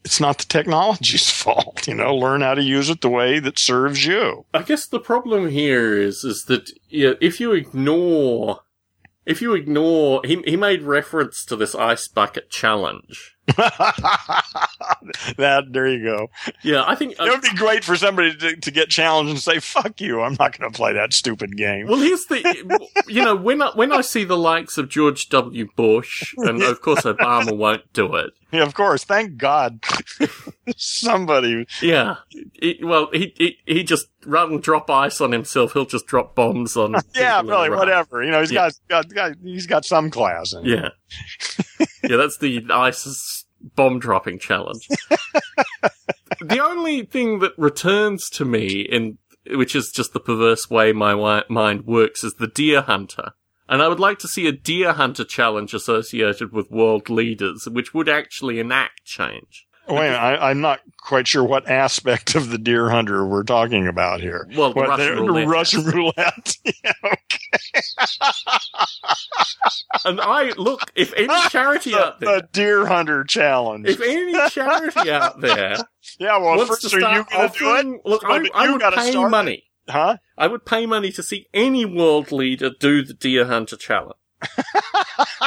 it's 0.04 0.20
not 0.20 0.38
the 0.38 0.44
technology's 0.46 1.30
fault. 1.42 1.86
You 1.86 1.94
know, 1.94 2.14
learn 2.16 2.40
how 2.40 2.54
to 2.54 2.62
use 2.62 2.90
it 2.90 3.00
the 3.02 3.08
way 3.08 3.38
that 3.38 3.58
serves 3.58 4.04
you. 4.04 4.44
I 4.52 4.62
guess 4.62 4.86
the 4.86 4.98
problem 5.00 5.48
here 5.48 5.96
is 5.96 6.24
is 6.24 6.44
that 6.46 6.70
yeah, 6.90 7.12
if 7.20 7.38
you 7.40 7.52
ignore 7.52 8.60
if 9.26 9.40
you 9.42 9.54
ignore 9.54 10.20
he 10.24 10.42
he 10.46 10.56
made 10.56 10.82
reference 10.82 11.44
to 11.44 11.56
this 11.56 11.74
ice 11.74 12.08
bucket 12.08 12.50
challenge. 12.50 13.33
that 15.36 15.64
there 15.70 15.86
you 15.86 16.02
go. 16.04 16.30
Yeah, 16.62 16.84
I 16.86 16.94
think 16.94 17.14
uh, 17.20 17.24
It 17.24 17.30
would 17.30 17.42
be 17.42 17.54
great 17.56 17.84
for 17.84 17.96
somebody 17.96 18.34
to, 18.36 18.56
to 18.56 18.70
get 18.70 18.88
challenged 18.88 19.30
and 19.30 19.40
say, 19.40 19.58
"Fuck 19.60 20.00
you! 20.00 20.20
I'm 20.22 20.36
not 20.38 20.58
going 20.58 20.70
to 20.70 20.76
play 20.76 20.92
that 20.94 21.12
stupid 21.12 21.56
game." 21.56 21.86
Well, 21.86 21.98
here's 22.00 22.24
the, 22.26 22.88
you 23.06 23.22
know, 23.22 23.36
when 23.36 23.60
I, 23.62 23.70
when 23.74 23.92
I 23.92 24.00
see 24.00 24.24
the 24.24 24.36
likes 24.36 24.78
of 24.78 24.88
George 24.88 25.28
W. 25.28 25.68
Bush, 25.76 26.34
and 26.38 26.62
of 26.62 26.80
course 26.80 27.02
Obama 27.02 27.56
won't 27.56 27.92
do 27.92 28.14
it. 28.16 28.30
Yeah, 28.52 28.62
of 28.62 28.74
course. 28.74 29.04
Thank 29.04 29.36
God. 29.36 29.84
Somebody. 30.76 31.66
Yeah, 31.82 32.16
He- 32.54 32.80
well, 32.82 33.08
he, 33.12 33.34
he 33.36 33.58
he 33.66 33.82
just 33.84 34.06
rather 34.24 34.50
than 34.52 34.60
drop 34.60 34.88
ice 34.88 35.20
on 35.20 35.32
himself, 35.32 35.72
he'll 35.72 35.84
just 35.84 36.06
drop 36.06 36.34
bombs 36.34 36.76
on. 36.76 36.94
Yeah, 37.14 37.42
really, 37.42 37.68
whatever. 37.70 38.22
You 38.22 38.30
know, 38.30 38.40
he's 38.40 38.52
Yeah. 38.52 38.70
got, 38.88 39.08
got, 39.08 39.14
got, 39.14 39.32
he's 39.42 39.66
got 39.66 39.84
some 39.84 40.08
class 40.10 40.52
in. 40.54 40.64
Yeah, 40.64 40.88
yeah, 42.02 42.16
that's 42.16 42.38
the 42.38 42.64
ISIS 42.70 43.33
bomb 43.76 43.98
dropping 43.98 44.38
challenge. 44.38 44.88
the 46.40 46.60
only 46.62 47.04
thing 47.04 47.38
that 47.40 47.52
returns 47.56 48.28
to 48.30 48.44
me 48.44 48.80
in 48.80 49.18
which 49.50 49.76
is 49.76 49.92
just 49.94 50.12
the 50.12 50.20
perverse 50.20 50.70
way 50.70 50.92
my 50.92 51.10
wi- 51.10 51.44
mind 51.48 51.84
works 51.86 52.24
is 52.24 52.34
the 52.34 52.46
deer 52.46 52.82
hunter. 52.82 53.32
And 53.68 53.82
I 53.82 53.88
would 53.88 54.00
like 54.00 54.18
to 54.20 54.28
see 54.28 54.46
a 54.46 54.52
deer 54.52 54.92
hunter 54.92 55.24
challenge 55.24 55.74
associated 55.74 56.52
with 56.52 56.70
world 56.70 57.08
leaders, 57.08 57.66
which 57.70 57.94
would 57.94 58.08
actually 58.08 58.60
enact 58.60 59.04
change. 59.04 59.66
Wait, 59.88 60.14
I, 60.14 60.50
I'm 60.50 60.60
not 60.60 60.80
quite 60.98 61.28
sure 61.28 61.44
what 61.44 61.68
aspect 61.68 62.34
of 62.34 62.48
the 62.50 62.56
deer 62.58 62.88
hunter 62.90 63.26
we're 63.26 63.42
talking 63.42 63.86
about 63.86 64.20
here. 64.20 64.48
Well, 64.56 64.72
the 64.72 64.80
What, 64.80 64.88
Russian 64.88 65.18
uh, 65.18 65.22
roulette. 65.22 65.46
Russian 65.48 65.84
roulette. 65.84 66.56
yeah, 66.64 66.92
okay. 67.04 67.38
And 70.04 70.20
I 70.20 70.50
look, 70.56 70.90
if 70.94 71.12
any 71.14 71.32
charity 71.50 71.94
out 71.94 72.20
there, 72.20 72.40
the 72.40 72.48
deer 72.52 72.86
hunter 72.86 73.24
challenge. 73.24 73.86
if 73.88 74.00
any 74.00 74.48
charity 74.50 75.10
out 75.10 75.40
there 75.40 75.76
yeah, 76.18 76.36
well, 76.38 76.56
wants 76.56 76.68
first, 76.68 76.90
to 76.90 76.96
are 76.96 77.16
you 77.16 77.24
to 77.24 77.52
do 77.58 77.74
it? 77.76 78.00
look, 78.04 78.22
Well, 78.22 78.32
I, 78.54 78.66
I 78.66 78.70
would 78.72 78.80
pay 78.80 79.10
start 79.10 79.28
it. 79.28 79.30
money. 79.30 79.64
Huh? 79.88 80.16
I 80.38 80.46
would 80.46 80.64
pay 80.64 80.86
money 80.86 81.12
to 81.12 81.22
see 81.22 81.46
any 81.52 81.84
world 81.84 82.32
leader 82.32 82.70
do 82.78 83.02
the 83.02 83.12
deer 83.14 83.44
hunter 83.46 83.76
challenge. 83.76 84.16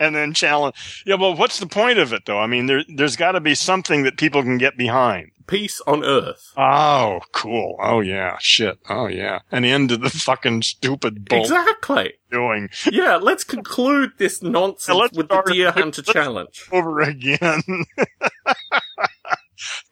and 0.00 0.14
then 0.14 0.34
challenge. 0.34 1.02
Yeah, 1.06 1.16
well, 1.16 1.34
what's 1.34 1.58
the 1.58 1.66
point 1.66 1.98
of 1.98 2.12
it, 2.12 2.22
though? 2.26 2.38
I 2.38 2.46
mean, 2.46 2.66
there, 2.66 2.82
there's 2.88 3.16
got 3.16 3.32
to 3.32 3.40
be 3.40 3.54
something 3.54 4.02
that 4.04 4.16
people 4.16 4.42
can 4.42 4.58
get 4.58 4.76
behind. 4.76 5.30
Peace 5.46 5.80
on 5.86 6.04
Earth. 6.04 6.52
Oh, 6.56 7.20
cool. 7.32 7.76
Oh, 7.82 8.00
yeah. 8.00 8.36
Shit. 8.40 8.78
Oh, 8.88 9.06
yeah. 9.08 9.40
An 9.50 9.64
end 9.64 9.88
to 9.90 9.96
the 9.96 10.08
fucking 10.08 10.62
stupid 10.62 11.24
bull 11.24 11.42
Exactly. 11.42 12.14
doing 12.30 12.68
Yeah, 12.90 13.16
let's 13.16 13.44
conclude 13.44 14.12
this 14.18 14.42
nonsense 14.42 15.12
with 15.12 15.28
the 15.28 15.42
deer 15.42 15.72
hunter 15.72 16.02
challenge. 16.02 16.68
over 16.70 17.00
again. 17.00 17.62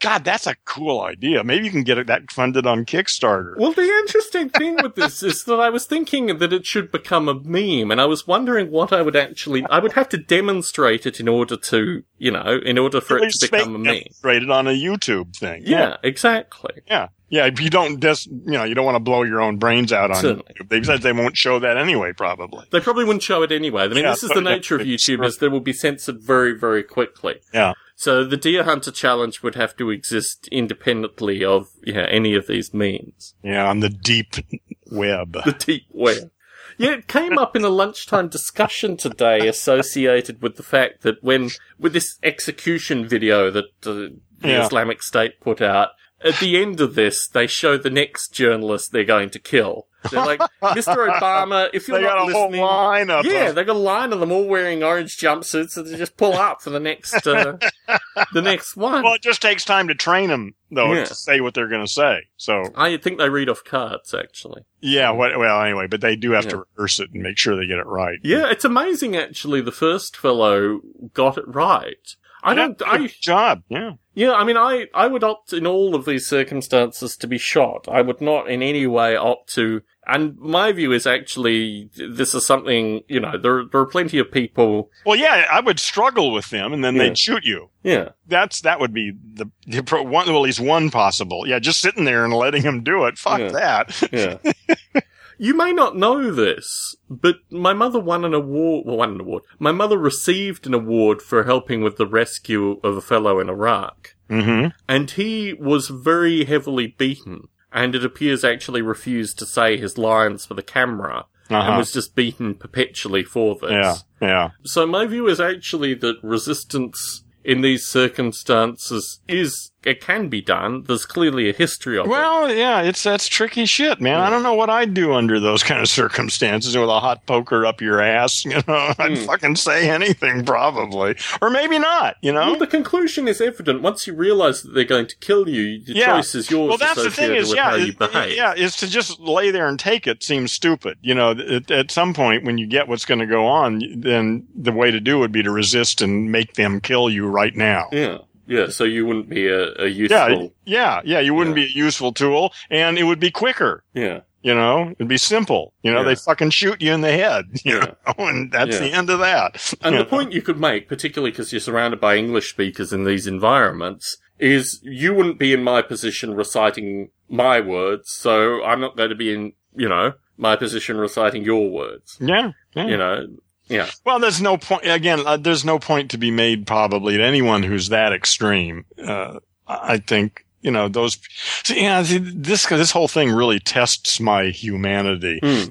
God, 0.01 0.25
that's 0.25 0.47
a 0.47 0.55
cool 0.65 1.01
idea. 1.03 1.45
Maybe 1.45 1.65
you 1.67 1.71
can 1.71 1.83
get 1.83 1.99
it 1.99 2.07
that 2.07 2.31
funded 2.31 2.67
on 2.67 2.85
Kickstarter. 2.85 3.55
Well, 3.59 3.73
the 3.73 3.83
interesting 3.83 4.49
thing 4.51 4.77
with 4.83 4.95
this 4.95 5.23
is 5.23 5.45
that 5.45 5.61
I 5.61 5.71
was 5.71 5.87
thinking 5.87 6.39
that 6.39 6.53
it 6.53 6.67
should 6.67 6.91
become 6.91 7.29
a 7.29 7.35
meme, 7.35 7.91
and 7.91 8.01
I 8.01 8.07
was 8.07 8.27
wondering 8.27 8.71
what 8.71 8.93
I 8.93 9.03
would 9.03 9.17
actually. 9.17 9.65
I 9.71 9.79
would 9.79 9.93
have 9.93 10.09
to 10.11 10.17
demonstrate 10.19 11.07
it 11.07 11.21
in 11.21 11.29
order 11.29 11.57
to, 11.57 12.03
you 12.19 12.31
know, 12.31 12.59
in 12.65 12.79
order 12.79 13.01
for 13.01 13.19
At 13.19 13.25
it 13.25 13.33
to 13.41 13.51
become 13.51 13.75
a 13.75 13.79
meme. 13.79 14.03
meme. 14.23 14.43
it 14.43 14.51
on 14.51 14.67
a 14.67 14.71
YouTube 14.71 15.37
thing. 15.37 15.63
Yeah, 15.65 15.97
exactly. 16.03 16.73
Yeah. 16.87 17.09
Yeah. 17.29 17.47
If 17.47 17.61
you 17.61 17.71
don't 17.71 18.01
just, 18.01 18.27
you 18.27 18.41
know, 18.53 18.65
you 18.65 18.75
don't 18.75 18.85
want 18.85 18.97
to 18.97 19.01
blow 19.01 19.23
your 19.23 19.41
own 19.41 19.57
brains 19.59 19.93
out 19.93 20.11
on 20.11 20.17
Certainly. 20.17 20.45
YouTube. 20.61 20.69
They 20.69 20.83
said 20.83 21.03
they 21.03 21.13
won't 21.13 21.37
show 21.37 21.59
that 21.61 21.77
anyway, 21.77 22.13
probably. 22.13 22.67
They 22.73 22.81
probably 22.81 23.05
wouldn't 23.05 23.23
show 23.23 23.43
it 23.43 23.53
anyway. 23.53 23.85
I 23.85 23.89
mean, 23.89 23.99
Yeah, 23.99 24.11
this 24.11 24.25
is 24.25 24.31
the 24.31 24.41
nature 24.41 24.75
of 24.77 24.87
yeah, 24.87 24.97
YouTube: 24.97 25.25
is 25.25 25.39
they 25.39 25.49
will 25.49 25.61
be 25.61 25.73
censored 25.73 26.21
very, 26.21 26.59
very 26.59 26.83
quickly. 26.83 27.37
Yeah. 27.55 27.75
So 28.01 28.25
the 28.25 28.39
Deer 28.39 28.65
Hunter 28.65 28.91
Challenge 28.91 29.43
would 29.43 29.57
have 29.57 29.77
to 29.77 29.91
exist 29.91 30.49
independently 30.51 31.45
of 31.45 31.69
yeah, 31.85 32.07
any 32.09 32.35
of 32.35 32.47
these 32.47 32.73
means. 32.73 33.35
Yeah, 33.43 33.69
on 33.69 33.81
the 33.81 33.91
deep 33.91 34.37
web. 34.91 35.35
The 35.45 35.53
deep 35.53 35.85
web. 35.91 36.31
Yeah, 36.79 36.93
it 36.93 37.09
came 37.09 37.37
up 37.37 37.57
in 37.57 37.63
a 37.63 37.69
lunchtime 37.69 38.29
discussion 38.29 38.97
today 38.97 39.47
associated 39.47 40.41
with 40.41 40.57
the 40.57 40.63
fact 40.63 41.03
that 41.03 41.23
when, 41.23 41.51
with 41.79 41.93
this 41.93 42.19
execution 42.23 43.07
video 43.07 43.51
that 43.51 43.67
uh, 43.85 43.93
the 43.93 44.21
Yeah. 44.45 44.65
Islamic 44.65 45.03
State 45.03 45.39
put 45.39 45.61
out, 45.61 45.91
at 46.25 46.39
the 46.39 46.57
end 46.57 46.81
of 46.81 46.95
this, 46.95 47.29
they 47.29 47.47
show 47.47 47.77
the 47.77 47.91
next 47.91 48.33
journalist 48.33 48.93
they're 48.93 49.05
going 49.05 49.29
to 49.29 49.39
kill. 49.39 49.89
They're 50.11 50.25
like, 50.25 50.41
Mr. 50.63 51.09
Obama, 51.13 51.69
if 51.73 51.89
you're 51.89 51.99
They 51.99 52.05
not 52.05 52.17
got 52.19 52.29
a 52.29 52.33
whole 52.33 52.43
listening. 52.51 52.61
line 52.65 53.11
of 53.11 53.25
Yeah, 53.27 53.53
they 53.53 53.65
got 53.65 53.77
a 53.77 53.79
line 53.79 54.13
of 54.13 54.21
them 54.21 54.33
all 54.33 54.47
wearing 54.47 54.83
orange 54.83 55.19
jumpsuits, 55.19 55.71
so 55.71 55.83
they 55.83 55.97
just 55.97 56.17
pull 56.17 56.35
up 56.35 56.63
for 56.63 56.71
the 56.71 56.81
next, 56.81 57.27
uh, 57.27 57.57
the 58.33 58.43
next 58.43 58.77
one. 58.77 59.03
Well, 59.03 59.15
it 59.15 59.23
just 59.23 59.43
takes 59.43 59.65
time 59.65 59.89
to 59.89 59.95
train 59.95 60.29
them, 60.31 60.55
though, 60.71 60.93
Yeah. 60.95 61.05
to 61.05 61.15
say 61.15 61.41
what 61.41 61.55
they're 61.55 61.69
going 61.69 61.85
to 61.85 61.93
say. 61.93 62.21
So, 62.37 62.65
I 62.75 62.97
think 62.97 63.19
they 63.19 63.29
read 63.29 63.49
off 63.49 63.63
cards, 63.65 64.15
actually. 64.15 64.63
yeah, 64.81 65.11
what, 65.11 65.39
well, 65.39 65.61
anyway, 65.63 65.87
but 65.87 66.01
they 66.01 66.17
do 66.17 66.31
have 66.33 66.45
Yeah. 66.45 66.51
to 66.51 66.65
rehearse 66.77 67.01
it 67.01 67.11
and 67.13 67.23
make 67.23 67.37
sure 67.39 67.57
they 67.57 67.67
get 67.67 67.79
it 67.79 67.87
right. 67.87 68.19
Yeah, 68.23 68.51
it's 68.51 68.65
amazing, 68.65 69.17
actually. 69.17 69.61
The 69.61 69.73
first 69.73 70.17
fellow 70.17 70.81
got 71.13 71.37
it 71.39 71.45
right. 71.47 71.97
I 72.43 72.55
don't. 72.55 72.81
Yeah, 72.81 72.91
I 72.91 72.97
good 72.99 73.13
job. 73.21 73.63
Yeah. 73.69 73.91
Yeah, 74.21 74.33
I 74.35 74.45
mean, 74.45 74.59
I, 74.59 74.87
I 74.93 75.07
would 75.07 75.25
opt 75.25 75.55
in 75.55 75.67
all 75.67 75.95
of 75.95 76.05
these 76.05 76.27
circumstances 76.27 77.17
to 77.17 77.27
be 77.27 77.39
shot. 77.39 77.89
I 77.89 78.03
would 78.03 78.21
not 78.21 78.51
in 78.51 78.63
any 78.63 78.87
way 78.87 79.17
opt 79.17 79.55
to, 79.55 79.81
and 80.07 80.37
my 80.39 80.73
view 80.73 80.93
is 80.93 81.07
actually, 81.07 81.89
this 81.97 82.35
is 82.35 82.45
something, 82.45 83.01
you 83.09 83.19
know, 83.19 83.39
there, 83.39 83.65
there 83.65 83.81
are 83.81 83.87
plenty 83.87 84.19
of 84.19 84.31
people, 84.31 84.91
Well, 85.07 85.17
yeah, 85.17 85.47
I 85.51 85.61
would 85.61 85.81
struggle 85.81 86.33
with 86.33 86.51
them 86.51 86.75
and 86.75 86.85
then 86.85 86.97
Yeah. 86.97 87.05
they'd 87.05 87.19
shoot 87.19 87.45
you. 87.47 87.71
yeah, 87.83 88.11
That's, 88.27 88.61
that 88.61 88.79
would 88.79 88.93
be 88.93 89.13
the, 89.35 89.47
the 89.67 89.83
pro- 89.83 90.03
one, 90.03 90.27
well, 90.27 90.37
at 90.37 90.43
least 90.43 90.61
one 90.61 90.91
possible. 90.91 91.47
Yeah, 91.47 91.59
just 91.59 91.81
sitting 91.81 92.05
there 92.05 92.23
and 92.23 92.35
letting 92.35 92.63
them 92.65 92.83
do 92.83 93.05
it. 93.07 93.17
Fuck 93.17 93.39
Yeah. 93.41 93.49
that. 93.53 94.09
yeah. 94.13 95.01
you 95.47 95.55
may 95.55 95.73
not 95.73 95.97
know 95.97 96.31
this, 96.31 96.95
but 97.09 97.37
my 97.51 97.73
mother 97.73 97.99
won 97.99 98.25
an 98.25 98.35
award, 98.35 98.85
well, 98.87 98.99
won 98.99 99.13
an 99.15 99.21
award. 99.21 99.43
My 99.59 99.73
mother 99.73 99.97
received 99.99 100.67
an 100.67 100.75
award 100.75 101.23
for 101.23 101.45
helping 101.45 101.81
with 101.83 101.97
the 101.97 102.07
rescue 102.07 102.79
of 102.85 102.97
a 102.97 103.01
fellow 103.01 103.41
in 103.41 103.49
Iraq. 103.49 104.15
hmm 104.29 104.67
And 104.89 105.11
he 105.11 105.55
was 105.55 105.89
very 105.89 106.45
heavily 106.45 106.89
beaten, 107.03 107.49
and 107.73 107.95
it 107.95 108.05
appears 108.05 108.45
actually 108.45 108.83
refused 108.83 109.39
to 109.39 109.47
say 109.47 109.77
his 109.77 109.97
lines 109.97 110.45
for 110.47 110.55
the 110.55 110.63
camera. 110.79 111.25
and 111.49 111.59
Uh-huh. 111.59 111.79
was 111.79 111.91
just 111.93 112.15
beaten 112.15 112.55
perpetually 112.55 113.25
for 113.25 113.57
this. 113.61 113.71
Yeah. 113.73 113.97
Yeah. 114.21 114.51
So 114.65 114.87
my 114.87 115.05
view 115.07 115.27
is 115.27 115.41
actually 115.41 115.95
that 115.95 116.17
resistance 116.23 117.25
in 117.43 117.63
these 117.63 117.85
circumstances 117.87 119.21
is 119.27 119.71
it 119.85 120.01
can 120.01 120.29
be 120.29 120.41
done. 120.43 120.85
There's 120.87 121.07
clearly 121.07 121.49
a 121.49 121.53
history 121.53 121.99
of 121.99 122.07
it. 122.07 122.09
Well, 122.11 122.53
yeah, 122.55 122.83
it's 122.83 123.03
that's 123.03 123.27
tricky 123.29 123.65
shit, 123.67 124.01
man. 124.01 124.21
I 124.21 124.29
don't 124.31 124.43
know 124.43 124.55
what 124.55 124.69
I'd 124.71 124.93
do 124.95 125.13
under 125.15 125.41
those 125.41 125.63
kind 125.63 125.81
of 125.81 125.89
circumstances 125.89 126.77
with 126.77 126.89
a 126.89 127.01
hot 127.01 127.25
poker 127.27 127.65
up 127.65 127.81
your 127.81 128.01
ass. 128.01 128.45
You 128.51 128.61
know, 128.67 128.93
I'd 128.99 129.19
Hmm. 129.19 129.25
fucking 129.27 129.57
say 129.57 129.89
anything 129.89 130.45
probably, 130.45 131.17
or 131.41 131.51
maybe 131.51 131.79
not. 131.79 132.17
You 132.21 132.33
know, 132.33 132.51
Well, 132.51 132.59
the 132.59 132.67
conclusion 132.67 133.29
is 133.29 133.41
evident. 133.41 133.81
Once 133.83 134.07
you 134.07 134.15
realise 134.15 134.63
that 134.63 134.75
they're 134.75 134.85
going 134.85 135.07
to 135.07 135.17
kill 135.19 135.49
you, 135.49 135.81
the 135.83 135.95
Yeah. 135.95 136.17
choice 136.17 136.35
is 136.35 136.51
yours. 136.51 136.69
well, 136.69 136.79
that's 136.79 137.03
the 137.03 137.11
thing 137.11 137.35
is, 137.35 137.53
yeah, 137.55 137.77
it- 137.77 138.35
yeah, 138.37 138.55
is 138.55 138.77
to 138.77 138.89
just 138.89 139.21
lay 139.21 139.51
there 139.51 139.69
and 139.69 139.79
take 139.79 140.07
it 140.07 140.23
seems 140.23 140.53
stupid. 140.53 140.99
You 141.03 141.15
know, 141.15 141.31
at, 141.31 141.71
at 141.71 141.91
some 141.91 142.13
point 142.13 142.45
when 142.45 142.59
you 142.59 142.67
get 142.67 142.89
what's 142.89 143.05
going 143.05 143.21
to 143.21 143.27
go 143.27 143.47
on, 143.47 143.81
then 144.01 144.47
the 144.55 144.73
way 144.73 144.91
to 144.91 145.01
do 145.01 145.19
would 145.21 145.33
be 145.33 145.43
to 145.43 145.51
resist 145.51 146.01
and 146.03 146.33
make 146.33 146.55
them 146.55 146.81
kill 146.81 147.09
you 147.09 147.27
right 147.27 147.55
now. 147.57 147.89
yeah, 147.93 148.19
yeah. 148.51 148.69
So 148.69 148.85
you 148.85 149.07
wouldn't 149.07 149.29
be 149.31 149.47
a, 149.49 149.73
a 149.79 149.87
Yeah, 149.87 150.27
useful. 150.29 150.53
yeah, 150.67 151.01
yeah. 151.05 151.21
You 151.21 151.33
wouldn't 151.35 151.57
Yeah. 151.57 151.65
be 151.67 151.71
a 151.73 151.77
useful 151.87 152.13
tool, 152.13 152.53
and 152.71 152.99
it 152.99 153.05
would 153.05 153.21
be 153.21 153.31
quicker. 153.31 153.85
Yeah, 153.95 154.21
You 154.43 154.55
know, 154.55 154.91
it'd 154.93 155.07
be 155.09 155.19
simple. 155.19 155.73
You 155.83 155.93
know, 155.93 155.99
Yeah. 156.01 156.09
they 156.09 156.15
fucking 156.15 156.51
shoot 156.51 156.81
you 156.83 156.93
in 156.93 157.01
the 157.03 157.13
head. 157.13 157.45
You 157.65 157.77
Yeah. 157.77 157.95
know, 158.07 158.27
and 158.27 158.51
that's 158.53 158.77
Yeah. 158.81 158.87
the 158.89 158.93
end 158.93 159.09
of 159.11 159.19
that. 159.21 159.75
and 159.83 159.97
the 159.99 160.05
point 160.05 160.33
you 160.33 160.43
could 160.43 160.59
make, 160.59 160.89
particularly 160.89 161.31
because 161.31 161.53
you're 161.53 161.61
surrounded 161.61 162.01
by 162.01 162.17
English 162.17 162.51
speakers 162.51 162.93
in 162.93 163.05
these 163.05 163.27
environments, 163.27 164.17
is 164.39 164.81
you 164.83 165.13
wouldn't 165.15 165.39
be 165.39 165.53
in 165.53 165.63
my 165.63 165.83
position 165.83 166.35
reciting 166.35 167.11
my 167.29 167.61
words, 167.61 168.11
so 168.11 168.65
I'm 168.65 168.81
not 168.81 168.97
going 168.97 169.11
to 169.11 169.15
be 169.15 169.33
in, 169.35 169.53
you 169.77 169.89
know, 169.89 170.15
my 170.39 170.57
position 170.57 170.97
reciting 170.97 171.45
your 171.45 171.69
words. 171.71 172.17
Yeah, 172.19 172.53
yeah. 172.75 172.87
You 172.87 172.97
know, 172.97 173.27
yeah. 173.71 173.89
Well, 174.05 174.19
there's 174.19 174.43
no 174.43 174.59
point. 174.59 174.85
Again, 174.85 175.23
uh, 175.25 175.37
there's 175.39 175.65
no 175.65 175.79
point 175.79 176.11
to 176.11 176.19
be 176.19 176.31
made 176.31 176.67
probably 176.67 177.17
to 177.17 177.23
anyone 177.25 177.63
who's 177.63 177.89
that 177.89 178.13
extreme. 178.13 178.85
Uh, 179.03 179.39
I 179.67 179.99
think 179.99 180.45
you 180.61 180.71
know 180.71 180.89
those. 180.89 181.19
See, 181.63 181.83
yeah, 181.83 182.03
see, 182.03 182.19
this 182.19 182.67
this 182.67 182.91
whole 182.91 183.09
thing 183.09 183.31
really 183.31 183.61
tests 183.61 184.21
my 184.21 184.47
humanity 184.51 185.41
Hmm. 185.43 185.69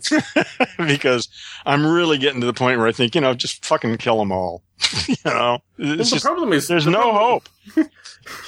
because 0.88 1.27
I'm 1.65 1.85
really 1.85 2.17
getting 2.17 2.39
to 2.41 2.47
the 2.47 2.53
point 2.53 2.80
where 2.80 2.88
I 2.88 2.91
think 2.93 3.13
you 3.13 3.21
know 3.21 3.34
just 3.34 3.63
fucking 3.65 3.97
kill 3.97 4.17
them 4.19 4.31
all. 4.31 4.63
you 5.07 5.15
know, 5.26 5.60
Well, 5.77 5.97
the 5.97 6.03
just 6.03 6.23
problem 6.23 6.53
is 6.53 6.68
there's 6.68 6.85
the 6.85 6.91
no 6.91 7.01
problem- 7.11 7.41
hope. 7.76 7.89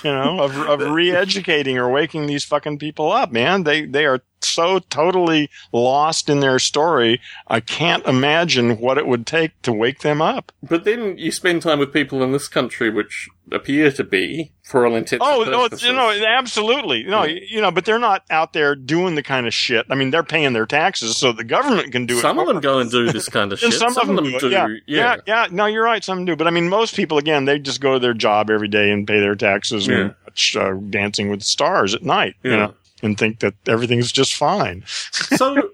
you 0.03 0.11
know, 0.11 0.39
of, 0.41 0.57
of 0.57 0.79
re-educating 0.91 1.77
or 1.77 1.89
waking 1.91 2.27
these 2.27 2.43
fucking 2.43 2.77
people 2.79 3.11
up, 3.11 3.31
man. 3.31 3.63
They, 3.63 3.85
they 3.85 4.05
are 4.05 4.21
so 4.41 4.79
totally 4.79 5.49
lost 5.71 6.27
in 6.29 6.39
their 6.39 6.57
story. 6.59 7.21
I 7.47 7.59
can't 7.59 8.05
imagine 8.07 8.77
what 8.79 8.97
it 8.97 9.05
would 9.07 9.27
take 9.27 9.59
to 9.63 9.71
wake 9.71 9.99
them 9.99 10.21
up. 10.21 10.51
But 10.63 10.83
then 10.83 11.17
you 11.17 11.31
spend 11.31 11.61
time 11.61 11.79
with 11.79 11.93
people 11.93 12.23
in 12.23 12.31
this 12.31 12.47
country 12.47 12.89
which 12.89 13.29
appear 13.51 13.91
to 13.91 14.03
be, 14.03 14.51
for 14.63 14.85
all 14.85 14.95
intents 14.95 15.23
Oh, 15.27 15.41
and 15.43 15.51
no, 15.51 15.67
you 15.75 15.93
know, 15.93 16.25
absolutely. 16.27 17.03
No, 17.03 17.23
Yeah. 17.23 17.39
you 17.49 17.61
know, 17.61 17.69
but 17.71 17.85
they're 17.85 17.99
not 17.99 18.23
out 18.31 18.53
there 18.53 18.75
doing 18.75 19.15
the 19.15 19.21
kind 19.23 19.45
of 19.45 19.53
shit. 19.53 19.85
I 19.89 19.95
mean, 19.95 20.09
they're 20.09 20.23
paying 20.23 20.53
their 20.53 20.65
taxes 20.65 21.17
so 21.17 21.31
the 21.33 21.43
government 21.43 21.91
can 21.91 22.05
do 22.05 22.17
it. 22.17 22.21
some 22.21 22.39
of 22.39 22.47
them 22.47 22.61
go 22.61 22.79
and 22.79 22.89
do 22.89 23.11
this 23.11 23.29
kind 23.29 23.51
of 23.53 23.59
shit. 23.59 23.73
And 23.81 23.93
some, 23.93 24.09
of 24.09 24.15
them, 24.15 24.25
do, 24.25 24.47
it. 24.47 24.51
Yeah. 24.51 24.67
yeah, 24.87 25.15
yeah, 25.27 25.47
No, 25.51 25.65
you're 25.67 25.83
right. 25.83 26.03
Some 26.03 26.20
do, 26.25 26.35
but 26.35 26.47
I 26.47 26.51
mean, 26.51 26.69
most 26.69 26.95
people 26.95 27.17
again, 27.17 27.45
they 27.45 27.59
just 27.59 27.81
go 27.81 27.93
to 27.93 27.99
their 27.99 28.13
job 28.13 28.49
every 28.49 28.67
day 28.67 28.91
and 28.91 29.07
pay 29.07 29.19
their 29.19 29.35
taxes 29.35 29.87
Yeah. 29.87 29.95
and 29.95 30.15
watch 30.25 30.55
uh, 30.55 30.73
Dancing 30.89 31.29
with 31.29 31.39
the 31.39 31.45
Stars 31.45 31.93
at 31.93 32.03
night. 32.03 32.35
You 32.43 32.51
know, 32.51 32.73
and 33.03 33.17
think 33.17 33.39
that 33.39 33.53
everything's 33.67 34.11
just 34.11 34.35
fine. 34.35 34.83
so 35.11 35.69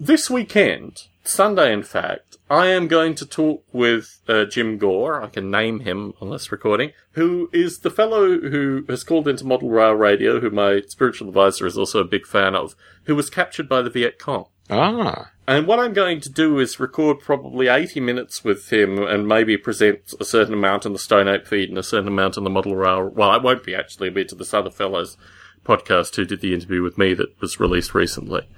this 0.00 0.28
weekend, 0.28 1.04
Sunday 1.24 1.72
in 1.72 1.82
fact, 1.82 2.36
I 2.50 2.66
am 2.66 2.86
going 2.88 3.14
to 3.14 3.24
talk 3.24 3.64
with 3.72 4.20
uh, 4.28 4.44
Jim 4.44 4.76
Gore. 4.76 5.22
I 5.22 5.28
can 5.28 5.50
name 5.50 5.80
him 5.80 6.12
on 6.20 6.30
this 6.30 6.52
recording, 6.52 6.92
who 7.12 7.48
is 7.52 7.78
the 7.78 7.90
fellow 7.90 8.38
who 8.40 8.84
has 8.88 9.04
called 9.04 9.26
into 9.26 9.46
Model 9.46 9.70
Rail 9.70 9.92
Radio, 9.94 10.38
who 10.40 10.50
my 10.50 10.82
spiritual 10.86 11.28
advisor 11.28 11.66
is 11.66 11.78
also 11.78 12.00
a 12.00 12.04
big 12.04 12.26
fan 12.26 12.54
of, 12.54 12.74
who 13.04 13.14
was 13.16 13.30
captured 13.30 13.68
by 13.70 13.80
the 13.80 13.88
Viet 13.90 14.18
Cong. 14.18 14.46
Ah, 14.70 15.30
And 15.46 15.66
what 15.66 15.80
I'm 15.80 15.92
going 15.92 16.20
to 16.20 16.30
do 16.30 16.58
is 16.58 16.78
record 16.78 17.20
probably 17.20 17.68
80 17.68 18.00
minutes 18.00 18.44
with 18.44 18.72
him 18.72 18.98
and 18.98 19.26
maybe 19.26 19.56
present 19.56 20.14
a 20.20 20.24
certain 20.24 20.54
amount 20.54 20.86
in 20.86 20.92
the 20.92 20.98
Stone 20.98 21.28
Ape 21.28 21.46
feed 21.46 21.68
and 21.68 21.78
a 21.78 21.82
certain 21.82 22.08
amount 22.08 22.36
in 22.36 22.44
the 22.44 22.50
Model 22.50 22.76
Rail. 22.76 23.08
Well, 23.08 23.34
it 23.34 23.42
won't 23.42 23.64
be 23.64 23.74
actually, 23.74 24.08
it'll 24.08 24.16
be 24.16 24.24
to 24.26 24.34
this 24.34 24.54
other 24.54 24.70
fellow's 24.70 25.16
podcast 25.64 26.14
who 26.16 26.24
did 26.24 26.40
the 26.40 26.54
interview 26.54 26.82
with 26.82 26.96
me 26.96 27.14
that 27.14 27.40
was 27.40 27.60
released 27.60 27.94
recently. 27.94 28.48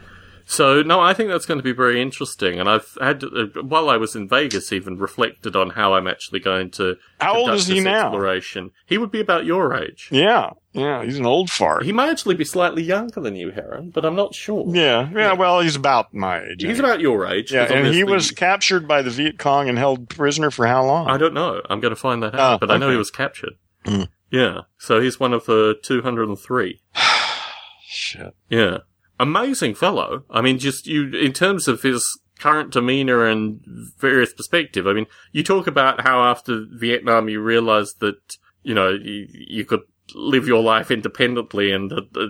So, 0.46 0.82
no, 0.82 1.00
I 1.00 1.14
think 1.14 1.30
that's 1.30 1.46
going 1.46 1.58
to 1.58 1.64
be 1.64 1.72
very 1.72 2.02
interesting. 2.02 2.60
And 2.60 2.68
I've 2.68 2.96
had, 3.00 3.24
uh, 3.24 3.46
while 3.62 3.88
I 3.88 3.96
was 3.96 4.14
in 4.14 4.28
Vegas, 4.28 4.72
even 4.72 4.98
reflected 4.98 5.56
on 5.56 5.70
how 5.70 5.94
I'm 5.94 6.06
actually 6.06 6.40
going 6.40 6.70
to 6.72 6.96
How 7.20 7.34
old 7.36 7.50
is 7.52 7.66
he 7.66 7.80
now? 7.80 8.08
exploration. 8.08 8.70
He 8.86 8.98
would 8.98 9.10
be 9.10 9.20
about 9.20 9.46
your 9.46 9.72
age. 9.74 10.08
yeah, 10.12 10.50
yeah. 10.72 11.02
He's 11.02 11.18
an 11.18 11.24
old 11.24 11.48
fart. 11.50 11.84
He 11.84 11.92
may 11.92 12.10
actually 12.10 12.34
be 12.34 12.44
slightly 12.44 12.82
younger 12.82 13.20
than 13.20 13.36
you, 13.36 13.52
Heron, 13.52 13.90
but 13.90 14.04
I'm 14.04 14.16
not 14.16 14.34
sure. 14.34 14.64
yeah, 14.68 15.08
yeah. 15.14 15.32
Well, 15.32 15.60
he's 15.60 15.76
about 15.76 16.12
my 16.12 16.42
age. 16.42 16.62
He's 16.62 16.78
about 16.78 17.00
your 17.00 17.26
age. 17.26 17.50
yeah, 17.52 17.72
and 17.72 17.86
he 17.94 18.04
was 18.04 18.30
captured 18.30 18.86
by 18.86 19.00
the 19.00 19.10
Viet 19.10 19.38
Cong 19.38 19.68
and 19.68 19.78
held 19.78 20.08
prisoner 20.10 20.50
for 20.50 20.66
how 20.66 20.84
long? 20.84 21.08
I 21.08 21.16
don't 21.16 21.34
know. 21.34 21.62
I'm 21.70 21.80
going 21.80 21.94
to 21.94 22.00
find 22.00 22.22
that 22.22 22.34
out, 22.34 22.54
Oh, 22.54 22.58
but 22.58 22.70
I 22.70 22.76
know 22.76 22.90
he 22.90 22.96
was 22.96 23.10
captured. 23.10 23.54
Mm. 23.86 24.08
Yeah, 24.30 24.60
so 24.78 25.00
he's 25.00 25.18
one 25.18 25.32
of 25.32 25.46
the 25.46 25.76
203. 25.82 26.80
Shit. 27.86 28.34
Yeah, 28.48 28.78
amazing 29.18 29.74
fellow. 29.74 30.24
I 30.30 30.40
mean, 30.40 30.58
just 30.58 30.86
you 30.86 31.10
in 31.14 31.32
terms 31.32 31.68
of 31.68 31.82
his 31.82 32.18
current 32.38 32.72
demeanor 32.72 33.26
and 33.26 33.60
various 33.98 34.32
perspective. 34.32 34.86
I 34.86 34.92
mean, 34.92 35.06
you 35.32 35.42
talk 35.42 35.66
about 35.66 36.02
how 36.02 36.24
after 36.24 36.66
Vietnam 36.70 37.28
you 37.28 37.40
realized 37.40 38.00
that 38.00 38.36
you 38.62 38.74
know 38.74 38.90
you, 38.90 39.28
you 39.30 39.64
could 39.64 39.82
live 40.14 40.46
your 40.46 40.62
life 40.62 40.90
independently 40.90 41.72
and 41.72 41.92
uh, 41.92 42.02
uh, 42.16 42.26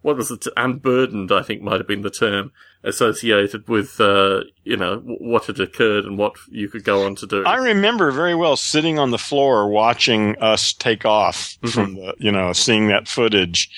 what 0.00 0.16
was 0.16 0.30
it 0.30 0.46
unburdened 0.56 1.30
i 1.30 1.40
think 1.40 1.62
might 1.62 1.78
have 1.78 1.86
been 1.86 2.02
the 2.02 2.10
term 2.10 2.50
associated 2.84 3.68
with 3.68 4.00
uh, 4.00 4.40
you 4.64 4.76
know 4.76 4.98
what 5.20 5.46
had 5.46 5.60
occurred 5.60 6.04
and 6.04 6.18
what 6.18 6.34
you 6.50 6.68
could 6.68 6.84
go 6.84 7.06
on 7.06 7.14
to 7.16 7.26
do 7.26 7.44
I 7.44 7.56
remember 7.56 8.10
very 8.10 8.34
well 8.34 8.56
sitting 8.56 8.98
on 8.98 9.10
the 9.10 9.18
floor 9.18 9.68
watching 9.68 10.36
us 10.38 10.72
take 10.72 11.04
off 11.04 11.56
Mhm. 11.62 11.72
from 11.72 11.94
the, 11.94 12.14
you 12.18 12.32
know, 12.32 12.52
seeing 12.52 12.88
that 12.88 13.08
footage. 13.08 13.68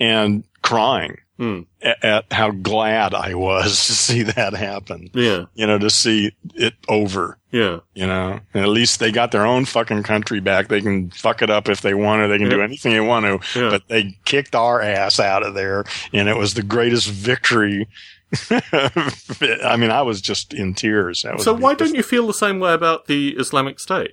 and 0.00 0.44
crying 0.62 1.16
Hmm. 1.38 1.60
at, 1.80 2.04
at 2.04 2.32
how 2.32 2.50
glad 2.50 3.14
I 3.14 3.34
was 3.34 3.86
to 3.86 3.92
see 3.94 4.22
that 4.22 4.52
happen. 4.54 5.10
Yeah. 5.14 5.44
You 5.54 5.66
know, 5.66 5.78
to 5.78 5.90
see 5.90 6.32
it 6.54 6.74
over. 6.88 7.38
Yeah. 7.50 7.78
You 7.94 8.06
know, 8.06 8.38
and 8.54 8.62
at 8.62 8.68
least 8.68 9.00
they 9.00 9.10
got 9.12 9.32
their 9.32 9.44
own 9.46 9.64
fucking 9.64 10.02
country 10.04 10.40
back. 10.40 10.68
They 10.68 10.80
can 10.80 11.10
fuck 11.10 11.42
it 11.42 11.50
up 11.50 11.68
if 11.68 11.80
they 11.82 11.94
want 11.94 12.22
to. 12.22 12.28
They 12.28 12.38
can 12.38 12.48
do 12.50 12.62
anything 12.62 12.92
they 12.92 13.00
want 13.00 13.26
to. 13.26 13.60
Yeah. 13.60 13.70
But 13.70 13.88
they 13.88 14.16
kicked 14.24 14.54
our 14.54 14.80
ass 14.82 15.18
out 15.18 15.42
of 15.44 15.54
there, 15.54 15.84
and 16.12 16.28
it 16.28 16.36
was 16.36 16.54
the 16.54 16.62
greatest 16.62 17.08
victory. 17.10 17.88
I 18.50 19.76
mean, 19.76 19.90
I 19.90 20.02
was 20.02 20.20
just 20.20 20.54
in 20.54 20.74
tears. 20.74 21.22
That 21.22 21.34
was 21.34 21.44
So 21.44 21.52
why 21.52 21.74
don't 21.74 21.94
you 21.94 22.02
feel 22.02 22.26
the 22.26 22.34
same 22.34 22.60
way 22.60 22.72
about 22.72 23.06
the 23.06 23.30
Islamic 23.36 23.78
State? 23.78 24.12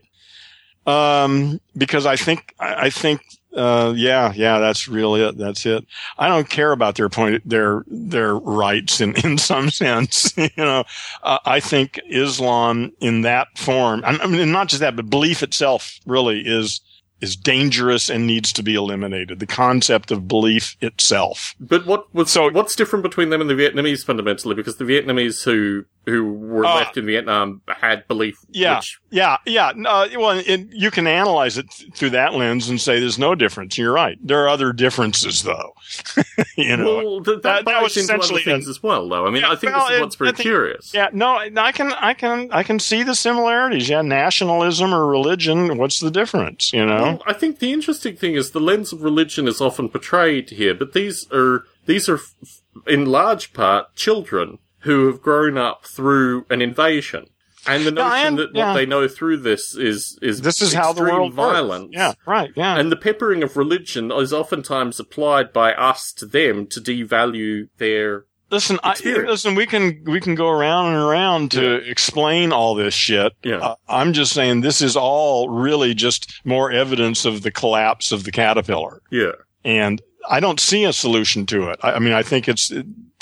Um, 0.86 1.62
because 1.78 2.06
I 2.06 2.16
think, 2.16 2.54
I 2.60 2.86
I 2.86 2.90
think, 2.90 3.22
uh, 3.56 3.94
yeah, 3.96 4.32
yeah, 4.36 4.60
that's 4.60 4.88
really 4.88 5.22
it. 5.22 5.38
That's 5.38 5.66
it. 5.66 5.86
I 6.18 6.28
don't 6.28 6.50
care 6.50 6.72
about 6.72 6.96
their 6.96 7.10
point, 7.10 7.48
their, 7.48 7.84
their 7.88 8.36
rights 8.36 9.02
in, 9.02 9.16
in 9.24 9.38
some 9.38 9.70
sense. 9.72 10.36
you 10.38 10.50
know, 10.58 10.84
uh, 11.24 11.40
I 11.46 11.60
think 11.60 12.00
Islam 12.10 12.91
in 13.00 13.22
that 13.22 13.58
form, 13.58 14.04
I 14.06 14.26
mean, 14.28 14.52
not 14.52 14.70
just 14.70 14.82
that, 14.82 14.96
but 14.96 15.10
belief 15.10 15.44
itself 15.44 16.00
really 16.06 16.41
is, 16.41 16.82
is 17.22 17.36
dangerous 17.36 18.10
and 18.10 18.26
needs 18.26 18.54
to 18.54 18.64
be 18.64 18.76
eliminated. 18.76 19.40
The 19.40 19.46
concept 19.48 20.12
of 20.12 20.28
belief 20.28 20.76
itself. 20.82 21.56
But 21.60 21.86
what 21.86 22.14
was 22.14 22.30
So- 22.32 22.50
what's 22.52 22.76
different 22.76 23.04
between 23.04 23.30
them 23.30 23.41
and 23.41 23.50
the 23.50 23.54
Vietnamese 23.56 24.06
fundamentally? 24.06 24.56
Because 24.56 24.78
the 24.78 24.86
Vietnamese 24.86 25.44
who 25.44 25.86
who 26.06 26.24
were 26.34 26.66
Uh, 26.66 26.76
left 26.76 26.98
in 26.98 27.06
Vietnam 27.06 27.62
had 27.68 28.08
belief. 28.08 28.36
Yeah. 28.50 28.78
Which, 28.78 28.98
Yeah, 29.12 29.38
yeah. 29.46 29.74
No, 29.76 30.08
well, 30.18 30.41
it, 30.44 30.62
you 30.72 30.90
can 30.90 31.06
analyze 31.06 31.56
it 31.60 31.70
th- 31.70 31.91
through 31.94 32.12
that 32.12 32.34
lens 32.34 32.68
and 32.68 32.82
say 32.82 33.00
there's 33.00 33.20
no 33.20 33.36
difference. 33.36 33.78
You're 33.78 33.91
right. 33.94 34.18
There 34.24 34.41
are 34.44 34.50
other 34.50 34.74
differences, 34.74 35.44
though. 35.44 35.74
you 36.58 36.76
know, 36.78 36.96
well, 36.96 37.24
th- 37.24 37.41
that, 37.44 37.44
that- 37.44 37.66
that 37.66 37.84
was 37.84 37.96
essentially 37.96 38.41
things 38.41 38.68
as 38.68 38.82
well, 38.82 39.08
though. 39.08 39.28
I 39.28 39.30
mean, 39.30 39.44
Yeah, 39.44 39.52
I 39.52 39.56
think 39.56 39.74
well, 39.74 39.86
this 39.88 39.96
is 39.98 40.02
what's 40.02 40.16
pretty 40.16 40.38
think- 40.38 40.46
curious. 40.46 40.91
Yeah, 40.96 41.10
no, 41.14 41.38
I 41.38 41.72
can, 41.72 41.91
I 41.94 42.14
can, 42.16 42.50
I 42.52 42.64
can 42.64 42.80
see 42.80 43.04
the 43.04 43.14
similarities. 43.14 43.88
Yeah, 43.90 44.02
nationalism 44.02 44.94
or 44.96 45.06
religion. 45.06 45.78
What's 45.78 46.00
the 46.00 46.10
difference? 46.12 46.74
You 46.74 46.86
know? 46.88 47.09
Well, 47.14 47.23
I 47.26 47.34
think 47.34 47.60
the 47.60 47.73
interesting 47.73 48.15
thing 48.15 48.36
is 48.36 48.52
the 48.52 48.60
lens 48.60 48.94
of 48.94 49.02
religion 49.03 49.48
is 49.48 49.61
often 49.61 49.90
portrayed 49.90 50.49
here, 50.52 50.73
but 50.73 50.94
these 50.94 51.27
are 51.31 51.64
these 51.86 52.07
are 52.10 52.15
f- 52.15 52.34
f- 52.44 52.61
in 52.88 53.06
large 53.06 53.53
part 53.53 53.95
children 53.95 54.60
who 54.80 55.07
have 55.07 55.22
grown 55.22 55.57
up 55.57 55.86
through 55.86 56.45
an 56.49 56.61
invasion. 56.61 57.27
And 57.68 57.84
the 57.86 57.91
Yeah, 57.94 58.07
notion 58.10 58.26
am- 58.27 58.36
that 58.38 58.49
yeah. 58.53 58.68
what 58.69 58.73
they 58.76 58.86
know 58.86 59.07
through 59.10 59.38
this 59.38 59.76
is 59.76 60.18
is 60.22 60.41
This 60.41 60.61
is 60.61 60.73
how 60.73 60.94
the 60.94 61.02
extreme 61.02 61.14
world 61.19 61.36
works. 61.38 61.52
violence. 61.53 61.90
Yeah, 61.91 62.14
right. 62.26 62.52
Yeah, 62.56 62.77
And 62.80 62.90
the 62.91 62.95
peppering 62.95 63.44
of 63.44 63.57
religion 63.57 64.11
is 64.11 64.31
oftentimes 64.31 64.99
applied 64.99 65.52
by 65.52 65.73
us 65.73 66.14
to 66.14 66.26
them 66.26 66.68
to 66.68 66.80
devalue 66.80 67.68
their. 67.77 68.26
Listen, 68.52 68.80
I, 68.84 68.96
listen. 69.04 69.56
We 69.56 69.66
can 69.66 70.04
we 70.06 70.20
can 70.20 70.36
go 70.36 70.50
around 70.50 70.94
and 70.94 71.04
around 71.04 71.52
to 71.52 71.76
explain 71.90 72.52
all 72.52 72.76
this 72.76 72.94
shit. 72.94 73.34
Yeah. 73.44 73.58
Uh, 73.58 73.76
I'm 73.88 74.14
just 74.14 74.34
saying 74.34 74.62
this 74.62 74.82
is 74.82 74.96
all 74.96 75.50
really 75.50 75.94
just 75.94 76.42
more 76.44 76.72
evidence 76.72 77.26
of 77.26 77.42
the 77.42 77.52
collapse 77.52 78.12
of 78.12 78.24
the 78.24 78.32
caterpillar. 78.32 79.02
Yeah. 79.12 79.32
and 79.64 80.02
I 80.30 80.40
don't 80.40 80.60
see 80.60 80.84
a 80.84 80.94
solution 80.94 81.46
to 81.48 81.70
it. 81.70 81.80
I, 81.82 81.94
I 81.94 82.00
mean, 82.00 82.14
I 82.14 82.24
think 82.24 82.48
it's, 82.48 82.72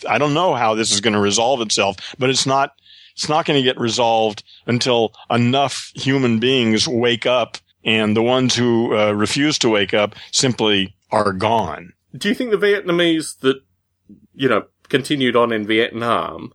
I 0.07 0.17
don't 0.17 0.33
know 0.33 0.53
how 0.55 0.75
this 0.75 0.91
is 0.91 1.01
going 1.01 1.13
to 1.13 1.19
resolve 1.19 1.61
itself, 1.61 1.97
but 2.17 2.29
it's 2.29 2.45
not, 2.45 2.73
it's 3.13 3.29
not 3.29 3.45
going 3.45 3.57
to 3.59 3.63
get 3.63 3.79
resolved 3.79 4.43
until 4.65 5.13
enough 5.29 5.91
human 5.95 6.39
beings 6.39 6.87
wake 6.87 7.25
up 7.25 7.57
and 7.83 8.15
the 8.15 8.23
ones 8.23 8.55
who 8.55 8.95
uh, 8.97 9.11
refuse 9.11 9.57
to 9.59 9.69
wake 9.69 9.93
up 9.93 10.15
simply 10.31 10.95
are 11.11 11.33
gone. 11.33 11.93
Do 12.15 12.29
you 12.29 12.35
think 12.35 12.51
the 12.51 12.57
Vietnamese 12.57 13.39
that, 13.39 13.61
you 14.33 14.49
know, 14.49 14.65
continued 14.89 15.35
on 15.35 15.51
in 15.51 15.65
Vietnam, 15.67 16.51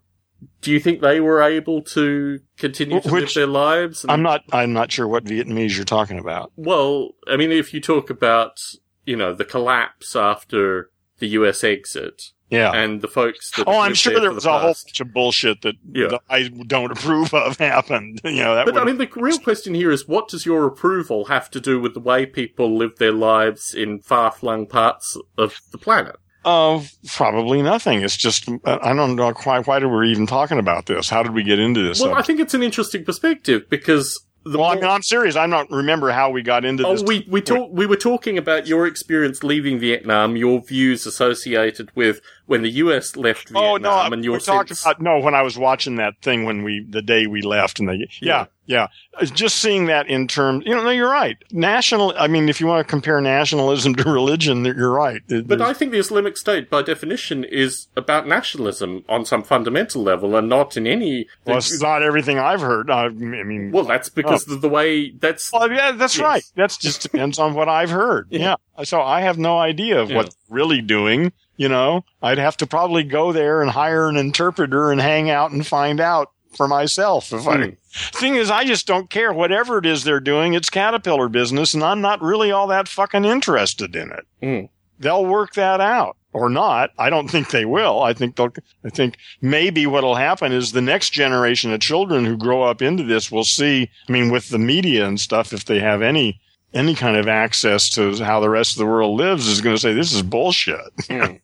do 0.60 0.70
you 0.72 0.80
think 0.80 1.00
they 1.00 1.20
were 1.20 1.40
able 1.42 1.82
to 1.82 2.40
continue 2.58 3.00
to 3.00 3.08
live 3.08 3.22
Which- 3.22 3.34
their 3.34 3.46
lives? 3.46 4.02
and- 4.04 4.10
I'm 4.12 4.22
not, 4.22 4.42
I'm 4.52 4.72
not 4.72 4.90
sure 4.92 5.06
what 5.08 5.24
Vietnamese 5.24 5.76
you're 5.76 5.84
talking 5.84 6.18
about. 6.18 6.52
Well, 6.56 7.10
I 7.28 7.36
mean, 7.36 7.52
if 7.52 7.72
you 7.74 7.80
talk 7.80 8.10
about, 8.10 8.58
you 9.04 9.16
know, 9.16 9.32
the 9.34 9.44
collapse 9.44 10.14
after 10.16 10.90
the 11.18 11.28
US 11.28 11.62
exit 11.62 12.22
Yeah. 12.50 12.72
and 12.72 13.00
the 13.02 13.06
folks 13.08 13.50
that. 13.52 13.68
Oh, 13.68 13.78
I'm 13.78 13.94
sure 13.94 14.12
there 14.12 14.22
there 14.22 14.32
was 14.32 14.44
the 14.44 14.50
a 14.50 14.58
whole 14.58 14.74
bunch 14.84 15.00
of 15.00 15.12
bullshit 15.12 15.62
that, 15.62 15.76
Yeah. 15.92 16.08
that 16.08 16.20
I 16.28 16.48
don't 16.48 16.90
approve 16.96 17.32
of 17.32 17.58
happened. 17.58 18.20
You 18.24 18.36
know, 18.42 18.54
that 18.56 18.66
But 18.66 18.76
I 18.76 18.84
mean, 18.84 18.98
the 18.98 19.08
real 19.16 19.38
question 19.38 19.74
here 19.74 19.92
is 19.92 20.08
what 20.08 20.26
does 20.28 20.44
your 20.44 20.64
approval 20.66 21.26
have 21.26 21.50
to 21.52 21.60
do 21.60 21.80
with 21.80 21.94
the 21.94 22.00
way 22.00 22.26
people 22.26 22.76
live 22.76 22.96
their 22.96 23.12
lives 23.12 23.74
in 23.74 24.00
far 24.00 24.32
flung 24.32 24.66
parts 24.66 25.16
of 25.38 25.60
the 25.70 25.78
planet? 25.78 26.16
Uh, 26.44 26.82
probably 27.06 27.62
nothing. 27.62 28.02
It's 28.02 28.16
just, 28.16 28.48
I 28.64 28.92
don't 28.94 29.16
know 29.16 29.32
quite 29.32 29.66
why 29.66 29.78
are 29.78 29.88
we 29.88 30.10
even 30.10 30.26
talking 30.26 30.58
about 30.58 30.86
this. 30.86 31.08
How 31.08 31.22
did 31.22 31.32
we 31.32 31.42
get 31.42 31.58
into 31.58 31.82
this? 31.86 32.00
Well, 32.00 32.14
I 32.14 32.22
think 32.22 32.40
it's 32.40 32.54
an 32.54 32.62
interesting 32.62 33.04
perspective 33.04 33.68
because 33.68 34.20
the 34.44 34.58
well, 34.58 34.70
I 34.70 34.74
mean, 34.74 34.84
I'm 34.84 35.02
serious. 35.02 35.36
I 35.36 35.46
don't 35.46 35.70
remember 35.70 36.10
how 36.10 36.30
we 36.30 36.42
got 36.42 36.64
into 36.64 36.84
Oh, 36.84 36.94
this. 36.94 37.02
we 37.04 37.24
we 37.30 37.40
talk, 37.40 37.70
we 37.72 37.86
were 37.86 37.96
talking 37.96 38.36
about 38.38 38.66
your 38.66 38.88
experience 38.88 39.44
leaving 39.44 39.78
Vietnam, 39.78 40.34
your 40.36 40.60
views 40.60 41.06
associated 41.06 41.94
with 41.94 42.20
when 42.52 42.60
the 42.62 42.70
US 42.84 43.16
left 43.16 43.48
Vietnam, 43.48 43.64
Oh 43.64 43.76
no, 43.78 44.12
and 44.12 44.22
your 44.22 44.34
we're 44.34 44.38
talking 44.40 44.76
sense. 44.76 44.82
about 44.82 45.00
no. 45.00 45.18
When 45.18 45.34
I 45.34 45.40
was 45.42 45.56
watching 45.58 45.96
that 45.96 46.14
thing 46.20 46.44
when 46.44 46.62
we 46.62 46.84
the 46.88 47.00
day 47.02 47.26
we 47.26 47.40
left, 47.40 47.80
and 47.80 47.88
the 47.88 48.06
yeah, 48.20 48.44
yeah, 48.66 48.88
Uh, 49.18 49.24
just 49.24 49.56
seeing 49.56 49.86
that 49.86 50.06
in 50.08 50.28
terms, 50.28 50.64
you 50.66 50.74
know, 50.74 50.84
no, 50.84 50.90
you're 50.90 51.10
right. 51.10 51.36
National. 51.50 52.12
I 52.16 52.26
mean, 52.28 52.48
if 52.50 52.60
you 52.60 52.66
want 52.66 52.86
to 52.86 52.90
compare 52.90 53.20
nationalism 53.22 53.94
to 54.00 54.04
religion, 54.10 54.64
you're 54.66 54.92
right. 54.92 55.20
It- 55.28 55.48
But 55.48 55.62
I 55.62 55.72
think 55.72 55.92
the 55.92 55.98
Islamic 55.98 56.36
State, 56.36 56.68
by 56.68 56.82
definition, 56.82 57.42
is 57.44 57.88
about 57.96 58.28
nationalism 58.28 59.04
on 59.08 59.24
some 59.24 59.42
fundamental 59.42 60.02
level, 60.02 60.36
and 60.36 60.48
not 60.48 60.76
in 60.76 60.86
any. 60.86 61.26
well, 61.46 61.56
it's 61.56 61.80
not 61.80 62.02
everything 62.02 62.38
I've 62.38 62.60
heard. 62.60 62.90
I, 62.90 63.04
I 63.06 63.08
mean, 63.08 63.72
Well, 63.72 63.84
that's 63.84 64.10
because 64.10 64.46
of 64.48 64.60
the 64.60 64.68
way 64.68 65.10
that's. 65.10 65.50
Well, 65.52 65.70
yeah, 65.72 65.92
that's 65.92 66.16
Yes. 66.18 66.22
right. 66.24 66.44
That 66.56 66.76
just 66.80 67.00
depends 67.02 67.38
on 67.38 67.54
what 67.54 67.68
I've 67.68 67.90
heard. 67.90 68.26
Yeah. 68.30 68.56
Yeah. 68.78 68.84
So 68.84 69.00
I 69.00 69.22
have 69.22 69.38
no 69.38 69.58
idea 69.58 70.00
of 70.02 70.10
Yeah. 70.10 70.16
what 70.18 70.34
really 70.50 70.82
doing. 70.82 71.32
You 71.56 71.68
know, 71.68 72.04
I'd 72.22 72.38
have 72.38 72.56
to 72.58 72.66
probably 72.66 73.04
go 73.04 73.32
there 73.32 73.60
and 73.62 73.70
hire 73.70 74.08
an 74.08 74.16
interpreter 74.16 74.90
and 74.90 75.00
hang 75.00 75.30
out 75.30 75.50
and 75.52 75.66
find 75.66 76.00
out 76.00 76.30
for 76.56 76.66
myself. 76.68 77.32
If 77.32 77.46
I, 77.46 77.56
Hmm. 77.56 77.70
thing 78.14 78.34
is, 78.36 78.50
I 78.50 78.64
just 78.64 78.86
don't 78.86 79.10
care. 79.10 79.32
Whatever 79.32 79.78
it 79.78 79.86
is 79.86 80.04
they're 80.04 80.20
doing, 80.20 80.54
it's 80.54 80.70
caterpillar 80.70 81.28
business, 81.28 81.74
and 81.74 81.82
I'm 81.84 82.00
not 82.00 82.22
really 82.22 82.50
all 82.50 82.66
that 82.68 82.88
fucking 82.88 83.24
interested 83.24 83.94
in 83.94 84.10
it. 84.12 84.26
Mm. 84.42 84.68
They'll 84.98 85.26
work 85.26 85.54
that 85.54 85.80
out. 85.80 86.16
Or 86.34 86.48
not. 86.48 86.92
I 86.98 87.10
don't 87.10 87.28
think 87.30 87.50
they 87.50 87.66
will. 87.66 88.02
I 88.02 88.14
think 88.14 88.36
they'll, 88.36 88.54
I 88.82 88.88
think 88.88 89.18
maybe 89.42 89.86
what'll 89.86 90.14
happen 90.14 90.50
is 90.50 90.72
the 90.72 90.80
next 90.80 91.10
generation 91.10 91.70
of 91.74 91.80
children 91.80 92.24
who 92.24 92.38
grow 92.38 92.62
up 92.62 92.80
into 92.80 93.02
this 93.02 93.30
will 93.30 93.44
see, 93.44 93.90
I 94.08 94.12
mean, 94.12 94.32
with 94.32 94.48
the 94.48 94.58
media 94.58 95.06
and 95.06 95.20
stuff, 95.20 95.52
if 95.52 95.66
they 95.66 95.78
have 95.80 96.00
any, 96.00 96.40
any 96.74 96.94
kind 96.94 97.16
of 97.16 97.28
access 97.28 97.88
to 97.90 98.16
how 98.24 98.40
the 98.40 98.50
rest 98.50 98.72
of 98.72 98.78
the 98.78 98.86
world 98.86 99.18
lives 99.18 99.46
is 99.46 99.60
going 99.60 99.76
to 99.76 99.80
say, 99.80 99.92
this 99.92 100.12
is 100.12 100.22
bullshit. 100.22 100.80
Mm. 101.08 101.40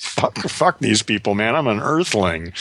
fuck, 0.00 0.36
fuck 0.38 0.78
these 0.78 1.02
people, 1.02 1.34
man. 1.34 1.54
I'm 1.56 1.66
an 1.66 1.80
earthling. 1.80 2.52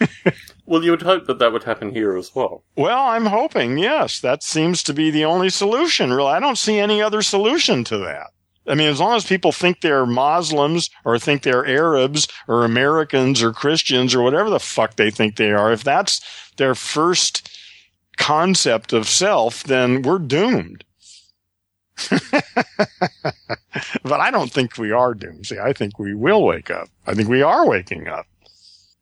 Well, 0.66 0.82
you 0.82 0.90
would 0.90 1.02
hope 1.02 1.26
that 1.26 1.38
that 1.38 1.52
would 1.52 1.62
happen 1.62 1.94
here 1.94 2.16
as 2.16 2.34
well. 2.34 2.64
Well, 2.76 2.98
I'm 2.98 3.26
hoping, 3.26 3.78
yes. 3.78 4.18
That 4.20 4.42
seems 4.42 4.82
to 4.82 4.92
be 4.92 5.12
the 5.12 5.24
only 5.24 5.48
solution, 5.48 6.12
really. 6.12 6.32
I 6.32 6.40
don't 6.40 6.58
see 6.58 6.78
any 6.80 7.00
other 7.00 7.22
solution 7.22 7.84
to 7.84 7.98
that. 7.98 8.32
I 8.66 8.74
mean, 8.74 8.88
as 8.88 8.98
long 8.98 9.14
as 9.14 9.24
people 9.24 9.52
think 9.52 9.80
they're 9.80 10.06
Muslims 10.06 10.90
or 11.04 11.20
think 11.20 11.42
they're 11.42 11.64
Arabs 11.64 12.26
or 12.48 12.64
Americans 12.64 13.40
or 13.44 13.52
Christians 13.52 14.12
or 14.12 14.22
whatever 14.22 14.50
the 14.50 14.58
fuck 14.58 14.96
they 14.96 15.08
think 15.10 15.36
they 15.36 15.52
are, 15.52 15.70
if 15.72 15.84
that's 15.84 16.20
their 16.56 16.74
first 16.74 17.48
concept 18.16 18.92
of 18.92 19.06
self, 19.08 19.62
then 19.62 20.02
we're 20.02 20.18
doomed. 20.18 20.84
but 24.02 24.20
I 24.20 24.30
don't 24.30 24.52
think 24.52 24.76
we 24.78 24.92
are 24.92 25.14
doomed. 25.14 25.46
See, 25.46 25.58
I 25.58 25.72
think 25.72 25.98
we 25.98 26.14
will 26.14 26.44
wake 26.44 26.70
up. 26.70 26.88
I 27.06 27.14
think 27.14 27.28
we 27.28 27.42
are 27.42 27.66
waking 27.66 28.08
up. 28.08 28.26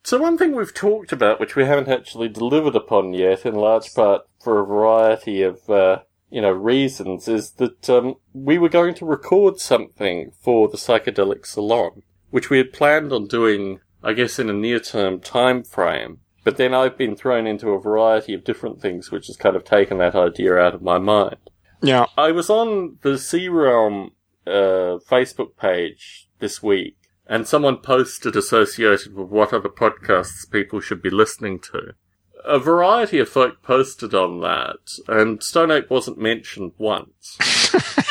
So 0.04 0.18
one 0.18 0.36
thing 0.36 0.54
we've 0.54 0.74
talked 0.74 1.12
about, 1.12 1.40
which 1.40 1.56
we 1.56 1.64
haven't 1.64 1.88
actually 1.88 2.28
delivered 2.28 2.76
upon 2.76 3.14
yet, 3.14 3.46
in 3.46 3.54
large 3.54 3.94
part 3.94 4.22
for 4.38 4.60
a 4.60 4.66
variety 4.66 5.40
of 5.42 5.68
uh, 5.70 6.02
you 6.30 6.42
know 6.42 6.52
reasons, 6.52 7.26
is 7.26 7.52
that 7.52 7.88
um, 7.88 8.16
we 8.34 8.58
were 8.58 8.68
going 8.68 8.94
to 8.96 9.06
record 9.06 9.60
something 9.60 10.32
for 10.40 10.68
the 10.68 10.76
psychedelic 10.76 11.46
salon, 11.46 12.02
which 12.30 12.50
we 12.50 12.58
had 12.58 12.72
planned 12.72 13.12
on 13.12 13.26
doing, 13.26 13.80
I 14.02 14.12
guess, 14.12 14.38
in 14.38 14.50
a 14.50 14.52
near-term 14.52 15.20
time 15.20 15.64
frame. 15.64 16.18
But 16.44 16.58
then 16.58 16.74
I've 16.74 16.98
been 16.98 17.16
thrown 17.16 17.46
into 17.46 17.70
a 17.70 17.80
variety 17.80 18.34
of 18.34 18.44
different 18.44 18.82
things, 18.82 19.10
which 19.10 19.28
has 19.28 19.36
kind 19.38 19.56
of 19.56 19.64
taken 19.64 19.96
that 19.98 20.14
idea 20.14 20.58
out 20.58 20.74
of 20.74 20.82
my 20.82 20.98
mind. 20.98 21.38
Yeah. 21.84 22.06
I 22.16 22.32
was 22.32 22.48
on 22.48 22.98
the 23.02 23.18
C-Realm 23.18 24.12
uh, 24.46 24.98
Facebook 25.10 25.56
page 25.56 26.28
this 26.38 26.62
week, 26.62 26.96
and 27.26 27.46
someone 27.46 27.78
posted 27.78 28.36
associated 28.36 29.14
with 29.14 29.28
what 29.28 29.52
other 29.52 29.68
podcasts 29.68 30.50
people 30.50 30.80
should 30.80 31.02
be 31.02 31.10
listening 31.10 31.60
to. 31.60 31.94
A 32.44 32.58
variety 32.58 33.18
of 33.18 33.28
folk 33.28 33.62
posted 33.62 34.14
on 34.14 34.40
that, 34.40 34.98
and 35.08 35.42
Stone 35.42 35.70
Ape 35.70 35.90
wasn't 35.90 36.18
mentioned 36.18 36.72
once. 36.78 37.38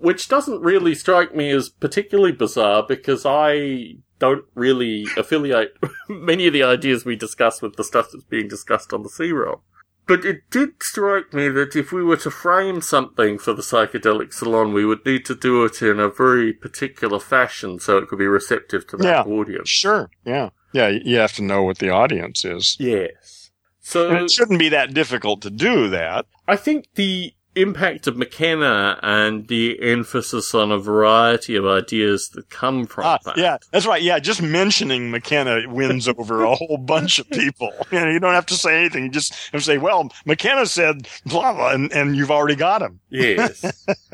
which 0.00 0.28
doesn't 0.28 0.62
really 0.62 0.94
strike 0.94 1.34
me 1.34 1.50
as 1.50 1.68
particularly 1.68 2.32
bizarre 2.32 2.84
because 2.86 3.24
I 3.26 3.96
don't 4.18 4.44
really 4.54 5.06
affiliate 5.16 5.76
many 6.08 6.46
of 6.46 6.52
the 6.52 6.62
ideas 6.62 7.04
we 7.04 7.16
discuss 7.16 7.60
with 7.62 7.76
the 7.76 7.84
stuff 7.84 8.08
that's 8.12 8.24
being 8.24 8.48
discussed 8.48 8.92
on 8.92 9.02
the 9.02 9.08
C-Realm. 9.08 9.60
But 10.06 10.24
it 10.24 10.50
did 10.50 10.82
strike 10.82 11.32
me 11.32 11.48
that 11.50 11.76
if 11.76 11.92
we 11.92 12.02
were 12.02 12.16
to 12.18 12.30
frame 12.30 12.80
something 12.80 13.38
for 13.38 13.52
the 13.52 13.62
psychedelic 13.62 14.32
salon, 14.32 14.72
we 14.72 14.84
would 14.84 15.04
need 15.06 15.24
to 15.26 15.34
do 15.36 15.64
it 15.64 15.80
in 15.82 16.00
a 16.00 16.08
very 16.08 16.52
particular 16.52 17.20
fashion 17.20 17.78
so 17.78 17.98
it 17.98 18.08
could 18.08 18.18
be 18.18 18.26
receptive 18.26 18.86
to 18.88 18.96
that 18.96 19.26
Yeah. 19.26 19.32
audience. 19.32 19.68
Sure. 19.68 20.10
Yeah. 20.24 20.50
Yeah. 20.72 20.88
You 20.88 21.18
have 21.18 21.32
to 21.34 21.42
know 21.44 21.62
what 21.62 21.78
the 21.78 21.90
audience 21.90 22.44
is. 22.44 22.76
Yes. 22.80 23.50
So 23.80 24.10
And 24.10 24.24
it 24.24 24.30
shouldn't 24.30 24.58
be 24.58 24.68
that 24.70 24.94
difficult 24.94 25.42
to 25.42 25.50
do 25.50 25.88
that. 25.90 26.26
I 26.48 26.56
think 26.56 26.86
the 26.96 27.32
impact 27.56 28.06
of 28.06 28.16
McKenna 28.16 28.98
and 29.02 29.48
the 29.48 29.80
emphasis 29.82 30.54
on 30.54 30.70
a 30.70 30.78
variety 30.78 31.56
of 31.56 31.66
ideas 31.66 32.28
that 32.30 32.48
come 32.50 32.86
from 32.86 33.04
Ah, 33.04 33.18
that. 33.24 33.36
yeah, 33.36 33.58
that's 33.72 33.86
right. 33.86 34.00
Yeah, 34.02 34.18
just 34.20 34.40
mentioning 34.40 35.10
McKenna 35.10 35.62
wins 35.68 36.06
over 36.08 36.44
a 36.44 36.54
whole 36.54 36.76
bunch 36.86 37.18
of 37.18 37.28
people. 37.30 37.72
You, 37.90 37.98
know, 38.00 38.08
you 38.10 38.20
don't 38.20 38.34
have 38.34 38.46
to 38.46 38.54
say 38.54 38.78
anything. 38.78 39.02
You 39.04 39.10
just 39.10 39.34
have 39.52 39.60
to 39.60 39.64
say, 39.64 39.76
well, 39.78 40.10
McKenna 40.24 40.64
said 40.66 41.08
blah, 41.26 41.52
blah, 41.52 41.70
and, 41.72 41.92
and 41.92 42.14
you've 42.16 42.30
already 42.30 42.54
got 42.54 42.82
him. 42.82 43.00
Yes. 43.08 43.60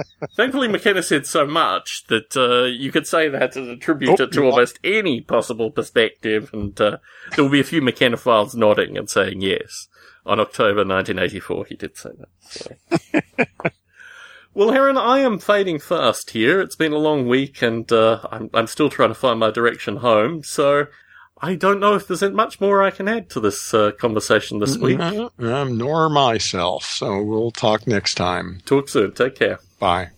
Thankfully, 0.36 0.68
McKenna 0.68 1.02
said 1.02 1.26
so 1.26 1.46
much 1.46 2.04
that 2.08 2.34
uh, 2.36 2.64
you 2.64 2.90
could 2.90 3.06
say 3.06 3.28
that 3.28 3.54
and 3.56 3.68
attribute 3.68 4.18
Oh, 4.18 4.24
it 4.24 4.32
to 4.32 4.40
yeah. 4.42 4.50
almost 4.50 4.78
any 4.82 5.20
possible 5.20 5.70
perspective, 5.70 6.48
and 6.54 6.80
uh, 6.80 6.96
there 7.34 7.44
will 7.44 7.50
be 7.50 7.60
a 7.60 7.64
few 7.64 7.82
McKenna 7.82 8.16
files 8.16 8.54
nodding 8.54 8.96
and 8.96 9.10
saying 9.10 9.42
yes. 9.42 9.88
On 10.26 10.40
October 10.40 10.84
1984, 10.84 11.66
he 11.66 11.76
did 11.76 11.96
say 11.96 12.10
that. 12.18 12.28
So. 12.40 13.70
well, 14.54 14.72
Heron, 14.72 14.98
I 14.98 15.20
am 15.20 15.38
fading 15.38 15.78
fast 15.78 16.30
here. 16.30 16.60
It's 16.60 16.74
been 16.74 16.92
a 16.92 16.98
long 16.98 17.28
week, 17.28 17.62
and 17.62 17.90
uh, 17.92 18.20
I'm, 18.32 18.50
I'm 18.52 18.66
still 18.66 18.90
trying 18.90 19.10
to 19.10 19.14
find 19.14 19.38
my 19.38 19.52
direction 19.52 19.98
home, 19.98 20.42
so 20.42 20.88
I 21.40 21.54
don't 21.54 21.78
know 21.78 21.94
if 21.94 22.08
there's 22.08 22.22
much 22.22 22.60
more 22.60 22.82
I 22.82 22.90
can 22.90 23.08
add 23.08 23.30
to 23.30 23.40
this 23.40 23.72
uh, 23.72 23.92
conversation 23.92 24.58
this 24.58 24.76
week. 24.78 24.98
Um, 25.00 25.78
nor 25.78 26.08
myself. 26.08 26.84
So 26.84 27.22
we'll 27.22 27.52
talk 27.52 27.86
next 27.86 28.14
time. 28.14 28.60
Talk 28.64 28.88
soon. 28.88 29.12
Take 29.12 29.36
care. 29.36 29.60
Bye. 29.78 30.10